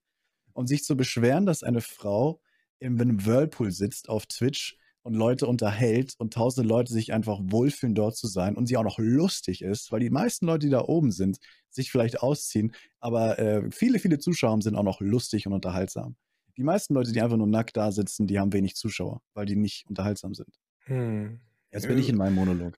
Und 0.54 0.68
sich 0.68 0.84
zu 0.84 0.96
beschweren, 0.96 1.46
dass 1.46 1.64
eine 1.64 1.82
Frau 1.82 2.42
im 2.80 3.26
Whirlpool 3.26 3.72
sitzt 3.72 4.10
auf 4.10 4.26
Twitch 4.26 4.78
und 5.06 5.14
Leute 5.14 5.46
unterhält 5.46 6.16
und 6.18 6.34
tausende 6.34 6.68
Leute 6.68 6.92
sich 6.92 7.14
einfach 7.14 7.40
wohlfühlen, 7.40 7.94
dort 7.94 8.18
zu 8.18 8.26
sein 8.26 8.56
und 8.56 8.66
sie 8.66 8.76
auch 8.76 8.84
noch 8.84 8.98
lustig 8.98 9.62
ist, 9.62 9.92
weil 9.92 10.00
die 10.00 10.10
meisten 10.10 10.48
Leute, 10.48 10.66
die 10.66 10.72
da 10.72 10.82
oben 10.82 11.12
sind, 11.12 11.38
sich 11.70 11.92
vielleicht 11.92 12.22
ausziehen, 12.22 12.74
aber 13.00 13.38
äh, 13.38 13.70
viele, 13.70 14.00
viele 14.00 14.18
Zuschauer 14.18 14.60
sind 14.64 14.76
auch 14.76 14.84
noch 14.84 15.02
lustig 15.02 15.46
und 15.46 15.54
unterhaltsam. 15.54 16.16
Die 16.58 16.64
meisten 16.64 16.96
Leute, 16.96 17.12
die 17.12 17.22
einfach 17.22 17.38
nur 17.38 17.46
nackt 17.46 17.78
da 17.78 17.92
sitzen, 17.92 18.26
die 18.26 18.40
haben 18.40 18.52
wenig 18.52 18.76
Zuschauer, 18.76 19.22
weil 19.36 19.46
die 19.46 19.56
nicht 19.56 19.86
unterhaltsam 19.88 20.34
sind. 20.34 20.60
Hm. 20.86 21.40
Jetzt 21.72 21.88
bin 21.88 22.00
ich 22.00 22.10
in 22.10 22.18
meinem 22.18 22.34
Monolog. 22.34 22.76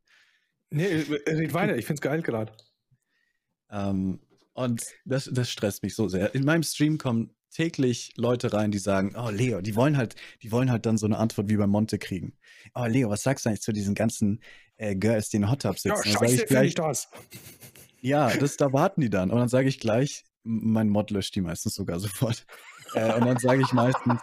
Nee, 0.70 1.06
red 1.28 1.54
weiter, 1.54 1.78
ich 1.78 1.86
find's 1.86 2.02
geil 2.02 2.22
gerade. 2.22 2.52
Ähm, 3.70 4.20
und 4.52 4.84
das, 5.06 5.30
das 5.32 5.50
stresst 5.50 5.82
mich 5.82 5.96
so 5.96 6.10
sehr. 6.10 6.36
In 6.36 6.44
meinem 6.44 6.64
Stream 6.64 6.98
kommen 6.98 7.37
täglich 7.50 8.12
Leute 8.18 8.54
rein, 8.54 8.72
die 8.72 8.78
sagen, 8.78 9.16
oh 9.18 9.30
Leo, 9.30 9.62
die 9.62 9.76
wollen 9.76 9.98
halt, 9.98 10.16
die 10.42 10.52
wollen 10.52 10.72
halt 10.72 10.86
dann 10.86 10.98
so 10.98 11.06
eine 11.06 11.18
Antwort 11.18 11.50
wie 11.50 11.58
bei 11.58 11.68
Monte 11.68 11.98
kriegen. 11.98 12.38
Oh 12.74 12.86
Leo, 12.86 13.10
was 13.10 13.24
sagst 13.24 13.46
du 13.46 13.50
eigentlich 13.50 13.62
zu 13.62 13.74
diesen 13.74 13.96
ganzen 13.96 14.42
äh, 14.78 14.96
Girls, 14.96 15.30
die 15.30 15.38
in 15.38 15.50
Hot 15.50 15.62
Tub 15.64 15.80
sitzen? 15.80 16.02
Ja, 16.06 16.20
scheiße, 16.20 16.44
ich 16.44 16.46
gleich, 16.48 16.68
ich 16.70 16.76
das. 16.76 17.10
ja, 18.02 18.36
das, 18.36 18.58
da 18.58 18.74
warten 18.74 19.02
die 19.02 19.10
dann. 19.10 19.32
Und 19.32 19.40
dann 19.40 19.50
sage 19.50 19.70
ich 19.70 19.80
gleich, 19.80 20.26
mein 20.44 20.90
Mod 20.90 21.12
löscht 21.12 21.36
die 21.36 21.42
meistens 21.42 21.76
sogar 21.76 22.00
sofort. 22.02 22.46
Äh, 22.94 23.14
und 23.14 23.26
dann 23.26 23.38
sage 23.38 23.62
ich 23.62 23.74
meistens, 23.74 24.22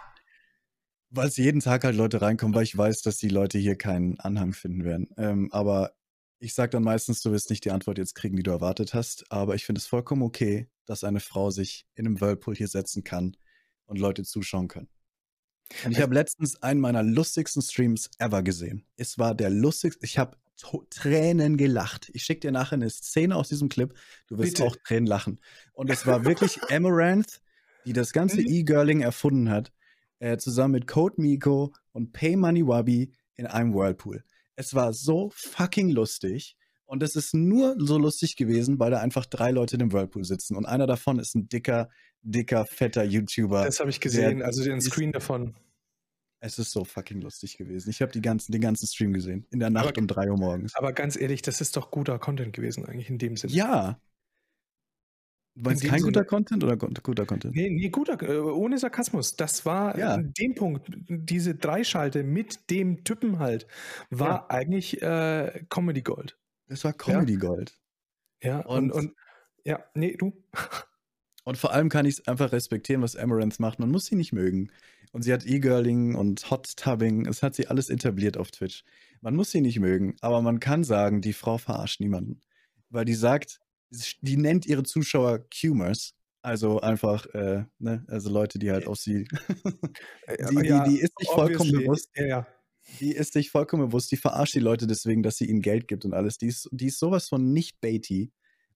weil 1.11 1.29
es 1.29 1.37
jeden 1.37 1.61
Tag 1.61 1.85
halt 1.85 1.97
Leute 1.97 2.21
reinkommen, 2.21 2.55
weil 2.55 2.65
ich 2.65 2.77
weiß, 2.77 3.03
dass 3.03 3.19
die 3.19 3.29
Leute 3.29 3.59
hier 3.59 3.77
keinen 3.77 4.19
Anhang 4.21 4.53
finden 4.53 4.85
werden. 4.85 5.09
Ähm, 5.17 5.49
aber 5.53 5.93
ich 6.41 6.55
sage 6.55 6.71
dann 6.71 6.83
meistens, 6.83 7.23
du 7.23 7.31
wirst 7.31 7.51
nicht 7.51 7.65
die 7.65 7.71
Antwort 7.71 7.99
jetzt 7.99 8.15
kriegen, 8.15 8.37
die 8.37 8.43
du 8.43 8.51
erwartet 8.51 8.95
hast. 8.95 9.25
Aber 9.31 9.55
ich 9.55 9.65
finde 9.65 9.79
es 9.79 9.87
vollkommen 9.87 10.23
okay, 10.23 10.69
dass 10.87 11.05
eine 11.05 11.21
Frau 11.21 11.51
sich 11.51 11.87
in 11.95 12.07
einem 12.07 12.21
Whirlpool 12.21 12.55
hier 12.55 12.69
setzen 12.69 13.05
kann 13.05 13.37
und 13.87 13.99
Leute 13.99 14.25
zuschauen 14.25 14.69
können. 14.69 14.89
Und 15.85 15.93
ich 15.93 16.01
habe 16.01 16.15
letztens 16.15 16.63
einen 16.63 16.81
meiner 16.81 17.03
lustigsten 17.03 17.63
Streams 17.63 18.11
ever 18.19 18.43
gesehen. 18.43 18.87
Es 18.97 19.19
war 19.19 19.35
der 19.35 19.51
lustigste. 19.51 20.05
Ich 20.05 20.19
habe 20.19 20.37
Tränen 20.91 21.57
gelacht. 21.57 22.11
Ich 22.13 22.23
schicke 22.25 22.41
dir 22.41 22.53
nachher 22.53 22.75
eine 22.75 22.91
Szene 22.91 23.35
aus 23.37 23.49
diesem 23.49 23.69
Clip. 23.69 23.93
Du 24.29 24.39
wirst 24.39 24.55
Bitte. 24.57 24.65
auch 24.65 24.77
Tränen 24.77 25.07
lachen. 25.07 25.41
Und 25.73 25.91
es 25.91 26.07
war 26.07 26.25
wirklich 26.25 26.63
Amaranth, 26.71 27.41
die 27.87 27.93
das 27.93 28.13
ganze 28.13 28.41
Mhm. 28.41 28.47
E-Girling 28.49 29.01
erfunden 29.01 29.51
hat, 29.51 29.73
äh, 30.21 30.37
zusammen 30.37 30.73
mit 30.73 30.87
Code 30.87 31.21
Miko 31.21 31.75
und 31.93 32.13
Pay 32.13 32.37
Money 32.37 32.67
Wabi 32.67 33.13
in 33.37 33.47
einem 33.47 33.75
Whirlpool. 33.75 34.25
Es 34.57 34.75
war 34.75 34.93
so 34.93 35.33
fucking 35.35 35.91
lustig. 35.91 36.57
Und 36.87 37.03
es 37.03 37.17
ist 37.17 37.35
nur 37.35 37.77
so 37.79 37.97
lustig 37.99 38.37
gewesen, 38.37 38.79
weil 38.79 38.91
da 38.91 39.01
einfach 39.01 39.25
drei 39.27 39.51
Leute 39.51 39.77
in 39.77 39.81
dem 39.81 39.93
Whirlpool 39.93 40.25
sitzen. 40.25 40.55
Und 40.57 40.67
einer 40.67 40.87
davon 40.87 41.19
ist 41.19 41.35
ein 41.35 41.49
dicker, 41.49 41.89
dicker, 42.23 42.67
fetter 42.67 43.05
YouTuber. 43.05 43.65
Das 43.65 43.81
habe 43.81 43.91
ich 43.91 44.01
gesehen, 44.01 44.43
also 44.43 44.63
den 44.63 44.79
ist- 44.79 44.87
Screen 44.91 45.13
davon. 45.13 45.55
Es 46.41 46.59
ist 46.59 46.73
so 46.73 46.85
fucking 46.85 47.23
lustig 47.23 47.57
gewesen. 47.57 47.89
Ich 47.89 48.03
habe 48.03 48.13
die 48.13 48.21
ganzen, 48.21 48.53
den 48.53 48.61
ganzen 48.61 48.87
Stream 48.87 49.15
gesehen. 49.15 49.47
In 49.51 49.61
der 49.61 49.71
Nacht 49.71 49.89
Aber- 49.89 49.99
um 50.01 50.07
3 50.07 50.31
Uhr 50.31 50.37
morgens. 50.37 50.75
Aber 50.75 50.93
ganz 50.93 51.17
ehrlich, 51.19 51.41
das 51.41 51.63
ist 51.63 51.75
doch 51.77 51.91
guter 51.91 52.19
Content 52.19 52.53
gewesen, 52.53 52.85
eigentlich 52.85 53.09
in 53.09 53.17
dem 53.17 53.37
Sinne. 53.39 53.55
Ja. 53.55 53.99
Es 55.67 55.79
dem 55.81 55.89
kein 55.91 56.03
guter 56.03 56.21
Sinne- 56.21 56.27
Content 56.27 56.65
oder 56.65 56.77
gu- 56.77 56.91
guter 57.03 57.25
Content? 57.25 57.55
Nee, 57.55 57.71
nee, 57.71 57.89
guter, 57.89 58.21
äh, 58.23 58.39
ohne 58.41 58.77
Sarkasmus. 58.77 59.37
Das 59.37 59.65
war 59.65 59.97
Ja. 59.99 60.15
an 60.15 60.35
dem 60.37 60.55
Punkt, 60.55 60.91
diese 61.09 61.55
Dreischalte 61.55 62.25
mit 62.25 62.69
dem 62.71 63.05
Typen 63.05 63.39
halt, 63.39 63.67
war 64.11 64.51
eigentlich 64.51 65.01
äh, 65.01 65.65
Comedy 65.71 66.03
Gold. 66.03 66.37
Das 66.75 66.85
war 66.85 66.93
Comedy 66.93 67.37
Gold. 67.37 67.79
Ja, 68.43 68.61
und, 68.61 68.91
Und- 68.91 69.07
und 69.11 69.15
ja, 69.65 69.85
nee, 69.95 70.17
du. 70.17 70.33
Und 71.47 71.59
vor 71.59 71.73
allem 71.75 71.91
kann 71.91 72.07
ich 72.07 72.15
es 72.21 72.27
einfach 72.27 72.53
respektieren, 72.53 73.03
was 73.03 73.17
Amaranth 73.17 73.61
macht. 73.61 73.79
Man 73.79 73.91
muss 73.91 74.07
sie 74.07 74.15
nicht 74.15 74.33
mögen. 74.33 74.71
Und 75.13 75.23
sie 75.23 75.33
hat 75.33 75.45
E-Girling 75.45 76.15
und 76.15 76.51
Hot 76.51 76.75
Tubbing. 76.77 77.27
Es 77.27 77.43
hat 77.43 77.55
sie 77.55 77.67
alles 77.69 77.91
etabliert 77.91 78.39
auf 78.39 78.51
Twitch. 78.51 78.83
Man 79.21 79.37
muss 79.37 79.51
sie 79.51 79.61
nicht 79.61 79.79
mögen, 79.79 80.17
aber 80.23 80.41
man 80.41 80.59
kann 80.59 80.85
sagen, 80.85 81.21
die 81.21 81.35
Frau 81.35 81.59
verarscht 81.59 82.01
niemanden. 82.01 82.41
Weil 82.89 83.05
die 83.05 83.13
sagt, 83.15 83.61
die 84.23 84.39
nennt 84.39 84.65
ihre 84.65 84.85
Zuschauer 84.85 85.45
Cumers. 85.51 86.15
Also 86.41 86.81
einfach, 86.81 87.27
äh, 87.35 87.65
ne, 87.79 88.05
also 88.09 88.31
Leute, 88.31 88.59
die 88.59 88.71
halt 88.73 88.87
auf 88.87 88.97
sie. 88.99 89.29
Äh, 90.27 90.37
Die- 90.51 90.57
die- 90.57 90.83
die 90.89 91.01
ist 91.01 91.13
sich 91.19 91.29
vollkommen 91.29 91.69
obviously. 91.71 91.85
bewusst. 91.85 92.09
Ja, 92.17 92.25
ja. 92.27 92.47
Die 93.01 93.13
ist 93.13 93.33
sich 93.33 93.51
vollkommen 93.51 93.89
bewusst, 93.89 94.11
die 94.13 94.17
verarscht 94.17 94.55
die 94.55 94.61
Leute 94.61 94.87
deswegen, 94.87 95.23
dass 95.23 95.37
sie 95.37 95.47
ihnen 95.47 95.63
Geld 95.63 95.89
gibt 95.89 96.05
und 96.05 96.15
alles. 96.15 96.39
Die 96.39 96.47
ist, 96.47 96.69
die 96.71 96.87
ist 96.87 96.99
sowas 96.99 97.29
von 97.29 97.53
nicht 97.53 97.81
baity. 97.81 98.33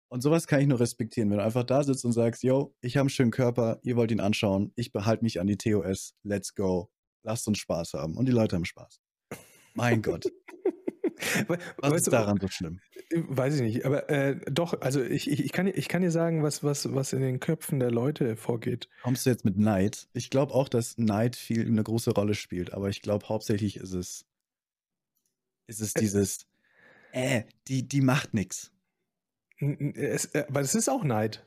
Und 0.09 0.23
sowas 0.23 0.47
kann 0.47 0.61
ich 0.61 0.67
nur 0.67 0.81
respektieren, 0.81 1.31
wenn 1.31 1.39
du 1.39 1.45
einfach 1.45 1.65
da 1.65 1.85
sitzt 1.85 2.05
und 2.05 2.13
sagst, 2.13 2.43
yo, 2.43 2.75
ich 2.81 2.97
habe 2.97 3.03
einen 3.03 3.11
schönen 3.11 3.31
Körper, 3.31 3.79
ihr 3.83 3.97
wollt 3.97 4.11
ihn 4.11 4.21
anschauen, 4.21 4.73
ich 4.75 4.91
behalte 4.91 5.23
mich 5.23 5.39
an 5.39 5.47
die 5.47 5.59
TOS, 5.59 6.15
let's 6.23 6.55
go, 6.55 6.91
lasst 7.23 7.47
uns 7.47 7.59
Spaß 7.59 7.93
haben. 7.93 8.17
Und 8.17 8.27
die 8.27 8.33
Leute 8.33 8.57
haben 8.57 8.65
Spaß. 8.65 9.01
Mein 9.75 10.01
Gott, 10.01 10.25
was 11.47 11.59
weißt 11.79 12.07
ist 12.07 12.13
daran 12.13 12.39
so 12.41 12.49
schlimm? 12.49 12.81
Weiß 13.11 13.55
ich 13.55 13.63
nicht, 13.63 13.87
aber 13.87 14.11
äh, 14.11 14.37
doch, 14.51 14.81
also 14.83 15.03
ich, 15.03 15.31
ich, 15.31 15.43
ich, 15.43 15.53
kann, 15.53 15.65
dir- 15.67 15.73
ich 15.77 15.89
kann 15.89 16.03
dir 16.03 16.11
sagen, 16.11 16.43
was, 16.43 16.63
was, 16.63 16.93
was 16.95 17.15
in 17.15 17.21
den 17.23 17.41
Köpfen 17.41 17.81
der 17.81 17.91
Leute 17.91 18.37
vorgeht. 18.37 18.89
Kommst 19.03 19.25
du 19.25 19.31
jetzt 19.31 19.47
mit 19.47 19.57
Neid? 19.57 20.09
Ich 20.13 20.29
glaube 20.29 20.53
auch, 20.53 20.69
dass 20.69 20.99
Neid 20.99 21.35
viel 21.35 21.67
eine 21.67 21.83
große 21.83 22.11
Rolle 22.13 22.35
spielt, 22.35 22.75
aber 22.75 22.91
ich 22.91 23.01
glaube 23.01 23.27
hauptsächlich 23.31 23.79
ist 23.79 23.95
es, 23.95 24.27
ist 25.67 25.81
es 25.81 25.95
dieses, 25.95 26.47
äh, 27.13 27.45
die, 27.67 27.89
die 27.89 28.03
macht 28.03 28.35
nix. 28.35 28.73
N- 29.59 29.79
n- 29.81 29.95
Es, 29.95 30.27
äh, 30.35 30.45
weil 30.51 30.65
es 30.65 30.75
ist 30.75 30.91
auch 30.91 31.03
Neid. 31.03 31.47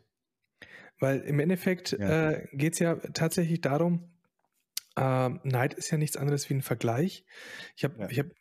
Weil 0.99 1.19
im 1.21 1.39
Endeffekt 1.39 1.91
Ja. 1.93 2.31
äh, 2.31 2.47
geht 2.53 2.73
es 2.73 2.79
ja 2.79 2.95
tatsächlich 2.95 3.61
darum, 3.61 4.09
ähm, 4.97 5.39
Neid 5.43 5.75
ist 5.75 5.91
ja 5.91 5.97
nichts 5.97 6.17
anderes 6.17 6.49
wie 6.49 6.55
ein 6.55 6.61
Vergleich. 6.63 7.23
Ich 7.75 7.83
habe 7.83 7.99
Ja. 7.99 8.09
ich 8.09 8.19
hab 8.19 8.25
äh, 8.27 8.33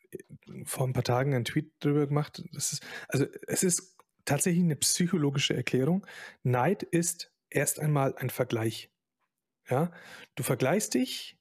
vor 0.65 0.87
ein 0.87 0.93
paar 0.93 1.05
Tagen 1.05 1.35
einen 1.35 1.45
Tweet 1.45 1.73
drüber 1.81 2.07
gemacht. 2.07 2.43
Ist, 2.53 2.83
also 3.09 3.27
es 3.47 3.63
ist 3.63 3.97
tatsächlich 4.25 4.65
eine 4.65 4.77
psychologische 4.77 5.55
Erklärung. 5.55 6.07
Neid 6.43 6.83
ist 6.83 7.33
erst 7.51 7.81
einmal 7.81 8.15
ein 8.17 8.31
Vergleich. 8.31 8.91
Ja, 9.69 9.93
du 10.35 10.43
vergleichst 10.43 10.95
dich 10.95 11.39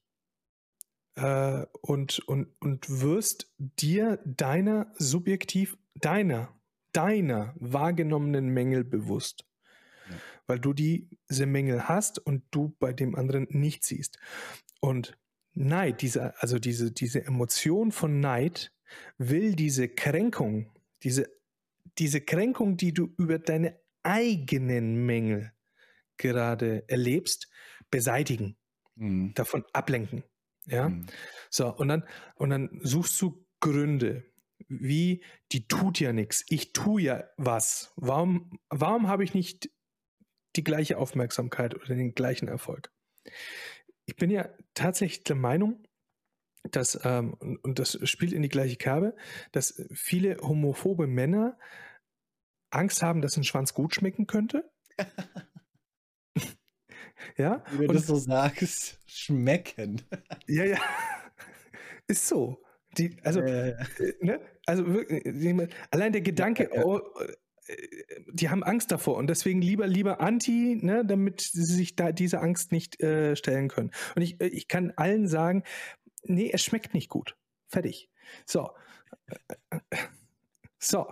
äh, 1.16 1.66
und, 1.80 2.20
und, 2.20 2.48
und 2.60 3.00
wirst 3.00 3.52
dir 3.58 4.20
deiner 4.24 4.92
subjektiv, 4.96 5.76
deiner, 5.94 6.60
deiner 6.92 7.54
wahrgenommenen 7.58 8.48
Mängel 8.48 8.84
bewusst. 8.84 9.46
Ja. 10.08 10.16
Weil 10.46 10.60
du 10.60 10.72
die, 10.72 11.08
diese 11.28 11.46
Mängel 11.46 11.88
hast 11.88 12.18
und 12.18 12.44
du 12.50 12.76
bei 12.78 12.92
dem 12.92 13.16
anderen 13.16 13.46
nicht 13.50 13.84
siehst. 13.84 14.18
Und 14.80 15.18
Neid, 15.54 16.02
diese, 16.02 16.40
also 16.40 16.58
diese, 16.58 16.92
diese 16.92 17.24
Emotion 17.24 17.92
von 17.92 18.20
Neid, 18.20 18.72
will 19.18 19.54
diese 19.54 19.88
Kränkung, 19.88 20.70
diese, 21.02 21.28
diese 21.98 22.20
Kränkung, 22.20 22.76
die 22.76 22.92
du 22.92 23.12
über 23.18 23.38
deine 23.38 23.78
eigenen 24.02 25.06
Mängel 25.06 25.52
gerade 26.16 26.84
erlebst, 26.88 27.48
beseitigen, 27.90 28.56
Mhm. 28.96 29.32
davon 29.34 29.64
ablenken. 29.72 30.24
Ja. 30.66 30.90
Mhm. 30.90 31.06
So, 31.48 31.74
und 31.74 31.88
dann, 31.88 32.04
und 32.34 32.50
dann 32.50 32.80
suchst 32.82 33.20
du 33.22 33.46
Gründe, 33.60 34.24
wie 34.68 35.24
die 35.52 35.66
tut 35.66 36.00
ja 36.00 36.12
nichts, 36.12 36.44
ich 36.48 36.72
tue 36.72 37.02
ja 37.02 37.24
was. 37.38 37.92
Warum, 37.96 38.58
warum 38.68 39.08
habe 39.08 39.24
ich 39.24 39.32
nicht 39.34 39.70
die 40.56 40.64
gleiche 40.64 40.98
Aufmerksamkeit 40.98 41.74
oder 41.74 41.94
den 41.94 42.14
gleichen 42.14 42.48
Erfolg? 42.48 42.92
Ich 44.06 44.16
bin 44.16 44.30
ja 44.30 44.48
tatsächlich 44.74 45.24
der 45.24 45.36
Meinung, 45.36 45.84
dass, 46.70 47.00
ähm, 47.04 47.34
und, 47.62 47.78
das 47.78 47.98
spielt 48.08 48.32
in 48.32 48.42
die 48.42 48.48
gleiche 48.48 48.76
Kerbe, 48.76 49.14
dass 49.52 49.82
viele 49.92 50.38
homophobe 50.38 51.06
Männer 51.06 51.58
Angst 52.70 53.02
haben, 53.02 53.22
dass 53.22 53.36
ein 53.36 53.44
Schwanz 53.44 53.74
gut 53.74 53.94
schmecken 53.94 54.26
könnte. 54.26 54.70
ja, 57.36 57.64
Wie 57.72 57.86
du 57.86 57.94
das 57.94 58.06
so 58.06 58.16
sagst, 58.16 58.98
schmecken. 59.06 60.02
ja, 60.46 60.64
ja, 60.64 60.78
ist 62.06 62.28
so. 62.28 62.62
Die, 62.98 63.16
also, 63.22 63.40
Äh, 63.40 63.76
ne? 64.20 64.40
Also 64.66 64.86
wirklich, 64.86 65.74
allein 65.90 66.12
der 66.12 66.22
Gedanke, 66.22 66.68
Ja, 66.70 66.76
ja. 66.76 66.84
Oh, 66.84 67.00
die 68.32 68.48
haben 68.48 68.62
Angst 68.62 68.90
davor 68.90 69.16
und 69.16 69.28
deswegen 69.28 69.60
lieber 69.60 69.86
lieber 69.86 70.20
Anti, 70.20 70.78
ne, 70.80 71.04
damit 71.04 71.40
sie 71.40 71.64
sich 71.64 71.96
da 71.96 72.12
diese 72.12 72.40
Angst 72.40 72.72
nicht 72.72 73.00
äh, 73.02 73.36
stellen 73.36 73.68
können. 73.68 73.90
Und 74.14 74.22
ich, 74.22 74.40
äh, 74.40 74.48
ich 74.48 74.68
kann 74.68 74.92
allen 74.96 75.26
sagen, 75.26 75.64
nee, 76.24 76.50
es 76.52 76.62
schmeckt 76.62 76.94
nicht 76.94 77.08
gut. 77.08 77.36
Fertig. 77.68 78.10
So. 78.46 78.70
So. 80.78 81.06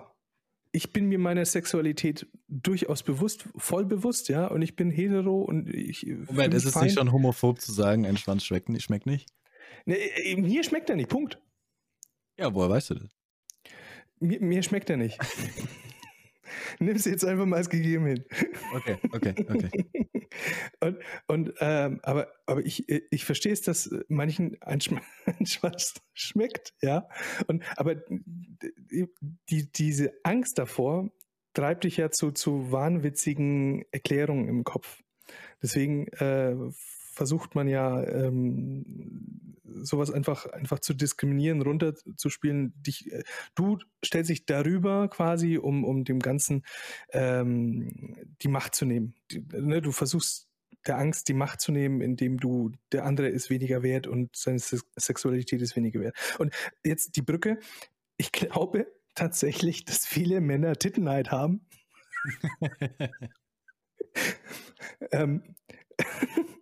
Ich 0.70 0.92
bin 0.92 1.06
mir 1.06 1.18
meiner 1.18 1.44
Sexualität 1.44 2.26
durchaus 2.46 3.02
bewusst, 3.02 3.48
voll 3.56 3.86
bewusst, 3.86 4.28
ja, 4.28 4.46
und 4.46 4.60
ich 4.60 4.76
bin 4.76 4.90
hetero 4.90 5.40
und 5.40 5.68
ich. 5.74 6.06
Moment, 6.26 6.52
ist 6.52 6.66
es 6.66 6.74
fein. 6.74 6.84
nicht 6.84 6.98
schon 6.98 7.10
homophob 7.10 7.60
zu 7.60 7.72
sagen, 7.72 8.04
ein 8.06 8.18
Schwanz 8.18 8.44
schmeckt 8.44 8.68
nicht? 8.68 8.84
Schmeckt 8.84 9.06
nicht? 9.06 9.30
Nee, 9.86 9.96
eben 10.22 10.44
hier 10.44 10.62
schmeckt 10.64 10.90
er 10.90 10.96
nicht, 10.96 11.08
Punkt. 11.08 11.40
Ja, 12.38 12.54
woher 12.54 12.68
weißt 12.68 12.90
du 12.90 12.94
das? 12.96 13.16
Mir, 14.20 14.40
mir 14.40 14.62
schmeckt 14.62 14.90
er 14.90 14.98
nicht. 14.98 15.18
Nimm 16.78 16.96
es 16.96 17.04
jetzt 17.04 17.24
einfach 17.24 17.46
mal 17.46 17.56
als 17.56 17.70
gegeben 17.70 18.06
hin. 18.06 18.24
Okay, 18.74 18.96
okay, 19.12 19.34
okay. 19.48 20.28
und, 20.80 20.98
und 21.26 21.54
ähm, 21.60 22.00
aber, 22.02 22.28
aber 22.46 22.64
ich, 22.64 22.88
ich 22.88 23.24
verstehe 23.24 23.52
es, 23.52 23.62
dass 23.62 23.90
manchen 24.08 24.60
ein, 24.62 24.80
Schm 24.80 25.00
ein 25.26 25.46
Schwanz 25.46 25.94
schmeckt, 26.12 26.74
ja. 26.82 27.08
Und 27.46 27.64
aber 27.76 27.96
die, 29.50 29.72
diese 29.72 30.12
Angst 30.22 30.58
davor 30.58 31.10
treibt 31.54 31.84
dich 31.84 31.96
ja 31.96 32.10
zu, 32.10 32.30
zu 32.30 32.70
wahnwitzigen 32.70 33.84
Erklärungen 33.90 34.48
im 34.48 34.64
Kopf. 34.64 35.02
Deswegen 35.62 36.06
äh, 36.08 36.54
versucht 37.18 37.56
man 37.56 37.66
ja 37.66 38.00
ähm, 38.04 39.56
sowas 39.64 40.12
einfach, 40.12 40.46
einfach 40.46 40.78
zu 40.78 40.94
diskriminieren, 40.94 41.62
runterzuspielen. 41.62 42.72
Dich, 42.76 43.10
äh, 43.12 43.24
du 43.56 43.78
stellst 44.04 44.30
dich 44.30 44.46
darüber 44.46 45.08
quasi, 45.08 45.58
um, 45.58 45.82
um 45.84 46.04
dem 46.04 46.20
Ganzen 46.20 46.64
ähm, 47.12 48.16
die 48.40 48.46
Macht 48.46 48.76
zu 48.76 48.84
nehmen. 48.84 49.14
Die, 49.32 49.44
ne, 49.52 49.82
du 49.82 49.90
versuchst 49.90 50.46
der 50.86 50.96
Angst 50.96 51.26
die 51.26 51.34
Macht 51.34 51.60
zu 51.60 51.72
nehmen, 51.72 52.00
indem 52.02 52.38
du, 52.38 52.70
der 52.92 53.04
andere 53.04 53.28
ist 53.28 53.50
weniger 53.50 53.82
wert 53.82 54.06
und 54.06 54.36
seine 54.36 54.60
Se 54.60 54.78
Sexualität 54.96 55.60
ist 55.60 55.74
weniger 55.74 55.98
wert. 55.98 56.16
Und 56.38 56.54
jetzt 56.84 57.16
die 57.16 57.22
Brücke. 57.22 57.58
Ich 58.16 58.30
glaube 58.30 58.86
tatsächlich, 59.16 59.86
dass 59.86 60.06
viele 60.06 60.40
Männer 60.40 60.76
Tittenheit 60.76 61.32
haben. 61.32 61.66
ähm, 65.10 65.42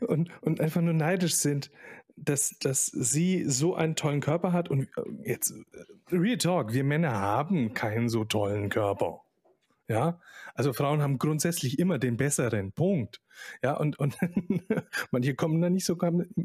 und, 0.00 0.30
und 0.42 0.60
einfach 0.60 0.80
nur 0.80 0.94
neidisch 0.94 1.36
sind, 1.36 1.70
dass, 2.16 2.58
dass 2.58 2.86
sie 2.86 3.44
so 3.44 3.74
einen 3.74 3.96
tollen 3.96 4.20
Körper 4.20 4.52
hat. 4.52 4.68
Und 4.68 4.88
äh, 4.96 5.02
jetzt, 5.24 5.52
äh, 5.52 6.16
Real 6.16 6.38
Talk, 6.38 6.72
wir 6.72 6.84
Männer 6.84 7.12
haben 7.12 7.74
keinen 7.74 8.08
so 8.08 8.24
tollen 8.24 8.68
Körper. 8.68 9.22
Ja, 9.90 10.20
also 10.54 10.74
Frauen 10.74 11.00
haben 11.00 11.18
grundsätzlich 11.18 11.78
immer 11.78 11.98
den 11.98 12.18
besseren 12.18 12.72
Punkt. 12.72 13.22
Ja, 13.62 13.74
und, 13.74 13.98
und 13.98 14.18
manche 15.10 15.34
kommen 15.34 15.62
da 15.62 15.70
nicht 15.70 15.86
so 15.86 15.96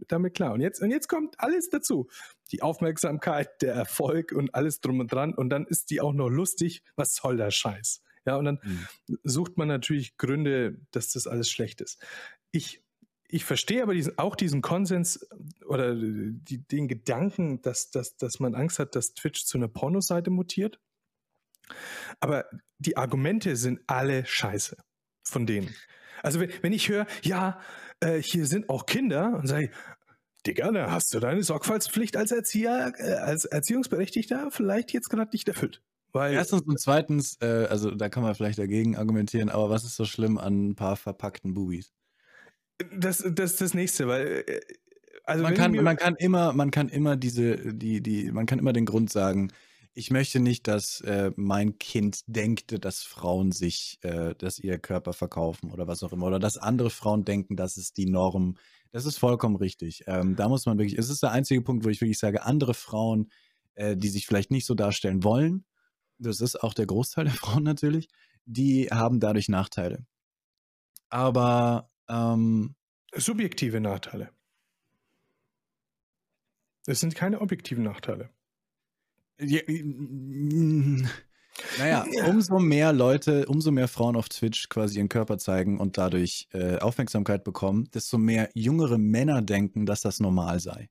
damit 0.08 0.34
klar. 0.36 0.54
Und 0.54 0.62
jetzt, 0.62 0.82
und 0.82 0.92
jetzt 0.92 1.10
kommt 1.10 1.36
alles 1.40 1.70
dazu. 1.70 2.08
Die 2.52 2.62
Aufmerksamkeit, 2.62 3.62
der 3.62 3.74
Erfolg 3.74 4.32
und 4.32 4.56
alles 4.56 4.80
drum 4.80 5.02
und 5.02 5.12
dran. 5.12 5.34
Und 5.34 5.50
dann 5.50 5.66
ist 5.66 5.90
die 5.90 6.00
auch 6.00 6.14
noch 6.14 6.30
lustig. 6.30 6.84
Was 6.96 7.16
soll 7.16 7.36
der 7.36 7.52
Scheiß? 7.52 8.02
Ja, 8.26 8.38
und 8.38 8.46
dann 8.46 8.60
mhm. 8.64 8.88
sucht 9.24 9.58
man 9.58 9.68
natürlich 9.68 10.16
Gründe, 10.16 10.78
dass 10.92 11.12
das 11.12 11.28
alles 11.28 11.50
schlecht 11.50 11.82
ist. 11.82 12.02
Ich, 12.52 12.83
ich 13.34 13.46
verstehe 13.46 13.82
aber 13.82 13.96
diesen, 13.96 14.20
auch 14.20 14.36
diesen 14.36 14.62
Konsens 14.62 15.28
oder 15.66 15.96
die, 15.96 16.60
den 16.68 16.88
Gedanken, 16.88 17.64
dass, 17.64 17.90
dass, 17.90 18.16
dass 18.16 18.40
man 18.40 18.54
Angst 18.54 18.78
hat, 18.78 18.96
dass 18.96 19.16
Twitch 19.16 19.46
zu 19.46 19.58
einer 19.58 19.68
Pornoseite 19.68 20.30
mutiert. 20.30 20.80
Aber 22.20 22.46
die 22.78 22.96
Argumente 22.96 23.56
sind 23.56 23.80
alle 23.88 24.24
scheiße 24.28 24.78
von 25.24 25.48
denen. 25.48 25.74
Also 26.22 26.40
wenn, 26.40 26.52
wenn 26.62 26.74
ich 26.74 26.90
höre, 26.90 27.08
ja, 27.24 27.60
äh, 28.02 28.22
hier 28.22 28.46
sind 28.46 28.70
auch 28.70 28.86
Kinder 28.86 29.34
und 29.40 29.48
sage, 29.48 29.72
Digga, 30.46 30.72
da 30.72 30.92
hast 30.92 31.12
du 31.14 31.20
deine 31.20 31.42
Sorgfaltspflicht 31.42 32.16
als 32.16 32.32
Erzieher, 32.32 32.94
äh, 32.98 33.14
als 33.14 33.46
Erziehungsberechtigter 33.46 34.52
vielleicht 34.52 34.94
jetzt 34.94 35.10
gerade 35.10 35.32
nicht 35.34 35.48
erfüllt. 35.48 35.82
Weil 36.12 36.36
Erstens 36.36 36.62
und 36.62 36.80
zweitens, 36.80 37.38
äh, 37.42 37.66
also 37.68 37.90
da 37.90 38.10
kann 38.10 38.22
man 38.22 38.36
vielleicht 38.36 38.60
dagegen 38.60 38.96
argumentieren, 38.96 39.50
aber 39.50 39.72
was 39.72 39.86
ist 39.86 39.96
so 39.96 40.06
schlimm 40.06 40.38
an 40.38 40.70
ein 40.70 40.76
paar 40.76 40.98
verpackten 40.98 41.56
Bubis? 41.56 41.92
Das, 42.92 43.24
das 43.26 43.52
ist 43.52 43.62
das 43.62 43.74
nächste, 43.74 44.08
weil 44.08 44.44
äh, 44.48 44.60
also 45.26 45.44
man 45.44 45.54
kann, 45.54 45.72
man 45.72 45.96
kann 45.96 46.16
immer, 46.16 46.54
man 46.54 46.72
kann 46.72 46.90
immer 46.90 47.16
diese, 47.16 47.74
die, 47.74 48.02
die, 48.02 48.32
man 48.32 48.46
kann 48.46 48.60
immer 48.60 48.74
den 48.74 48.86
Grund 48.86 49.10
sagen, 49.10 49.52
ich 49.94 50.12
möchte 50.12 50.40
nicht, 50.40 50.68
dass 50.68 51.02
äh, 51.02 51.32
mein 51.36 51.78
Kind 51.78 52.22
denkt, 52.28 52.84
dass 52.84 53.04
Frauen 53.04 53.52
sich, 53.52 54.00
äh, 54.02 54.34
dass 54.36 54.60
ihr 54.60 54.80
Körper 54.80 55.14
verkaufen 55.14 55.72
oder 55.72 55.88
was 55.88 56.02
auch 56.04 56.12
immer. 56.12 56.26
Oder 56.26 56.40
dass 56.40 56.58
andere 56.58 56.90
Frauen 56.90 57.26
denken, 57.26 57.56
das 57.56 57.78
ist 57.78 57.98
die 57.98 58.08
Norm. 58.08 58.58
Das 58.92 59.06
ist 59.06 59.18
vollkommen 59.18 59.56
richtig. 59.56 60.04
Ähm, 60.08 60.36
da 60.36 60.50
muss 60.50 60.66
man 60.66 60.78
wirklich, 60.78 60.98
es 60.98 61.10
ist 61.10 61.22
der 61.22 61.32
einzige 61.32 61.62
Punkt, 61.62 61.86
wo 61.86 61.90
ich 61.90 62.02
wirklich 62.02 62.20
sage, 62.20 62.44
andere 62.44 62.74
Frauen, 62.74 63.30
äh, 63.76 63.96
die 63.96 64.10
sich 64.10 64.26
vielleicht 64.26 64.52
nicht 64.52 64.66
so 64.66 64.74
darstellen 64.74 65.24
wollen, 65.24 65.64
das 66.18 66.42
ist 66.42 66.62
auch 66.64 66.74
der 66.74 66.88
Großteil 66.88 67.26
der 67.26 67.34
Frauen 67.34 67.64
natürlich, 67.64 68.10
die 68.46 68.88
haben 68.88 69.20
dadurch 69.20 69.48
Nachteile. 69.48 70.06
Aber 71.10 71.92
ähm, 72.14 72.76
subjektive 73.16 73.80
Nachteile. 73.80 74.30
Es 76.86 77.00
sind 77.00 77.16
keine 77.16 77.42
objektiven 77.42 77.84
Nachteile. 77.84 78.30
Ja, 79.40 79.62
naja, 81.78 82.06
ja. 82.12 82.26
umso 82.28 82.60
mehr 82.60 82.94
Leute, 82.94 83.46
umso 83.48 83.72
mehr 83.72 83.88
Frauen 83.88 84.16
auf 84.16 84.30
Twitch 84.30 84.70
quasi 84.70 84.98
ihren 84.98 85.10
Körper 85.10 85.38
zeigen 85.38 85.80
und 85.80 85.98
dadurch 85.98 86.48
äh, 86.54 86.78
Aufmerksamkeit 86.78 87.44
bekommen, 87.44 87.90
desto 87.94 88.18
mehr 88.18 88.50
jüngere 88.54 88.98
Männer 88.98 89.42
denken, 89.42 89.86
dass 89.86 90.02
das 90.02 90.20
normal 90.20 90.60
sei. 90.60 90.90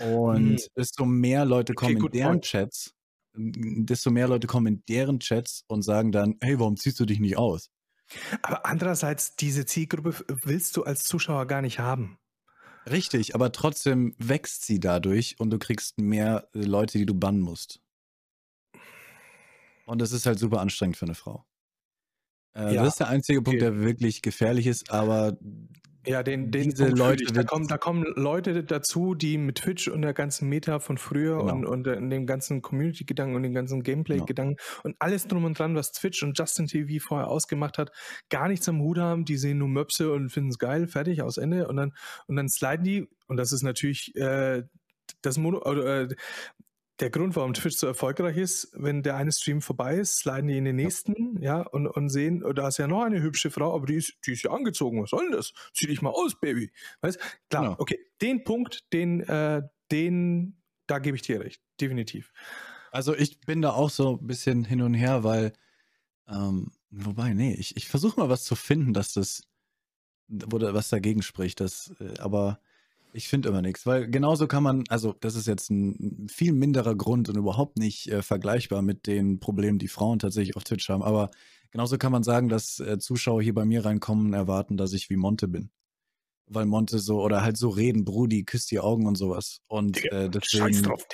Und 0.00 0.60
hm. 0.60 0.66
desto 0.76 1.04
mehr 1.06 1.44
Leute 1.44 1.74
kommen 1.74 1.96
okay, 1.96 2.06
in 2.06 2.12
deren 2.12 2.32
point. 2.32 2.44
Chats, 2.44 2.94
desto 3.34 4.10
mehr 4.10 4.28
Leute 4.28 4.46
kommen 4.46 4.66
in 4.66 4.82
deren 4.88 5.18
Chats 5.20 5.64
und 5.66 5.82
sagen 5.82 6.12
dann, 6.12 6.36
hey, 6.40 6.58
warum 6.58 6.76
ziehst 6.76 7.00
du 7.00 7.06
dich 7.06 7.20
nicht 7.20 7.38
aus? 7.38 7.70
Aber 8.42 8.66
andererseits, 8.66 9.36
diese 9.36 9.66
Zielgruppe 9.66 10.24
willst 10.28 10.76
du 10.76 10.84
als 10.84 11.04
Zuschauer 11.04 11.46
gar 11.46 11.62
nicht 11.62 11.78
haben. 11.78 12.18
Richtig, 12.90 13.34
aber 13.34 13.52
trotzdem 13.52 14.14
wächst 14.18 14.64
sie 14.64 14.80
dadurch 14.80 15.38
und 15.38 15.50
du 15.50 15.58
kriegst 15.58 15.98
mehr 15.98 16.48
äh, 16.54 16.60
Leute, 16.60 16.98
die 16.98 17.06
du 17.06 17.14
bannen 17.14 17.40
musst. 17.40 17.80
Und 19.86 20.00
das 20.00 20.12
ist 20.12 20.26
halt 20.26 20.38
super 20.38 20.60
anstrengend 20.60 20.96
für 20.96 21.06
eine 21.06 21.14
Frau. 21.14 21.44
Äh, 22.54 22.74
ja, 22.74 22.82
das 22.82 22.94
ist 22.94 23.00
der 23.00 23.08
einzige 23.08 23.38
okay. 23.38 23.44
Punkt, 23.44 23.62
der 23.62 23.80
wirklich 23.80 24.22
gefährlich 24.22 24.66
ist, 24.66 24.90
aber 24.90 25.36
ja, 26.06 26.22
den, 26.22 26.50
den 26.50 26.70
diese 26.70 26.88
Leute. 26.88 27.24
Da 27.32 27.44
kommen, 27.44 27.68
da 27.68 27.78
kommen 27.78 28.04
Leute 28.16 28.64
dazu, 28.64 29.14
die 29.14 29.38
mit 29.38 29.58
Twitch 29.58 29.88
und 29.88 30.02
der 30.02 30.12
ganzen 30.12 30.48
Meta 30.48 30.78
von 30.80 30.98
früher 30.98 31.38
genau. 31.38 31.52
und, 31.54 31.86
und 31.86 32.10
dem 32.10 32.26
ganzen 32.26 32.62
Community-Gedanken 32.62 33.36
und 33.36 33.42
dem 33.42 33.54
ganzen 33.54 33.82
Gameplay-Gedanken 33.82 34.56
genau. 34.56 34.80
und 34.82 34.96
alles 34.98 35.26
drum 35.28 35.44
und 35.44 35.58
dran, 35.58 35.74
was 35.74 35.92
Twitch 35.92 36.22
und 36.22 36.38
Justin 36.38 36.66
TV 36.66 37.04
vorher 37.04 37.28
ausgemacht 37.28 37.78
hat, 37.78 37.92
gar 38.30 38.48
nichts 38.48 38.68
am 38.68 38.80
Hut 38.80 38.98
haben. 38.98 39.24
Die 39.24 39.36
sehen 39.36 39.58
nur 39.58 39.68
Möpse 39.68 40.12
und 40.12 40.30
finden 40.30 40.50
es 40.50 40.58
geil, 40.58 40.86
fertig, 40.88 41.22
aus 41.22 41.36
Ende. 41.36 41.68
Und 41.68 41.76
dann, 41.76 41.92
und 42.26 42.36
dann 42.36 42.48
sliden 42.48 42.84
die, 42.84 43.08
und 43.28 43.36
das 43.36 43.52
ist 43.52 43.62
natürlich 43.62 44.14
äh, 44.16 44.62
das 45.20 45.38
Mono, 45.38 45.60
äh, 45.60 46.08
der 47.00 47.10
Grund, 47.10 47.34
warum 47.36 47.54
Twitch 47.54 47.76
so 47.76 47.86
erfolgreich 47.86 48.36
ist, 48.36 48.70
wenn 48.74 49.02
der 49.02 49.16
eine 49.16 49.32
Stream 49.32 49.62
vorbei 49.62 49.96
ist, 49.96 50.18
sliden 50.18 50.48
die 50.48 50.58
in 50.58 50.64
den 50.64 50.76
nächsten, 50.76 51.40
ja, 51.42 51.58
ja 51.58 51.66
und, 51.66 51.86
und 51.86 52.08
sehen, 52.10 52.44
oh, 52.44 52.52
da 52.52 52.68
ist 52.68 52.78
ja 52.78 52.86
noch 52.86 53.02
eine 53.02 53.22
hübsche 53.22 53.50
Frau, 53.50 53.74
aber 53.74 53.86
die 53.86 53.96
ist, 53.96 54.14
die 54.26 54.32
ist 54.32 54.42
ja 54.42 54.50
angezogen. 54.50 55.02
Was 55.02 55.10
soll 55.10 55.24
denn 55.24 55.32
das? 55.32 55.52
Zieh 55.72 55.86
dich 55.86 56.02
mal 56.02 56.10
aus, 56.10 56.38
Baby. 56.38 56.70
Weißt 57.00 57.18
Klar, 57.50 57.62
genau. 57.62 57.76
okay. 57.78 57.98
Den 58.20 58.44
Punkt, 58.44 58.92
den, 58.92 59.20
äh, 59.20 59.62
den, 59.90 60.62
da 60.86 60.98
gebe 60.98 61.16
ich 61.16 61.22
dir 61.22 61.40
recht. 61.40 61.62
Definitiv. 61.80 62.32
Also 62.90 63.16
ich 63.16 63.40
bin 63.40 63.62
da 63.62 63.72
auch 63.72 63.90
so 63.90 64.18
ein 64.20 64.26
bisschen 64.26 64.64
hin 64.64 64.82
und 64.82 64.94
her, 64.94 65.24
weil, 65.24 65.54
ähm, 66.28 66.72
wobei, 66.90 67.32
nee, 67.32 67.54
ich, 67.54 67.76
ich 67.76 67.88
versuche 67.88 68.20
mal 68.20 68.28
was 68.28 68.44
zu 68.44 68.54
finden, 68.54 68.92
dass 68.92 69.14
das, 69.14 69.42
oder 70.52 70.74
was 70.74 70.90
dagegen 70.90 71.22
spricht, 71.22 71.60
das, 71.60 71.92
äh, 72.00 72.18
aber 72.18 72.60
ich 73.12 73.28
finde 73.28 73.48
immer 73.48 73.62
nichts, 73.62 73.86
weil 73.86 74.08
genauso 74.08 74.46
kann 74.46 74.62
man, 74.62 74.84
also 74.88 75.14
das 75.20 75.34
ist 75.34 75.46
jetzt 75.46 75.70
ein 75.70 76.26
viel 76.28 76.52
minderer 76.52 76.94
Grund 76.94 77.28
und 77.28 77.36
überhaupt 77.36 77.78
nicht 77.78 78.08
äh, 78.08 78.22
vergleichbar 78.22 78.82
mit 78.82 79.06
den 79.06 79.38
Problemen, 79.38 79.78
die 79.78 79.88
Frauen 79.88 80.18
tatsächlich 80.18 80.56
auf 80.56 80.64
Twitch 80.64 80.88
haben, 80.88 81.02
aber 81.02 81.30
genauso 81.70 81.98
kann 81.98 82.12
man 82.12 82.22
sagen, 82.22 82.48
dass 82.48 82.80
äh, 82.80 82.98
Zuschauer 82.98 83.42
hier 83.42 83.54
bei 83.54 83.64
mir 83.64 83.84
reinkommen 83.84 84.26
und 84.26 84.34
erwarten, 84.34 84.76
dass 84.76 84.92
ich 84.92 85.10
wie 85.10 85.16
Monte 85.16 85.48
bin. 85.48 85.70
Weil 86.46 86.66
Monte 86.66 86.98
so, 86.98 87.22
oder 87.22 87.42
halt 87.42 87.56
so 87.56 87.68
reden, 87.68 88.04
Brudi, 88.04 88.44
küsst 88.44 88.70
die 88.70 88.80
Augen 88.80 89.06
und 89.06 89.14
sowas. 89.14 89.60
Und 89.68 89.96
Digga, 89.96 90.24
äh, 90.24 90.30
deswegen 90.30 90.82
drauf, 90.82 91.06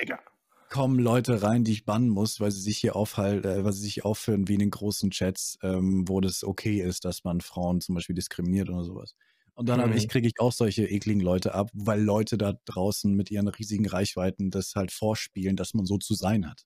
kommen 0.69 0.99
Leute 0.99 1.41
rein, 1.41 1.63
die 1.63 1.71
ich 1.71 1.85
bannen 1.85 2.09
muss, 2.09 2.39
weil 2.39 2.51
sie 2.51 2.61
sich 2.61 2.77
hier 2.77 2.95
aufhalten, 2.95 3.47
äh, 3.47 3.63
weil 3.63 3.73
sie 3.73 3.81
sich 3.81 4.05
aufführen 4.05 4.47
wie 4.47 4.53
in 4.53 4.59
den 4.59 4.71
großen 4.71 5.11
Chats, 5.11 5.57
ähm, 5.63 6.07
wo 6.07 6.21
das 6.21 6.43
okay 6.43 6.81
ist, 6.81 7.05
dass 7.05 7.23
man 7.23 7.41
Frauen 7.41 7.81
zum 7.81 7.95
Beispiel 7.95 8.15
diskriminiert 8.15 8.69
oder 8.69 8.83
sowas. 8.83 9.15
Und 9.59 9.67
dann 9.67 9.89
mhm. 9.89 9.97
ich, 9.97 10.07
kriege 10.07 10.25
ich 10.25 10.39
auch 10.39 10.53
solche 10.53 10.85
ekligen 10.85 11.19
Leute 11.19 11.53
ab, 11.53 11.69
weil 11.73 12.01
Leute 12.01 12.37
da 12.37 12.53
draußen 12.63 13.13
mit 13.13 13.29
ihren 13.29 13.49
riesigen 13.49 13.85
Reichweiten 13.85 14.51
das 14.51 14.73
halt 14.73 14.93
vorspielen, 14.93 15.57
dass 15.57 15.73
man 15.73 15.85
so 15.85 15.97
zu 15.97 16.13
sein 16.13 16.49
hat. 16.49 16.63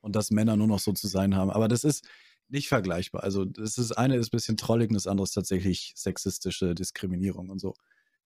Und 0.00 0.16
dass 0.16 0.32
Männer 0.32 0.56
nur 0.56 0.66
noch 0.66 0.80
so 0.80 0.92
zu 0.92 1.06
sein 1.06 1.36
haben. 1.36 1.52
Aber 1.52 1.68
das 1.68 1.84
ist 1.84 2.04
nicht 2.48 2.66
vergleichbar. 2.66 3.22
Also 3.22 3.44
das 3.44 3.78
ist 3.78 3.92
eine 3.92 4.16
ist 4.16 4.32
ein 4.32 4.36
bisschen 4.36 4.56
trollig 4.56 4.88
und 4.90 4.94
das 4.94 5.06
andere 5.06 5.22
ist 5.22 5.34
tatsächlich 5.34 5.92
sexistische 5.94 6.74
Diskriminierung 6.74 7.48
und 7.48 7.60
so. 7.60 7.74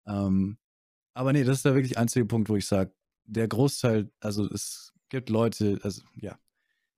Ähm, 0.05 0.59
aber 1.15 1.33
nee, 1.33 1.43
das 1.43 1.57
ist 1.57 1.65
der 1.65 1.73
wirklich 1.73 1.97
einzige 1.97 2.27
Punkt, 2.27 2.49
wo 2.49 2.55
ich 2.55 2.67
sage, 2.67 2.93
der 3.23 3.47
Großteil, 3.47 4.11
also 4.19 4.45
es 4.45 4.93
gibt 5.09 5.31
Leute, 5.31 5.79
also 5.81 6.03
ja, 6.13 6.37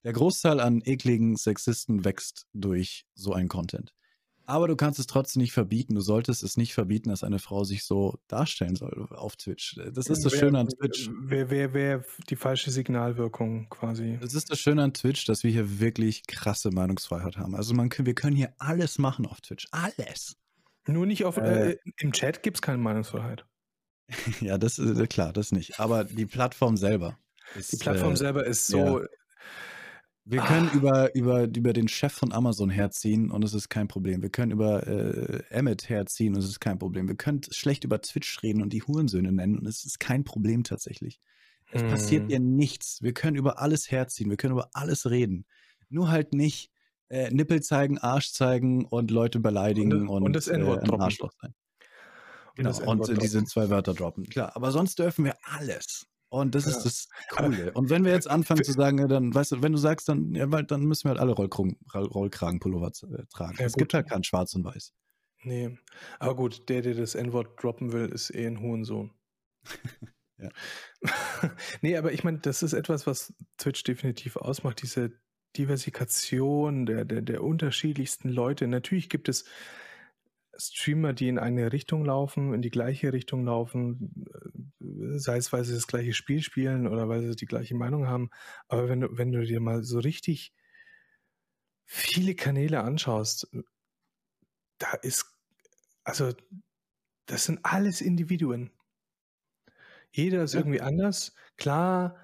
der 0.03 0.11
Großteil 0.11 0.59
an 0.59 0.81
ekligen 0.83 1.37
Sexisten 1.37 2.03
wächst 2.03 2.45
durch 2.51 3.05
so 3.13 3.31
ein 3.31 3.47
Content. 3.47 3.93
Aber 4.47 4.67
du 4.67 4.75
kannst 4.75 4.99
es 4.99 5.07
trotzdem 5.07 5.41
nicht 5.41 5.53
verbieten. 5.53 5.95
Du 5.95 6.01
solltest 6.01 6.43
es 6.43 6.57
nicht 6.57 6.73
verbieten, 6.73 7.09
dass 7.09 7.23
eine 7.23 7.39
Frau 7.39 7.63
sich 7.63 7.83
so 7.83 8.19
darstellen 8.27 8.75
soll 8.75 9.07
auf 9.11 9.35
Twitch. 9.35 9.79
Das 9.93 10.07
ist 10.07 10.25
das 10.25 10.33
wär, 10.33 10.39
Schöne 10.39 10.59
an 10.59 10.67
Twitch. 10.67 11.09
Wäre 11.19 11.49
wär, 11.49 11.73
wär 11.73 12.05
die 12.29 12.35
falsche 12.35 12.71
Signalwirkung 12.71 13.69
quasi. 13.69 14.17
Das 14.21 14.33
ist 14.33 14.51
das 14.51 14.59
Schöne 14.59 14.83
an 14.83 14.93
Twitch, 14.93 15.25
dass 15.25 15.43
wir 15.43 15.51
hier 15.51 15.79
wirklich 15.79 16.27
krasse 16.27 16.71
Meinungsfreiheit 16.71 17.37
haben. 17.37 17.55
Also 17.55 17.73
man, 17.73 17.89
wir 17.91 18.15
können 18.15 18.35
hier 18.35 18.53
alles 18.59 18.97
machen 18.97 19.25
auf 19.25 19.41
Twitch. 19.41 19.67
Alles. 19.71 20.37
Nur 20.87 21.05
nicht 21.05 21.25
auf. 21.25 21.37
Äh, 21.37 21.71
äh, 21.71 21.77
Im 21.97 22.11
Chat 22.11 22.43
gibt 22.43 22.57
es 22.57 22.61
keine 22.61 22.77
Meinungsfreiheit. 22.77 23.45
ja, 24.41 24.57
das 24.57 24.77
ist 24.77 24.99
äh, 24.99 25.07
klar, 25.07 25.33
das 25.33 25.51
nicht. 25.51 25.79
Aber 25.79 26.03
die 26.03 26.27
Plattform 26.27 26.77
selber. 26.77 27.17
Ist, 27.55 27.71
die 27.71 27.77
Plattform 27.77 28.13
äh, 28.13 28.17
selber 28.17 28.45
ist 28.45 28.67
so. 28.67 28.99
Ja 28.99 29.07
wir 30.27 30.41
können 30.41 30.69
ah. 30.71 30.75
über, 30.75 31.15
über, 31.15 31.43
über 31.43 31.73
den 31.73 31.87
Chef 31.87 32.11
von 32.11 32.33
Amazon 32.33 32.71
herziehen 32.71 33.29
und 33.29 33.43
es 33.43 33.53
ist 33.53 33.69
kein 33.69 33.87
Problem. 33.87 34.23
Wir 34.23 34.31
können 34.31 34.51
über 34.51 34.85
äh, 34.87 35.43
Emmet 35.49 35.87
herziehen 35.87 36.33
und 36.33 36.39
es 36.39 36.49
ist 36.49 36.59
kein 36.59 36.79
Problem. 36.79 37.07
Wir 37.07 37.15
können 37.15 37.41
schlecht 37.51 37.83
über 37.83 38.01
Twitch 38.01 38.41
reden 38.41 38.63
und 38.63 38.73
die 38.73 38.81
Hurensöhne 38.81 39.31
nennen 39.31 39.59
und 39.59 39.67
es 39.67 39.85
ist 39.85 39.99
kein 39.99 40.23
Problem 40.23 40.63
tatsächlich. 40.63 41.21
Es 41.71 41.83
hm. 41.83 41.89
passiert 41.89 42.31
ihr 42.31 42.39
nichts. 42.39 43.03
Wir 43.03 43.13
können 43.13 43.37
über 43.37 43.59
alles 43.59 43.91
herziehen. 43.91 44.31
Wir 44.31 44.37
können 44.37 44.53
über 44.53 44.69
alles 44.73 45.07
reden. 45.09 45.45
Nur 45.89 46.09
halt 46.09 46.33
nicht 46.33 46.71
äh, 47.09 47.29
Nippel 47.29 47.61
zeigen, 47.61 47.99
Arsch 47.99 48.31
zeigen 48.31 48.85
und 48.85 49.11
Leute 49.11 49.39
beleidigen 49.39 49.93
und, 49.93 50.09
und, 50.09 50.23
und 50.23 50.33
das 50.33 50.47
N-Wort 50.47 50.89
äh, 50.89 50.95
Arschloch 50.97 51.31
sein. 51.39 51.53
Genau, 52.55 52.75
und, 52.89 53.07
und 53.07 53.21
diese 53.21 53.43
zwei 53.43 53.69
Wörter 53.69 53.93
droppen. 53.93 54.23
Klar, 54.23 54.55
aber 54.55 54.71
sonst 54.71 54.97
dürfen 54.97 55.25
wir 55.25 55.35
alles. 55.43 56.07
Und 56.29 56.55
das 56.55 56.65
ist 56.67 56.83
das 56.83 57.07
Coole. 57.29 57.71
Und 57.73 57.89
wenn 57.89 58.03
wir 58.03 58.11
jetzt 58.11 58.29
anfangen 58.29 58.63
zu 58.63 58.73
sagen, 58.73 59.07
dann, 59.07 59.33
weißt 59.33 59.53
du, 59.53 59.61
wenn 59.61 59.71
du 59.71 59.77
sagst, 59.77 60.09
dann, 60.09 60.33
ja, 60.33 60.45
dann 60.45 60.83
müssen 60.83 61.05
wir 61.05 61.11
halt 61.11 61.19
alle 61.19 61.33
Rollkragen, 61.33 61.77
Rollkragenpullover 61.93 62.87
äh, 62.87 63.25
tragen. 63.29 63.55
Ja, 63.59 63.65
es 63.65 63.73
gibt 63.73 63.93
halt 63.93 64.09
kein 64.09 64.23
Schwarz 64.23 64.53
und 64.55 64.63
Weiß. 64.63 64.93
Nee. 65.43 65.77
Aber 66.19 66.35
gut, 66.35 66.67
der, 66.69 66.81
der 66.81 66.95
das 66.95 67.15
N-Wort 67.15 67.61
droppen 67.61 67.93
will, 67.93 68.07
ist 68.07 68.33
eh 68.33 68.47
ein 68.47 68.59
Hurensohn. 68.59 69.11
ja. 70.37 70.49
nee, 71.81 71.95
aber 71.95 72.11
ich 72.11 72.23
meine, 72.23 72.39
das 72.39 72.63
ist 72.63 72.73
etwas, 72.73 73.05
was 73.05 73.33
Twitch 73.57 73.83
definitiv 73.83 74.35
ausmacht, 74.35 74.81
diese 74.81 75.11
Diversifikation 75.57 76.85
der, 76.85 77.05
der, 77.05 77.21
der 77.21 77.43
unterschiedlichsten 77.43 78.29
Leute. 78.29 78.67
Natürlich 78.67 79.09
gibt 79.09 79.29
es 79.29 79.45
Streamer, 80.57 81.13
die 81.13 81.27
in 81.27 81.39
eine 81.39 81.71
Richtung 81.71 82.05
laufen, 82.05 82.53
in 82.53 82.61
die 82.61 82.69
gleiche 82.69 83.13
Richtung 83.13 83.45
laufen, 83.45 84.25
äh, 84.79 85.17
sei 85.17 85.37
es, 85.37 85.51
weil 85.53 85.63
sie 85.63 85.73
das 85.73 85.87
gleiche 85.87 86.13
Spiel 86.13 86.41
spielen 86.41 86.87
oder 86.87 87.09
weil 87.09 87.21
sie 87.21 87.35
die 87.35 87.45
gleiche 87.45 87.75
Meinung 87.75 88.07
haben. 88.07 88.29
Aber 88.67 88.89
wenn 88.89 89.01
du, 89.01 89.17
wenn 89.17 89.31
du 89.31 89.43
dir 89.43 89.59
mal 89.59 89.83
so 89.83 89.99
richtig 89.99 90.53
viele 91.85 92.35
Kanäle 92.35 92.81
anschaust, 92.81 93.47
da 94.77 94.93
ist, 95.01 95.25
also, 96.03 96.33
das 97.25 97.45
sind 97.45 97.59
alles 97.63 98.01
Individuen. 98.01 98.71
Jeder 100.11 100.43
ist 100.43 100.53
ja. 100.53 100.59
irgendwie 100.59 100.81
anders. 100.81 101.33
Klar 101.57 102.17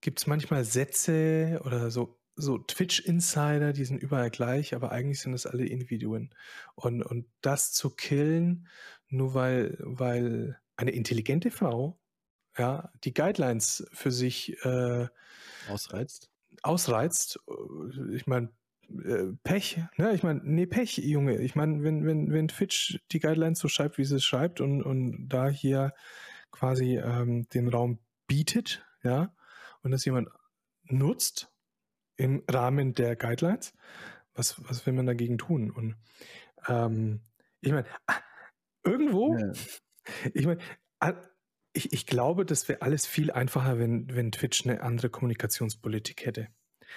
gibt 0.00 0.18
es 0.18 0.26
manchmal 0.26 0.64
Sätze 0.64 1.60
oder 1.64 1.90
so 1.90 2.19
so 2.40 2.58
Twitch-Insider, 2.58 3.72
die 3.72 3.84
sind 3.84 4.02
überall 4.02 4.30
gleich, 4.30 4.74
aber 4.74 4.92
eigentlich 4.92 5.20
sind 5.20 5.34
es 5.34 5.46
alle 5.46 5.66
Individuen. 5.66 6.34
Und, 6.74 7.02
und 7.02 7.26
das 7.40 7.72
zu 7.72 7.90
killen, 7.90 8.68
nur 9.08 9.34
weil, 9.34 9.76
weil 9.80 10.58
eine 10.76 10.92
intelligente 10.92 11.50
Frau 11.50 12.00
ja, 12.58 12.90
die 13.04 13.14
Guidelines 13.14 13.86
für 13.92 14.10
sich 14.10 14.56
äh, 14.64 15.08
ausreizt. 15.68 16.30
Ausreizt. 16.62 17.40
Äh, 17.48 18.14
ich 18.14 18.26
meine, 18.26 18.50
äh, 18.88 19.32
Pech, 19.44 19.80
ne? 19.96 20.12
Ich 20.14 20.22
meine, 20.22 20.40
nee, 20.44 20.66
Pech, 20.66 20.98
Junge. 20.98 21.38
Ich 21.38 21.54
meine, 21.54 21.82
wenn, 21.82 22.04
wenn, 22.04 22.32
wenn 22.32 22.48
Twitch 22.48 23.00
die 23.12 23.20
Guidelines 23.20 23.60
so 23.60 23.68
schreibt, 23.68 23.98
wie 23.98 24.04
sie 24.04 24.16
es 24.16 24.24
schreibt 24.24 24.60
und, 24.60 24.82
und 24.82 25.28
da 25.28 25.48
hier 25.48 25.92
quasi 26.50 26.98
ähm, 26.98 27.48
den 27.50 27.68
Raum 27.68 27.98
bietet, 28.26 28.84
ja, 29.02 29.34
und 29.82 29.92
das 29.92 30.04
jemand 30.04 30.28
nutzt, 30.84 31.50
im 32.20 32.42
Rahmen 32.48 32.94
der 32.94 33.16
Guidelines. 33.16 33.72
Was, 34.34 34.62
was 34.68 34.84
will 34.86 34.92
man 34.92 35.06
dagegen 35.06 35.38
tun? 35.38 35.70
Und 35.70 35.96
ähm, 36.68 37.22
ich 37.60 37.72
meine, 37.72 37.86
ah, 38.06 38.20
irgendwo, 38.84 39.36
ja. 39.36 39.52
ich 40.34 40.46
meine, 40.46 40.60
ich, 41.72 41.92
ich 41.92 42.06
glaube, 42.06 42.44
das 42.44 42.68
wäre 42.68 42.82
alles 42.82 43.06
viel 43.06 43.30
einfacher, 43.30 43.78
wenn, 43.78 44.14
wenn 44.14 44.32
Twitch 44.32 44.66
eine 44.66 44.82
andere 44.82 45.08
Kommunikationspolitik 45.08 46.26
hätte. 46.26 46.48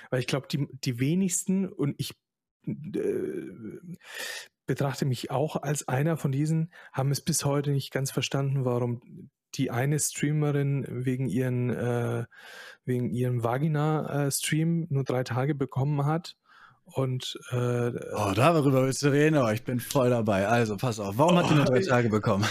Weil 0.09 0.19
ich 0.19 0.27
glaube, 0.27 0.47
die, 0.49 0.67
die 0.71 0.99
wenigsten, 0.99 1.69
und 1.69 1.95
ich 1.97 2.15
äh, 2.65 3.49
betrachte 4.65 5.05
mich 5.05 5.31
auch 5.31 5.55
als 5.55 5.87
einer 5.87 6.17
von 6.17 6.31
diesen, 6.31 6.73
haben 6.91 7.11
es 7.11 7.21
bis 7.21 7.45
heute 7.45 7.71
nicht 7.71 7.91
ganz 7.91 8.11
verstanden, 8.11 8.65
warum 8.65 9.29
die 9.55 9.71
eine 9.71 9.99
Streamerin 9.99 10.85
wegen 10.89 11.27
ihren 11.27 11.69
äh, 11.69 12.25
wegen 12.85 13.09
ihrem 13.09 13.43
Vagina-Stream 13.43 14.87
nur 14.89 15.03
drei 15.03 15.23
Tage 15.23 15.55
bekommen 15.55 16.05
hat. 16.05 16.35
Und 16.85 17.39
äh, 17.51 17.55
oh, 17.55 18.33
darüber 18.35 18.83
willst 18.83 19.03
du 19.03 19.07
reden, 19.07 19.37
aber 19.37 19.53
ich 19.53 19.63
bin 19.63 19.79
voll 19.79 20.09
dabei. 20.09 20.47
Also 20.47 20.75
pass 20.75 20.99
auf, 20.99 21.17
warum 21.17 21.35
oh, 21.35 21.39
hat 21.39 21.49
die 21.49 21.55
nur 21.55 21.65
drei 21.65 21.81
Tage 21.81 22.09
bekommen? 22.09 22.45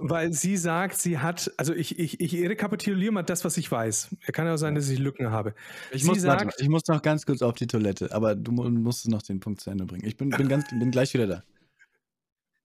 Weil 0.00 0.32
sie 0.32 0.56
sagt, 0.56 0.98
sie 0.98 1.18
hat, 1.18 1.52
also 1.56 1.74
ich, 1.74 1.98
ich, 1.98 2.20
ich 2.20 2.34
rekapituliere 2.34 3.12
mal 3.12 3.22
das, 3.22 3.44
was 3.44 3.56
ich 3.56 3.70
weiß. 3.70 4.16
Kann 4.32 4.46
ja 4.46 4.54
auch 4.54 4.58
sein, 4.58 4.76
dass 4.76 4.88
ich 4.88 4.98
Lücken 4.98 5.30
habe. 5.32 5.54
Ich 5.90 6.04
muss, 6.04 6.20
sagt, 6.20 6.44
warte, 6.44 6.62
ich 6.62 6.68
muss 6.68 6.86
noch 6.86 7.02
ganz 7.02 7.26
kurz 7.26 7.42
auf 7.42 7.54
die 7.54 7.66
Toilette, 7.66 8.14
aber 8.14 8.36
du 8.36 8.52
musst 8.52 9.08
noch 9.08 9.22
den 9.22 9.40
Punkt 9.40 9.60
zu 9.60 9.70
Ende 9.70 9.86
bringen. 9.86 10.06
Ich 10.06 10.16
bin, 10.16 10.30
bin, 10.30 10.48
ganz, 10.48 10.68
bin 10.70 10.90
gleich 10.92 11.12
wieder 11.14 11.26
da. 11.26 11.42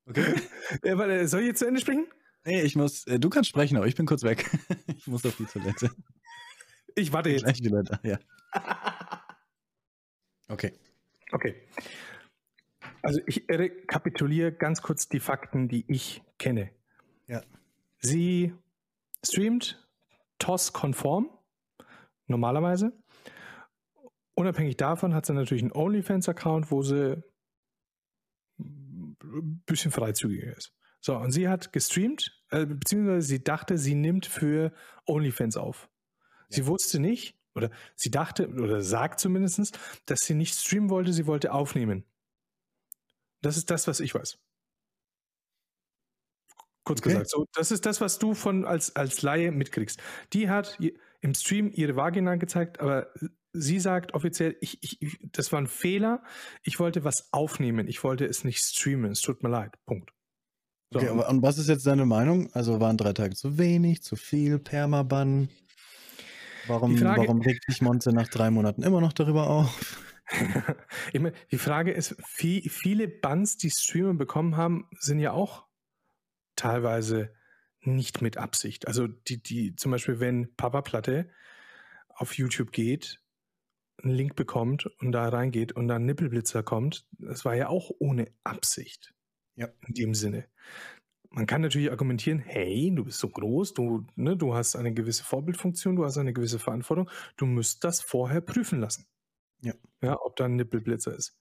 Okay. 0.06 0.36
Soll 1.28 1.42
ich 1.42 1.48
jetzt 1.48 1.60
zu 1.60 1.66
Ende 1.66 1.82
sprechen? 1.82 2.06
Nee, 2.46 2.62
ich 2.62 2.76
muss, 2.76 3.08
äh, 3.08 3.20
du 3.20 3.30
kannst 3.30 3.50
sprechen, 3.50 3.78
aber 3.78 3.88
ich 3.88 3.96
bin 3.96 4.06
kurz 4.06 4.24
weg. 4.24 4.50
ich 4.98 5.08
muss 5.08 5.26
auf 5.26 5.38
die 5.38 5.46
Toilette. 5.46 5.92
Ich 6.96 7.14
warte 7.14 7.30
jetzt. 7.30 7.44
Gleich 7.44 7.64
wieder 7.64 7.84
da, 7.84 8.00
ja. 8.04 8.20
okay. 10.50 10.74
Okay. 11.32 11.68
Also 13.02 13.20
ich 13.26 13.46
rekapituliere 13.50 14.52
ganz 14.52 14.82
kurz 14.82 15.10
die 15.10 15.20
Fakten, 15.20 15.68
die 15.68 15.86
ich 15.88 16.22
kenne. 16.38 16.72
Ja. 17.28 17.42
Sie 18.00 18.54
streamt 19.26 19.88
TOS-konform, 20.40 21.30
normalerweise. 22.28 22.92
Unabhängig 24.36 24.78
davon 24.78 25.14
hat 25.14 25.26
sie 25.26 25.34
natürlich 25.34 25.64
einen 25.64 25.72
OnlyFans-Account, 25.72 26.72
wo 26.72 26.82
sie 26.82 27.24
ein 28.60 29.64
bisschen 29.66 29.92
freizügiger 29.92 30.56
ist. 30.56 30.74
So, 31.06 31.18
und 31.18 31.34
sie 31.34 31.50
hat 31.50 31.74
gestreamt, 31.74 32.32
äh, 32.50 32.66
beziehungsweise 32.66 33.28
sie 33.28 33.44
dachte, 33.44 33.78
sie 33.78 33.94
nimmt 33.94 34.26
für 34.26 34.72
OnlyFans 35.06 35.58
auf. 35.58 35.90
Ja. 36.50 36.56
Sie 36.56 36.66
wusste 36.66 37.00
nicht, 37.00 37.38
oder 37.56 37.72
sie 37.96 38.10
dachte, 38.10 38.48
oder 38.48 38.82
sagt 38.82 39.20
zumindest, 39.20 39.78
dass 40.06 40.22
sie 40.22 40.34
nicht 40.34 40.56
streamen 40.56 40.90
wollte, 40.90 41.12
sie 41.12 41.28
wollte 41.28 41.52
aufnehmen. 41.52 42.06
Das 43.42 43.58
ist 43.58 43.70
das, 43.70 43.86
was 43.86 44.00
ich 44.00 44.16
weiß. 44.16 44.40
Kurz 46.86 47.02
okay. 47.02 47.10
gesagt. 47.10 47.30
So, 47.30 47.48
das 47.54 47.72
ist 47.72 47.86
das, 47.86 48.00
was 48.00 48.18
du 48.18 48.34
von 48.34 48.64
als, 48.64 48.96
als 48.96 49.22
Laie 49.22 49.52
mitkriegst. 49.52 50.02
Die 50.32 50.50
hat 50.50 50.80
im 51.20 51.34
Stream 51.34 51.70
ihre 51.74 51.98
Vagina 51.98 52.36
gezeigt, 52.38 52.80
aber 52.80 53.14
sie 53.52 53.82
sagt 53.82 54.14
offiziell, 54.14 54.56
ich, 54.62 54.82
ich, 54.82 55.20
das 55.34 55.52
war 55.52 55.60
ein 55.60 55.68
Fehler. 55.68 56.24
Ich 56.64 56.80
wollte 56.80 57.04
was 57.04 57.28
aufnehmen. 57.34 57.90
Ich 57.90 58.06
wollte 58.06 58.26
es 58.26 58.46
nicht 58.46 58.64
streamen. 58.64 59.12
Es 59.12 59.20
tut 59.20 59.44
mir 59.44 59.50
leid. 59.50 59.76
Punkt. 59.86 60.14
So. 60.94 61.00
Okay, 61.00 61.10
aber 61.10 61.28
und 61.30 61.42
was 61.42 61.58
ist 61.58 61.70
jetzt 61.70 61.88
deine 61.88 62.06
Meinung? 62.06 62.50
Also 62.54 62.80
waren 62.80 62.98
drei 62.98 63.14
Tage 63.14 63.36
zu 63.36 63.58
wenig, 63.58 64.04
zu 64.04 64.16
viel, 64.16 64.60
Permaban? 64.60 65.50
Warum, 66.68 66.98
Frage, 66.98 67.22
warum 67.22 67.42
regt 67.42 67.66
sich 67.66 67.82
Monte 67.82 68.14
nach 68.14 68.28
drei 68.28 68.50
Monaten 68.52 68.84
immer 68.84 69.02
noch 69.02 69.12
darüber 69.12 69.50
auf? 69.50 70.00
ich 71.14 71.20
meine, 71.20 71.36
die 71.52 71.58
Frage 71.58 71.92
ist, 71.92 72.16
viel, 72.26 72.70
viele 72.70 73.08
Bands, 73.08 73.58
die 73.58 73.72
Streamer 73.72 74.14
bekommen 74.14 74.56
haben, 74.56 74.88
sind 75.00 75.20
ja 75.20 75.32
auch 75.32 75.66
teilweise 76.56 77.34
nicht 77.82 78.22
mit 78.22 78.38
Absicht. 78.38 78.88
Also 78.88 79.08
die, 79.08 79.42
die, 79.42 79.76
zum 79.76 79.92
Beispiel, 79.92 80.20
wenn 80.20 80.56
Papa 80.56 80.82
Platte 80.82 81.30
auf 82.10 82.38
YouTube 82.38 82.72
geht, 82.72 83.20
einen 84.02 84.14
Link 84.14 84.36
bekommt 84.36 84.86
und 85.00 85.12
da 85.12 85.28
reingeht 85.28 85.74
und 85.74 85.88
dann 85.88 86.06
Nippelblitzer 86.06 86.64
kommt, 86.64 87.06
das 87.12 87.46
war 87.46 87.56
ja 87.56 87.68
auch 87.68 87.92
ohne 88.00 88.32
Absicht. 88.44 89.14
Ja. 89.56 89.68
In 89.88 89.94
dem 89.94 90.14
Sinne. 90.14 90.46
Man 91.30 91.48
kann 91.48 91.62
natürlich 91.62 91.90
argumentieren, 91.90 92.40
hey, 92.40 92.92
du 92.94 93.06
bist 93.06 93.20
so 93.20 93.28
groß, 93.28 93.74
du, 93.74 94.06
ne, 94.16 94.38
du 94.38 94.54
hast 94.54 94.76
eine 94.76 94.94
gewisse 94.94 95.24
Vorbildfunktion, 95.24 95.96
du 95.96 96.06
hast 96.06 96.18
eine 96.18 96.32
gewisse 96.32 96.60
Verantwortung, 96.60 97.10
du 97.38 97.48
müsst 97.48 97.84
das 97.84 98.02
vorher 98.02 98.42
prüfen 98.42 98.80
lassen. 98.80 99.08
Ja. 99.62 99.74
Ja, 100.02 100.20
ob 100.22 100.36
da 100.36 100.46
ein 100.46 100.56
Nippelblitzer 100.56 101.16
ist. 101.16 101.36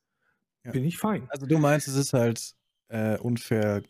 Ja. 0.64 0.70
Bin 0.70 0.84
ich 0.84 0.96
fein. 0.96 1.28
Also 1.30 1.46
du 1.46 1.58
meinst, 1.58 1.88
es 1.88 1.96
ist 1.96 2.12
halt 2.12 2.54
äh, 2.88 3.18
unfair 3.18 3.82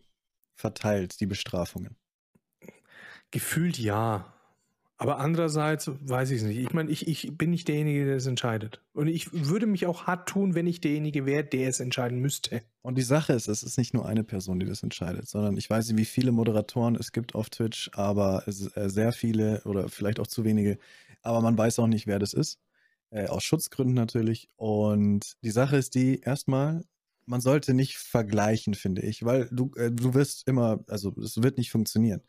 verteilt, 0.57 1.21
die 1.21 1.27
Bestrafungen. 1.27 1.97
Gefühlt 3.31 3.79
ja. 3.79 4.32
Aber 5.03 5.19
andererseits 5.19 5.91
weiß 6.01 6.31
ich 6.31 6.39
es 6.39 6.45
nicht. 6.45 6.59
Ich 6.59 6.73
meine, 6.73 6.91
ich, 6.91 7.09
ich 7.09 7.37
bin 7.37 7.51
nicht 7.51 7.67
derjenige, 7.67 8.05
der 8.07 8.17
es 8.17 8.27
entscheidet. 8.27 8.81
Und 8.93 9.09
ich 9.09 9.33
würde 9.33 9.67
mich 9.67 9.87
auch 9.87 10.07
hart 10.07 10.29
tun, 10.29 10.55
wenn 10.55 10.69
ich 10.69 10.81
derjenige 10.81 11.27
wäre, 11.27 11.43
der 11.43 11.69
es 11.69 11.81
entscheiden 11.81 12.21
müsste. 12.21 12.63
Und 12.83 12.97
die 12.97 13.03
Sache 13.03 13.33
ist, 13.33 13.49
es 13.49 13.65
ist 13.65 13.79
nicht 13.79 13.95
nur 13.95 14.07
eine 14.07 14.23
Person, 14.23 14.61
die 14.61 14.67
das 14.67 14.83
entscheidet, 14.83 15.29
sondern 15.29 15.57
ich 15.57 15.69
weiß 15.69 15.89
nicht, 15.89 15.99
wie 15.99 16.05
viele 16.05 16.31
Moderatoren 16.31 16.95
es 16.95 17.11
gibt 17.11 17.35
auf 17.35 17.51
Twitch, 17.51 17.91
aber 17.95 18.47
äh, 18.47 18.89
sehr 18.89 19.13
viele 19.13 19.63
oder 19.65 19.89
vielleicht 19.89 20.21
auch 20.21 20.29
zu 20.29 20.45
wenige. 20.45 20.79
Aber 21.23 21.41
man 21.41 21.59
weiß 21.59 21.81
auch 21.81 21.89
nicht, 21.89 22.07
wer 22.07 22.21
das 22.21 22.33
ist. 22.33 22.61
Äh, 23.11 23.27
aus 23.27 23.43
Schutzgründen 23.43 23.95
natürlich. 23.95 24.51
Und 24.57 25.35
die 25.43 25.51
Sache 25.51 25.77
ist 25.77 25.97
die, 25.97 26.21
erstmal, 26.21 26.85
man 27.27 27.41
sollte 27.41 27.75
nicht 27.75 27.97
vergleichen, 27.97 28.75
finde 28.75 29.03
ich, 29.03 29.25
weil 29.25 29.49
du, 29.51 29.73
äh, 29.77 29.91
du 29.91 30.15
wirst 30.15 30.47
immer, 30.49 30.85
also 30.89 31.15
es 31.23 31.43
wird 31.43 31.59
nicht 31.59 31.71
funktionieren. 31.71 32.23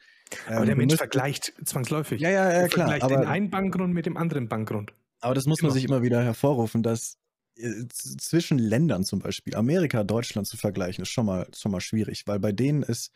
Aber 0.47 0.61
ähm, 0.61 0.65
der 0.65 0.75
Mensch 0.75 0.95
vergleicht 0.95 1.53
zwangsläufig. 1.65 2.21
Ja, 2.21 2.29
ja, 2.29 2.51
ja, 2.51 2.67
klar. 2.67 2.87
Vergleicht 2.87 3.03
aber, 3.03 3.17
den 3.17 3.27
einen 3.27 3.49
Bankgrund 3.49 3.93
mit 3.93 4.05
dem 4.05 4.17
anderen 4.17 4.47
Bankgrund. 4.47 4.93
Aber 5.19 5.33
das 5.33 5.45
muss 5.45 5.59
immer. 5.59 5.69
man 5.69 5.75
sich 5.75 5.85
immer 5.85 6.01
wieder 6.01 6.23
hervorrufen, 6.23 6.83
dass 6.83 7.17
äh, 7.57 7.85
zwischen 7.89 8.57
Ländern 8.57 9.03
zum 9.03 9.19
Beispiel, 9.19 9.55
Amerika, 9.55 10.03
Deutschland 10.03 10.47
zu 10.47 10.57
vergleichen, 10.57 11.03
ist 11.03 11.11
schon 11.11 11.25
mal, 11.25 11.47
schon 11.55 11.71
mal 11.71 11.81
schwierig, 11.81 12.23
weil 12.25 12.39
bei 12.39 12.51
denen 12.51 12.83
ist 12.83 13.11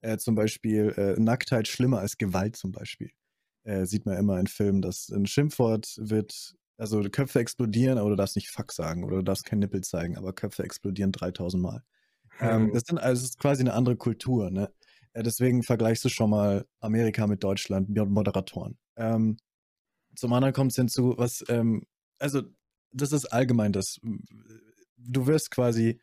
äh, 0.00 0.18
zum 0.18 0.34
Beispiel 0.34 0.92
äh, 0.96 1.20
Nacktheit 1.20 1.68
schlimmer 1.68 2.00
als 2.00 2.18
Gewalt 2.18 2.56
zum 2.56 2.72
Beispiel. 2.72 3.10
Äh, 3.64 3.86
sieht 3.86 4.04
man 4.04 4.18
immer 4.18 4.38
in 4.38 4.46
Filmen, 4.46 4.82
dass 4.82 5.08
ein 5.10 5.26
Schimpfwort 5.26 5.94
wird, 5.98 6.54
also 6.76 7.02
Köpfe 7.02 7.38
explodieren, 7.38 7.98
aber 7.98 8.10
du 8.10 8.16
darfst 8.16 8.36
nicht 8.36 8.50
Fuck 8.50 8.72
sagen 8.72 9.04
oder 9.04 9.16
du 9.16 9.22
darfst 9.22 9.44
kein 9.44 9.60
Nippel 9.60 9.82
zeigen, 9.82 10.16
aber 10.16 10.32
Köpfe 10.32 10.64
explodieren 10.64 11.12
3000 11.12 11.62
Mal. 11.62 11.82
Ähm, 12.40 12.72
das, 12.72 12.82
sind, 12.84 12.98
also, 12.98 13.22
das 13.22 13.30
ist 13.30 13.38
quasi 13.38 13.62
eine 13.62 13.74
andere 13.74 13.96
Kultur, 13.96 14.50
ne? 14.50 14.72
Äh, 15.12 15.22
deswegen 15.22 15.62
vergleichst 15.62 16.04
du 16.04 16.08
schon 16.08 16.30
mal 16.30 16.66
Amerika 16.80 17.26
mit 17.26 17.44
Deutschland, 17.44 17.88
mit 17.88 18.08
Moderatoren. 18.08 18.76
Ähm, 18.96 19.36
zum 20.16 20.32
anderen 20.32 20.54
kommt 20.54 20.72
es 20.72 20.76
hinzu, 20.76 21.14
was, 21.16 21.44
ähm, 21.48 21.86
also 22.18 22.42
das 22.92 23.12
ist 23.12 23.26
allgemein 23.26 23.72
das, 23.72 24.00
du 24.96 25.26
wirst 25.26 25.50
quasi 25.50 26.00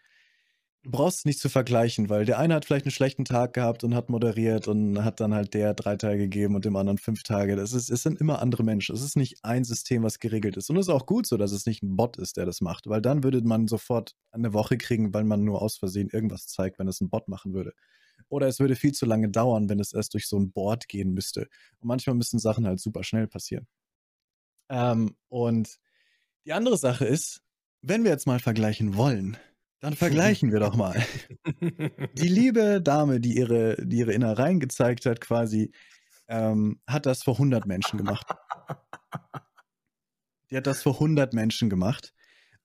du 0.83 0.89
brauchst 0.89 1.19
es 1.19 1.25
nicht 1.25 1.39
zu 1.39 1.49
vergleichen, 1.49 2.09
weil 2.09 2.25
der 2.25 2.39
eine 2.39 2.55
hat 2.55 2.65
vielleicht 2.65 2.85
einen 2.85 2.91
schlechten 2.91 3.25
Tag 3.25 3.53
gehabt 3.53 3.83
und 3.83 3.93
hat 3.93 4.09
moderiert 4.09 4.67
und 4.67 5.03
hat 5.03 5.19
dann 5.19 5.33
halt 5.33 5.53
der 5.53 5.73
drei 5.73 5.95
Tage 5.95 6.17
gegeben 6.17 6.55
und 6.55 6.65
dem 6.65 6.75
anderen 6.75 6.97
fünf 6.97 7.23
Tage. 7.23 7.55
Das 7.55 7.73
ist, 7.73 7.89
es 7.89 8.01
sind 8.01 8.19
immer 8.19 8.41
andere 8.41 8.63
Menschen. 8.63 8.95
Es 8.95 9.01
ist 9.01 9.15
nicht 9.15 9.43
ein 9.43 9.63
System, 9.63 10.03
was 10.03 10.19
geregelt 10.19 10.57
ist. 10.57 10.69
Und 10.69 10.77
es 10.77 10.87
ist 10.87 10.93
auch 10.93 11.05
gut 11.05 11.27
so, 11.27 11.37
dass 11.37 11.51
es 11.51 11.65
nicht 11.65 11.83
ein 11.83 11.95
Bot 11.95 12.17
ist, 12.17 12.37
der 12.37 12.45
das 12.45 12.61
macht, 12.61 12.87
weil 12.87 13.01
dann 13.01 13.23
würde 13.23 13.41
man 13.43 13.67
sofort 13.67 14.15
eine 14.31 14.53
Woche 14.53 14.77
kriegen, 14.77 15.13
weil 15.13 15.23
man 15.23 15.43
nur 15.43 15.61
aus 15.61 15.77
Versehen 15.77 16.09
irgendwas 16.11 16.47
zeigt, 16.47 16.79
wenn 16.79 16.87
es 16.87 16.99
ein 17.01 17.09
Bot 17.09 17.27
machen 17.27 17.53
würde. 17.53 17.73
Oder 18.29 18.47
es 18.47 18.59
würde 18.59 18.75
viel 18.75 18.93
zu 18.93 19.05
lange 19.05 19.29
dauern, 19.29 19.69
wenn 19.69 19.79
es 19.79 19.93
erst 19.93 20.13
durch 20.13 20.27
so 20.27 20.37
ein 20.39 20.51
Board 20.51 20.87
gehen 20.87 21.13
müsste. 21.13 21.41
Und 21.79 21.87
manchmal 21.87 22.15
müssen 22.15 22.39
Sachen 22.39 22.65
halt 22.65 22.79
super 22.79 23.03
schnell 23.03 23.27
passieren. 23.27 23.67
Ähm, 24.69 25.15
und 25.27 25.77
die 26.45 26.53
andere 26.53 26.77
Sache 26.77 27.05
ist, 27.05 27.41
wenn 27.81 28.03
wir 28.03 28.11
jetzt 28.11 28.27
mal 28.27 28.39
vergleichen 28.39 28.95
wollen, 28.95 29.37
dann 29.81 29.95
vergleichen 29.95 30.51
wir 30.51 30.59
doch 30.59 30.75
mal. 30.75 31.03
Die 32.13 32.27
liebe 32.27 32.81
Dame, 32.81 33.19
die 33.19 33.35
ihre, 33.35 33.75
die 33.85 33.97
ihre 33.97 34.13
Innereien 34.13 34.59
gezeigt 34.59 35.05
hat, 35.05 35.19
quasi, 35.19 35.71
ähm, 36.27 36.79
hat 36.87 37.05
das 37.05 37.23
vor 37.23 37.33
100 37.33 37.65
Menschen 37.65 37.97
gemacht. 37.97 38.27
Die 40.49 40.57
hat 40.57 40.67
das 40.67 40.83
vor 40.83 40.93
100 40.93 41.33
Menschen 41.33 41.69
gemacht. 41.69 42.13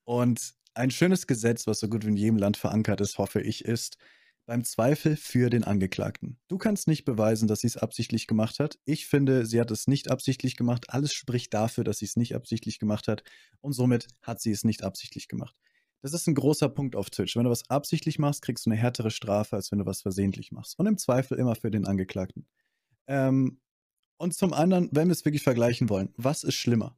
Und 0.03 0.53
ein 0.73 0.91
schönes 0.91 1.25
Gesetz, 1.25 1.67
was 1.67 1.79
so 1.79 1.89
gut 1.89 2.05
wie 2.05 2.09
in 2.09 2.17
jedem 2.17 2.37
Land 2.37 2.55
verankert 2.55 3.01
ist, 3.01 3.17
hoffe 3.17 3.41
ich, 3.41 3.65
ist 3.65 3.97
beim 4.45 4.63
Zweifel 4.63 5.17
für 5.17 5.49
den 5.49 5.63
Angeklagten. 5.63 6.39
Du 6.47 6.57
kannst 6.57 6.87
nicht 6.87 7.03
beweisen, 7.03 7.47
dass 7.47 7.61
sie 7.61 7.67
es 7.67 7.77
absichtlich 7.77 8.27
gemacht 8.27 8.59
hat. 8.59 8.77
Ich 8.85 9.07
finde, 9.07 9.45
sie 9.45 9.59
hat 9.59 9.71
es 9.71 9.87
nicht 9.87 10.09
absichtlich 10.11 10.55
gemacht. 10.55 10.85
Alles 10.89 11.13
spricht 11.13 11.53
dafür, 11.53 11.83
dass 11.83 11.97
sie 11.97 12.05
es 12.05 12.15
nicht 12.15 12.35
absichtlich 12.35 12.79
gemacht 12.79 13.07
hat. 13.07 13.23
Und 13.59 13.73
somit 13.73 14.07
hat 14.21 14.39
sie 14.39 14.51
es 14.51 14.63
nicht 14.63 14.83
absichtlich 14.83 15.27
gemacht. 15.27 15.55
Das 16.01 16.13
ist 16.13 16.27
ein 16.27 16.35
großer 16.35 16.69
Punkt 16.69 16.95
auf 16.95 17.09
Twitch. 17.09 17.35
Wenn 17.35 17.45
du 17.45 17.49
was 17.49 17.69
absichtlich 17.69 18.19
machst, 18.19 18.41
kriegst 18.41 18.65
du 18.65 18.69
eine 18.69 18.79
härtere 18.79 19.11
Strafe, 19.11 19.55
als 19.55 19.71
wenn 19.71 19.79
du 19.79 19.85
was 19.85 20.01
versehentlich 20.01 20.51
machst. 20.51 20.77
Und 20.77 20.85
im 20.85 20.97
Zweifel 20.97 21.37
immer 21.37 21.55
für 21.55 21.71
den 21.71 21.85
Angeklagten. 21.85 22.47
Ähm, 23.07 23.59
und 24.17 24.33
zum 24.33 24.53
anderen, 24.53 24.89
wenn 24.91 25.07
wir 25.07 25.13
es 25.13 25.25
wirklich 25.25 25.43
vergleichen 25.43 25.89
wollen, 25.89 26.13
was 26.17 26.43
ist 26.43 26.55
schlimmer? 26.55 26.97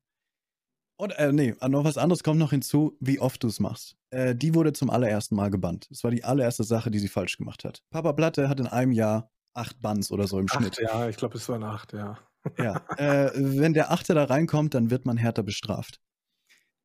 Und, 0.98 1.12
äh, 1.14 1.32
nee, 1.32 1.56
noch 1.66 1.86
was 1.86 1.98
anderes 1.98 2.24
kommt 2.24 2.40
noch 2.40 2.50
hinzu, 2.50 2.98
wie 3.00 3.20
oft 3.20 3.42
du 3.42 3.48
es 3.48 3.62
machst. 3.62 3.96
Äh, 4.10 4.36
die 4.36 4.54
wurde 4.54 4.74
zum 4.74 4.90
allerersten 4.90 5.36
Mal 5.36 5.50
gebannt. 5.50 5.88
Das 5.90 6.04
war 6.04 6.12
die 6.12 6.26
allererste 6.26 6.66
Sache, 6.66 6.92
die 6.92 7.00
sie 7.00 7.08
falsch 7.08 7.38
gemacht 7.38 7.64
hat. 7.64 7.84
Papa 7.90 8.12
Platte 8.12 8.50
hat 8.50 8.60
in 8.60 8.68
einem 8.68 8.92
Jahr 8.92 9.32
acht 9.54 9.82
Bands 9.82 10.12
oder 10.12 10.28
so 10.28 10.40
im 10.40 10.48
acht, 10.50 10.56
Schnitt. 10.56 10.78
Ja, 10.78 11.08
ich 11.08 11.16
glaube, 11.16 11.38
es 11.38 11.48
waren 11.48 11.64
acht, 11.64 11.94
ja. 11.94 12.20
Ja, 12.58 12.84
äh, 12.98 13.32
wenn 13.36 13.74
der 13.74 13.92
Achte 13.92 14.14
da 14.14 14.26
reinkommt, 14.26 14.74
dann 14.74 14.90
wird 14.90 15.06
man 15.06 15.18
härter 15.18 15.44
bestraft. 15.44 16.02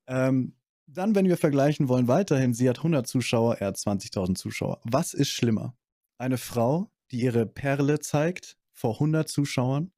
Ähm, 0.07 0.57
dann, 0.87 1.15
wenn 1.15 1.27
wir 1.27 1.37
vergleichen 1.37 1.89
wollen, 1.89 2.09
weiterhin, 2.09 2.55
sie 2.55 2.69
hat 2.69 2.79
100 2.79 3.07
Zuschauer, 3.07 3.57
er 3.57 3.69
hat 3.69 3.77
20.000 3.77 4.37
Zuschauer. 4.37 4.81
Was 4.85 5.15
ist 5.15 5.31
schlimmer? 5.31 5.77
Eine 6.19 6.39
Frau, 6.39 6.91
die 7.11 7.21
ihre 7.21 7.47
Perle 7.47 8.01
zeigt 8.01 8.57
vor 8.73 8.95
100 8.95 9.29
Zuschauern, 9.29 9.93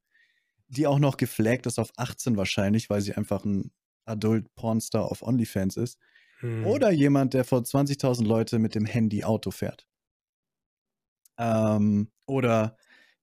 die 0.69 0.87
auch 0.87 0.99
noch 0.99 1.17
geflaggt 1.17 1.67
ist 1.67 1.79
auf 1.79 1.91
18 1.97 2.37
wahrscheinlich, 2.37 2.91
weil 2.91 3.01
sie 3.01 3.15
einfach 3.15 3.45
ein 3.45 3.73
Adult 4.05 4.55
Pornstar 4.55 5.11
auf 5.11 5.23
OnlyFans 5.23 5.77
ist. 5.77 5.99
Hm. 6.41 6.67
Oder 6.67 6.91
jemand, 6.91 7.35
der 7.35 7.45
vor 7.45 7.61
20.000 7.61 8.25
Leute 8.25 8.59
mit 8.59 8.75
dem 8.75 8.85
Handy 8.85 9.25
Auto 9.25 9.51
fährt. 9.51 9.87
Ähm, 11.39 12.11
oder 12.27 12.77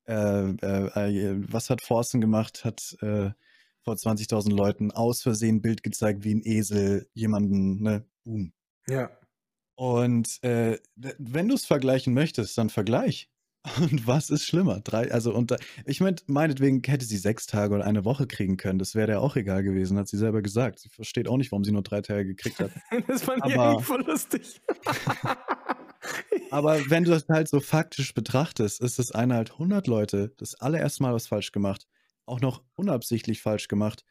äh, 0.06 0.14
äh, 0.14 1.30
äh 1.30 1.44
was 1.52 1.70
hat 1.70 1.82
Forsten 1.82 2.22
gemacht? 2.22 2.66
Hat 2.66 2.96
äh, 3.02 3.32
vor 3.84 3.96
20.000 3.96 4.54
Leuten 4.54 4.92
aus 4.92 5.22
Versehen 5.22 5.58
ein 5.58 5.62
Bild 5.62 5.84
gezeigt 5.84 6.24
wie 6.24 6.34
ein 6.34 6.42
Esel, 6.44 7.08
jemanden, 7.14 7.82
ne, 7.82 8.06
boom. 8.24 8.54
Ja. 8.88 9.10
Und 9.76 10.42
äh, 10.44 10.78
wenn 10.96 11.48
du 11.48 11.56
es 11.56 11.66
vergleichen 11.66 12.14
möchtest, 12.14 12.58
dann 12.58 12.70
vergleich. 12.70 13.30
Und 13.80 14.08
was 14.08 14.30
ist 14.30 14.46
schlimmer? 14.46 14.82
Drei, 14.82 15.10
also 15.10 15.34
und 15.34 15.56
ich 15.86 16.02
meine, 16.02 16.18
meinetwegen 16.28 16.82
hätte 16.86 17.06
sie 17.06 17.16
sechs 17.16 17.48
Tage 17.48 17.74
oder 17.74 17.86
eine 17.86 18.04
Woche 18.04 18.28
kriegen 18.28 18.58
können. 18.58 18.78
Das 18.78 18.94
wäre 18.94 19.12
ja 19.12 19.20
auch 19.20 19.38
egal 19.38 19.64
gewesen, 19.64 19.98
hat 19.98 20.10
sie 20.10 20.18
selber 20.18 20.42
gesagt. 20.42 20.80
Sie 20.80 20.90
versteht 20.90 21.30
auch 21.30 21.38
nicht, 21.38 21.54
warum 21.54 21.64
sie 21.64 21.72
nur 21.72 21.82
drei 21.82 22.02
Tage 22.02 22.26
gekriegt 22.26 22.60
hat. 22.60 22.72
das 23.08 23.24
fand 23.24 23.42
ich 23.46 23.58
eigentlich 23.58 23.86
voll 23.86 24.04
lustig. 24.06 24.62
aber 26.52 26.78
wenn 26.90 27.06
du 27.06 27.12
das 27.12 27.26
halt 27.30 27.48
so 27.48 27.62
faktisch 27.62 28.14
betrachtest, 28.14 28.82
ist 28.82 29.00
das 29.00 29.14
eine 29.14 29.36
halt 29.36 29.54
100 29.54 29.88
Leute, 29.88 30.34
das 30.38 30.56
allererste 30.56 31.02
Mal 31.04 31.14
was 31.14 31.28
falsch 31.28 31.54
gemacht 31.54 31.88
auch 32.26 32.42
noch 32.42 32.64
unabsichtlich 32.76 33.42
falsch 33.42 33.68
gemacht. 33.68 34.04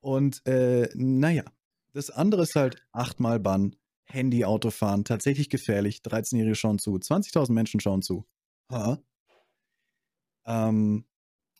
Und 0.00 0.44
äh, 0.46 0.88
naja, 0.94 1.44
das 1.92 2.10
andere 2.10 2.42
ist 2.42 2.56
halt 2.56 2.86
achtmal 2.92 3.38
Bann, 3.40 3.76
Handy, 4.04 4.44
Autofahren, 4.44 5.04
tatsächlich 5.04 5.48
gefährlich, 5.50 6.00
13-Jährige 6.04 6.54
schauen 6.54 6.78
zu, 6.78 6.94
20.000 6.94 7.52
Menschen 7.52 7.80
schauen 7.80 8.02
zu. 8.02 8.26
Ha. 8.70 8.98
Ähm, 10.46 11.06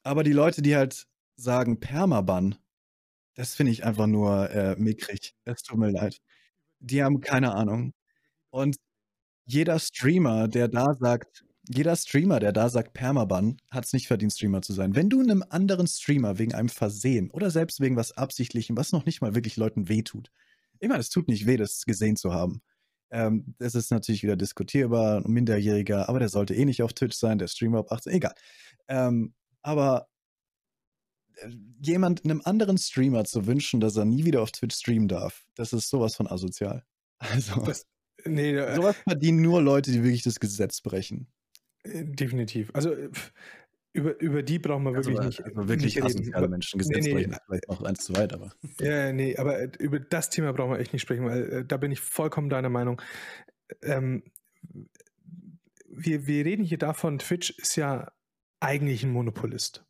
aber 0.02 0.24
die 0.24 0.32
Leute, 0.32 0.62
die 0.62 0.76
halt 0.76 1.06
sagen 1.36 1.80
Permaban, 1.80 2.56
das 3.34 3.54
finde 3.54 3.72
ich 3.72 3.84
einfach 3.84 4.06
nur 4.06 4.50
äh, 4.50 4.76
mickrig. 4.76 5.34
Es 5.44 5.62
tut 5.62 5.78
mir 5.78 5.90
leid. 5.90 6.20
Die 6.80 7.02
haben 7.02 7.20
keine 7.20 7.54
Ahnung. 7.54 7.94
Und 8.50 8.76
jeder 9.46 9.78
Streamer, 9.78 10.48
der 10.48 10.68
da 10.68 10.94
sagt, 10.94 11.44
jeder 11.68 11.94
Streamer, 11.96 12.40
der 12.40 12.52
da 12.52 12.68
sagt 12.68 12.92
Permaban, 12.92 13.56
hat 13.70 13.84
es 13.84 13.92
nicht 13.92 14.08
verdient, 14.08 14.32
Streamer 14.32 14.62
zu 14.62 14.72
sein. 14.72 14.96
Wenn 14.96 15.10
du 15.10 15.20
einem 15.20 15.44
anderen 15.48 15.86
Streamer 15.86 16.38
wegen 16.38 16.54
einem 16.54 16.68
Versehen 16.68 17.30
oder 17.30 17.50
selbst 17.50 17.80
wegen 17.80 17.96
was 17.96 18.12
Absichtlichem, 18.12 18.76
was 18.76 18.92
noch 18.92 19.06
nicht 19.06 19.20
mal 19.20 19.34
wirklich 19.34 19.56
Leuten 19.56 19.88
wehtut, 19.88 20.30
ich 20.80 20.88
meine, 20.88 21.00
es 21.00 21.10
tut 21.10 21.28
nicht 21.28 21.46
weh, 21.46 21.56
das 21.56 21.84
gesehen 21.84 22.16
zu 22.16 22.32
haben. 22.32 22.60
Ähm, 23.12 23.54
das 23.58 23.76
ist 23.76 23.92
natürlich 23.92 24.24
wieder 24.24 24.36
diskutierbar, 24.36 25.18
ein 25.18 25.30
Minderjähriger, 25.30 26.08
aber 26.08 26.18
der 26.18 26.28
sollte 26.28 26.54
eh 26.54 26.64
nicht 26.64 26.82
auf 26.82 26.94
Twitch 26.94 27.16
sein, 27.16 27.38
der 27.38 27.46
Streamer 27.46 27.80
ab 27.80 27.92
18, 27.92 28.12
egal. 28.14 28.34
Ähm, 28.88 29.34
aber 29.60 30.08
äh, 31.36 31.50
jemand, 31.80 32.24
einem 32.24 32.40
anderen 32.44 32.78
Streamer 32.78 33.24
zu 33.24 33.46
wünschen, 33.46 33.80
dass 33.80 33.96
er 33.96 34.06
nie 34.06 34.24
wieder 34.24 34.42
auf 34.42 34.50
Twitch 34.50 34.74
streamen 34.74 35.08
darf, 35.08 35.46
das 35.54 35.72
ist 35.72 35.88
sowas 35.88 36.16
von 36.16 36.26
asozial. 36.26 36.84
Also, 37.24 37.60
das, 37.60 37.86
nee, 38.24 38.56
äh, 38.56 38.74
sowas 38.74 38.96
verdienen 38.96 39.42
nur 39.42 39.62
Leute, 39.62 39.92
die 39.92 40.02
wirklich 40.02 40.24
das 40.24 40.40
Gesetz 40.40 40.80
brechen. 40.80 41.28
Äh, 41.84 42.04
definitiv. 42.04 42.70
Also 42.74 42.92
äh, 42.92 43.10
über, 43.94 44.18
über 44.20 44.42
die 44.42 44.58
brauchen 44.58 44.84
wir 44.84 44.94
wirklich 44.94 45.18
also, 45.18 45.28
nicht. 45.28 45.44
Also 45.44 45.68
wirklich 45.68 45.96
nicht 45.96 46.04
asoziale 46.04 46.48
Menschen 46.48 46.78
gesetzt 46.78 47.06
nee, 47.06 47.26
nee. 47.26 47.36
vielleicht 47.46 47.68
auch 47.68 47.82
eins 47.82 48.04
zu 48.04 48.16
weit, 48.16 48.32
aber. 48.32 48.52
Ja, 48.80 49.12
nee, 49.12 49.36
aber 49.36 49.78
über 49.80 50.00
das 50.00 50.30
Thema 50.30 50.52
brauchen 50.52 50.72
wir 50.72 50.78
echt 50.78 50.92
nicht 50.92 51.02
sprechen, 51.02 51.26
weil 51.26 51.52
äh, 51.52 51.64
da 51.64 51.76
bin 51.76 51.92
ich 51.92 52.00
vollkommen 52.00 52.48
deiner 52.48 52.70
Meinung. 52.70 53.02
Ähm, 53.82 54.22
wir, 55.88 56.26
wir 56.26 56.44
reden 56.44 56.64
hier 56.64 56.78
davon, 56.78 57.18
Twitch 57.18 57.50
ist 57.58 57.76
ja 57.76 58.10
eigentlich 58.60 59.02
ein 59.02 59.10
Monopolist. 59.10 59.84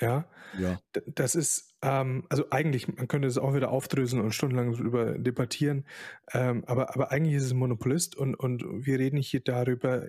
Ja. 0.00 0.30
Ja. 0.58 0.80
Das 1.06 1.34
ist, 1.34 1.74
ähm, 1.82 2.24
also 2.28 2.48
eigentlich, 2.50 2.88
man 2.88 3.08
könnte 3.08 3.28
es 3.28 3.36
auch 3.36 3.54
wieder 3.54 3.70
aufdröseln 3.70 4.22
und 4.22 4.32
stundenlang 4.32 4.72
darüber 4.72 5.18
debattieren, 5.18 5.84
ähm, 6.32 6.64
aber, 6.66 6.94
aber 6.94 7.10
eigentlich 7.10 7.34
ist 7.34 7.44
es 7.44 7.52
ein 7.52 7.58
Monopolist 7.58 8.16
und, 8.16 8.34
und 8.34 8.64
wir 8.86 8.98
reden 8.98 9.18
hier 9.18 9.40
darüber, 9.40 10.08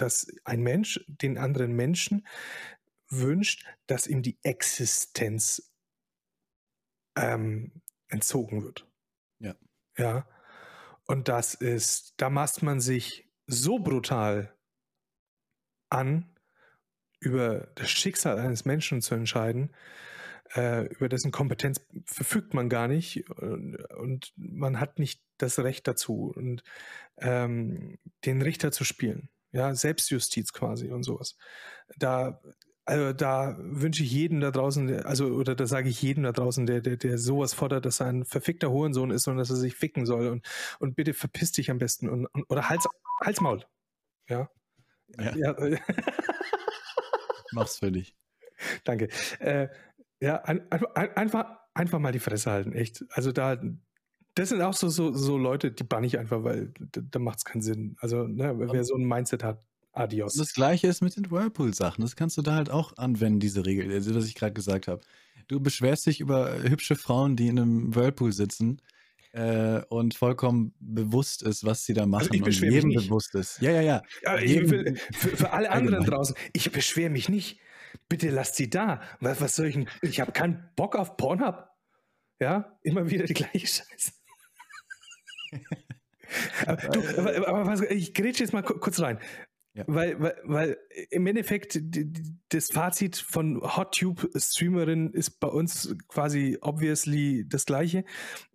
dass 0.00 0.26
ein 0.44 0.62
Mensch 0.62 1.04
den 1.06 1.38
anderen 1.38 1.72
Menschen 1.72 2.26
wünscht, 3.08 3.66
dass 3.86 4.06
ihm 4.06 4.22
die 4.22 4.38
Existenz 4.42 5.72
ähm, 7.16 7.82
entzogen 8.08 8.62
wird. 8.62 8.86
Ja. 9.38 9.54
Ja. 9.96 10.28
Und 11.06 11.28
das 11.28 11.54
ist, 11.54 12.14
da 12.18 12.30
maßt 12.30 12.62
man 12.62 12.80
sich 12.80 13.28
so 13.46 13.78
brutal 13.78 14.54
an, 15.88 16.34
über 17.20 17.72
das 17.74 17.90
Schicksal 17.90 18.38
eines 18.38 18.64
Menschen 18.64 19.00
zu 19.00 19.14
entscheiden, 19.14 19.74
äh, 20.54 20.86
über 20.94 21.08
dessen 21.08 21.32
Kompetenz 21.32 21.80
verfügt 22.04 22.54
man 22.54 22.68
gar 22.68 22.88
nicht 22.88 23.28
und, 23.30 23.76
und, 23.94 24.32
man 24.36 24.80
hat 24.80 24.98
nicht 24.98 25.22
das 25.36 25.58
Recht 25.58 25.88
dazu, 25.88 26.32
und, 26.34 26.62
ähm, 27.18 27.98
den 28.24 28.40
Richter 28.42 28.70
zu 28.70 28.84
spielen 28.84 29.28
ja, 29.52 29.74
Selbstjustiz 29.74 30.52
quasi 30.52 30.90
und 30.90 31.02
sowas. 31.02 31.36
Da, 31.96 32.40
also 32.84 33.12
da 33.12 33.56
wünsche 33.58 34.02
ich 34.02 34.10
jedem 34.12 34.40
da 34.40 34.50
draußen, 34.50 35.04
also 35.04 35.26
oder 35.26 35.54
da 35.54 35.66
sage 35.66 35.88
ich 35.88 36.00
jedem 36.00 36.22
da 36.22 36.32
draußen, 36.32 36.66
der, 36.66 36.80
der, 36.80 36.96
der 36.96 37.18
sowas 37.18 37.54
fordert, 37.54 37.84
dass 37.84 38.00
er 38.00 38.06
ein 38.06 38.24
verfickter 38.24 38.70
Hurensohn 38.70 39.10
ist 39.10 39.26
und 39.28 39.36
dass 39.36 39.50
er 39.50 39.56
sich 39.56 39.74
ficken 39.74 40.06
soll 40.06 40.28
und, 40.28 40.46
und 40.78 40.96
bitte 40.96 41.14
verpiss 41.14 41.52
dich 41.52 41.70
am 41.70 41.78
besten 41.78 42.08
und, 42.08 42.26
und 42.26 42.44
oder 42.50 42.68
Hals, 42.68 42.86
Halsmaul. 43.22 43.64
Ja. 44.28 44.50
ja. 45.18 45.36
ja. 45.36 45.78
Mach's 47.52 47.78
für 47.78 47.92
dich. 47.92 48.14
Danke. 48.84 49.08
Äh, 49.38 49.68
ja, 50.20 50.42
ein, 50.42 50.70
ein, 50.70 50.84
einfach, 51.16 51.58
einfach 51.74 51.98
mal 51.98 52.12
die 52.12 52.18
Fresse 52.18 52.50
halten, 52.50 52.72
echt. 52.72 53.04
Also 53.10 53.32
da, 53.32 53.60
das 54.38 54.50
sind 54.50 54.62
auch 54.62 54.74
so, 54.74 54.88
so, 54.88 55.12
so 55.12 55.36
Leute, 55.38 55.72
die 55.72 55.84
bann 55.84 56.04
ich 56.04 56.18
einfach, 56.18 56.44
weil 56.44 56.72
da, 56.78 57.18
macht 57.18 57.38
es 57.38 57.44
keinen 57.44 57.62
Sinn. 57.62 57.96
Also, 58.00 58.26
ne, 58.26 58.54
wer 58.58 58.84
so 58.84 58.94
ein 58.96 59.04
Mindset 59.04 59.42
hat, 59.44 59.62
adios. 59.92 60.34
Das 60.34 60.52
gleiche 60.52 60.86
ist 60.86 61.00
mit 61.00 61.16
den 61.16 61.30
Whirlpool-Sachen. 61.30 62.02
Das 62.02 62.14
kannst 62.16 62.36
du 62.36 62.42
da 62.42 62.54
halt 62.54 62.70
auch 62.70 62.96
anwenden, 62.98 63.40
diese 63.40 63.64
Regel, 63.66 63.90
also 63.92 64.14
was 64.14 64.26
ich 64.26 64.34
gerade 64.34 64.52
gesagt 64.52 64.88
habe. 64.88 65.00
Du 65.48 65.60
beschwerst 65.60 66.06
dich 66.06 66.20
über 66.20 66.62
hübsche 66.62 66.96
Frauen, 66.96 67.36
die 67.36 67.48
in 67.48 67.58
einem 67.58 67.94
Whirlpool 67.94 68.32
sitzen. 68.32 68.80
äh, 69.32 69.82
und 69.90 70.14
vollkommen 70.14 70.74
bewusst 70.80 71.42
ist, 71.42 71.64
was 71.64 71.84
sie 71.84 71.94
da 71.94 72.06
Also 72.10 72.10
machen 72.10 72.34
ich 72.34 72.42
und 72.42 72.44
beschwere 72.44 72.82
mich 72.82 72.84
nicht. 72.84 72.96
bewusst 72.96 73.34
ist. 73.34 73.60
Ja, 73.60 73.70
ja, 73.70 73.82
ja. 73.82 74.02
Ja, 74.22 74.38
ich 74.38 74.66
für, 74.66 74.84
für 75.12 75.52
alle 75.52 75.70
anderen 75.70 76.04
draußen, 76.04 76.34
ich 76.52 76.70
beschwere 76.72 77.10
mich 77.10 77.28
nicht. 77.28 77.60
Bitte 78.08 78.30
lasst 78.30 78.56
sie 78.56 78.70
da. 78.70 79.00
Was, 79.20 79.40
was 79.40 79.54
soll 79.56 79.66
ich 79.66 79.74
denn? 79.74 79.88
Ich 80.02 80.20
habe 80.20 80.32
keinen 80.32 80.70
Bock 80.76 80.96
auf 80.96 81.16
Pornhub. 81.16 81.68
Ja, 82.40 82.78
immer 82.82 83.10
wieder 83.10 83.24
die 83.26 83.34
gleiche 83.34 83.66
Scheiße. 83.66 84.12
Aber, 86.66 86.76
du, 86.88 87.18
aber, 87.18 87.48
aber 87.48 87.90
ich 87.90 88.14
grätsche 88.14 88.42
jetzt 88.44 88.52
mal 88.52 88.62
ku- 88.62 88.78
kurz 88.78 89.00
rein. 89.00 89.18
Ja. 89.74 89.84
Weil, 89.86 90.20
weil, 90.20 90.40
weil 90.44 90.78
im 91.10 91.26
Endeffekt 91.26 91.80
das 92.48 92.70
Fazit 92.70 93.16
von 93.16 93.60
HotTube-Streamerin 93.62 95.12
ist 95.12 95.38
bei 95.38 95.46
uns 95.48 95.94
quasi 96.08 96.58
obviously 96.60 97.44
das 97.48 97.64
gleiche. 97.64 98.04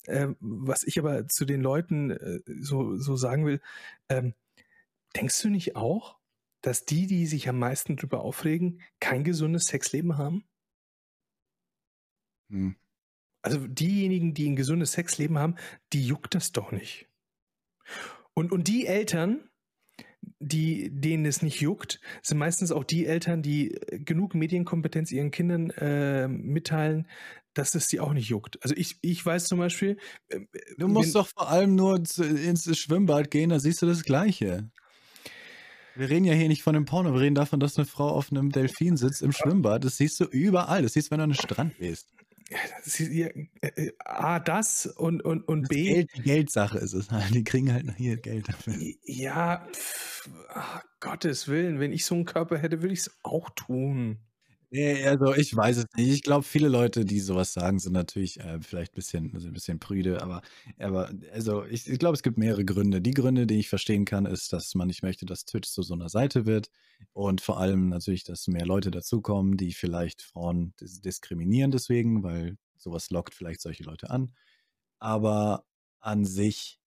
Ähm, 0.07 0.35
was 0.41 0.83
ich 0.83 0.99
aber 0.99 1.27
zu 1.29 1.45
den 1.45 1.61
Leuten 1.61 2.11
äh, 2.11 2.39
so, 2.59 2.97
so 2.97 3.15
sagen 3.15 3.45
will, 3.45 3.61
ähm, 4.09 4.33
denkst 5.15 5.41
du 5.43 5.49
nicht 5.49 5.77
auch, 5.77 6.17
dass 6.61 6.83
die, 6.83 7.07
die 7.07 7.25
sich 7.25 7.47
am 7.47 7.57
meisten 7.59 7.95
drüber 7.95 8.21
aufregen, 8.21 8.81
kein 8.99 9.23
gesundes 9.23 9.65
Sexleben 9.65 10.17
haben? 10.17 10.43
Hm. 12.49 12.75
Also 13.43 13.59
diejenigen, 13.67 14.33
die 14.33 14.49
ein 14.49 14.55
gesundes 14.55 14.93
Sexleben 14.93 15.37
haben, 15.37 15.55
die 15.93 16.03
juckt 16.05 16.33
das 16.33 16.51
doch 16.51 16.71
nicht. 16.71 17.07
Und, 18.33 18.51
und 18.51 18.67
die 18.67 18.87
Eltern, 18.87 19.49
die, 20.39 20.89
denen 20.91 21.25
es 21.25 21.41
nicht 21.41 21.59
juckt, 21.61 21.99
sind 22.21 22.37
meistens 22.37 22.71
auch 22.71 22.85
die 22.85 23.05
Eltern, 23.05 23.41
die 23.43 23.71
äh, 23.75 23.99
genug 23.99 24.33
Medienkompetenz 24.33 25.11
ihren 25.11 25.29
Kindern 25.31 25.69
äh, 25.71 26.27
mitteilen, 26.27 27.07
dass 27.53 27.75
es 27.75 27.87
sie 27.89 27.99
auch 27.99 28.13
nicht 28.13 28.29
juckt. 28.29 28.57
Also 28.63 28.73
ich, 28.75 28.97
ich 29.01 29.23
weiß 29.23 29.45
zum 29.45 29.59
Beispiel, 29.59 29.97
äh, 30.29 30.39
Du 30.77 30.87
musst 30.87 31.13
wenn- 31.13 31.21
doch 31.21 31.27
vor 31.27 31.49
allem 31.49 31.75
nur 31.75 31.97
ins 31.97 32.77
Schwimmbad 32.79 33.29
gehen, 33.29 33.49
da 33.49 33.59
siehst 33.59 33.81
du 33.81 33.85
das 33.85 34.03
Gleiche. 34.03 34.71
Wir 35.95 36.09
reden 36.09 36.25
ja 36.25 36.33
hier 36.33 36.47
nicht 36.47 36.63
von 36.63 36.75
einem 36.75 36.85
Porno, 36.85 37.13
wir 37.13 37.21
reden 37.21 37.35
davon, 37.35 37.59
dass 37.59 37.77
eine 37.77 37.85
Frau 37.85 38.09
auf 38.09 38.31
einem 38.31 38.49
Delfin 38.49 38.97
sitzt 38.97 39.21
im 39.21 39.31
Schwimmbad. 39.31 39.83
Das 39.85 39.97
siehst 39.97 40.19
du 40.19 40.23
überall. 40.23 40.81
Das 40.81 40.93
siehst 40.93 41.07
du, 41.07 41.11
wenn 41.11 41.17
du 41.19 41.23
an 41.25 41.29
den 41.31 41.35
Strand 41.35 41.77
gehst. 41.77 42.07
Äh, 42.99 43.47
äh, 43.61 43.91
A, 43.99 44.39
das 44.39 44.85
und, 44.85 45.23
und, 45.23 45.47
und 45.47 45.63
Das 45.63 45.69
B, 45.69 45.93
Geld, 45.93 46.09
die 46.15 46.21
Geldsache 46.21 46.77
ist 46.77 46.93
es. 46.93 47.07
Die 47.33 47.43
kriegen 47.43 47.71
halt 47.73 47.95
hier 47.97 48.17
Geld 48.17 48.49
dafür. 48.49 48.75
Ja, 49.03 49.67
pff, 49.71 50.29
ach, 50.49 50.83
Gottes 50.99 51.47
Willen, 51.47 51.79
wenn 51.79 51.91
ich 51.91 52.05
so 52.05 52.15
einen 52.15 52.25
Körper 52.25 52.57
hätte, 52.57 52.81
würde 52.81 52.93
ich 52.93 53.01
es 53.01 53.19
auch 53.23 53.49
tun. 53.51 54.19
Nee, 54.75 55.05
also 55.05 55.35
ich 55.35 55.55
weiß 55.55 55.77
es 55.77 55.85
nicht. 55.95 56.09
Ich 56.11 56.23
glaube, 56.23 56.41
viele 56.43 56.67
Leute, 56.67 57.05
die 57.05 57.19
sowas 57.19 57.53
sagen, 57.53 57.77
sind 57.77 57.93
natürlich 57.93 58.39
äh, 58.39 58.59
vielleicht 58.59 58.93
ein 58.93 58.95
bisschen, 58.95 59.31
also 59.35 59.45
ein 59.47 59.53
bisschen 59.53 59.77
prüde, 59.77 60.19
aber, 60.23 60.41
aber 60.79 61.11
also 61.31 61.63
ich, 61.65 61.87
ich 61.87 61.99
glaube, 61.99 62.15
es 62.15 62.23
gibt 62.23 62.39
mehrere 62.39 62.65
Gründe. 62.65 62.99
Die 62.99 63.11
Gründe, 63.11 63.45
die 63.45 63.59
ich 63.59 63.69
verstehen 63.69 64.03
kann, 64.05 64.25
ist, 64.25 64.51
dass 64.51 64.73
man 64.73 64.87
nicht 64.87 65.03
möchte, 65.03 65.27
dass 65.27 65.45
Twitch 65.45 65.69
zu 65.69 65.83
so 65.83 65.93
einer 65.93 66.09
Seite 66.09 66.47
wird 66.47 66.71
und 67.11 67.39
vor 67.39 67.59
allem 67.59 67.89
natürlich, 67.89 68.23
dass 68.23 68.47
mehr 68.47 68.65
Leute 68.65 68.89
dazukommen, 68.89 69.57
die 69.57 69.73
vielleicht 69.73 70.23
Frauen 70.23 70.73
dis 70.81 71.01
diskriminieren 71.01 71.69
deswegen, 71.69 72.23
weil 72.23 72.57
sowas 72.75 73.11
lockt 73.11 73.35
vielleicht 73.35 73.61
solche 73.61 73.83
Leute 73.83 74.09
an. 74.09 74.33
Aber 74.99 75.65
an 75.99 76.25
sich, 76.25 76.79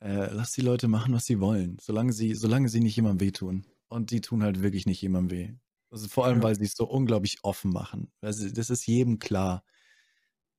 äh, 0.00 0.32
lass 0.32 0.52
die 0.52 0.60
Leute 0.62 0.88
machen, 0.88 1.14
was 1.14 1.26
sie 1.26 1.40
wollen, 1.40 1.78
solange 1.80 2.12
sie, 2.12 2.34
solange 2.34 2.68
sie 2.68 2.80
nicht 2.80 2.96
jemandem 2.96 3.26
wehtun. 3.26 3.66
Und 3.88 4.10
die 4.10 4.20
tun 4.20 4.42
halt 4.42 4.62
wirklich 4.62 4.86
nicht 4.86 5.00
jemandem 5.02 5.38
weh. 5.38 5.54
Also 5.90 6.08
vor 6.08 6.26
allem, 6.26 6.42
weil 6.42 6.54
sie 6.54 6.64
es 6.64 6.74
so 6.74 6.86
unglaublich 6.86 7.38
offen 7.42 7.72
machen. 7.72 8.12
Also 8.20 8.48
das 8.50 8.70
ist 8.70 8.86
jedem 8.86 9.18
klar, 9.18 9.64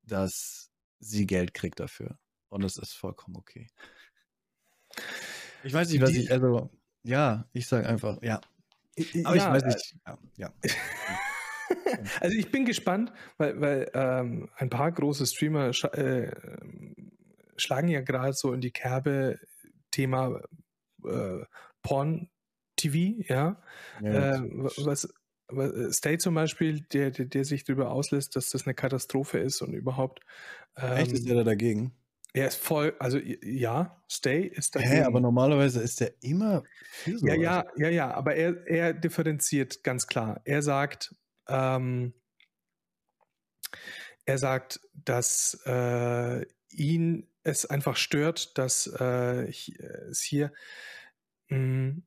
dass 0.04 0.72
sie 1.00 1.28
Geld 1.28 1.54
kriegt 1.54 1.80
dafür. 1.80 2.18
Und 2.50 2.64
das 2.64 2.78
ist 2.78 2.94
vollkommen 2.94 3.38
okay. 3.38 3.68
Ich 5.64 5.74
weiß 5.74 5.90
nicht, 5.92 6.02
was 6.02 6.12
ich, 6.12 6.32
also, 6.32 6.70
ja, 7.04 7.48
ich 7.54 7.68
sage 7.68 7.88
einfach, 7.88 8.22
ja. 8.22 8.42
Aber 9.24 9.36
ja, 9.36 9.56
ich 9.56 9.64
weiß 9.64 9.66
nicht, 9.66 9.96
ja, 10.06 10.18
ja. 10.38 10.54
Also 12.20 12.36
ich 12.36 12.52
bin 12.52 12.66
gespannt, 12.66 13.12
weil, 13.38 13.62
weil 13.62 13.92
ähm, 13.94 14.50
ein 14.56 14.70
paar 14.70 14.92
große 14.92 15.26
Streamer 15.28 15.74
sch 15.74 15.86
äh, 15.86 16.32
schlagen 17.58 17.90
ja 17.90 18.02
gerade 18.02 18.34
so 18.34 18.54
in 18.54 18.62
die 18.62 18.72
Kerbe 18.72 19.40
Thema 19.92 20.42
äh, 21.06 21.46
Porn-TV, 21.84 23.24
ja. 23.28 23.62
ja 24.02 24.36
äh, 24.36 24.42
was, 24.86 25.14
was 25.50 25.98
Stay 25.98 26.18
zum 26.18 26.36
Beispiel, 26.36 26.82
der, 26.82 27.12
der, 27.12 27.26
der 27.26 27.46
sich 27.46 27.64
darüber 27.64 27.92
auslässt, 27.92 28.36
dass 28.36 28.50
das 28.52 28.66
eine 28.66 28.76
Katastrophe 28.76 29.40
ist 29.40 29.62
und 29.62 29.74
überhaupt. 29.74 30.22
Echt, 30.94 31.14
ist 31.14 31.26
Ähm, 31.26 31.28
der 31.28 31.36
da 31.36 31.44
dagegen? 31.44 31.96
er 32.34 32.48
ist 32.48 32.56
voll, 32.58 32.96
also 33.00 33.18
ja, 33.20 34.04
Stay 34.10 34.44
ist 34.48 34.76
Hä, 34.78 35.02
dagegen. 35.02 35.04
aber 35.04 35.20
normalerweise 35.20 35.82
ist 35.82 36.00
der 36.00 36.14
immer 36.24 36.68
für 36.92 37.20
Ja, 37.22 37.34
ja, 37.36 37.64
ja, 37.78 37.90
ja, 37.90 38.14
aber 38.14 38.36
er, 38.36 38.66
er 38.68 38.94
differenziert 38.94 39.84
ganz 39.84 40.08
klar. 40.08 40.42
Er 40.46 40.62
sagt, 40.62 41.16
ähm, 41.48 42.14
er 44.26 44.38
sagt, 44.38 44.80
dass 44.94 45.60
äh, 45.66 46.46
ihn 46.72 47.28
es 47.44 47.66
einfach 47.66 47.96
stört, 47.96 48.58
dass 48.58 48.88
äh, 48.88 49.52
hi- 49.52 49.76
es 50.10 50.22
hier, 50.22 50.52
mh, 51.50 52.02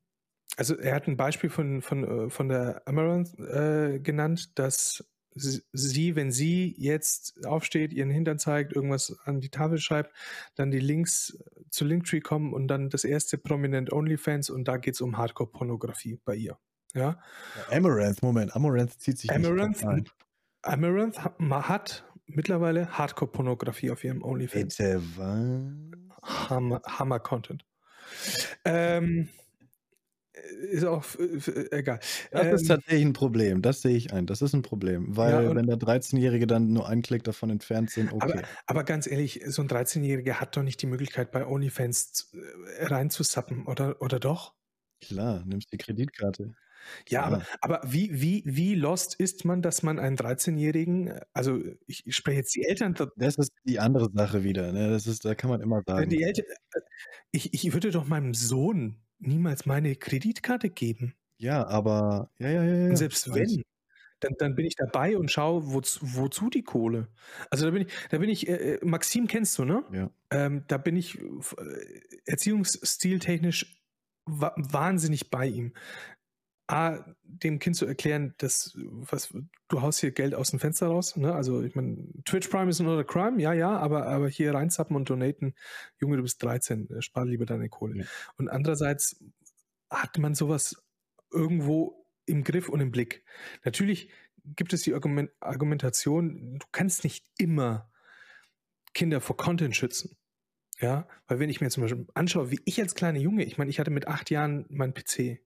also 0.57 0.77
er 0.77 0.95
hat 0.95 1.07
ein 1.07 1.17
Beispiel 1.17 1.49
von, 1.49 1.81
von, 1.81 2.03
äh, 2.27 2.29
von 2.29 2.49
der 2.49 2.81
Amaranth 2.87 3.37
äh, 3.39 3.99
genannt, 3.99 4.57
dass 4.59 5.03
sie- 5.35 6.15
wenn 6.15 6.31
sie 6.31 6.75
jetzt 6.77 7.45
aufsteht, 7.45 7.91
ihren 7.91 8.11
Hintern 8.11 8.37
zeigt, 8.37 8.73
irgendwas 8.73 9.17
an 9.25 9.41
die 9.41 9.49
Tafel 9.49 9.79
schreibt, 9.79 10.13
dann 10.55 10.69
die 10.69 10.79
Links 10.79 11.37
zu 11.71 11.85
Linktree 11.85 12.19
kommen 12.21 12.53
und 12.53 12.67
dann 12.67 12.89
das 12.91 13.03
erste 13.03 13.37
Prominent 13.39 13.91
OnlyFans 13.91 14.51
und 14.51 14.67
da 14.67 14.77
geht 14.77 14.93
es 14.93 15.01
um 15.01 15.17
Hardcore-Pornografie 15.17 16.19
bei 16.23 16.35
ihr. 16.35 16.57
Ja. 16.93 17.19
Ja, 17.71 17.75
Amaranth, 17.77 18.21
Moment, 18.21 18.55
Amaranth 18.55 18.99
zieht 18.99 19.17
sich 19.17 19.31
Amaranth, 19.31 19.77
nicht 19.77 19.87
ein. 19.87 20.05
Amaranth 20.61 21.19
hat, 21.49 22.05
mittlerweile 22.27 22.95
Hardcore-Pornografie 22.95 23.89
auf 23.89 24.03
ihrem 24.03 24.21
OnlyFans. 24.23 24.77
Bitte, 24.77 25.01
was? 25.17 26.49
Hammer, 26.49 26.81
Hammer-Content. 26.85 27.65
Ähm, 28.65 29.29
ist 30.71 30.83
auch 30.85 31.03
äh, 31.19 31.23
äh, 31.23 31.77
egal. 31.79 31.99
Das 32.31 32.45
Ähm, 32.47 32.55
ist 32.55 32.67
tatsächlich 32.67 33.05
ein 33.05 33.13
Problem. 33.13 33.61
Das 33.61 33.81
sehe 33.81 33.95
ich 33.95 34.13
ein. 34.13 34.25
Das 34.25 34.41
ist 34.41 34.53
ein 34.53 34.61
Problem. 34.61 35.15
Weil, 35.15 35.45
Ja, 35.45 35.55
wenn 35.55 35.67
da 35.67 35.75
13-Jährige 35.75 36.47
dann 36.47 36.73
nur 36.73 36.87
einen 36.87 37.01
Klick 37.01 37.23
davon 37.23 37.49
entfernt 37.49 37.91
sind, 37.91 38.11
okay. 38.11 38.31
Aber, 38.39 38.41
aber 38.65 38.83
ganz 38.83 39.07
ehrlich, 39.07 39.41
so 39.47 39.61
ein 39.61 39.67
13-Jähriger 39.67 40.33
hat 40.35 40.57
doch 40.57 40.63
nicht 40.63 40.81
die 40.81 40.87
Möglichkeit, 40.87 41.31
bei 41.31 41.45
OnlyFans 41.45 42.13
zu- 42.13 42.37
äh, 42.37 42.85
reinzusappen, 42.85 43.65
oder, 43.67 44.01
oder 44.01 44.19
doch? 44.19 44.53
Klar, 45.01 45.43
nimmst 45.45 45.71
die 45.71 45.77
Kreditkarte. 45.77 46.55
Ja, 47.07 47.23
aber, 47.23 47.45
aber 47.61 47.81
wie, 47.85 48.09
wie, 48.21 48.43
wie 48.45 48.75
lost 48.75 49.15
ist 49.15 49.45
man, 49.45 49.61
dass 49.61 49.83
man 49.83 49.99
einen 49.99 50.17
13-Jährigen, 50.17 51.13
also 51.33 51.59
ich, 51.87 52.05
ich 52.05 52.15
spreche 52.15 52.39
jetzt 52.39 52.55
die 52.55 52.63
Eltern, 52.63 52.93
Das 53.15 53.35
ist 53.37 53.51
die 53.63 53.79
andere 53.79 54.09
Sache 54.13 54.43
wieder. 54.43 54.71
Ne? 54.73 54.89
Das 54.89 55.07
ist, 55.07 55.23
da 55.23 55.33
kann 55.35 55.49
man 55.49 55.61
immer 55.61 55.81
sagen. 55.85 56.09
die 56.09 56.23
Eltern, 56.23 56.45
ich, 57.31 57.53
ich 57.53 57.71
würde 57.73 57.91
doch 57.91 58.05
meinem 58.05 58.33
Sohn 58.33 58.97
niemals 59.27 59.65
meine 59.65 59.95
Kreditkarte 59.95 60.69
geben. 60.69 61.15
ja, 61.37 61.65
aber 61.67 62.29
ja, 62.37 62.49
ja, 62.49 62.63
ja. 62.63 62.89
Und 62.89 62.95
selbst 62.95 63.33
wenn, 63.33 63.63
dann, 64.23 64.33
dann 64.37 64.55
bin 64.55 64.65
ich 64.65 64.75
dabei 64.75 65.17
und 65.17 65.31
schaue, 65.31 65.73
wozu, 65.73 65.99
wozu 66.01 66.49
die 66.49 66.63
Kohle. 66.63 67.07
Also 67.49 67.65
da 67.65 67.71
bin 67.71 67.83
ich, 67.83 67.93
da 68.09 68.17
bin 68.17 68.29
ich, 68.29 68.47
äh, 68.47 68.75
äh, 68.75 68.85
Maxim 68.85 69.27
kennst 69.27 69.57
du, 69.57 69.65
ne? 69.65 69.83
Ja. 69.91 70.09
Ähm, 70.31 70.63
da 70.67 70.77
bin 70.77 70.95
ich 70.95 71.19
äh, 71.19 71.25
erziehungsstiltechnisch 72.25 73.81
wa 74.25 74.53
wahnsinnig 74.55 75.29
bei 75.29 75.47
ihm. 75.47 75.73
A, 76.67 76.99
dem 77.23 77.59
Kind 77.59 77.75
zu 77.75 77.85
erklären, 77.85 78.35
dass 78.37 78.77
was, 78.77 79.33
du 79.67 79.81
haust 79.81 79.99
hier 79.99 80.11
Geld 80.11 80.33
aus 80.33 80.51
dem 80.51 80.59
Fenster 80.59 80.87
raus. 80.87 81.15
Ne? 81.17 81.33
Also 81.33 81.61
ich 81.61 81.75
meine, 81.75 82.07
Twitch 82.25 82.47
Prime 82.47 82.69
ist 82.69 82.79
another 82.79 83.03
crime, 83.03 83.41
ja, 83.41 83.51
ja, 83.51 83.77
aber, 83.77 84.07
aber 84.07 84.29
hier 84.29 84.53
reinzappen 84.53 84.95
und 84.95 85.09
donaten, 85.09 85.55
Junge, 85.99 86.17
du 86.17 86.23
bist 86.23 86.41
13, 86.41 86.89
äh, 86.89 87.01
spar 87.01 87.25
lieber 87.25 87.45
deine 87.45 87.67
Kohle. 87.67 87.99
Ja. 87.99 88.05
Und 88.37 88.47
andererseits 88.49 89.21
hat 89.89 90.17
man 90.17 90.35
sowas 90.35 90.81
irgendwo 91.31 92.07
im 92.25 92.43
Griff 92.43 92.69
und 92.69 92.79
im 92.79 92.91
Blick. 92.91 93.25
Natürlich 93.65 94.09
gibt 94.45 94.73
es 94.73 94.83
die 94.83 94.93
Argument 94.93 95.31
Argumentation, 95.39 96.59
du 96.59 96.65
kannst 96.71 97.03
nicht 97.03 97.25
immer 97.37 97.91
Kinder 98.93 99.21
vor 99.21 99.37
Content 99.37 99.75
schützen. 99.75 100.17
Ja, 100.79 101.07
weil 101.27 101.39
wenn 101.39 101.49
ich 101.49 101.61
mir 101.61 101.69
zum 101.69 101.81
Beispiel 101.83 102.07
anschaue, 102.13 102.51
wie 102.51 102.59
ich 102.65 102.81
als 102.81 102.95
kleiner 102.95 103.19
Junge, 103.19 103.43
ich 103.43 103.57
meine, 103.57 103.69
ich 103.69 103.79
hatte 103.79 103.91
mit 103.91 104.07
acht 104.07 104.29
Jahren 104.31 104.65
meinen 104.69 104.93
PC, 104.93 105.39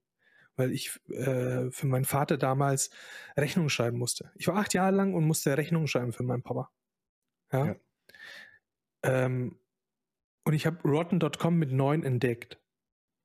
weil 0.57 0.71
ich 0.71 0.99
äh, 1.09 1.71
für 1.71 1.87
meinen 1.87 2.05
Vater 2.05 2.37
damals 2.37 2.89
Rechnungen 3.37 3.69
schreiben 3.69 3.97
musste. 3.97 4.31
Ich 4.35 4.47
war 4.47 4.57
acht 4.57 4.73
Jahre 4.73 4.95
lang 4.95 5.13
und 5.13 5.25
musste 5.25 5.57
Rechnungen 5.57 5.87
schreiben 5.87 6.11
für 6.11 6.23
meinen 6.23 6.43
Papa. 6.43 6.69
Ja. 7.51 7.65
Ja. 7.65 7.75
Ähm, 9.03 9.59
und 10.43 10.53
ich 10.53 10.65
habe 10.65 10.81
Rotten.com 10.87 11.55
mit 11.55 11.71
neun 11.71 12.03
entdeckt. 12.03 12.59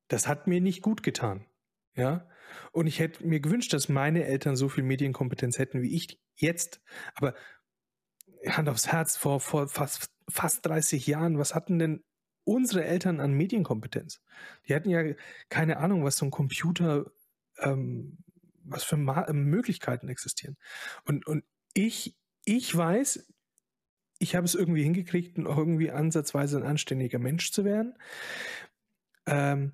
Das 0.09 0.29
hat 0.29 0.47
mir 0.47 0.61
nicht 0.61 0.83
gut 0.83 1.03
getan. 1.03 1.47
Ja. 1.95 2.29
Und 2.73 2.87
ich 2.87 2.99
hätte 2.99 3.27
mir 3.27 3.41
gewünscht, 3.41 3.73
dass 3.73 3.89
meine 3.89 4.25
Eltern 4.25 4.57
so 4.57 4.69
viel 4.69 4.85
Medienkompetenz 4.85 5.59
hätten 5.59 5.83
wie 5.83 5.95
ich 5.95 6.21
jetzt. 6.37 6.81
Aber 7.15 7.35
Hand 8.47 8.69
aufs 8.69 8.89
Herz, 8.89 9.17
vor, 9.17 9.41
vor 9.41 9.69
fast, 9.69 10.11
fast 10.29 10.67
30 10.67 11.07
Jahren, 11.07 11.39
was 11.39 11.55
hatten 11.55 11.79
denn 11.79 12.05
unsere 12.45 12.85
Eltern 12.85 13.21
an 13.21 13.33
Medienkompetenz? 13.33 14.21
Die 14.67 14.75
hatten 14.75 14.91
ja 14.91 15.15
keine 15.49 15.79
Ahnung, 15.79 16.05
was 16.05 16.17
so 16.17 16.27
ein 16.27 16.31
Computer, 16.31 17.07
ähm, 17.63 18.19
was 18.65 18.85
für 18.85 18.97
Ma 18.97 19.23
äh, 19.23 19.33
Möglichkeiten 19.33 20.09
existieren. 20.09 20.57
Und, 21.05 21.27
und 21.27 21.45
ich, 21.75 22.17
ich 22.45 22.75
weiß, 22.75 23.33
ich 24.19 24.37
habe 24.37 24.45
es 24.45 24.55
irgendwie 24.55 24.83
hingekriegt, 24.83 25.39
irgendwie 25.39 25.91
ansatzweise 25.91 26.59
ein 26.59 26.63
anständiger 26.63 27.19
Mensch 27.19 27.53
zu 27.53 27.65
werden. 27.65 27.95
Ähm, 29.27 29.73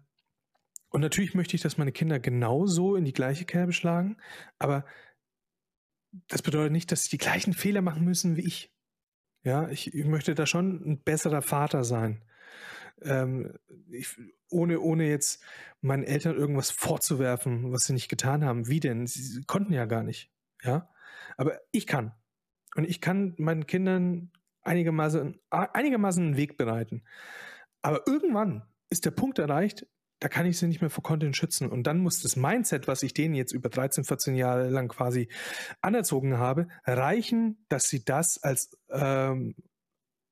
und 0.90 1.02
natürlich 1.02 1.34
möchte 1.34 1.54
ich, 1.54 1.62
dass 1.62 1.76
meine 1.76 1.92
Kinder 1.92 2.18
genauso 2.18 2.96
in 2.96 3.04
die 3.04 3.12
gleiche 3.12 3.44
Kerbe 3.44 3.72
schlagen, 3.72 4.16
aber 4.58 4.86
das 6.28 6.40
bedeutet 6.40 6.72
nicht, 6.72 6.90
dass 6.90 7.04
sie 7.04 7.10
die 7.10 7.18
gleichen 7.18 7.52
Fehler 7.52 7.82
machen 7.82 8.04
müssen 8.04 8.36
wie 8.36 8.46
ich. 8.46 8.72
Ja, 9.44 9.68
ich, 9.68 9.94
ich 9.94 10.04
möchte 10.06 10.34
da 10.34 10.46
schon 10.46 10.82
ein 10.84 11.02
besserer 11.02 11.42
Vater 11.42 11.84
sein. 11.84 12.24
Ähm, 13.02 13.54
ich, 13.90 14.16
ohne, 14.50 14.80
ohne 14.80 15.08
jetzt 15.08 15.42
meinen 15.80 16.04
Eltern 16.04 16.36
irgendwas 16.36 16.70
vorzuwerfen, 16.70 17.72
was 17.72 17.84
sie 17.84 17.92
nicht 17.92 18.08
getan 18.08 18.44
haben. 18.44 18.68
Wie 18.68 18.80
denn? 18.80 19.06
Sie 19.06 19.42
konnten 19.44 19.72
ja 19.72 19.84
gar 19.84 20.02
nicht. 20.02 20.30
Ja, 20.62 20.88
aber 21.36 21.60
ich 21.70 21.86
kann. 21.86 22.12
Und 22.74 22.88
ich 22.88 23.00
kann 23.00 23.34
meinen 23.38 23.66
Kindern 23.66 24.30
einigermaßen, 24.62 25.40
einigermaßen 25.50 26.24
einen 26.24 26.36
Weg 26.36 26.56
bereiten. 26.56 27.02
Aber 27.82 28.06
irgendwann 28.06 28.62
ist 28.90 29.04
der 29.04 29.10
Punkt 29.10 29.38
erreicht, 29.38 29.86
da 30.20 30.28
kann 30.28 30.46
ich 30.46 30.58
sie 30.58 30.66
nicht 30.66 30.80
mehr 30.80 30.90
vor 30.90 31.04
Content 31.04 31.36
schützen. 31.36 31.68
Und 31.68 31.86
dann 31.86 31.98
muss 31.98 32.22
das 32.22 32.36
Mindset, 32.36 32.88
was 32.88 33.02
ich 33.02 33.14
denen 33.14 33.34
jetzt 33.34 33.52
über 33.52 33.68
13, 33.68 34.04
14 34.04 34.34
Jahre 34.34 34.68
lang 34.68 34.88
quasi 34.88 35.28
anerzogen 35.80 36.38
habe, 36.38 36.68
reichen, 36.84 37.64
dass 37.68 37.88
sie 37.88 38.04
das 38.04 38.42
als 38.42 38.76
ähm, 38.90 39.54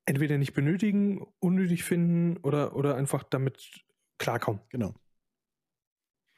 entweder 0.07 0.37
nicht 0.37 0.53
benötigen, 0.53 1.21
unnötig 1.39 1.83
finden 1.83 2.37
oder, 2.37 2.75
oder 2.75 2.95
einfach 2.95 3.23
damit 3.23 3.83
klarkommen. 4.17 4.61
Genau. 4.69 4.95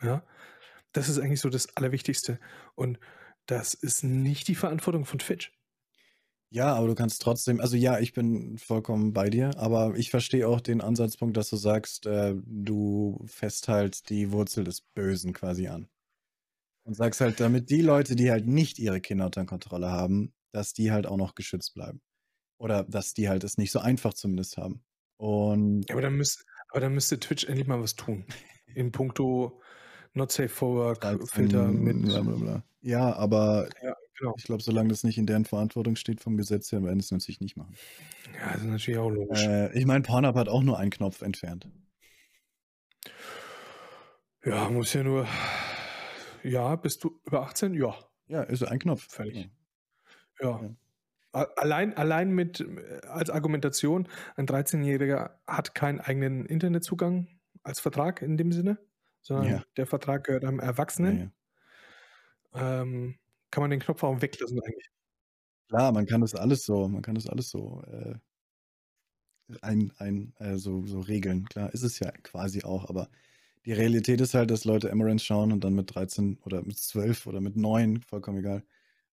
Ja, 0.01 0.23
das 0.91 1.07
ist 1.07 1.19
eigentlich 1.19 1.39
so 1.39 1.49
das 1.49 1.77
Allerwichtigste. 1.77 2.39
Und 2.75 2.99
das 3.45 3.73
ist 3.73 4.03
nicht 4.03 4.47
die 4.47 4.55
Verantwortung 4.55 5.05
von 5.05 5.19
Twitch. 5.19 5.53
Ja, 6.51 6.73
aber 6.73 6.87
du 6.87 6.95
kannst 6.95 7.21
trotzdem, 7.21 7.61
also 7.61 7.77
ja, 7.77 7.99
ich 7.99 8.13
bin 8.13 8.57
vollkommen 8.57 9.13
bei 9.13 9.29
dir, 9.29 9.55
aber 9.57 9.95
ich 9.95 10.09
verstehe 10.09 10.47
auch 10.47 10.61
den 10.61 10.81
Ansatzpunkt, 10.81 11.37
dass 11.37 11.51
du 11.51 11.57
sagst, 11.57 12.07
äh, 12.07 12.33
du 12.43 13.23
fest 13.27 13.67
halt 13.67 14.09
die 14.09 14.31
Wurzel 14.31 14.63
des 14.63 14.81
Bösen 14.81 15.31
quasi 15.33 15.67
an. 15.67 15.87
Und 16.85 16.95
sagst 16.95 17.21
halt, 17.21 17.39
damit 17.39 17.69
die 17.69 17.81
Leute, 17.81 18.15
die 18.15 18.31
halt 18.31 18.47
nicht 18.47 18.79
ihre 18.79 18.99
Kinder 18.99 19.25
unter 19.25 19.45
Kontrolle 19.45 19.91
haben, 19.91 20.33
dass 20.51 20.73
die 20.73 20.91
halt 20.91 21.05
auch 21.05 21.17
noch 21.17 21.35
geschützt 21.35 21.75
bleiben. 21.75 22.01
Oder 22.59 22.83
dass 22.83 23.13
die 23.15 23.27
halt 23.29 23.43
es 23.43 23.57
nicht 23.57 23.71
so 23.71 23.79
einfach 23.79 24.13
zumindest 24.13 24.57
haben. 24.57 24.83
Und 25.17 25.83
Ja, 25.89 25.95
aber 25.95 26.01
dann 26.03 26.13
müsste, 26.15 26.43
aber 26.69 26.81
dann 26.81 26.93
müsste 26.93 27.19
Twitch 27.19 27.45
endlich 27.45 27.65
mal 27.67 27.81
was 27.81 27.95
tun. 27.95 28.25
In 28.75 28.91
puncto 28.91 29.59
Not 30.13 30.31
Safe 30.31 30.49
for 30.49 30.75
Work 30.75 31.01
13, 31.01 31.27
Filter 31.27 31.67
mit. 31.71 32.01
blablabla. 32.03 32.63
Ja, 32.81 33.13
aber 33.15 33.67
Ja, 33.81 33.95
genau. 34.17 34.33
ich 34.37 34.43
glaube, 34.43 34.61
solange 34.63 34.89
das 34.89 35.03
nicht 35.03 35.17
in 35.17 35.25
deren 35.25 35.45
Verantwortung 35.45 35.95
steht 35.95 36.21
vom 36.21 36.37
Gesetz 36.37 36.71
her, 36.71 36.83
werden 36.83 36.99
es 36.99 37.11
natürlich 37.11 37.41
nicht 37.41 37.57
machen. 37.57 37.75
Ja, 38.39 38.51
das 38.53 38.61
ist 38.61 38.67
natürlich 38.67 38.99
auch 38.99 39.09
logisch. 39.09 39.43
Äh, 39.43 39.77
ich 39.77 39.85
meine, 39.85 40.01
Pornhub 40.01 40.35
hat 40.35 40.47
auch 40.49 40.61
nur 40.63 40.77
einen 40.79 40.91
Knopf 40.91 41.21
entfernt. 41.21 41.67
Ja, 44.43 44.69
muss 44.69 44.93
ja 44.93 45.03
nur. 45.03 45.27
Ja, 46.43 46.75
bist 46.75 47.03
du 47.03 47.19
über 47.25 47.41
18? 47.43 47.73
Ja, 47.73 47.95
Ja, 48.27 48.43
ist 48.43 48.63
ein 48.63 48.79
Knopf. 48.79 49.07
fertig. 49.09 49.49
Ja. 50.41 50.49
Ja. 50.49 50.61
Ja. 50.63 50.69
Allein, 51.31 51.95
allein 51.95 52.31
mit 52.31 52.59
äh, 52.61 53.01
als 53.07 53.29
Argumentation, 53.29 54.07
ein 54.35 54.45
13-Jähriger 54.47 55.39
hat 55.47 55.75
keinen 55.75 55.99
eigenen 55.99 56.45
Internetzugang 56.45 57.27
als 57.63 57.79
Vertrag 57.79 58.21
in 58.21 58.37
dem 58.37 58.51
Sinne, 58.51 58.79
sondern 59.21 59.47
Ja. 59.47 59.63
der 59.77 59.85
Vertrag 59.85 60.23
gehört 60.25 60.43
einem 60.45 60.59
Erwachsenen. 60.59 61.19
ja. 61.19 61.31
Ähm, 62.53 63.17
kann 63.51 63.61
man 63.61 63.71
den 63.71 63.79
Knopf 63.79 64.03
auch 64.03 64.21
weglassen 64.21 64.59
eigentlich. 64.61 64.89
Klar, 65.67 65.91
man 65.91 66.05
kann 66.05 66.21
das 66.21 66.35
alles 66.35 66.63
so, 66.65 66.87
man 66.87 67.01
kann 67.01 67.15
das 67.15 67.27
alles 67.27 67.49
so 67.49 67.81
äh, 67.87 68.15
ein, 69.61 69.91
ein 69.97 70.33
äh, 70.39 70.57
so, 70.57 70.85
so 70.85 70.99
regeln. 70.99 71.45
Klar, 71.45 71.73
ist 71.73 71.83
es 71.83 71.99
ja 71.99 72.11
quasi 72.11 72.63
auch, 72.63 72.89
aber 72.89 73.09
die 73.65 73.73
Realität 73.73 74.21
ist 74.21 74.33
halt, 74.33 74.51
dass 74.51 74.65
Leute 74.65 74.91
Amaranth 74.91 75.21
schauen 75.21 75.51
und 75.51 75.63
dann 75.63 75.73
mit 75.75 75.93
13 75.95 76.39
oder 76.45 76.63
mit 76.63 76.77
12 76.77 77.27
oder 77.27 77.41
mit 77.41 77.55
9, 77.57 78.01
vollkommen 78.01 78.39
egal, 78.39 78.63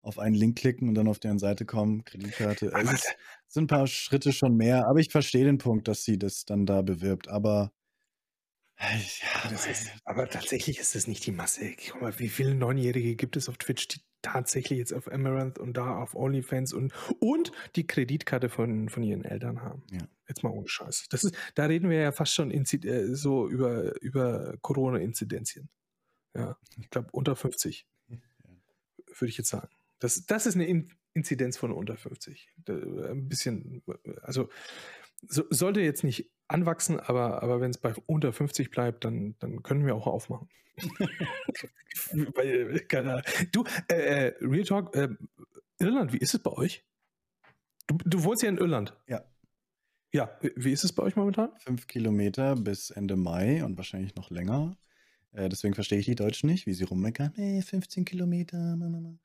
auf 0.06 0.18
einen 0.18 0.36
Link 0.36 0.56
klicken 0.56 0.88
und 0.88 0.94
dann 0.94 1.08
auf 1.08 1.18
deren 1.18 1.38
Seite 1.38 1.64
kommen, 1.64 2.04
Kreditkarte. 2.04 2.66
Es 2.66 2.74
Aber 2.74 2.92
ist, 2.92 3.16
sind 3.48 3.64
ein 3.64 3.66
paar 3.66 3.86
Schritte 3.86 4.32
schon 4.32 4.56
mehr, 4.56 4.86
aber 4.86 5.00
ich 5.00 5.10
verstehe 5.10 5.44
den 5.44 5.58
Punkt, 5.58 5.88
dass 5.88 6.04
sie 6.04 6.18
das 6.18 6.44
dann 6.44 6.64
da 6.64 6.82
bewirbt. 6.82 7.28
Aber 7.28 7.72
ja, 8.78 9.50
Das 9.50 9.66
ist, 9.66 9.90
aber 10.04 10.28
tatsächlich 10.28 10.78
ist 10.78 10.94
es 10.94 11.06
nicht 11.06 11.24
die 11.24 11.32
Masse. 11.32 11.74
Guck 11.90 12.02
mal, 12.02 12.18
wie 12.18 12.28
viele 12.28 12.54
Neunjährige 12.54 13.16
gibt 13.16 13.36
es 13.36 13.48
auf 13.48 13.56
Twitch, 13.56 13.88
die 13.88 14.00
tatsächlich 14.20 14.78
jetzt 14.78 14.92
auf 14.92 15.10
Amaranth 15.10 15.58
und 15.58 15.76
da 15.76 15.96
auf 15.96 16.14
OnlyFans 16.14 16.72
und, 16.72 16.92
und 17.18 17.52
die 17.74 17.86
Kreditkarte 17.86 18.48
von, 18.48 18.88
von 18.88 19.02
ihren 19.02 19.24
Eltern 19.24 19.62
haben. 19.62 19.82
Ja. 19.90 20.06
Jetzt 20.28 20.42
mal 20.42 20.50
ohne 20.50 20.68
Scheiß. 20.68 21.06
Das 21.08 21.24
ist, 21.24 21.34
da 21.54 21.66
reden 21.66 21.88
wir 21.88 22.00
ja 22.00 22.12
fast 22.12 22.34
schon 22.34 22.50
äh, 22.50 23.14
so 23.14 23.48
über, 23.48 24.00
über 24.02 24.56
Corona-Inzidenzien. 24.60 25.70
Ja, 26.34 26.58
ich 26.78 26.90
glaube 26.90 27.08
unter 27.12 27.34
50, 27.34 27.86
würde 28.08 29.30
ich 29.30 29.38
jetzt 29.38 29.48
sagen. 29.48 29.68
Das, 29.98 30.26
das 30.26 30.46
ist 30.46 30.54
eine 30.54 30.66
In 30.66 30.88
Inzidenz 31.14 31.56
von 31.56 31.72
unter 31.72 31.96
50. 31.96 32.50
Da, 32.64 32.74
ein 32.74 33.26
bisschen, 33.28 33.82
also 34.22 34.50
so, 35.26 35.44
sollte 35.48 35.80
jetzt 35.80 36.04
nicht 36.04 36.30
anwachsen, 36.46 37.00
aber, 37.00 37.42
aber 37.42 37.60
wenn 37.60 37.70
es 37.70 37.78
bei 37.78 37.94
unter 38.04 38.32
50 38.34 38.70
bleibt, 38.70 39.04
dann, 39.06 39.34
dann 39.38 39.62
können 39.62 39.86
wir 39.86 39.94
auch 39.94 40.06
aufmachen. 40.06 40.48
Ahnung. 42.12 43.22
du, 43.52 43.64
äh, 43.88 43.94
äh, 44.28 44.34
Real 44.40 44.64
Talk, 44.64 44.94
äh, 44.94 45.08
Irland, 45.78 46.12
wie 46.12 46.18
ist 46.18 46.34
es 46.34 46.42
bei 46.42 46.52
euch? 46.52 46.84
Du, 47.86 47.96
du 48.04 48.24
wohnst 48.24 48.42
ja 48.42 48.48
in 48.48 48.58
Irland. 48.58 48.94
Ja. 49.06 49.24
Ja, 50.12 50.38
wie- 50.54 50.72
ist 50.72 50.84
es 50.84 50.92
bei 50.92 51.02
euch 51.02 51.16
momentan? 51.16 51.50
fünf 51.58 51.86
Kilometer 51.86 52.56
bis 52.56 52.90
Ende 52.90 53.16
Mai 53.16 53.64
und 53.64 53.76
wahrscheinlich 53.76 54.14
noch 54.14 54.30
länger. 54.30 54.76
Äh, 55.32 55.48
deswegen 55.48 55.74
verstehe 55.74 55.98
ich 55.98 56.06
die 56.06 56.14
Deutschen 56.14 56.48
nicht, 56.48 56.66
wie 56.66 56.72
sie 56.74 56.84
rummeckern. 56.84 57.32
Nee, 57.36 57.60
15 57.60 58.04
Kilometer. 58.04 58.76
ma, 58.76 58.88
ma, 58.88 59.00
ma. 59.00 59.18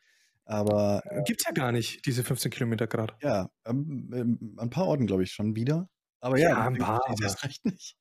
Aber 0.51 1.01
äh, 1.05 1.23
Gibt 1.23 1.41
es 1.41 1.45
ja 1.45 1.53
gar 1.53 1.71
nicht, 1.71 2.05
diese 2.05 2.23
15 2.23 2.51
Kilometer 2.51 2.85
gerade. 2.85 3.15
ja, 3.21 3.49
ähm, 3.65 4.11
ähm, 4.13 4.55
an 4.57 4.67
ein 4.67 4.69
paar 4.69 4.85
Orten 4.85 5.07
glaube 5.07 5.23
ich 5.23 5.31
schon 5.31 5.55
wieder. 5.55 5.89
Aber 6.19 6.37
ja, 6.37 6.49
Ja, 6.49 6.67
ein 6.67 6.77
paar, 6.77 7.01
das 7.21 7.41
recht 7.43 7.63
nicht. 7.63 7.95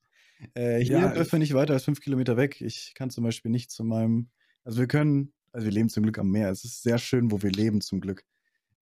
Äh, 0.55 0.81
hier 0.81 0.99
Ja, 0.99 1.09
dürfen 1.13 1.33
wir 1.33 1.39
nicht 1.39 1.55
weiter 1.55 1.75
als 1.75 1.85
fünf 1.85 2.01
Kilometer 2.01 2.37
weg. 2.37 2.61
Ich 2.61 2.93
kann 2.95 3.11
zum 3.11 3.23
Beispiel 3.23 3.53
nicht 3.53 3.71
zu 3.71 3.85
meinem, 3.85 4.31
also 4.65 4.81
wir 4.81 4.89
können, 4.89 5.33
also 5.53 5.65
wir 5.65 5.73
leben 5.73 5.89
zum 5.89 6.03
Glück 6.03 6.19
am 6.19 6.31
Meer. 6.31 6.51
Es 6.51 6.65
ist 6.65 6.83
sehr 6.83 6.99
schön, 6.99 7.31
wo 7.31 7.41
wir 7.41 7.53
leben, 7.53 7.81
zum 7.81 8.01
Glück. 8.01 8.25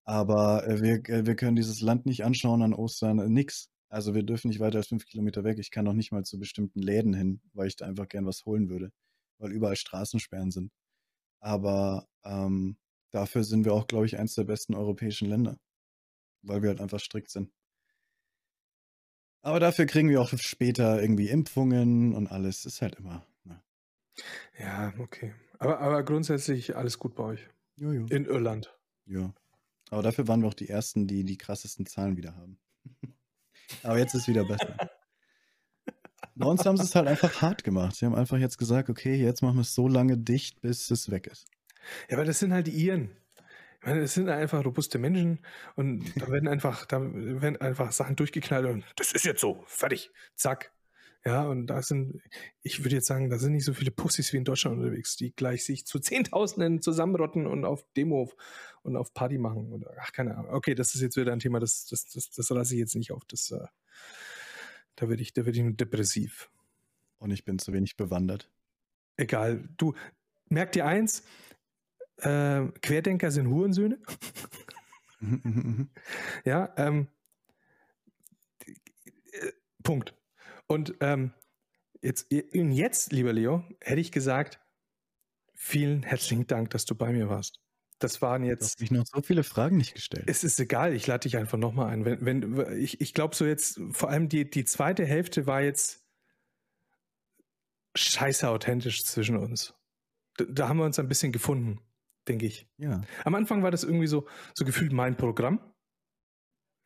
Aber 0.04 0.66
äh, 0.66 0.80
wir, 0.80 1.06
äh, 1.10 1.26
wir 1.26 1.36
können 1.36 1.56
dieses 1.56 1.82
Land 1.82 2.06
nicht 2.06 2.24
anschauen 2.24 2.62
an 2.62 2.72
Ostern, 2.72 3.18
äh, 3.18 3.28
nix. 3.28 3.68
Also 3.90 4.14
wir 4.14 4.22
dürfen 4.22 4.48
nicht 4.48 4.60
weiter 4.60 4.78
als 4.78 4.88
fünf 4.88 5.04
Kilometer 5.04 5.44
weg. 5.44 5.58
Ich 5.58 5.70
kann 5.70 5.84
noch 5.84 5.92
nicht 5.92 6.10
mal 6.10 6.24
zu 6.24 6.38
bestimmten 6.38 6.80
Läden 6.80 7.12
hin, 7.12 7.42
weil 7.52 7.68
ich 7.68 7.76
da 7.76 7.84
einfach 7.84 8.08
gern 8.08 8.24
was 8.24 8.46
holen 8.46 8.70
würde, 8.70 8.92
weil 9.36 9.52
überall 9.52 9.76
Straßensperren 9.76 10.50
sind. 10.50 10.72
Aber 11.40 12.06
ähm, 12.24 12.78
dafür 13.10 13.44
sind 13.44 13.64
wir 13.64 13.72
auch, 13.72 13.86
glaube 13.86 14.06
ich, 14.06 14.18
eins 14.18 14.34
der 14.34 14.44
besten 14.44 14.74
europäischen 14.74 15.28
Länder, 15.28 15.58
weil 16.42 16.62
wir 16.62 16.70
halt 16.70 16.80
einfach 16.80 17.00
strikt 17.00 17.30
sind. 17.30 17.50
Aber 19.42 19.60
dafür 19.60 19.86
kriegen 19.86 20.08
wir 20.08 20.20
auch 20.20 20.32
später 20.38 21.00
irgendwie 21.00 21.28
Impfungen 21.28 22.14
und 22.14 22.26
alles. 22.26 22.66
Ist 22.66 22.82
halt 22.82 22.96
immer. 22.96 23.24
Ne? 23.44 23.62
Ja, 24.58 24.92
okay. 24.98 25.34
Aber, 25.58 25.80
aber 25.80 26.02
grundsätzlich 26.02 26.76
alles 26.76 26.98
gut 26.98 27.14
bei 27.14 27.22
euch. 27.22 27.48
Jojo. 27.76 28.06
In 28.06 28.24
Irland. 28.24 28.76
Ja. 29.06 29.32
Aber 29.90 30.02
dafür 30.02 30.28
waren 30.28 30.42
wir 30.42 30.48
auch 30.48 30.54
die 30.54 30.68
Ersten, 30.68 31.06
die 31.06 31.24
die 31.24 31.38
krassesten 31.38 31.86
Zahlen 31.86 32.16
wieder 32.16 32.36
haben. 32.36 32.58
Aber 33.82 33.98
jetzt 33.98 34.14
ist 34.14 34.28
wieder 34.28 34.44
besser. 34.44 34.76
Bei 36.34 36.46
uns 36.46 36.64
haben 36.64 36.76
sie 36.76 36.84
es 36.84 36.94
halt 36.94 37.08
einfach 37.08 37.42
hart 37.42 37.64
gemacht. 37.64 37.96
Sie 37.96 38.06
haben 38.06 38.14
einfach 38.14 38.38
jetzt 38.38 38.58
gesagt, 38.58 38.90
okay, 38.90 39.14
jetzt 39.16 39.42
machen 39.42 39.56
wir 39.56 39.62
es 39.62 39.74
so 39.74 39.88
lange 39.88 40.16
dicht, 40.16 40.60
bis 40.60 40.90
es 40.90 41.10
weg 41.10 41.26
ist. 41.26 41.46
Ja, 42.08 42.16
aber 42.16 42.24
das 42.24 42.38
sind 42.38 42.52
halt 42.52 42.66
die 42.66 42.72
Iren. 42.72 43.10
Ich 43.80 43.86
meine, 43.86 44.00
das 44.00 44.14
sind 44.14 44.28
einfach 44.28 44.64
robuste 44.64 44.98
Menschen 44.98 45.38
und 45.76 46.04
da 46.16 46.28
werden 46.30 46.48
einfach, 46.48 46.84
da 46.86 47.00
werden 47.02 47.60
einfach 47.60 47.92
Sachen 47.92 48.16
durchgeknallt 48.16 48.66
und 48.66 48.84
das 48.96 49.12
ist 49.12 49.24
jetzt 49.24 49.40
so, 49.40 49.62
fertig, 49.66 50.10
zack. 50.34 50.72
Ja, 51.24 51.42
und 51.42 51.66
da 51.66 51.82
sind, 51.82 52.22
ich 52.62 52.84
würde 52.84 52.96
jetzt 52.96 53.06
sagen, 53.06 53.28
da 53.28 53.38
sind 53.38 53.52
nicht 53.52 53.64
so 53.64 53.74
viele 53.74 53.90
Pussys 53.90 54.32
wie 54.32 54.36
in 54.36 54.44
Deutschland 54.44 54.78
unterwegs, 54.78 55.16
die 55.16 55.32
gleich 55.32 55.64
sich 55.64 55.84
zu 55.84 55.98
Zehntausenden 55.98 56.80
zusammenrotten 56.80 57.46
und 57.46 57.64
auf 57.64 57.84
Demo 57.96 58.32
und 58.82 58.96
auf 58.96 59.12
Party 59.14 59.36
machen. 59.36 59.72
Oder, 59.72 59.94
ach, 60.00 60.12
keine 60.12 60.36
Ahnung. 60.36 60.54
Okay, 60.54 60.74
das 60.74 60.94
ist 60.94 61.02
jetzt 61.02 61.16
wieder 61.16 61.32
ein 61.32 61.40
Thema, 61.40 61.58
das, 61.58 61.86
das, 61.86 62.06
das, 62.06 62.30
das 62.30 62.48
lasse 62.50 62.74
ich 62.74 62.80
jetzt 62.80 62.94
nicht 62.94 63.12
auf. 63.12 63.24
Das, 63.26 63.50
äh, 63.50 63.66
da 64.96 65.08
werde 65.08 65.22
ich, 65.22 65.32
da 65.32 65.44
werde 65.44 65.58
ich 65.58 65.64
nur 65.64 65.74
depressiv. 65.74 66.50
Und 67.18 67.32
ich 67.32 67.44
bin 67.44 67.58
zu 67.58 67.72
wenig 67.72 67.96
bewandert. 67.96 68.48
Egal. 69.16 69.68
Du, 69.76 69.94
merk 70.48 70.72
dir 70.72 70.86
eins, 70.86 71.24
äh, 72.18 72.66
Querdenker 72.82 73.30
sind 73.30 73.48
Hurensöhne. 73.48 73.98
Ja, 76.44 76.72
ähm, 76.76 77.08
äh, 78.60 79.52
Punkt. 79.82 80.14
Und 80.66 80.94
ähm, 81.00 81.32
jetzt, 82.02 82.30
jetzt, 82.30 83.12
lieber 83.12 83.32
Leo, 83.32 83.64
hätte 83.80 84.00
ich 84.00 84.12
gesagt, 84.12 84.60
vielen 85.54 86.02
herzlichen 86.02 86.46
Dank, 86.46 86.70
dass 86.70 86.84
du 86.84 86.94
bei 86.94 87.12
mir 87.12 87.28
warst. 87.28 87.60
Das 87.98 88.22
waren 88.22 88.44
jetzt, 88.44 88.80
mich 88.80 88.92
noch 88.92 89.06
so 89.06 89.22
viele 89.22 89.42
Fragen 89.42 89.76
nicht 89.76 89.94
gestellt. 89.94 90.24
es 90.28 90.44
ist 90.44 90.60
egal, 90.60 90.94
ich 90.94 91.08
lade 91.08 91.22
dich 91.22 91.36
einfach 91.36 91.58
nochmal 91.58 91.88
ein. 91.88 92.04
Wenn, 92.04 92.24
wenn, 92.24 92.78
ich 92.78 93.00
ich 93.00 93.12
glaube 93.12 93.34
so 93.34 93.44
jetzt, 93.44 93.80
vor 93.90 94.08
allem 94.08 94.28
die, 94.28 94.48
die 94.48 94.64
zweite 94.64 95.04
Hälfte 95.04 95.48
war 95.48 95.62
jetzt 95.62 96.06
scheiße 97.96 98.48
authentisch 98.48 99.04
zwischen 99.04 99.36
uns. 99.36 99.74
Da, 100.36 100.44
da 100.44 100.68
haben 100.68 100.76
wir 100.76 100.84
uns 100.84 101.00
ein 101.00 101.08
bisschen 101.08 101.32
gefunden, 101.32 101.80
denke 102.28 102.46
ich. 102.46 102.68
Ja. 102.78 103.00
Am 103.24 103.34
Anfang 103.34 103.62
war 103.62 103.70
das 103.70 103.84
irgendwie 103.84 104.06
so, 104.06 104.26
so 104.54 104.64
gefühlt 104.64 104.92
mein 104.92 105.16
Programm. 105.16 105.60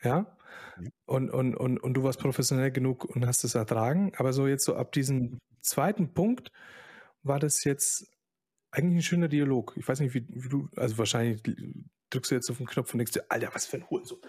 Ja. 0.03 0.37
Ja. 0.81 0.91
Und, 1.07 1.31
und, 1.31 1.55
und, 1.55 1.79
und 1.79 1.95
du 1.95 2.03
warst 2.03 2.19
professionell 2.19 2.71
genug 2.71 3.05
und 3.05 3.27
hast 3.27 3.45
es 3.45 3.55
ertragen. 3.55 4.13
Aber 4.17 4.33
so 4.33 4.47
jetzt 4.47 4.65
so 4.65 4.77
ab 4.77 4.93
diesem 4.93 5.39
zweiten 5.61 6.15
Punkt 6.15 6.51
war 7.23 7.39
das 7.39 7.65
jetzt 7.65 8.07
eigentlich 8.71 8.99
ein 8.99 9.03
schöner 9.03 9.29
Dialog. 9.29 9.75
Ich 9.77 9.87
weiß 9.87 10.01
nicht, 10.01 10.15
wie, 10.15 10.27
wie 10.29 10.49
du, 10.49 10.69
also 10.77 10.99
wahrscheinlich 10.99 11.43
drückst 12.11 12.31
du 12.31 12.35
jetzt 12.35 12.51
auf 12.51 12.57
den 12.59 12.67
Knopf 12.67 12.93
und 12.93 12.99
denkst 12.99 13.13
dir, 13.13 13.25
Alter, 13.29 13.51
was 13.55 13.67
für 13.67 13.77
ein 13.77 13.89
Hurensohn. 13.89 14.21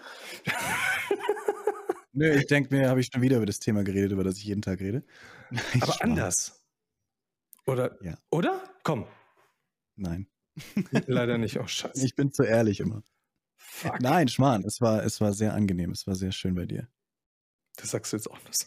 Nö, 2.12 2.30
ich 2.30 2.46
denke 2.46 2.74
mir, 2.74 2.88
habe 2.88 3.00
ich 3.00 3.08
schon 3.12 3.22
wieder 3.22 3.38
über 3.38 3.46
das 3.46 3.58
Thema 3.58 3.82
geredet, 3.82 4.12
über 4.12 4.22
das 4.22 4.38
ich 4.38 4.44
jeden 4.44 4.62
Tag 4.62 4.80
rede. 4.80 5.04
Aber 5.50 5.92
Spaß. 5.92 6.00
anders. 6.00 6.64
Oder? 7.66 7.98
Ja. 8.02 8.18
Oder? 8.30 8.62
Komm. 8.82 9.06
Nein. 9.96 10.28
Leider 11.06 11.38
nicht. 11.38 11.58
Oh, 11.58 11.66
scheiße. 11.66 12.04
Ich 12.04 12.14
bin 12.14 12.32
zu 12.32 12.42
ehrlich 12.44 12.80
immer. 12.80 13.02
Fuck. 13.56 14.00
Nein, 14.00 14.28
Schmarrn, 14.28 14.64
es 14.64 14.80
war, 14.80 15.04
es 15.04 15.20
war 15.20 15.32
sehr 15.32 15.54
angenehm, 15.54 15.90
es 15.90 16.06
war 16.06 16.14
sehr 16.14 16.32
schön 16.32 16.54
bei 16.54 16.66
dir. 16.66 16.88
Das 17.76 17.90
sagst 17.90 18.12
du 18.12 18.16
jetzt 18.16 18.30
auch 18.30 18.42
nicht 18.44 18.56
so. 18.56 18.66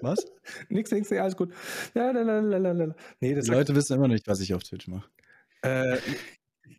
Was? 0.00 0.24
Nix, 0.68 0.90
nix, 0.90 1.10
nee, 1.10 1.18
alles 1.18 1.36
gut. 1.36 1.52
Nee, 1.94 3.34
das 3.34 3.44
Die 3.44 3.50
Leute 3.50 3.74
wissen 3.74 3.94
immer 3.94 4.08
noch 4.08 4.14
nicht, 4.14 4.26
was 4.26 4.40
ich 4.40 4.54
auf 4.54 4.62
Twitch 4.62 4.86
mache. 4.88 5.08
äh, 5.62 5.98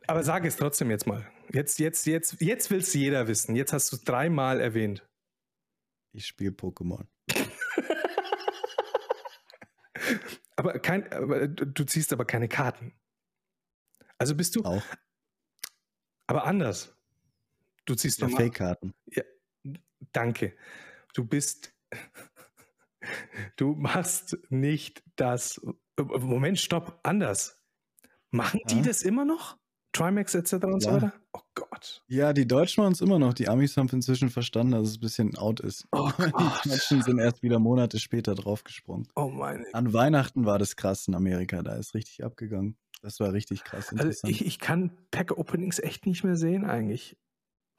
aber 0.07 0.23
sag 0.23 0.45
es 0.45 0.56
trotzdem 0.56 0.90
jetzt 0.91 1.07
mal. 1.07 1.27
Jetzt, 1.52 1.80
jetzt, 1.80 2.06
jetzt, 2.06 2.40
jetzt 2.40 2.72
will 2.72 2.80
es 2.80 2.94
jeder 2.94 3.27
wissen. 3.27 3.56
Jetzt 3.56 3.73
hast 3.73 3.91
du 3.91 3.98
es 3.98 4.03
dreimal 4.03 4.60
erwähnt. 4.60 5.07
Ich 6.11 6.27
spiele 6.27 6.52
Pokémon. 6.52 7.06
Aber 10.56 10.80
kein, 10.80 11.11
aber 11.11 11.48
du 11.48 11.84
ziehst 11.84 12.14
aber 12.14 12.26
keine 12.26 12.48
Karten. 12.48 12.94
Also 14.18 14.36
bist 14.36 14.56
du, 14.56 14.64
Auch. 14.64 14.84
aber 16.27 16.45
anders. 16.45 16.95
Du 17.86 17.95
ziehst 17.95 18.19
Ja, 18.19 18.30
Fake-Karten. 18.30 18.94
Danke. 20.11 20.56
Du 21.14 21.26
bist. 21.26 21.73
Du 23.57 23.76
machst 23.76 24.38
nicht 24.49 25.03
das. 25.15 25.61
Moment, 25.98 26.60
stopp, 26.60 26.99
anders. 27.03 27.64
Machen 28.32 28.61
die 28.69 28.77
Ja. 28.77 28.82
das 28.84 29.02
immer 29.02 29.26
noch? 29.26 29.57
Trimax 29.95 30.35
etc. 30.35 30.53
und 30.65 30.81
so 30.81 30.89
Ja. 30.89 30.95
weiter? 30.95 31.13
Oh 31.34 31.39
Gott. 31.55 32.03
Ja, 32.07 32.34
die 32.34 32.47
Deutschen 32.47 32.84
machen 32.84 32.93
es 32.93 33.01
immer 33.01 33.17
noch. 33.19 33.34
Die 33.34 33.47
Amis 33.47 33.77
haben 33.77 33.88
inzwischen 33.89 34.30
verstanden, 34.30 34.73
dass 34.73 34.89
es 34.89 34.97
ein 34.97 35.01
bisschen 35.01 35.38
out 35.38 35.59
ist. 35.61 35.88
Oh 35.91 36.09
Die. 36.19 36.69
Deutschen 36.69 37.01
sind 37.01 37.19
erst 37.19 37.41
wieder 37.43 37.59
Monate 37.59 37.99
später 37.99 38.35
draufgesprungen. 38.35 39.07
Oh 39.15 39.30
meine. 39.30 39.65
An 39.73 39.93
Weihnachten 39.93 40.45
war 40.45 40.59
das 40.59 40.76
krass 40.76 41.07
in 41.07 41.15
Amerika. 41.15 41.61
Da 41.63 41.76
ist 41.76 41.93
richtig 41.93 42.23
abgegangen. 42.23 42.77
Das 43.01 43.19
war 43.19 43.34
richtig 43.34 43.63
krass. 43.63 43.89
Also 43.89 44.03
Interessant. 44.03 44.31
ich, 44.31 44.45
ich 44.45 44.59
kann 44.59 44.91
Pack-Openings 45.11 45.80
echt 45.80 46.05
nicht 46.05 46.23
mehr 46.23 46.35
sehen 46.35 46.65
eigentlich. 46.65 47.17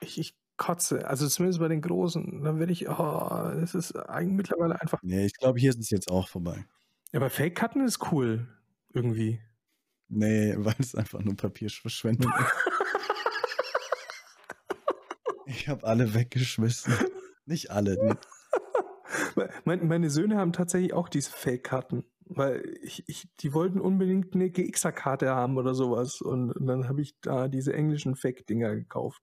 Ich, 0.01 0.19
ich 0.19 0.35
kotze. 0.57 1.07
Also 1.09 1.27
zumindest 1.29 1.61
bei 1.61 1.69
den 1.69 1.81
Großen. 1.83 2.43
Dann 2.45 2.59
werde 2.59 2.73
ich, 2.73 2.89
oh, 2.89 3.51
es 3.63 3.75
ist 3.75 3.95
eigentlich 3.97 4.37
mittlerweile 4.37 4.81
einfach. 4.81 5.01
nee, 5.03 5.27
ich 5.27 5.35
glaube, 5.35 5.59
hier 5.59 5.71
ist 5.71 5.81
es 5.81 5.91
jetzt 5.91 6.11
auch 6.11 6.29
vorbei. 6.29 6.65
Ja, 7.13 7.21
aber 7.21 7.31
Fake-Karten 7.31 7.81
ist 7.85 8.11
cool. 8.13 8.47
Irgendwie. 8.95 9.41
Nee, 10.09 10.55
weil 10.59 10.75
es 10.79 10.95
einfach 10.95 11.21
nur 11.21 11.37
Papierverschwendung 11.37 12.33
ist. 12.33 12.53
Ich 15.49 15.69
habe 15.69 15.87
alle 15.87 16.13
weggeschmissen. 16.13 16.93
Nicht 17.45 17.71
alle. 17.71 17.95
ne? 18.05 18.19
Meine 19.65 20.11
Söhne 20.11 20.37
haben 20.39 20.53
tatsächlich 20.53 20.93
auch 20.93 21.09
diese 21.09 21.31
Fake-Karten. 21.31 22.05
Weil 22.25 22.75
ich, 22.83 23.05
ich, 23.07 23.29
die 23.39 23.55
wollten 23.55 23.81
unbedingt 23.81 24.35
eine 24.35 24.51
GXer-Karte 24.51 25.29
haben 25.31 25.57
oder 25.57 25.75
sowas. 25.75 26.21
Und, 26.21 26.51
und 26.51 26.67
dann 26.67 26.89
habe 26.89 27.01
ich 27.01 27.15
da 27.21 27.47
diese 27.47 27.73
englischen 27.73 28.17
Fake-Dinger 28.17 28.75
gekauft. 28.75 29.23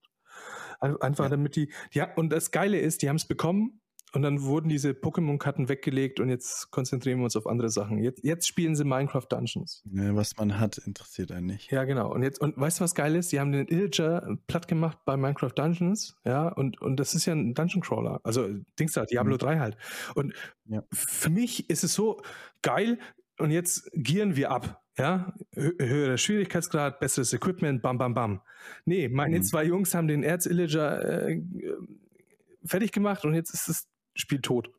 Ein- 0.80 0.96
Einfach 1.02 1.26
Ja. 1.26 1.30
damit 1.32 1.58
die. 1.58 1.74
Ja, 1.92 2.14
und 2.16 2.30
das 2.30 2.52
Geile 2.52 2.80
ist, 2.80 3.02
die 3.02 3.10
haben 3.10 3.18
es 3.18 3.28
bekommen 3.28 3.82
und 4.14 4.22
dann 4.22 4.44
wurden 4.44 4.70
diese 4.70 4.92
Pokémon-Karten 4.92 5.70
weggelegt 5.70 6.20
und 6.20 6.30
jetzt 6.30 6.72
konzentrieren 6.72 7.20
wir 7.20 7.26
uns 7.26 7.36
auf 7.36 7.48
andere 7.48 7.70
Sachen. 7.70 7.98
Jetzt, 7.98 8.24
jetzt 8.24 8.48
spielen 8.48 8.76
sie 8.76 8.84
Minecraft 8.84 9.26
Dungeons. 9.30 9.82
ne, 9.86 10.16
was 10.16 10.38
man 10.38 10.60
hat, 10.60 10.78
interessiert 10.78 11.32
einen 11.32 11.48
nicht. 11.48 11.72
Ja, 11.72 11.84
genau. 11.84 12.14
Und 12.14 12.24
jetzt, 12.24 12.40
und 12.40 12.58
weißt 12.58 12.80
du, 12.80 12.84
was 12.84 12.96
geil 12.96 13.16
ist? 13.16 13.32
Die 13.32 13.40
haben 13.40 13.52
den 13.52 13.68
Illager 13.68 14.38
platt 14.48 14.68
gemacht 14.68 15.00
bei 15.06 15.18
Minecraft 15.18 15.52
Dungeons, 15.56 16.16
ja, 16.26 16.48
und, 16.48 16.80
und 16.82 16.98
das 17.00 17.16
ist 17.16 17.26
ja 17.26 17.34
ein 17.34 17.54
Dungeon 17.54 17.82
Crawler. 17.82 18.22
Also 18.24 18.48
Dings 18.80 18.94
da, 18.94 19.06
Diablo 19.06 19.34
Mhm. 19.34 19.40
3 19.40 19.60
halt. 19.60 19.78
Und 20.16 20.34
Ja. 20.66 20.84
für 20.94 21.30
mich 21.30 21.70
ist 21.70 21.84
es 21.84 21.94
so 21.94 22.22
geil, 22.62 23.00
und 23.40 23.50
jetzt 23.50 23.90
gieren 23.96 24.36
wir 24.36 24.52
ab. 24.52 24.80
Ja, 24.96 25.34
Hö 25.56 25.72
höherer 25.80 26.18
Schwierigkeitsgrad, 26.20 27.00
besseres 27.00 27.34
Equipment, 27.34 27.82
bam, 27.82 27.98
bam, 27.98 28.14
bam. 28.14 28.42
Nee, 28.86 29.10
meine 29.10 29.40
Mhm. 29.40 29.44
zwei 29.44 29.64
Jungs 29.66 29.96
haben 29.96 30.08
den 30.08 30.22
Erz-Illager 30.22 31.28
äh, 31.30 31.42
fertig 32.64 32.92
gemacht 32.92 33.26
und 33.26 33.34
jetzt 33.34 33.54
ist 33.56 33.68
das 33.70 33.88
Spiel 34.16 34.42
tot. 34.42 34.70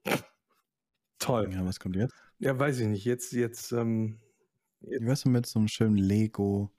Toll. 1.19 1.51
Ja, 1.53 1.65
was 1.65 1.81
kommt 1.81 1.97
jetzt? 1.97 2.15
Ja, 2.39 2.59
weiß 2.59 2.81
ich 2.81 2.87
nicht. 2.87 3.05
Jetzt, 3.05 3.33
jetzt, 3.33 3.73
ähm, 3.73 4.21
Wie 4.81 4.99
wär's 5.01 5.23
denn 5.23 5.33
mit 5.33 5.47
so 5.47 5.59
einem 5.59 5.69
schönen 5.69 5.97
Lego 5.97 6.71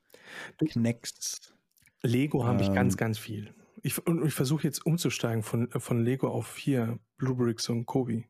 Knex? 0.57 1.53
Lego 2.01 2.45
habe 2.45 2.61
ich 2.61 2.73
ganz, 2.73 2.93
Ähm. 2.93 2.97
ganz 2.97 3.17
viel. 3.17 3.53
Ich, 3.81 4.05
und 4.05 4.25
ich 4.25 4.33
versuche 4.33 4.63
jetzt 4.63 4.85
umzusteigen 4.85 5.43
von, 5.43 5.69
von 5.71 6.03
Lego 6.03 6.29
auf 6.29 6.57
hier, 6.57 6.99
Bluebricks 7.17 7.69
und 7.69 7.85
Kobi. 7.85 8.25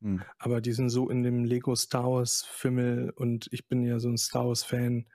Hm. 0.00 0.22
Aber 0.38 0.60
die 0.60 0.72
sind 0.72 0.90
so 0.90 1.10
in 1.10 1.22
dem 1.22 1.44
Lego 1.44 1.74
Star 1.74 2.10
Wars 2.10 2.42
Fimmel 2.44 3.10
und 3.10 3.48
ich 3.52 3.68
bin 3.68 3.82
ja 3.82 3.98
so 3.98 4.08
ein 4.08 4.16
Star 4.16 4.46
Wars 4.46 4.62
Fan. 4.62 5.06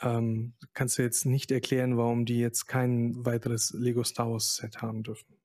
Ähm, 0.00 0.54
kannst 0.74 0.98
du 0.98 1.02
jetzt 1.02 1.24
nicht 1.26 1.50
erklären, 1.50 1.96
warum 1.96 2.26
die 2.26 2.38
jetzt 2.38 2.66
kein 2.66 3.24
weiteres 3.24 3.70
Lego 3.72 4.04
Star 4.04 4.30
Wars 4.30 4.56
Set 4.56 4.82
haben 4.82 5.02
dürfen. 5.02 5.36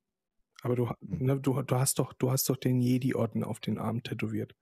Aber 0.62 0.76
du, 0.76 0.90
Hm. 0.90 0.96
ne, 1.02 1.40
du, 1.40 1.62
du 1.62 1.76
hast 1.76 2.00
doch, 2.00 2.14
du 2.14 2.32
hast 2.32 2.50
doch 2.50 2.58
den 2.58 2.80
Jedi-Orden 2.82 3.44
auf 3.44 3.60
den 3.60 3.78
Arm 3.78 4.04
tätowiert. 4.04 4.56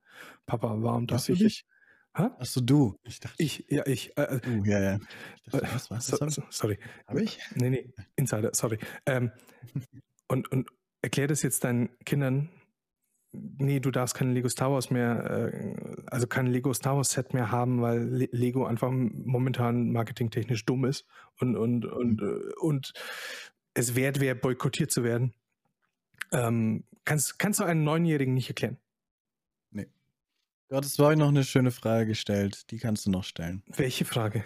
Papa, 0.45 0.75
warum 0.81 1.07
darf 1.07 1.19
Hast 1.21 1.29
ich? 1.29 1.39
dich? 1.39 1.65
Hä? 2.15 2.23
Achso, 2.39 2.61
du. 2.61 2.95
Ich 3.03 3.19
dachte, 3.19 3.35
Ich, 3.37 3.65
ja, 3.69 3.85
ich. 3.85 4.17
Äh, 4.17 4.23
äh, 4.23 4.39
du, 4.39 4.63
ja, 4.63 4.79
ja. 4.79 4.99
Dachte, 5.45 5.65
äh, 5.65 5.73
was, 5.73 5.91
was? 5.91 6.07
so, 6.07 6.17
so, 6.29 6.43
sorry. 6.49 6.79
hab 7.07 7.17
ich? 7.17 7.39
Nee, 7.55 7.69
nee, 7.69 7.93
Insider, 8.15 8.49
sorry. 8.53 8.79
Ähm, 9.05 9.31
und, 10.27 10.51
und 10.51 10.69
erklär 11.01 11.27
das 11.27 11.43
jetzt 11.43 11.63
deinen 11.63 11.89
Kindern. 12.05 12.49
Nee, 13.31 13.79
du 13.79 13.91
darfst 13.91 14.15
kein 14.15 14.33
Lego 14.33 14.49
Star 14.49 14.71
Wars 14.71 14.89
mehr, 14.89 15.51
äh, 15.53 15.75
also 16.07 16.25
kein 16.25 16.47
Lego 16.47 16.73
Star 16.73 16.95
Wars 16.97 17.11
Set 17.11 17.33
mehr 17.35 17.51
haben, 17.51 17.79
weil 17.81 18.01
Le 18.03 18.27
Lego 18.31 18.65
einfach 18.65 18.89
momentan 18.91 19.91
marketingtechnisch 19.91 20.65
dumm 20.65 20.85
ist 20.85 21.05
und, 21.39 21.55
und, 21.55 21.85
und, 21.85 22.21
äh, 22.23 22.53
und 22.59 22.91
es 23.75 23.93
wert 23.95 24.19
wäre, 24.19 24.35
boykottiert 24.35 24.89
zu 24.89 25.03
werden. 25.03 25.35
Ähm, 26.31 26.83
kannst, 27.05 27.39
kannst 27.39 27.59
du 27.59 27.63
einen 27.63 27.83
Neunjährigen 27.83 28.33
nicht 28.33 28.49
erklären? 28.49 28.77
Du 30.71 30.75
hattest 30.75 30.97
vorhin 30.97 31.17
noch 31.17 31.29
eine 31.29 31.43
schöne 31.43 31.71
Frage 31.71 32.05
gestellt. 32.05 32.69
Die 32.69 32.77
kannst 32.77 33.07
du 33.07 33.09
noch 33.09 33.23
stellen. 33.23 33.63
Welche 33.67 34.05
Frage? 34.05 34.43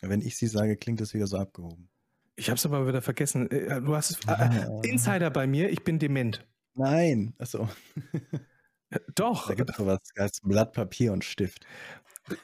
Wenn 0.00 0.22
ich 0.22 0.38
sie 0.38 0.46
sage, 0.46 0.78
klingt 0.78 1.02
das 1.02 1.12
wieder 1.12 1.26
so 1.26 1.36
abgehoben. 1.36 1.90
Ich 2.36 2.48
habe 2.48 2.56
es 2.56 2.64
aber 2.64 2.86
wieder 2.88 3.02
vergessen. 3.02 3.50
Äh, 3.50 3.82
Du 3.82 3.94
hast 3.94 4.10
es, 4.10 4.16
äh, 4.26 4.30
Ah. 4.30 4.80
Insider 4.82 5.28
bei 5.30 5.46
mir, 5.46 5.68
ich 5.68 5.84
bin 5.84 5.98
dement. 5.98 6.46
Nein. 6.74 7.34
Achso. 7.38 7.68
Äh, 8.88 9.00
Doch, 9.14 9.48
Da 9.48 9.54
gibt 9.54 9.68
es 9.70 9.76
sowas 9.76 10.00
als 10.16 10.40
Blatt 10.40 10.72
Papier 10.72 11.12
und 11.12 11.24
Stift. 11.24 11.66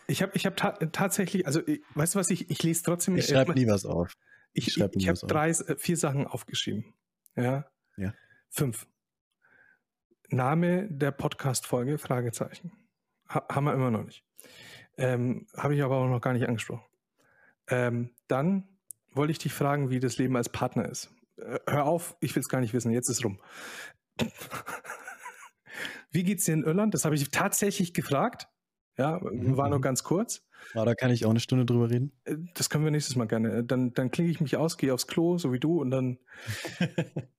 Ich 0.06 0.20
habe 0.22 0.32
ich 0.34 0.44
hab 0.44 0.56
ta 0.58 0.72
tatsächlich, 0.72 1.46
also 1.46 1.66
ich, 1.66 1.80
weißt 1.94 2.14
du 2.14 2.18
was, 2.18 2.28
ich, 2.30 2.50
ich 2.50 2.62
lese 2.62 2.82
trotzdem. 2.82 3.16
Ich 3.16 3.30
äh, 3.30 3.32
schreibe 3.32 3.54
nie 3.54 3.66
was 3.66 3.86
auf. 3.86 4.12
ich, 4.52 4.68
ich 4.68 4.76
ich, 4.76 4.82
habe 4.82 4.94
was 5.08 5.20
drei, 5.22 5.48
äh, 5.50 5.76
vier 5.78 5.96
Sachen 5.96 6.26
aufgeschrieben. 6.26 6.92
Ja. 7.34 7.64
Ja. 7.96 8.14
Fünf. 8.50 8.86
Name 10.28 10.88
der 10.90 11.12
Podcast-Folge, 11.12 11.98
Fragezeichen. 11.98 12.72
Ha 13.28 13.46
haben 13.50 13.64
wir 13.64 13.74
immer 13.74 13.90
noch 13.90 14.04
nicht. 14.04 14.24
Ähm, 14.96 15.46
habe 15.56 15.74
ich 15.74 15.82
aber 15.82 15.96
auch 15.96 16.08
noch 16.08 16.20
gar 16.20 16.32
nicht 16.32 16.46
angesprochen. 16.48 16.84
Ähm, 17.68 18.10
dann 18.28 18.68
wollte 19.12 19.32
ich 19.32 19.38
dich 19.38 19.52
fragen, 19.52 19.90
wie 19.90 20.00
das 20.00 20.18
Leben 20.18 20.36
als 20.36 20.48
Partner 20.48 20.88
ist. 20.88 21.10
Äh, 21.36 21.58
hör 21.66 21.84
auf, 21.84 22.16
ich 22.20 22.34
will 22.34 22.40
es 22.40 22.48
gar 22.48 22.60
nicht 22.60 22.74
wissen, 22.74 22.90
jetzt 22.92 23.08
ist 23.08 23.24
rum. 23.24 23.40
wie 26.10 26.24
geht's 26.24 26.44
dir 26.44 26.54
in 26.54 26.64
Irland? 26.64 26.94
Das 26.94 27.04
habe 27.04 27.14
ich 27.14 27.28
tatsächlich 27.30 27.94
gefragt. 27.94 28.48
Ja, 28.98 29.18
Mhm, 29.20 29.56
war 29.56 29.68
nur 29.68 29.80
ganz 29.80 30.02
kurz. 30.04 30.42
Ah, 30.74 30.84
da 30.86 30.94
kann 30.94 31.10
ich 31.10 31.26
auch 31.26 31.30
eine 31.30 31.40
Stunde 31.40 31.66
drüber 31.66 31.90
reden. 31.90 32.12
Äh, 32.24 32.36
Das 32.54 32.70
können 32.70 32.84
wir 32.84 32.90
nächstes 32.90 33.14
Mal 33.16 33.26
gerne. 33.26 33.62
Dann, 33.64 33.92
dann 33.92 34.10
klinge 34.10 34.30
ich 34.30 34.40
mich 34.40 34.56
aus, 34.56 34.78
gehe 34.78 34.92
aufs 34.94 35.06
Klo, 35.06 35.36
so 35.38 35.52
wie 35.52 35.60
du, 35.60 35.80
und 35.80 35.90
dann, 35.90 36.18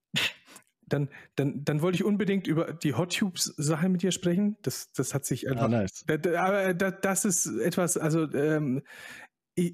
dann, 0.87 1.09
dann, 1.35 1.63
dann 1.63 1.81
wollte 1.81 1.97
ich 1.97 2.03
unbedingt 2.03 2.47
über 2.47 2.73
die 2.73 2.93
Hot 2.93 3.15
Tubes-Sache 3.15 3.89
mit 3.89 4.03
dir 4.03 4.11
sprechen. 4.11 4.57
Das, 4.61 4.91
das 4.93 5.13
hat 5.13 5.25
sich 5.25 5.49
einfach. 5.49 5.65
Ah, 5.65 5.67
nice. 5.67 6.05
Aber 6.07 6.73
da- 6.73 6.91
das 6.91 7.25
ist 7.25 7.45
etwas, 7.45 7.97
also 7.97 8.31
ähm, 8.33 8.83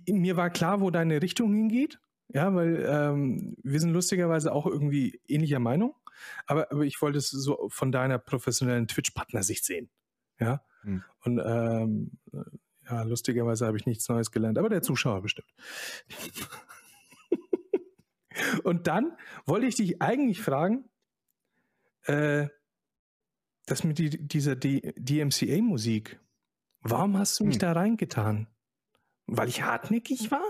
mir 0.08 0.38
war 0.38 0.50
klar, 0.50 0.82
wo 0.82 0.90
deine 0.90 1.22
Richtung 1.22 1.54
hingeht. 1.54 2.00
Ja, 2.30 2.54
weil 2.56 2.84
ähm, 2.88 3.56
wir 3.64 3.80
sind 3.80 3.92
lustigerweise 3.92 4.54
auch 4.54 4.66
irgendwie 4.66 5.22
ähnlicher 5.28 5.60
Meinung. 5.60 5.94
Aber, 6.48 6.72
aber 6.72 6.84
ich 6.84 7.00
wollte 7.02 7.20
es 7.20 7.30
so 7.30 7.68
von 7.70 7.92
deiner 7.92 8.18
professionellen 8.18 8.88
Twitch-Partner-Sicht 8.88 9.64
sehen. 9.66 9.90
Ja. 10.40 10.64
Hm. 10.82 11.04
Und 11.24 11.42
ähm, 11.46 12.12
ja, 12.90 13.04
lustigerweise 13.04 13.68
habe 13.68 13.78
ich 13.78 13.86
nichts 13.86 14.10
Neues 14.10 14.32
gelernt, 14.32 14.58
aber 14.58 14.70
der 14.70 14.82
Zuschauer 14.82 15.22
bestimmt. 15.22 15.54
Und 18.64 18.88
dann 18.88 19.16
wollte 19.46 19.68
ich 19.68 19.76
dich 19.76 20.02
eigentlich 20.02 20.42
fragen, 20.42 20.86
äh, 22.06 22.48
das 23.66 23.84
mit 23.84 23.98
die, 24.00 24.10
dieser 24.28 24.56
DMCA-Musik, 24.56 26.20
warum 26.82 27.18
hast 27.18 27.40
du 27.40 27.46
mich 27.46 27.56
Hm. 27.56 27.60
da 27.60 27.72
reingetan? 27.74 28.48
Weil 29.28 29.48
ich 29.50 29.64
hartnäckig 29.64 30.32
war? 30.32 30.44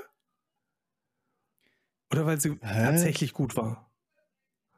Oder 2.11 2.25
weil 2.25 2.39
sie 2.39 2.51
Hä? 2.61 2.83
tatsächlich 2.85 3.33
gut 3.33 3.55
war? 3.55 3.91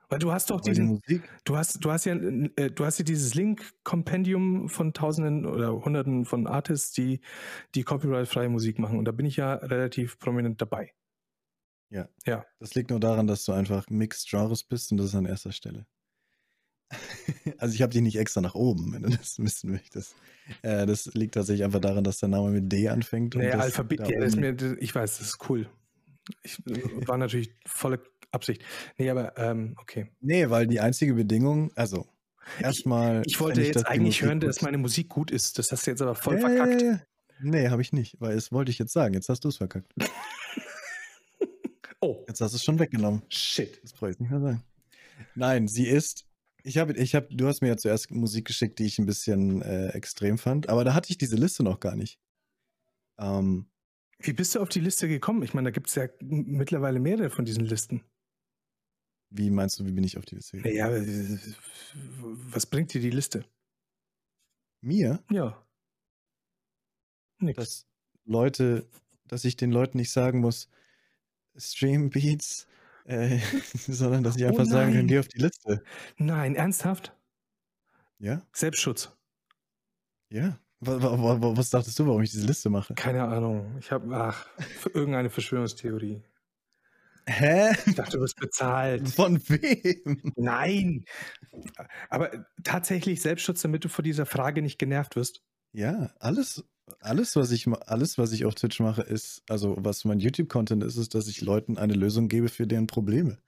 Weil 0.09 0.19
du 0.19 0.31
hast 0.31 0.51
doch 0.51 0.63
Weil 0.65 0.73
die 0.73 0.81
diesen, 0.81 0.85
Musik. 0.85 1.23
du 1.45 1.57
hast, 1.57 1.83
du 1.83 1.91
hast 1.91 2.05
ja, 2.05 2.13
äh, 2.15 2.69
du 2.71 2.85
hast 2.85 2.99
ja 2.99 3.03
dieses 3.05 3.33
Link-Kompendium 3.33 4.69
von 4.69 4.93
Tausenden 4.93 5.45
oder 5.45 5.73
Hunderten 5.83 6.25
von 6.25 6.45
Artists, 6.47 6.91
die 6.91 7.21
die 7.73 7.83
copyright-freie 7.83 8.49
Musik 8.49 8.77
machen. 8.79 8.99
Und 8.99 9.05
da 9.05 9.11
bin 9.11 9.25
ich 9.25 9.37
ja 9.37 9.55
relativ 9.55 10.19
prominent 10.19 10.61
dabei. 10.61 10.93
Ja. 11.89 12.07
Ja. 12.25 12.45
Das 12.59 12.75
liegt 12.75 12.91
nur 12.91 12.99
daran, 12.99 13.27
dass 13.27 13.45
du 13.45 13.51
einfach 13.53 13.89
Mixed 13.89 14.29
Genres 14.29 14.63
bist 14.63 14.91
und 14.91 14.97
das 14.97 15.07
ist 15.07 15.15
an 15.15 15.25
erster 15.25 15.51
Stelle. 15.51 15.87
Also 17.57 17.75
ich 17.75 17.81
habe 17.81 17.93
dich 17.93 18.01
nicht 18.01 18.17
extra 18.17 18.41
nach 18.41 18.55
oben, 18.55 18.93
wenn 18.93 19.03
du 19.03 19.09
das 19.09 19.39
wissen 19.43 19.71
möchtest. 19.71 20.15
Äh, 20.61 20.85
das 20.85 21.05
liegt 21.13 21.35
tatsächlich 21.35 21.63
einfach 21.63 21.79
daran, 21.79 22.03
dass 22.03 22.17
der 22.19 22.29
Name 22.29 22.49
mit 22.49 22.71
D 22.71 22.89
anfängt. 22.89 23.35
das 23.35 23.61
Alphabet, 23.61 23.99
da 24.01 24.07
ja, 24.07 24.35
mir, 24.35 24.77
ich 24.79 24.93
weiß, 24.93 25.19
das 25.19 25.27
ist 25.27 25.49
cool. 25.49 25.69
Ich, 26.43 26.59
war 27.07 27.17
natürlich 27.17 27.51
volle 27.65 28.01
Absicht. 28.31 28.63
Nee, 28.97 29.09
aber 29.09 29.37
ähm, 29.37 29.75
okay. 29.79 30.07
nee, 30.21 30.49
weil 30.49 30.67
die 30.67 30.79
einzige 30.79 31.13
Bedingung, 31.13 31.71
also 31.75 32.07
erstmal. 32.59 33.21
Ich 33.25 33.39
wollte 33.39 33.61
fände 33.61 33.79
jetzt 33.79 33.87
eigentlich 33.87 34.21
hören, 34.21 34.39
dass 34.39 34.61
meine 34.61 34.77
Musik 34.77 35.09
gut 35.09 35.31
ist. 35.31 35.59
Das 35.59 35.71
hast 35.71 35.85
du 35.85 35.91
jetzt 35.91 36.01
aber 36.01 36.15
voll 36.15 36.35
Ja, 36.35 36.41
verkackt. 36.41 37.05
Nee, 37.41 37.69
habe 37.69 37.81
ich 37.81 37.93
nicht, 37.93 38.19
weil 38.19 38.35
das 38.35 38.51
wollte 38.51 38.71
ich 38.71 38.79
jetzt 38.79 38.93
sagen. 38.93 39.13
Jetzt 39.13 39.29
hast 39.29 39.43
du 39.43 39.49
es 39.49 39.57
verkackt. 39.57 39.93
Oh, 42.01 42.23
Jetzt 42.27 42.39
hast 42.39 42.51
du 42.53 42.57
es 42.57 42.63
schon 42.63 42.77
weggenommen. 42.77 43.23
shit. 43.29 43.81
Das 43.81 43.93
brauche 43.93 44.11
ich 44.11 44.19
nicht 44.19 44.29
mehr 44.29 44.39
sagen. 44.39 44.63
Nein, 45.33 45.67
sie 45.67 45.87
ist. 45.87 46.27
Ich 46.65 46.79
habe, 46.79 46.93
ich 46.93 47.13
habe, 47.13 47.27
du 47.29 47.47
hast 47.47 47.61
mir 47.61 47.67
ja 47.67 47.77
zuerst 47.77 48.09
Musik 48.09 48.45
geschickt, 48.45 48.79
die 48.79 48.85
ich 48.85 48.97
ein 48.97 49.05
bisschen 49.05 49.61
äh, 49.61 49.89
extrem 49.89 50.39
fand, 50.39 50.67
aber 50.67 50.83
da 50.83 50.95
hatte 50.95 51.11
ich 51.11 51.17
diese 51.19 51.35
Liste 51.35 51.61
noch 51.61 51.79
gar 51.79 51.95
nicht. 51.95 52.19
Ähm, 53.19 53.67
Wie 54.17 54.33
bist 54.33 54.55
du 54.55 54.59
auf 54.61 54.69
die 54.69 54.79
Liste 54.79 55.07
gekommen? 55.07 55.43
Ich 55.43 55.53
meine, 55.53 55.67
da 55.67 55.71
gibt 55.71 55.89
es 55.89 55.95
ja 55.95 56.07
mittlerweile 56.21 56.99
mehrere 56.99 57.29
von 57.29 57.45
diesen 57.45 57.65
Listen. 57.65 58.03
wie 59.29 59.51
meinst 59.51 59.79
du, 59.79 59.85
wie 59.85 59.91
bin 59.91 60.03
ich 60.03 60.17
auf 60.17 60.25
die 60.25 60.35
Liste 60.35 60.57
gekommen? 60.57 60.75
Naja, 60.75 61.39
was 62.49 62.65
bringt 62.65 62.93
dir 62.95 63.01
die 63.01 63.11
Liste? 63.11 63.45
Mir, 64.81 65.23
Ja. 65.29 65.63
Nix. 67.39 67.57
dass 67.57 67.87
Leute, 68.23 68.89
dass 69.27 69.45
ich 69.45 69.55
den 69.55 69.71
Leuten 69.71 69.97
nicht 69.97 70.11
sagen 70.11 70.39
muss, 70.39 70.67
Stream 71.57 72.09
Beats, 72.09 72.65
äh, 73.05 73.39
sondern 73.73 74.23
dass 74.23 74.35
ich 74.35 74.43
Oh 74.45 74.49
einfach 74.49 74.65
sagen 74.65 74.93
kann, 74.93 75.07
geh 75.07 75.19
auf 75.19 75.27
die 75.27 75.39
Liste. 75.39 75.83
Nein, 76.17 76.55
ernsthaft? 76.55 77.15
Ja? 78.19 78.41
Selbstschutz. 78.53 79.11
Ja. 80.29 80.59
Wa- 80.79 81.01
wa- 81.01 81.19
wa- 81.21 81.41
wa- 81.41 81.57
Was 81.57 81.69
dachtest 81.69 81.97
du, 81.99 82.05
warum 82.07 82.21
ich 82.21 82.31
diese 82.31 82.45
Liste 82.45 82.69
mache? 82.69 82.93
Keine 82.95 83.23
Ahnung. 83.23 83.77
Ich 83.79 83.91
habe, 83.91 84.15
ach, 84.15 84.47
für 84.59 84.89
irgendeine 84.89 85.29
Verschwörungstheorie. 85.29 86.21
Hä? 87.27 87.71
Ich 87.87 87.95
dachte, 87.95 88.17
du 88.17 88.23
wirst 88.23 88.35
bezahlt. 88.35 89.07
Von 89.09 89.41
wem? 89.49 90.33
Nein. 90.35 91.05
Aber 92.09 92.45
tatsächlich 92.63 93.21
Selbstschutz, 93.21 93.61
damit 93.61 93.83
du 93.83 93.89
vor 93.89 94.03
dieser 94.03 94.25
Frage 94.27 94.61
nicht 94.61 94.77
genervt 94.77 95.15
wirst. 95.15 95.41
Ja, 95.71 96.11
alles, 96.19 96.63
alles, 96.99 97.35
was 97.35 97.51
ich, 97.51 97.67
alles, 97.67 98.17
was 98.17 98.31
ich 98.31 98.45
auf 98.45 98.55
Twitch 98.55 98.79
mache, 98.79 99.01
ist, 99.01 99.43
also 99.49 99.75
was 99.79 100.05
mein 100.05 100.19
YouTube-Content 100.19 100.83
ist, 100.83 100.97
ist, 100.97 101.15
dass 101.15 101.27
ich 101.27 101.41
Leuten 101.41 101.77
eine 101.77 101.93
Lösung 101.93 102.27
gebe 102.27 102.49
für 102.49 102.67
deren 102.67 102.87
Probleme. 102.87 103.39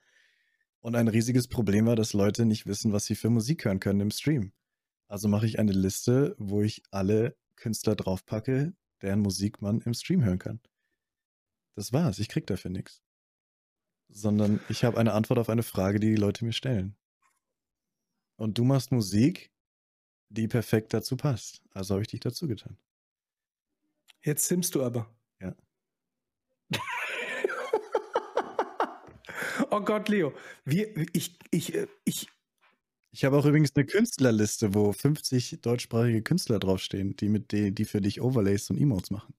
Und 0.80 0.95
ein 0.95 1.07
riesiges 1.07 1.47
Problem 1.47 1.85
war, 1.85 1.95
dass 1.95 2.14
Leute 2.14 2.45
nicht 2.45 2.65
wissen, 2.65 2.93
was 2.93 3.05
sie 3.05 3.15
für 3.15 3.30
Musik 3.30 3.65
hören 3.65 3.80
können 3.80 3.99
im 3.99 4.11
Stream. 4.11 4.53
Also 5.07 5.27
mache 5.27 5.45
ich 5.45 5.59
eine 5.59 5.72
Liste, 5.72 6.35
wo 6.38 6.61
ich 6.61 6.84
alle 6.91 7.35
Künstler 7.55 7.95
draufpacke, 7.95 8.73
deren 9.01 9.19
Musik 9.19 9.61
man 9.61 9.81
im 9.81 9.93
Stream 9.93 10.23
hören 10.23 10.39
kann. 10.39 10.59
Das 11.76 11.93
war's. 11.93 12.19
Ich 12.19 12.30
krieg 12.30 12.47
dafür 12.47 12.72
nichts. 12.72 13.01
Sondern 14.09 14.59
ich 14.69 14.84
habe 14.84 14.97
eine 14.97 15.14
Antwort 15.14 15.39
auf 15.39 15.49
eine 15.49 15.64
Frage, 15.64 15.99
die 15.99 16.09
die 16.09 16.15
Leute 16.15 16.45
mir 16.45 16.53
stellen. 16.53 16.95
Und 18.35 18.57
du 18.57 18.64
machst 18.64 18.91
Musik, 18.91 19.51
die 20.30 20.47
perfekt 20.47 20.93
dazu 20.93 21.18
passt. 21.18 21.61
Also 21.72 21.95
habe 21.95 22.01
ich 22.03 22.09
dich 22.09 22.19
dazu 22.19 22.47
getan. 22.47 22.77
Jetzt 24.28 24.45
simmst 24.45 24.76
du 24.76 24.84
aber. 24.84 25.10
Ja. 25.41 25.56
oh 29.72 29.80
Gott, 29.80 30.10
Leo. 30.10 30.34
Wir, 30.66 30.94
ich, 31.14 31.40
ich, 31.49 31.74
äh, 31.74 31.88
ich, 32.04 32.28
Ich 33.12 33.24
habe 33.24 33.38
auch 33.38 33.45
übrigens 33.45 33.74
eine 33.74 33.86
Künstlerliste, 33.86 34.74
wo 34.74 34.91
50 34.91 35.62
deutschsprachige 35.62 36.22
Künstler 36.24 36.60
draufstehen, 36.60 37.16
die 37.16 37.30
mit 37.30 37.54
die, 37.54 37.74
die 37.74 37.86
für 37.86 38.02
dich 38.02 38.20
Overlays 38.20 38.70
und 38.70 38.78
Emotes 38.78 39.12
machen. 39.12 39.34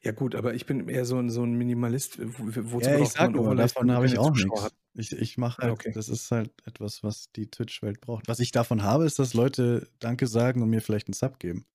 ja 0.00 0.12
gut, 0.12 0.34
aber 0.34 0.54
ich 0.54 0.64
bin 0.64 0.88
eher 0.88 1.04
so 1.04 1.18
ein, 1.18 1.28
so 1.28 1.42
ein 1.44 1.52
Minimalist. 1.52 2.18
Wo, 2.18 2.46
wozu 2.72 2.88
ja, 2.88 2.98
ich 2.98 3.10
sag 3.10 3.32
nur, 3.32 3.54
davon 3.54 3.92
habe 3.92 4.06
ich 4.06 4.16
auch 4.16 4.34
nichts. 4.34 4.62
hat? 4.62 4.72
Ich, 4.94 5.12
ich 5.12 5.36
mache 5.36 5.60
halt, 5.60 5.72
okay. 5.72 5.92
das 5.92 6.08
ist 6.08 6.30
halt 6.30 6.50
etwas, 6.64 7.02
was 7.02 7.30
die 7.32 7.50
Twitch-Welt 7.50 8.00
braucht. 8.00 8.26
Was 8.26 8.40
ich 8.40 8.52
davon 8.52 8.84
habe, 8.84 9.04
ist, 9.04 9.18
dass 9.18 9.34
Leute 9.34 9.86
Danke 9.98 10.28
sagen 10.28 10.62
und 10.62 10.70
mir 10.70 10.80
vielleicht 10.80 11.08
einen 11.08 11.14
Sub 11.14 11.38
geben. 11.38 11.66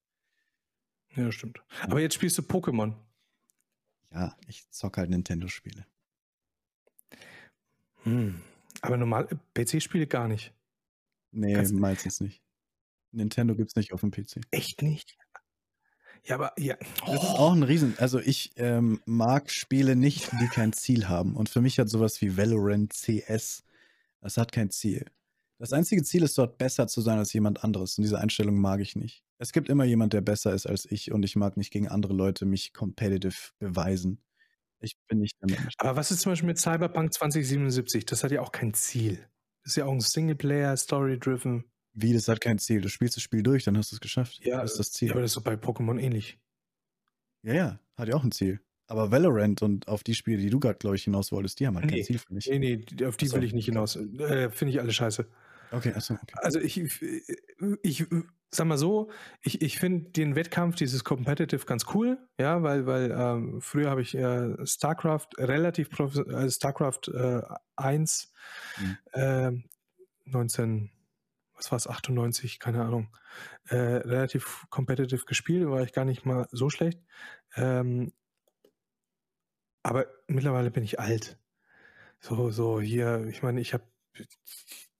Ja, 1.15 1.31
stimmt. 1.31 1.61
Aber 1.84 1.99
jetzt 2.02 2.15
spielst 2.15 2.38
du 2.38 2.41
Pokémon. 2.41 2.94
Ja, 4.11 4.36
ich 4.48 4.69
zock 4.69 4.98
halt 4.98 5.10
Nintendo-Spiele. 5.10 5.86
Hm. 8.03 8.41
Aber 8.81 8.98
normal, 8.98 9.27
PC-Spiele 9.56 10.07
gar 10.07 10.27
nicht. 10.27 10.53
Nee, 11.31 11.53
Kannst- 11.53 11.73
meistens 11.73 12.22
nicht. 12.22 12.41
Nintendo 13.11 13.56
gibt's 13.56 13.76
nicht 13.76 13.91
auf 13.94 14.02
dem 14.02 14.11
PC. 14.11 14.41
Echt 14.52 14.81
nicht? 14.81 15.18
Ja, 16.26 16.36
aber 16.36 16.53
ja. 16.60 16.76
Das 17.06 17.15
ist 17.23 17.30
auch 17.30 17.53
ein 17.53 17.64
Riesen. 17.64 17.95
Also 17.98 18.19
ich 18.19 18.52
ähm, 18.57 19.02
mag 19.06 19.49
Spiele 19.52 19.95
nicht, 19.95 20.30
die 20.40 20.48
kein 20.48 20.73
Ziel 20.73 21.07
haben. 21.07 21.36
Und 21.36 21.49
für 21.49 21.61
mich 21.61 21.80
hat 21.80 21.90
sowas 21.90 22.22
wie 22.22 22.38
Valorant, 22.38 22.94
CS, 22.94 23.64
das 24.22 24.38
hat 24.38 24.52
kein 24.52 24.69
Ziel. 24.69 25.06
Das 25.57 25.73
einzige 25.73 26.03
Ziel 26.03 26.23
ist 26.23 26.38
dort 26.38 26.57
besser 26.57 26.88
zu 26.88 27.02
sein 27.02 27.18
als 27.18 27.34
jemand 27.34 27.64
anderes. 27.64 27.98
Und 27.98 28.03
diese 28.03 28.19
Einstellung 28.19 28.57
mag 28.60 28.80
ich 28.80 28.95
nicht. 28.95 29.23
Es 29.41 29.52
gibt 29.53 29.70
immer 29.70 29.86
jemand, 29.86 30.14
der 30.14 30.22
besser 30.22 30.53
ist 30.53 30.68
als 30.68 30.86
ich. 30.86 31.11
Und 31.11 31.24
ich 31.24 31.36
mag 31.36 31.57
nicht 31.57 31.72
gegen 31.72 31.88
andere 31.88 32.14
Leute 32.14 32.45
mich 32.45 32.74
competitive 32.74 33.52
beweisen. 33.57 34.22
Ich 34.82 34.95
bin 35.07 35.20
nicht 35.20 35.36
der 35.41 35.57
Mensch. 35.57 35.74
Aber 35.80 35.95
was 35.95 36.11
ist 36.11 36.22
zum 36.22 36.34
Beispiel 36.34 36.48
mit 36.48 36.60
Cyberpunk 36.60 37.14
2077? 37.14 38.06
Das 38.06 38.24
hat 38.24 38.32
ja 38.32 38.41
auch 38.41 38.52
kein 38.52 38.74
Ziel. 38.74 39.18
Das 39.64 39.74
ist 39.74 39.78
ja 39.78 39.86
auch 39.86 39.91
ein 39.91 40.02
Singleplayer, 40.02 40.76
Story-driven. 40.76 41.64
Wie, 41.94 42.14
das 42.14 42.28
hat 42.28 42.40
kein 42.41 42.60
Ziel. 42.60 42.82
Du 42.82 42.90
spielst 42.90 43.16
das 43.16 43.24
Spiel 43.24 43.41
durch, 43.44 43.64
dann 43.64 43.78
hast 43.78 43.91
du 43.91 43.95
es 43.95 43.99
geschafft. 43.99 44.40
Ja, 44.44 44.61
das 44.61 44.72
ist 44.74 44.78
das 44.80 44.91
Ziel. 44.91 45.07
Ja, 45.10 45.14
aber 45.16 45.22
das 45.22 45.32
ist 45.32 45.38
doch 45.38 45.44
bei 45.44 45.56
Pokémon 45.56 45.99
ähnlich. 45.99 46.38
Ja, 47.44 47.53
ja, 47.53 47.80
hat 47.98 48.07
ja 48.10 48.16
auch 48.16 48.24
ein 48.24 48.32
Ziel. 48.32 48.61
Aber 48.88 49.11
Valorant 49.11 49.61
und 49.61 49.88
auf 49.88 50.03
die 50.03 50.16
Spiele, 50.16 50.38
die 50.41 50.49
du 50.49 50.60
gerade, 50.60 50.78
glaube 50.80 50.95
ich, 50.95 51.03
hinaus 51.03 51.32
wolltest, 51.32 51.60
die 51.60 51.68
haben 51.68 51.76
halt 51.76 51.86
Nee. 51.86 51.98
kein 51.98 52.03
Ziel 52.06 52.20
für 52.20 52.34
mich. 52.34 52.48
Nee, 52.49 52.60
nee, 52.60 53.06
auf 53.06 53.18
die 53.18 53.26
Ach 53.28 53.30
so. 53.32 53.38
will 53.38 53.44
ich 53.44 53.53
nicht 53.53 53.66
hinaus. 53.66 53.95
Äh, 53.95 54.49
Finde 54.49 54.74
ich 54.74 54.80
alle 54.80 54.91
scheiße. 54.91 55.28
Okay, 55.72 55.94
achso, 55.94 56.16
okay. 56.16 56.34
Also 56.36 56.60
ich, 56.60 56.78
ich 57.84 58.06
sag 58.52 58.68
mal 58.68 58.78
so, 58.78 59.12
ich, 59.42 59.62
ich 59.62 59.78
finde 59.80 60.12
den 60.12 60.36
Wettkampf, 60.36 60.76
dieses 60.76 61.04
Competitive 61.04 61.66
ganz 61.66 61.86
cool, 61.94 62.18
ja, 62.40 62.64
weil, 62.64 62.86
weil 62.86 63.12
ähm, 63.12 63.62
früher 63.62 63.90
habe 63.90 64.02
ich 64.02 64.16
äh, 64.16 64.56
StarCraft 64.66 65.28
relativ 65.38 65.90
prof- 65.92 66.16
äh, 66.28 66.50
StarCraft 66.50 67.10
äh, 67.14 67.42
1 67.76 68.32
Mhm. 68.78 68.96
äh, 69.14 69.52
19, 70.26 70.92
was 71.56 71.72
war 71.72 71.78
es, 71.78 71.88
98, 71.88 72.60
keine 72.60 72.84
Ahnung, 72.84 73.16
äh, 73.68 73.76
relativ 73.78 74.66
competitive 74.70 75.26
gespielt, 75.26 75.70
war 75.70 75.84
ich 75.84 75.94
gar 75.94 76.06
nicht 76.06 76.26
mal 76.26 76.48
so 76.52 76.70
schlecht. 76.70 77.00
Ähm, 77.56 78.14
aber 79.84 80.08
mittlerweile 80.28 80.72
bin 80.72 80.84
ich 80.84 81.00
alt. 81.00 81.40
So, 82.22 82.52
so 82.52 82.82
hier, 82.82 83.26
ich 83.28 83.44
meine, 83.44 83.62
ich 83.62 83.74
habe 83.74 83.86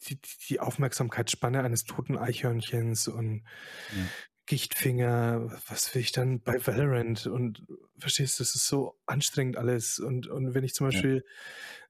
die, 0.08 0.20
die 0.50 0.60
Aufmerksamkeitsspanne 0.60 1.64
eines 1.64 1.84
toten 1.86 2.18
Eichhörnchens 2.18 3.08
und 3.08 3.44
Ja. 3.90 4.14
Gichtfinger, 4.46 5.52
was 5.68 5.94
will 5.94 6.02
ich 6.02 6.12
dann 6.12 6.42
bei 6.42 6.66
Valorant 6.66 7.28
und 7.28 7.68
verstehst 8.00 8.40
du, 8.40 8.44
das 8.44 8.56
ist 8.56 8.66
so 8.68 9.00
anstrengend 9.06 9.58
alles 9.58 10.00
und, 10.00 10.26
und 10.28 10.56
wenn 10.56 10.64
ich 10.64 10.74
zum 10.74 10.88
Ja. 10.90 11.02
Beispiel 11.02 11.24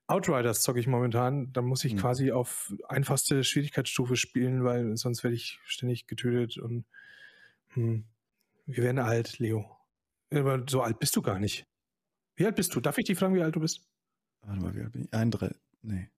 Outriders 0.07 0.61
zocke 0.61 0.79
ich 0.79 0.87
momentan, 0.87 1.53
dann 1.53 1.65
muss 1.65 1.85
ich 1.85 1.95
Mhm. 1.95 1.97
quasi 1.97 2.31
auf 2.31 2.73
einfachste 2.89 3.43
Schwierigkeitsstufe 3.45 4.17
spielen, 4.17 4.63
weil 4.65 4.97
sonst 4.97 5.23
werde 5.23 5.35
ich 5.35 5.59
ständig 5.65 6.07
getötet 6.07 6.57
und 6.57 6.85
hm, 7.69 8.05
wir 8.67 8.83
werden 8.83 8.99
alt, 8.99 9.39
Leo. 9.39 9.77
Aber 10.33 10.65
so 10.69 10.81
alt 10.83 10.99
bist 10.99 11.15
du 11.15 11.21
gar 11.23 11.39
nicht. 11.39 11.67
Wie 12.37 12.45
alt 12.45 12.55
bist 12.57 12.75
du? 12.75 12.81
Darf 12.81 12.97
ich 12.99 13.05
dich 13.05 13.19
fragen, 13.19 13.35
wie 13.35 13.43
alt 13.43 13.55
du 13.55 13.61
bist? 13.61 13.87
Warte 14.41 14.61
mal, 14.61 14.75
wie 14.75 14.81
alt 14.81 14.91
bin 14.91 15.03
ich? 15.05 15.13
31. 15.13 15.57
Nee. 15.81 16.09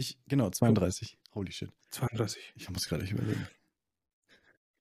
Ich, 0.00 0.18
genau, 0.26 0.48
32. 0.48 1.18
Holy 1.34 1.52
shit. 1.52 1.70
32. 1.90 2.52
Ich 2.56 2.70
muss 2.70 2.88
gerade 2.88 3.04
überlegen. 3.04 3.46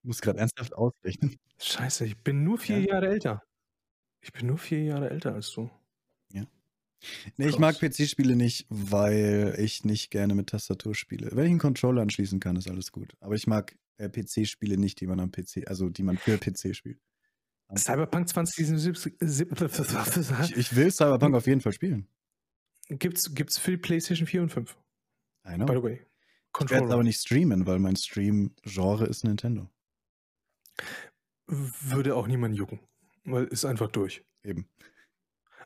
Ich 0.02 0.04
muss 0.06 0.22
gerade 0.22 0.40
ernsthaft 0.40 0.74
ausrechnen. 0.74 1.36
Scheiße, 1.60 2.06
ich 2.06 2.18
bin 2.18 2.46
nur 2.46 2.58
vier 2.58 2.80
Ja. 2.80 2.94
Jahre 2.94 3.10
älter. 3.10 3.44
Ich 4.22 4.32
bin 4.32 4.48
nur 4.48 4.58
vier 4.58 4.82
Jahre 4.84 5.10
älter 5.10 5.34
als 5.34 5.52
du. 5.52 5.70
Nee, 7.38 7.48
ich 7.48 7.60
mag 7.60 7.80
PC-Spiele 7.80 8.36
nicht, 8.36 8.66
weil 8.70 9.56
ich 9.58 9.86
nicht 9.86 10.12
gerne 10.12 10.36
mit 10.36 10.48
Tastatur 10.48 10.96
spiele. 10.96 11.30
Wenn 11.34 11.46
ich 11.46 11.52
einen 11.52 11.60
Controller 11.60 12.02
anschließen 12.02 12.40
kann, 12.42 12.58
ist 12.58 12.70
alles 12.70 12.92
gut. 12.92 13.16
Aber 13.22 13.36
ich 13.36 13.48
mag 13.48 13.78
äh, 13.98 14.10
PC-Spiele 14.10 14.78
nicht, 14.78 15.00
die 15.00 15.08
man 15.08 15.22
am 15.22 15.32
PC, 15.32 15.68
also 15.68 15.90
die 15.90 16.04
man 16.04 16.18
für 16.18 16.38
PC 16.38 16.76
spielt. 16.76 17.00
Cyberpunk 17.76 18.28
2077 18.28 19.16
Ich, 20.50 20.58
ich 20.58 20.76
will 20.76 20.92
Cyberpunk 20.92 21.36
auf 21.36 21.48
jeden 21.48 21.62
Fall 21.62 21.72
spielen. 21.72 22.08
gibt's, 22.90 23.34
gibt's 23.34 23.58
für 23.58 23.78
PlayStation 23.78 24.28
4 24.28 24.42
und 24.42 24.50
5, 24.50 24.78
I 25.50 25.56
know. 25.56 25.66
by 25.66 25.74
the 25.74 25.84
way. 25.84 25.94
Ich 25.94 26.00
werde 26.00 26.10
Controller. 26.52 26.94
aber 26.94 27.04
nicht 27.04 27.20
streamen, 27.20 27.68
weil 27.68 27.80
mein 27.80 27.96
Stream-Genre 27.96 29.06
ist 29.06 29.24
Nintendo. 29.24 29.70
Würde 31.48 32.16
auch 32.16 32.28
niemand 32.28 32.56
jucken. 32.56 32.80
Weil 33.24 33.46
ist 33.46 33.66
einfach 33.66 33.90
durch. 33.90 34.24
Eben. 34.44 34.68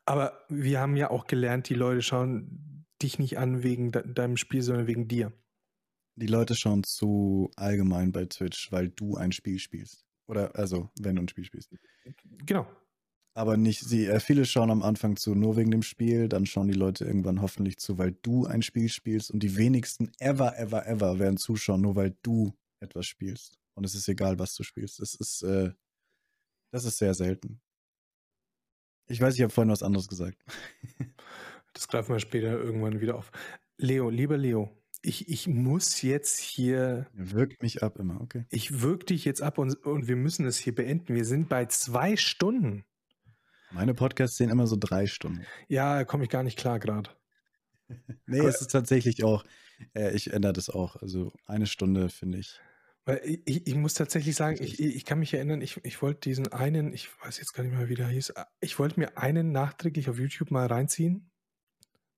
Aber 0.05 0.43
wir 0.49 0.79
haben 0.79 0.97
ja 0.97 1.09
auch 1.09 1.27
gelernt, 1.27 1.69
die 1.69 1.75
Leute 1.75 2.01
schauen 2.01 2.85
dich 3.01 3.19
nicht 3.19 3.37
an 3.37 3.63
wegen 3.63 3.91
de 3.91 4.03
deinem 4.05 4.37
Spiel, 4.37 4.61
sondern 4.61 4.87
wegen 4.87 5.07
dir. 5.07 5.31
Die 6.15 6.27
Leute 6.27 6.55
schauen 6.55 6.83
zu 6.83 7.51
allgemein 7.55 8.11
bei 8.11 8.25
Twitch, 8.25 8.71
weil 8.71 8.89
du 8.89 9.15
ein 9.15 9.31
Spiel 9.31 9.59
spielst. 9.59 10.05
Oder 10.27 10.55
also, 10.55 10.89
wenn 10.99 11.15
du 11.15 11.23
ein 11.23 11.27
Spiel 11.27 11.45
spielst. 11.45 11.73
Genau. 12.45 12.67
Aber 13.35 13.57
nicht, 13.57 13.81
sie, 13.81 14.05
äh, 14.05 14.19
viele 14.19 14.45
schauen 14.45 14.69
am 14.69 14.83
Anfang 14.83 15.15
zu, 15.15 15.33
nur 15.33 15.57
wegen 15.57 15.71
dem 15.71 15.81
Spiel, 15.81 16.29
dann 16.29 16.45
schauen 16.45 16.67
die 16.67 16.73
Leute 16.73 17.05
irgendwann 17.05 17.41
hoffentlich 17.41 17.77
zu, 17.77 17.97
weil 17.97 18.11
du 18.21 18.45
ein 18.45 18.61
Spiel 18.61 18.89
spielst 18.89 19.31
und 19.31 19.41
die 19.41 19.57
wenigsten 19.57 20.11
ever, 20.19 20.57
ever, 20.57 20.85
ever 20.85 21.17
werden 21.17 21.37
zuschauen, 21.37 21.81
nur 21.81 21.95
weil 21.95 22.15
du 22.21 22.53
etwas 22.79 23.07
spielst. 23.07 23.57
Und 23.75 23.85
es 23.85 23.95
ist 23.95 24.07
egal, 24.07 24.37
was 24.37 24.53
du 24.53 24.63
spielst. 24.63 24.99
Es 24.99 25.15
ist, 25.15 25.41
äh, 25.41 25.71
das 26.71 26.85
ist 26.85 26.99
sehr 26.99 27.15
selten. 27.15 27.59
Ich 29.07 29.19
weiß, 29.19 29.35
ich 29.35 29.41
habe 29.41 29.51
vorhin 29.51 29.71
was 29.71 29.83
anderes 29.83 30.07
gesagt. 30.07 30.37
Das 31.75 31.87
greifen 31.87 32.13
wir 32.13 32.19
später 32.19 32.51
irgendwann 32.51 33.01
wieder 33.01 33.15
auf. 33.15 33.31
Leo, 33.79 34.11
lieber 34.11 34.37
Leo, 34.37 34.69
ich, 35.01 35.27
ich 35.27 35.47
muss 35.47 36.03
jetzt 36.03 36.39
hier, 36.39 37.07
Wirkt 37.13 37.63
mich 37.63 37.81
ab 37.81 37.97
immer, 37.97 38.21
okay. 38.21 38.45
ich 38.51 38.81
wirke 38.81 39.05
dich 39.05 39.25
jetzt 39.25 39.41
ab 39.41 39.57
und, 39.57 39.75
und 39.83 40.07
wir 40.07 40.15
müssen 40.15 40.45
es 40.45 40.59
hier 40.59 40.75
beenden. 40.75 41.15
Wir 41.15 41.25
sind 41.25 41.49
bei 41.49 41.65
zwei 41.65 42.15
Stunden. 42.15 42.85
Meine 43.73 43.93
Podcasts 43.93 44.37
sehen 44.37 44.49
immer 44.49 44.67
so 44.67 44.75
drei 44.79 45.07
Stunden. 45.07 45.45
Ja, 45.67 45.95
da 45.97 46.03
komme 46.05 46.23
ich 46.23 46.29
gar 46.29 46.43
nicht 46.43 46.57
klar 46.57 46.79
gerade. 46.79 47.09
Nee, 48.25 48.39
Aber- 48.39 48.49
es 48.49 48.61
ist 48.61 48.71
tatsächlich 48.71 49.23
auch, 49.23 49.43
äh, 49.93 50.15
ich 50.15 50.31
ändere 50.31 50.53
das 50.53 50.69
auch. 50.69 50.95
Also 51.01 51.33
eine 51.45 51.67
Stunde 51.67 52.09
finde 52.09 52.37
ich. 52.39 52.59
Ich, 53.23 53.67
ich 53.67 53.75
muss 53.75 53.95
tatsächlich 53.95 54.35
sagen, 54.35 54.57
ich, 54.63 54.79
ich 54.79 55.03
kann 55.03 55.19
mich 55.19 55.33
erinnern, 55.33 55.61
ich, 55.61 55.83
ich 55.83 56.01
wollte 56.01 56.21
diesen 56.21 56.53
einen, 56.53 56.93
ich 56.93 57.09
weiß 57.21 57.37
jetzt 57.39 57.51
gar 57.51 57.63
nicht 57.63 57.75
mehr, 57.75 57.89
wie 57.89 57.95
der 57.95 58.07
hieß, 58.07 58.33
ich 58.61 58.79
wollte 58.79 58.97
mir 58.97 59.17
einen 59.17 59.51
nachträglich 59.51 60.09
auf 60.09 60.17
YouTube 60.17 60.51
mal 60.51 60.67
reinziehen. 60.67 61.29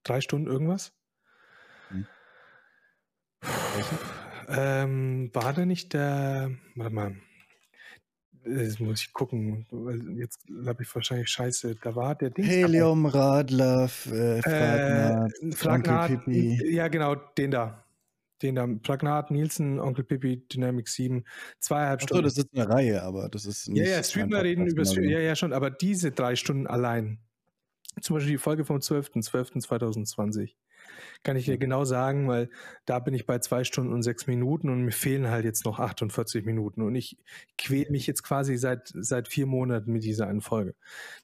Drei 0.04 0.22
Stunden 0.22 0.46
irgendwas. 0.48 0.94
Hm. 1.90 2.06
Ähm, 4.48 5.32
war 5.34 5.54
da 5.54 5.66
nicht 5.66 5.94
der, 5.94 6.52
warte 6.76 6.94
mal, 6.94 7.16
das 8.46 8.80
muss 8.80 9.02
ich 9.02 9.14
gucken, 9.14 9.66
weil 9.72 10.18
jetzt 10.18 10.46
glaube 10.46 10.84
ich 10.84 10.96
wahrscheinlich 10.96 11.30
scheiße, 11.30 11.76
da 11.82 11.96
war 11.96 12.16
der 12.16 12.30
Ding. 12.30 12.46
Helium, 12.46 13.06
Radler, 13.06 13.86
äh, 13.86 14.42
Fragnat, 14.42 15.32
äh, 15.42 15.52
Fragnat, 15.52 16.12
Onkel 16.12 16.18
Pippi. 16.18 16.72
ja 16.72 16.88
genau, 16.88 17.16
den 17.16 17.52
da. 17.52 17.82
Den 18.42 18.56
da, 18.56 18.68
Fragnat, 18.84 19.32
Nielsen, 19.32 19.80
Onkel 19.80 20.04
Pippi, 20.04 20.46
Dynamic 20.48 20.90
7, 20.90 21.24
zweieinhalb 21.60 22.02
Achso, 22.02 22.08
Stunden. 22.08 22.24
das 22.26 22.38
ist 22.38 22.50
eine 22.54 22.70
Reihe, 22.70 23.02
aber 23.02 23.30
das 23.30 23.46
ist 23.46 23.70
nicht. 23.70 23.80
Ja, 23.80 23.96
ja, 23.96 24.04
Streamer 24.04 24.44
reden 24.44 24.68
über. 24.68 24.86
Streamer. 24.86 25.08
Ja, 25.08 25.20
ja, 25.20 25.36
schon, 25.36 25.54
aber 25.54 25.72
diese 25.72 26.12
drei 26.12 26.36
Stunden 26.36 26.68
allein. 26.68 27.20
Zum 28.02 28.16
Beispiel 28.16 28.34
die 28.34 28.38
Folge 28.38 28.66
vom 28.66 28.78
12.12.2020. 28.78 30.52
Kann 31.24 31.38
ich 31.38 31.46
dir 31.46 31.58
genau 31.58 31.86
sagen, 31.86 32.28
weil 32.28 32.50
da 32.86 33.00
bin 33.00 33.14
ich 33.14 33.26
bei 33.26 33.40
zwei 33.40 33.64
Stunden 33.64 33.94
und 33.94 34.04
sechs 34.04 34.28
Minuten 34.28 34.70
und 34.70 34.84
mir 34.84 34.92
fehlen 34.92 35.30
halt 35.30 35.46
jetzt 35.46 35.66
noch 35.66 35.80
48 35.80 36.46
Minuten. 36.46 36.82
Und 36.82 36.96
ich 36.96 37.18
quäle 37.58 37.90
mich 37.92 38.08
jetzt 38.08 38.24
quasi 38.24 38.58
seit, 38.58 38.92
seit 38.94 39.28
vier 39.28 39.46
Monaten 39.46 39.92
mit 39.92 40.04
dieser 40.04 40.28
einen 40.28 40.42
Folge. 40.42 40.76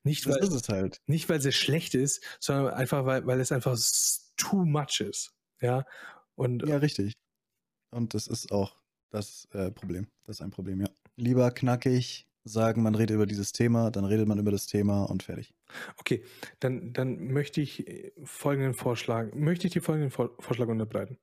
Nicht, 0.04 0.28
weil, 0.28 0.38
ist 0.38 0.54
es 0.54 0.70
halt. 0.70 1.02
nicht, 1.08 1.30
weil 1.30 1.42
sie 1.42 1.52
schlecht 1.52 1.96
ist, 1.96 2.24
sondern 2.40 2.74
einfach, 2.74 3.06
weil, 3.06 3.26
weil 3.26 3.40
es 3.40 3.52
einfach 3.52 3.78
too 4.38 4.66
much 4.66 5.02
ist. 5.02 5.34
Ja. 5.62 5.86
Und 6.36 6.68
Ja, 6.68 6.78
richtig. 6.78 7.14
Und 7.92 8.14
das 8.14 8.28
ist 8.28 8.52
auch 8.52 8.76
das 9.12 9.48
äh, 9.52 9.72
Problem. 9.72 10.08
Das 10.26 10.38
ist 10.38 10.42
ein 10.42 10.52
Problem, 10.52 10.82
ja. 10.82 10.90
Lieber 11.18 11.52
knackig 11.52 12.28
sagen, 12.43 12.81
man 12.81 12.95
redet 12.95 13.15
über 13.15 13.26
dieses 13.26 13.51
Thema, 13.51 13.91
dann 13.91 14.05
redet 14.05 14.27
man 14.27 14.39
über 14.39 14.51
das 14.51 14.65
Thema 14.65 15.03
und 15.03 15.23
fertig. 15.23 15.53
Okay, 15.97 16.23
dann, 16.59 16.93
dann 16.93 17.27
möchte 17.27 17.61
ich 17.61 17.88
äh, 17.88 18.11
folgenden 18.23 18.73
Vorschlag, 18.73 19.34
möchte 19.34 19.68
ich 19.68 19.73
dir 19.73 19.81
folgenden 19.81 20.11
Vor 20.11 20.35
Vorschlag 20.39 20.68
unterbreiten. 20.68 21.18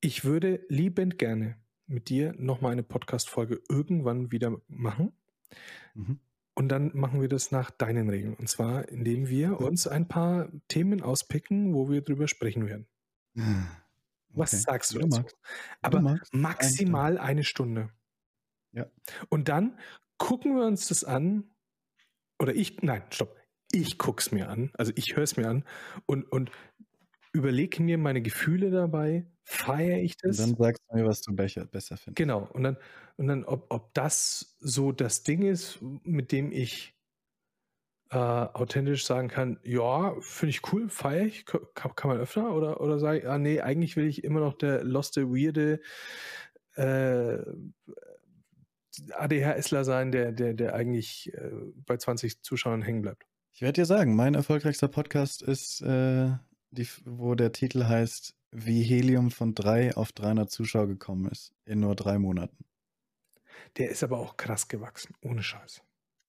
Ich 0.00 0.24
würde 0.24 0.64
liebend 0.68 1.18
gerne 1.18 1.56
mit 1.86 2.08
dir 2.08 2.34
nochmal 2.38 2.72
eine 2.72 2.82
Podcast-Folge 2.82 3.60
irgendwann 3.68 4.32
wieder 4.32 4.56
machen. 4.68 5.12
Mhm. 5.94 6.20
Und 6.54 6.68
dann 6.68 6.90
machen 6.94 7.20
wir 7.20 7.28
das 7.28 7.50
nach 7.50 7.70
deinen 7.70 8.08
Regeln. 8.10 8.34
Und 8.34 8.48
zwar, 8.48 8.88
indem 8.88 9.28
wir 9.28 9.60
uns 9.60 9.86
ein 9.86 10.08
paar 10.08 10.50
Themen 10.68 11.02
auspicken, 11.02 11.74
wo 11.74 11.90
wir 11.90 12.02
drüber 12.02 12.28
sprechen 12.28 12.66
werden. 12.66 12.86
Was 14.28 14.52
Okay. 14.52 14.62
sagst 14.62 14.94
du 14.94 14.98
dazu? 14.98 15.24
Aber 15.80 16.18
maximal 16.32 17.18
eine 17.18 17.44
Stunde. 17.44 17.90
Ja. 18.72 18.86
Und 19.28 19.48
dann 19.48 19.78
gucken 20.22 20.54
wir 20.54 20.64
uns 20.64 20.86
das 20.86 21.02
an. 21.02 21.50
Oder 22.38 22.54
ich, 22.54 22.80
nein, 22.82 23.02
stopp. 23.10 23.36
Ich 23.72 23.98
guck's 23.98 24.30
mir 24.30 24.48
an. 24.48 24.70
Also 24.74 24.92
ich 24.94 25.16
höre 25.16 25.24
es 25.24 25.36
mir 25.36 25.48
an 25.48 25.64
und, 26.06 26.30
und 26.30 26.52
überlege 27.32 27.82
mir 27.82 27.98
meine 27.98 28.22
Gefühle 28.22 28.70
dabei. 28.70 29.26
Feiere 29.42 29.98
ich 29.98 30.14
Und 30.22 30.30
das? 30.30 30.36
dann 30.36 30.56
sagst 30.56 30.82
du 30.88 30.96
mir, 30.96 31.06
was 31.06 31.22
du 31.22 31.34
besser, 31.34 31.64
besser 31.64 31.96
findest. 31.96 32.16
Genau. 32.16 32.48
Und 32.52 32.62
dann, 32.62 32.76
und 33.16 33.26
dann 33.26 33.44
ob, 33.44 33.66
ob 33.70 33.92
das 33.94 34.56
so 34.60 34.92
das 34.92 35.24
Ding 35.24 35.42
ist, 35.42 35.80
mit 36.04 36.30
dem 36.30 36.52
ich 36.52 36.94
äh, 38.10 38.16
authentisch 38.16 39.04
sagen 39.04 39.26
kann, 39.26 39.58
ja, 39.64 40.14
finde 40.20 40.50
ich 40.50 40.72
cool, 40.72 40.88
feiere 40.88 41.26
ich, 41.26 41.46
kann, 41.46 41.62
kann 41.74 42.10
man 42.10 42.20
öfter? 42.20 42.54
Oder, 42.54 42.80
oder 42.80 43.00
sage 43.00 43.20
ich, 43.20 43.28
ah 43.28 43.38
nee, 43.38 43.60
eigentlich 43.60 43.96
will 43.96 44.06
ich 44.06 44.22
immer 44.22 44.40
noch 44.40 44.54
der 44.54 44.84
loste, 44.84 45.30
weirde 45.30 45.80
äh, 46.76 47.38
ADHSler 49.12 49.84
sein, 49.84 50.12
der, 50.12 50.32
der, 50.32 50.54
der 50.54 50.74
eigentlich 50.74 51.32
äh, 51.34 51.50
bei 51.86 51.96
20 51.96 52.42
Zuschauern 52.42 52.82
hängen 52.82 53.02
bleibt. 53.02 53.26
Ich 53.54 53.62
werde 53.62 53.82
dir 53.82 53.86
sagen, 53.86 54.16
mein 54.16 54.34
erfolgreichster 54.34 54.88
Podcast 54.88 55.42
ist, 55.42 55.82
äh, 55.82 56.30
die, 56.70 56.88
wo 57.04 57.34
der 57.34 57.52
Titel 57.52 57.84
heißt, 57.84 58.34
wie 58.50 58.82
Helium 58.82 59.30
von 59.30 59.54
3 59.54 59.96
auf 59.96 60.12
300 60.12 60.50
Zuschauer 60.50 60.86
gekommen 60.86 61.30
ist. 61.30 61.52
In 61.64 61.80
nur 61.80 61.94
drei 61.94 62.18
Monaten. 62.18 62.64
Der 63.76 63.90
ist 63.90 64.02
aber 64.02 64.18
auch 64.18 64.36
krass 64.36 64.68
gewachsen, 64.68 65.14
ohne 65.22 65.42
Scheiß. 65.42 65.82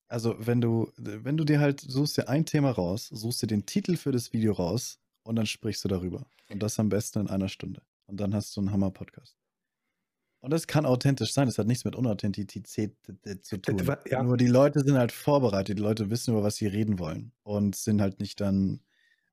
Also, 0.08 0.36
wenn 0.38 0.60
du, 0.60 0.92
wenn 0.96 1.36
du 1.36 1.44
dir 1.44 1.60
halt 1.60 1.80
suchst 1.80 2.18
dir 2.18 2.28
ein 2.28 2.46
Thema 2.46 2.70
raus, 2.70 3.08
suchst 3.08 3.42
dir 3.42 3.46
den 3.46 3.66
Titel 3.66 3.96
für 3.96 4.12
das 4.12 4.32
Video 4.32 4.52
raus 4.52 5.00
und 5.22 5.36
dann 5.36 5.46
sprichst 5.46 5.84
du 5.84 5.88
darüber. 5.88 6.26
Und 6.50 6.62
das 6.62 6.78
am 6.78 6.88
besten 6.88 7.20
in 7.20 7.28
einer 7.28 7.48
Stunde. 7.48 7.82
Und 8.06 8.20
dann 8.20 8.34
hast 8.34 8.56
du 8.56 8.60
einen 8.60 8.70
Hammer-Podcast. 8.70 9.36
Und 10.44 10.50
das 10.50 10.66
kann 10.66 10.84
authentisch 10.86 11.32
sein. 11.32 11.46
Das 11.46 11.58
hat 11.58 11.66
nichts 11.66 11.84
mit 11.84 11.96
Unauthentizität 11.96 12.94
zu 13.42 13.56
tun. 13.58 13.82
Ja. 14.10 14.22
Nur 14.22 14.36
die 14.36 14.46
Leute 14.46 14.80
sind 14.80 14.98
halt 14.98 15.12
vorbereitet. 15.12 15.78
Die 15.78 15.82
Leute 15.82 16.10
wissen, 16.10 16.32
über 16.32 16.42
was 16.42 16.56
sie 16.56 16.66
reden 16.66 16.98
wollen. 16.98 17.32
Und 17.42 17.76
sind 17.76 18.00
halt 18.00 18.20
nicht 18.20 18.40
dann, 18.40 18.80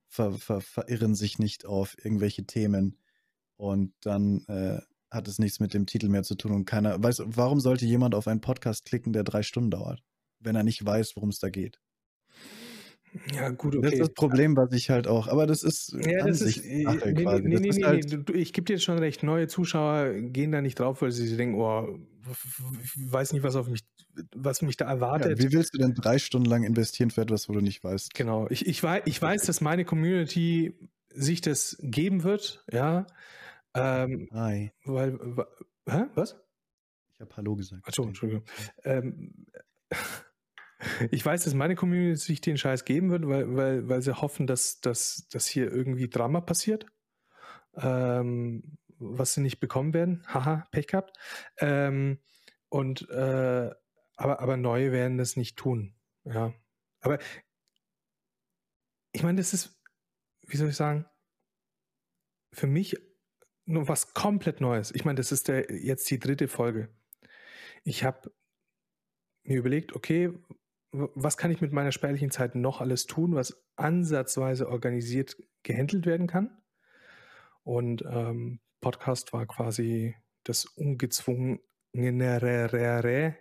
ver, 0.08 0.34
ver, 0.34 0.62
verirren 0.62 1.16
sich 1.16 1.38
nicht 1.38 1.66
auf 1.66 1.98
irgendwelche 2.04 2.46
Themen. 2.46 2.98
Und 3.58 3.94
dann 4.02 4.46
äh, 4.48 4.80
hat 5.10 5.28
es 5.28 5.38
nichts 5.38 5.60
mit 5.60 5.74
dem 5.74 5.86
Titel 5.86 6.08
mehr 6.08 6.24
zu 6.24 6.36
tun. 6.36 6.54
Und 6.54 6.66
keiner 6.66 7.02
weiß, 7.04 7.24
warum 7.26 7.60
sollte 7.60 7.86
jemand 7.86 8.16
auf 8.16 8.28
einen 8.28 8.42
Podcast 8.42 8.86
klicken, 8.86 9.12
der 9.12 9.24
drei 9.24 9.44
Stunden 9.44 9.72
dauert? 9.72 10.02
wenn 10.42 10.56
er 10.56 10.64
nicht 10.64 10.84
weiß, 10.84 11.16
worum 11.16 11.30
es 11.30 11.40
da 11.40 11.50
geht. 11.50 11.80
Ja, 13.34 13.50
gut, 13.50 13.76
Das 13.76 13.84
ist 13.84 13.88
okay. 13.88 14.00
das 14.00 14.14
Problem, 14.14 14.56
was 14.56 14.72
ich 14.74 14.90
halt 14.90 15.08
auch, 15.08 15.28
aber 15.28 15.46
das 15.46 15.64
ist 15.64 15.94
Ja, 15.94 16.26
das 16.26 16.42
ist, 16.42 16.64
äh, 16.64 16.86
nee, 16.86 17.24
quasi. 17.24 17.44
nee, 17.44 17.60
nee, 17.60 17.70
nee, 17.70 17.84
halt, 17.84 18.06
nee. 18.10 18.18
Du, 18.18 18.34
ich 18.34 18.54
gebe 18.54 18.66
dir 18.66 18.74
jetzt 18.74 18.84
schon 18.84 19.00
recht. 19.00 19.24
Neue 19.24 19.48
Zuschauer 19.48 20.14
gehen 20.14 20.52
da 20.52 20.62
nicht 20.62 20.80
drauf, 20.80 21.02
weil 21.02 21.12
sie 21.12 21.36
denken, 21.36 21.56
oh, 21.56 22.00
ich 22.84 23.12
weiß 23.12 23.34
nicht, 23.34 23.44
was 23.44 23.56
auf 23.56 23.68
mich, 23.68 23.82
was 24.36 24.62
mich 24.62 24.78
da 24.78 24.86
ja, 24.86 24.92
erwartet. 24.92 25.40
wie 25.40 25.52
willst 25.52 25.74
du 25.74 25.78
denn 25.78 25.94
drei 25.94 26.20
Stunden 26.20 26.50
lang 26.50 26.64
investieren 26.64 27.12
für 27.12 27.22
etwas, 27.22 27.50
wo 27.50 27.54
du 27.54 27.62
nicht 27.62 27.84
weißt? 27.84 28.14
Genau. 28.14 28.48
Ich, 28.50 28.66
ich, 28.66 28.82
weiß, 28.82 29.04
ich 29.06 29.22
weiß, 29.22 29.44
dass 29.44 29.60
meine 29.60 29.84
Community 29.84 30.74
sich 31.10 31.42
das 31.42 31.78
geben 31.82 32.24
wird, 32.24 32.64
ja. 32.72 33.08
Ähm, 33.74 34.30
Hi. 34.34 34.72
weil, 34.86 35.20
hä? 35.88 36.06
Was? 36.16 36.38
Ich 37.14 37.22
habe 37.22 37.36
Hallo 37.38 37.56
gesagt. 37.56 37.88
Achso, 37.88 38.04
Entschuldigung. 38.04 38.44
Ähm, 38.84 39.46
ich 41.12 41.26
weiß, 41.26 41.44
dass 41.44 41.53
meine 41.53 41.76
Community 41.76 42.16
sich 42.16 42.41
den 42.41 42.58
Scheiß 42.58 42.86
geben 42.86 43.12
wird, 43.12 43.28
weil, 43.28 43.56
weil, 43.56 43.90
weil 43.90 44.02
sie 44.02 44.20
hoffen, 44.20 44.48
dass, 44.48 44.82
dass, 44.82 45.28
dass 45.30 45.48
hier 45.48 45.72
irgendwie 45.72 46.10
Drama 46.10 46.41
passiert. 46.41 46.86
Ähm, 47.76 48.78
was 49.02 49.34
sie 49.34 49.41
nicht 49.41 49.60
bekommen 49.60 49.94
werden. 49.94 50.24
Haha, 50.28 50.68
Pech 50.72 50.88
gehabt. 50.88 51.18
Ähm, 51.58 52.20
und 52.70 53.10
äh, 53.10 53.72
aber, 54.16 54.40
aber 54.40 54.58
neue 54.58 54.91
werden 54.91 55.18
das 55.18 55.36
nicht 55.36 55.58
tun. 55.58 55.95
Ja. 56.24 56.53
Aber 57.02 57.20
ich 59.12 59.24
meine, 59.24 59.40
das 59.40 59.53
ist, 59.53 59.82
wie 60.48 60.58
soll 60.58 60.70
ich 60.70 60.76
sagen, 60.76 61.06
für 62.53 62.68
mich 62.68 62.98
nur 63.66 63.88
was 63.88 64.14
komplett 64.14 64.62
Neues. 64.62 64.94
Ich 64.94 65.06
meine, 65.06 65.18
das 65.18 65.32
ist 65.32 65.48
der, 65.48 65.72
jetzt 65.72 66.10
die 66.12 66.20
dritte 66.20 66.48
Folge. 66.48 66.90
Ich 67.84 68.03
habe 68.03 68.32
mir 69.44 69.58
überlegt, 69.58 69.95
okay, 69.95 70.32
was 70.92 71.38
kann 71.38 71.52
ich 71.52 71.62
mit 71.62 71.72
meiner 71.72 71.92
spärlichen 71.92 72.32
Zeit 72.32 72.56
noch 72.56 72.82
alles 72.82 73.06
tun, 73.06 73.36
was 73.36 73.64
ansatzweise 73.76 74.70
organisiert 74.70 75.38
gehandelt 75.64 76.06
werden 76.06 76.28
kann? 76.28 76.62
Und 77.64 78.04
ähm, 78.06 78.60
Podcast 78.82 79.34
war 79.34 79.46
quasi 79.46 80.16
das 80.44 80.66
ungezwungenere 80.66 82.74
Re, 82.74 83.38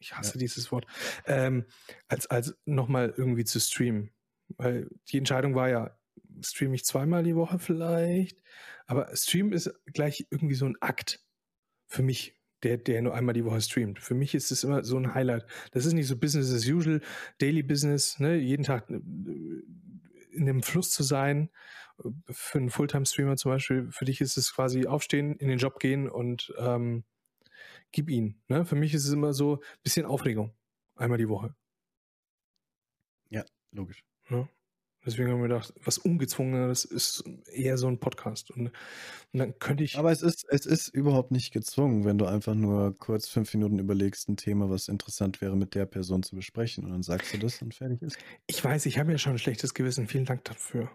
ich 0.00 0.16
hasse 0.16 0.34
Ja. 0.34 0.38
dieses 0.38 0.72
Wort, 0.72 0.86
ähm, 1.26 1.66
als, 2.08 2.26
als 2.26 2.58
nochmal 2.64 3.14
irgendwie 3.16 3.44
zu 3.44 3.60
streamen. 3.60 4.10
Weil 4.56 4.88
die 5.08 5.18
Entscheidung 5.18 5.54
war 5.54 5.68
ja, 5.68 5.96
streame 6.42 6.74
ich 6.74 6.84
zweimal 6.84 7.22
die 7.22 7.36
Woche 7.36 7.58
vielleicht, 7.58 8.42
aber 8.86 9.14
Stream 9.14 9.52
ist 9.52 9.72
gleich 9.86 10.26
irgendwie 10.30 10.54
so 10.54 10.66
ein 10.66 10.76
Akt 10.80 11.24
für 11.86 12.02
mich, 12.02 12.39
der, 12.62 12.78
der 12.78 13.02
nur 13.02 13.14
einmal 13.14 13.34
die 13.34 13.44
Woche 13.44 13.60
streamt. 13.60 13.98
Für 13.98 14.14
mich 14.14 14.34
ist 14.34 14.50
es 14.50 14.64
immer 14.64 14.84
so 14.84 14.96
ein 14.96 15.14
Highlight. 15.14 15.46
Das 15.72 15.86
ist 15.86 15.92
nicht 15.92 16.06
so 16.06 16.16
Business 16.16 16.52
as 16.52 16.66
usual, 16.66 17.00
Daily 17.38 17.62
Business, 17.62 18.18
ne? 18.18 18.36
jeden 18.36 18.64
Tag 18.64 18.90
äh, 18.90 19.00
in 20.32 20.46
dem 20.46 20.62
Fluss 20.62 20.90
zu 20.90 21.02
sein. 21.02 21.50
Für 22.30 22.58
einen 22.58 22.70
Fulltime-Streamer 22.70 23.36
zum 23.36 23.52
Beispiel, 23.52 23.88
für 23.90 24.06
dich 24.06 24.20
ist 24.20 24.38
es 24.38 24.54
quasi 24.54 24.86
aufstehen, 24.86 25.36
in 25.36 25.48
den 25.48 25.58
Job 25.58 25.78
gehen 25.80 26.08
und 26.08 26.54
ähm, 26.58 27.04
gib 27.92 28.08
ihn. 28.08 28.40
Ne? 28.48 28.64
Für 28.64 28.76
mich 28.76 28.94
ist 28.94 29.06
es 29.06 29.12
immer 29.12 29.34
so 29.34 29.56
ein 29.56 29.82
bisschen 29.82 30.06
Aufregung. 30.06 30.54
Einmal 30.96 31.18
die 31.18 31.28
Woche. 31.28 31.54
Logisch. 33.72 34.04
Ne? 34.28 34.48
Deswegen 35.06 35.30
haben 35.30 35.38
wir 35.40 35.48
gedacht, 35.48 35.72
was 35.82 35.96
Ungezwungenes 35.98 36.84
ist 36.84 37.24
eher 37.52 37.78
so 37.78 37.86
ein 37.88 37.98
Podcast. 37.98 38.50
Und, 38.50 38.66
und 39.32 39.38
dann 39.38 39.58
könnte 39.58 39.82
ich. 39.82 39.96
Aber 39.98 40.12
es 40.12 40.20
ist, 40.20 40.44
es 40.50 40.66
ist 40.66 40.88
überhaupt 40.88 41.30
nicht 41.30 41.52
gezwungen, 41.52 42.04
wenn 42.04 42.18
du 42.18 42.26
einfach 42.26 42.54
nur 42.54 42.96
kurz 42.98 43.26
fünf 43.28 43.52
Minuten 43.54 43.78
überlegst, 43.78 44.28
ein 44.28 44.36
Thema, 44.36 44.68
was 44.68 44.88
interessant 44.88 45.40
wäre, 45.40 45.56
mit 45.56 45.74
der 45.74 45.86
Person 45.86 46.22
zu 46.22 46.36
besprechen. 46.36 46.84
Und 46.84 46.90
dann 46.90 47.02
sagst 47.02 47.32
du 47.32 47.38
das 47.38 47.62
und 47.62 47.74
fertig 47.74 48.02
ist. 48.02 48.18
ich 48.46 48.62
weiß, 48.62 48.84
ich 48.86 48.98
habe 48.98 49.12
ja 49.12 49.18
schon 49.18 49.32
ein 49.32 49.38
schlechtes 49.38 49.72
Gewissen. 49.72 50.06
Vielen 50.06 50.26
Dank 50.26 50.44
dafür. 50.44 50.90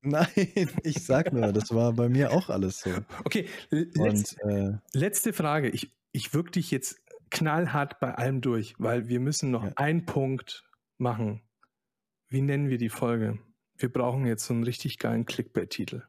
Nein, 0.00 0.26
ich 0.82 1.04
sag 1.04 1.32
nur, 1.32 1.52
das 1.52 1.72
war 1.74 1.92
bei 1.92 2.08
mir 2.08 2.32
auch 2.32 2.48
alles 2.48 2.80
so. 2.80 2.90
Okay, 3.24 3.46
l- 3.70 3.90
letz, 3.94 4.34
Und 4.42 4.50
äh, 4.50 4.78
letzte 4.94 5.32
Frage. 5.32 5.68
Ich, 5.68 5.92
ich 6.12 6.32
wirke 6.34 6.52
dich 6.52 6.70
jetzt 6.70 7.00
knallhart 7.30 8.00
bei 8.00 8.14
allem 8.14 8.40
durch, 8.40 8.74
weil 8.78 9.08
wir 9.08 9.20
müssen 9.20 9.50
noch 9.50 9.64
Ja. 9.64 9.72
einen 9.76 10.04
Punkt 10.06 10.64
machen. 10.98 11.40
Wie 12.32 12.40
nennen 12.40 12.70
wir 12.70 12.78
die 12.78 12.88
Folge? 12.88 13.38
Wir 13.76 13.92
brauchen 13.92 14.24
jetzt 14.24 14.46
so 14.46 14.54
einen 14.54 14.64
richtig 14.64 14.98
geilen 14.98 15.26
Clickbait-Titel. 15.26 16.02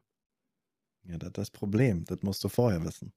ja, 1.04 1.18
das 1.18 1.28
ist 1.28 1.38
das 1.38 1.52
Problem. 1.52 2.06
Das 2.06 2.22
musst 2.22 2.42
du 2.46 2.48
vorher 2.48 2.82
wissen. 2.86 3.12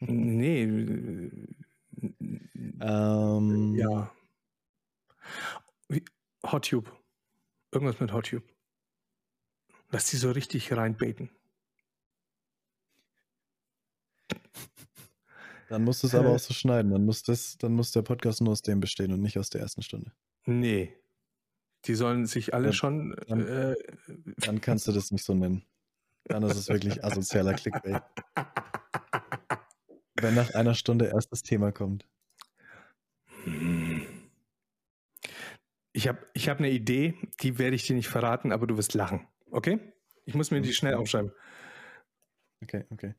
nee. 0.00 0.64
äh, 0.64 1.30
Ähm, 2.80 3.74
Ja. 3.74 4.12
Hottube. 6.44 6.92
Irgendwas 7.72 8.00
mit 8.00 8.12
Hottube. 8.12 8.46
Lass 9.90 10.10
die 10.10 10.18
so 10.18 10.30
richtig 10.30 10.70
reinbaiten. 10.70 11.30
Dann 15.70 15.84
musst 15.84 16.02
du 16.02 16.06
es 16.06 16.14
aber 16.14 16.34
auch 16.34 16.38
so 16.38 16.52
schneiden. 16.52 16.90
Dann 16.90 17.06
muss, 17.06 17.22
das, 17.22 17.56
dann 17.56 17.72
muss 17.72 17.92
der 17.92 18.02
Podcast 18.02 18.42
nur 18.42 18.52
aus 18.52 18.60
dem 18.60 18.80
bestehen 18.80 19.10
und 19.12 19.22
nicht 19.22 19.38
aus 19.38 19.48
der 19.48 19.62
ersten 19.62 19.80
Stunde. 19.80 20.12
Nee. 20.44 20.94
Die 21.88 21.94
sollen 21.94 22.26
sich 22.26 22.52
alle 22.54 22.66
Dann- 22.66 22.72
schon. 22.74 23.16
dann- 23.26 23.46
Äh, 23.46 23.74
Dann 24.36 24.60
kannst 24.60 24.86
du 24.86 24.92
das 24.92 25.10
nicht 25.10 25.24
so 25.24 25.34
nennen. 25.34 25.64
Dann 26.24 26.42
ist 26.42 26.56
es 26.56 26.68
wirklich 26.68 27.02
asozialer 27.02 27.54
Clickbait. 27.54 28.02
Wenn 30.20 30.34
nach 30.34 30.52
einer 30.54 30.74
Stunde 30.74 31.06
erst 31.06 31.32
das 31.32 31.42
Thema 31.42 31.72
kommt. 31.72 32.06
ich 35.92 36.06
habe 36.08 36.26
ich 36.34 36.48
hab 36.48 36.58
eine 36.58 36.70
Idee, 36.70 37.14
die 37.40 37.58
werde 37.58 37.74
ich 37.76 37.86
dir 37.86 37.96
nicht 37.96 38.08
verraten, 38.08 38.52
aber 38.52 38.66
du 38.66 38.76
wirst 38.76 38.94
lachen. 38.94 39.26
Okay? 39.50 39.78
Ich 40.26 40.34
muss 40.34 40.50
mir 40.50 40.60
die 40.60 40.74
schnell 40.74 40.94
aufschreiben. 40.94 41.32
Okay, 42.62 42.84
okay. 42.90 43.14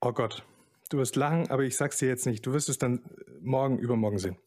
Oh 0.00 0.12
Gott. 0.12 0.46
Du 0.88 0.96
wirst 0.98 1.16
lachen, 1.16 1.50
aber 1.50 1.64
ich 1.64 1.76
sag's 1.76 1.98
dir 1.98 2.08
jetzt 2.08 2.24
nicht. 2.26 2.46
Du 2.46 2.52
wirst 2.52 2.68
es 2.70 2.78
dann 2.78 3.04
morgen, 3.40 3.78
übermorgen 3.78 4.18
sehen. 4.18 4.38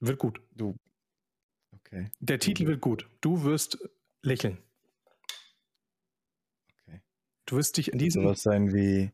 Wird 0.00 0.18
gut. 0.18 0.40
Du. 0.52 0.74
Okay, 1.80 2.10
Der 2.20 2.38
Titel 2.38 2.66
wird 2.66 2.80
gut. 2.80 3.08
Du 3.20 3.44
wirst 3.44 3.78
lächeln. 4.22 4.58
okay. 6.82 7.00
Du 7.46 7.56
wirst 7.56 7.76
dich 7.76 7.86
Soll 7.86 7.98
diesem. 7.98 8.22
sowas 8.22 8.42
sein 8.42 8.72
wie, 8.74 9.10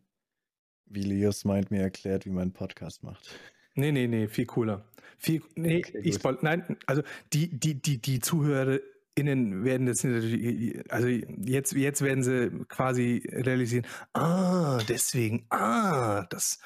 wie 0.87 1.03
Leos 1.03 1.45
meint 1.45 1.71
mir 1.71 1.83
erklärt, 1.83 2.27
wie 2.27 2.31
man 2.31 2.43
einen 2.43 2.53
Podcast 2.53 3.03
macht. 3.03 3.39
Nee, 3.75 3.93
nee, 3.93 4.07
nee, 4.07 4.29
viel 4.29 4.47
cooler. 4.47 4.85
Viel, 5.19 5.43
nee, 5.55 5.79
Okay, 5.79 6.01
ich 6.03 6.15
spoil, 6.17 6.39
nein, 6.43 6.77
also 6.87 7.03
die, 7.33 7.49
die, 7.59 7.81
die, 7.81 8.01
die 8.01 8.21
ZuhörerInnen 8.21 9.65
werden 9.65 9.87
das 9.87 10.03
natürlich, 10.05 10.91
also 10.93 11.07
jetzt, 11.09 11.73
jetzt 11.73 12.03
werden 12.03 12.23
sie 12.25 12.51
quasi 12.69 13.23
realisieren, 13.33 13.87
ah, 14.13 14.79
deswegen, 14.89 15.47
ah, 15.51 16.27
das 16.31 16.59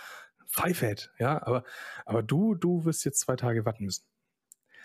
Pfeifett, 0.46 1.10
ja, 1.18 1.42
aber, 1.46 1.64
aber 2.06 2.22
du, 2.22 2.54
du 2.54 2.84
wirst 2.84 3.04
jetzt 3.04 3.20
zwei 3.20 3.36
Tage 3.36 3.64
warten 3.64 3.84
müssen. 3.84 4.04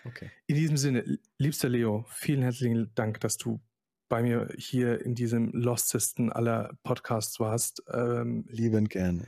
Okay. 0.06 0.30
In 0.48 0.56
diesem 0.56 0.78
Sinne, 0.78 1.20
liebster 1.38 1.70
Leo, 1.70 2.06
vielen 2.10 2.42
herzlichen 2.42 2.92
Dank, 2.96 3.20
dass 3.22 3.38
du 3.38 3.62
bei 4.10 4.22
mir 4.22 4.50
hier 4.58 5.04
in 5.04 5.16
diesem 5.16 5.52
lostesten 5.54 6.32
aller 6.32 6.78
Podcasts 6.84 7.40
warst. 7.40 7.82
Ähm, 7.92 8.46
Liebend 8.50 8.90
gerne. 8.90 9.26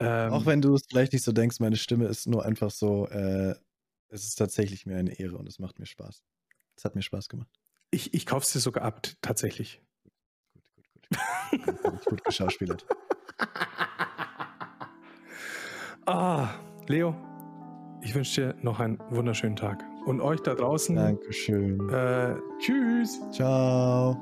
ähm, 0.00 0.32
Auch 0.32 0.46
wenn 0.46 0.60
du 0.60 0.74
es 0.74 0.82
vielleicht 0.88 1.12
nicht 1.12 1.24
so 1.24 1.32
denkst, 1.32 1.60
meine 1.60 1.76
Stimme 1.76 2.06
ist 2.06 2.26
nur 2.26 2.44
einfach 2.44 2.70
so, 2.70 3.08
äh, 3.08 3.54
es 4.08 4.24
ist 4.24 4.34
tatsächlich 4.36 4.84
mir 4.86 4.96
eine 4.96 5.18
Ehre 5.18 5.36
und 5.38 5.48
es 5.48 5.58
macht 5.58 5.78
mir 5.78 5.86
Spaß. 5.86 6.22
Es 6.76 6.84
hat 6.84 6.94
mir 6.94 7.02
Spaß 7.02 7.28
gemacht. 7.28 7.48
ich, 7.90 8.12
ich 8.14 8.26
kaufe 8.26 8.44
es 8.44 8.52
dir 8.52 8.60
sogar 8.60 8.84
ab, 8.84 9.02
tatsächlich. 9.22 9.80
Gut, 11.50 11.64
gut, 11.66 11.82
gut. 11.82 12.04
Gut 12.04 12.24
geschauspielert. 12.24 12.86
Ah, 16.06 16.48
Leo, 16.88 17.14
ich 18.02 18.14
wünsche 18.14 18.40
dir 18.40 18.54
noch 18.62 18.80
einen 18.80 18.98
wunderschönen 19.10 19.56
Tag. 19.56 19.84
Und 20.06 20.20
euch 20.20 20.40
da 20.40 20.54
draußen, 20.54 20.96
Dankeschön. 20.96 21.88
äh, 21.90 22.34
tschüss. 22.58 23.20
Ciao. 23.30 24.16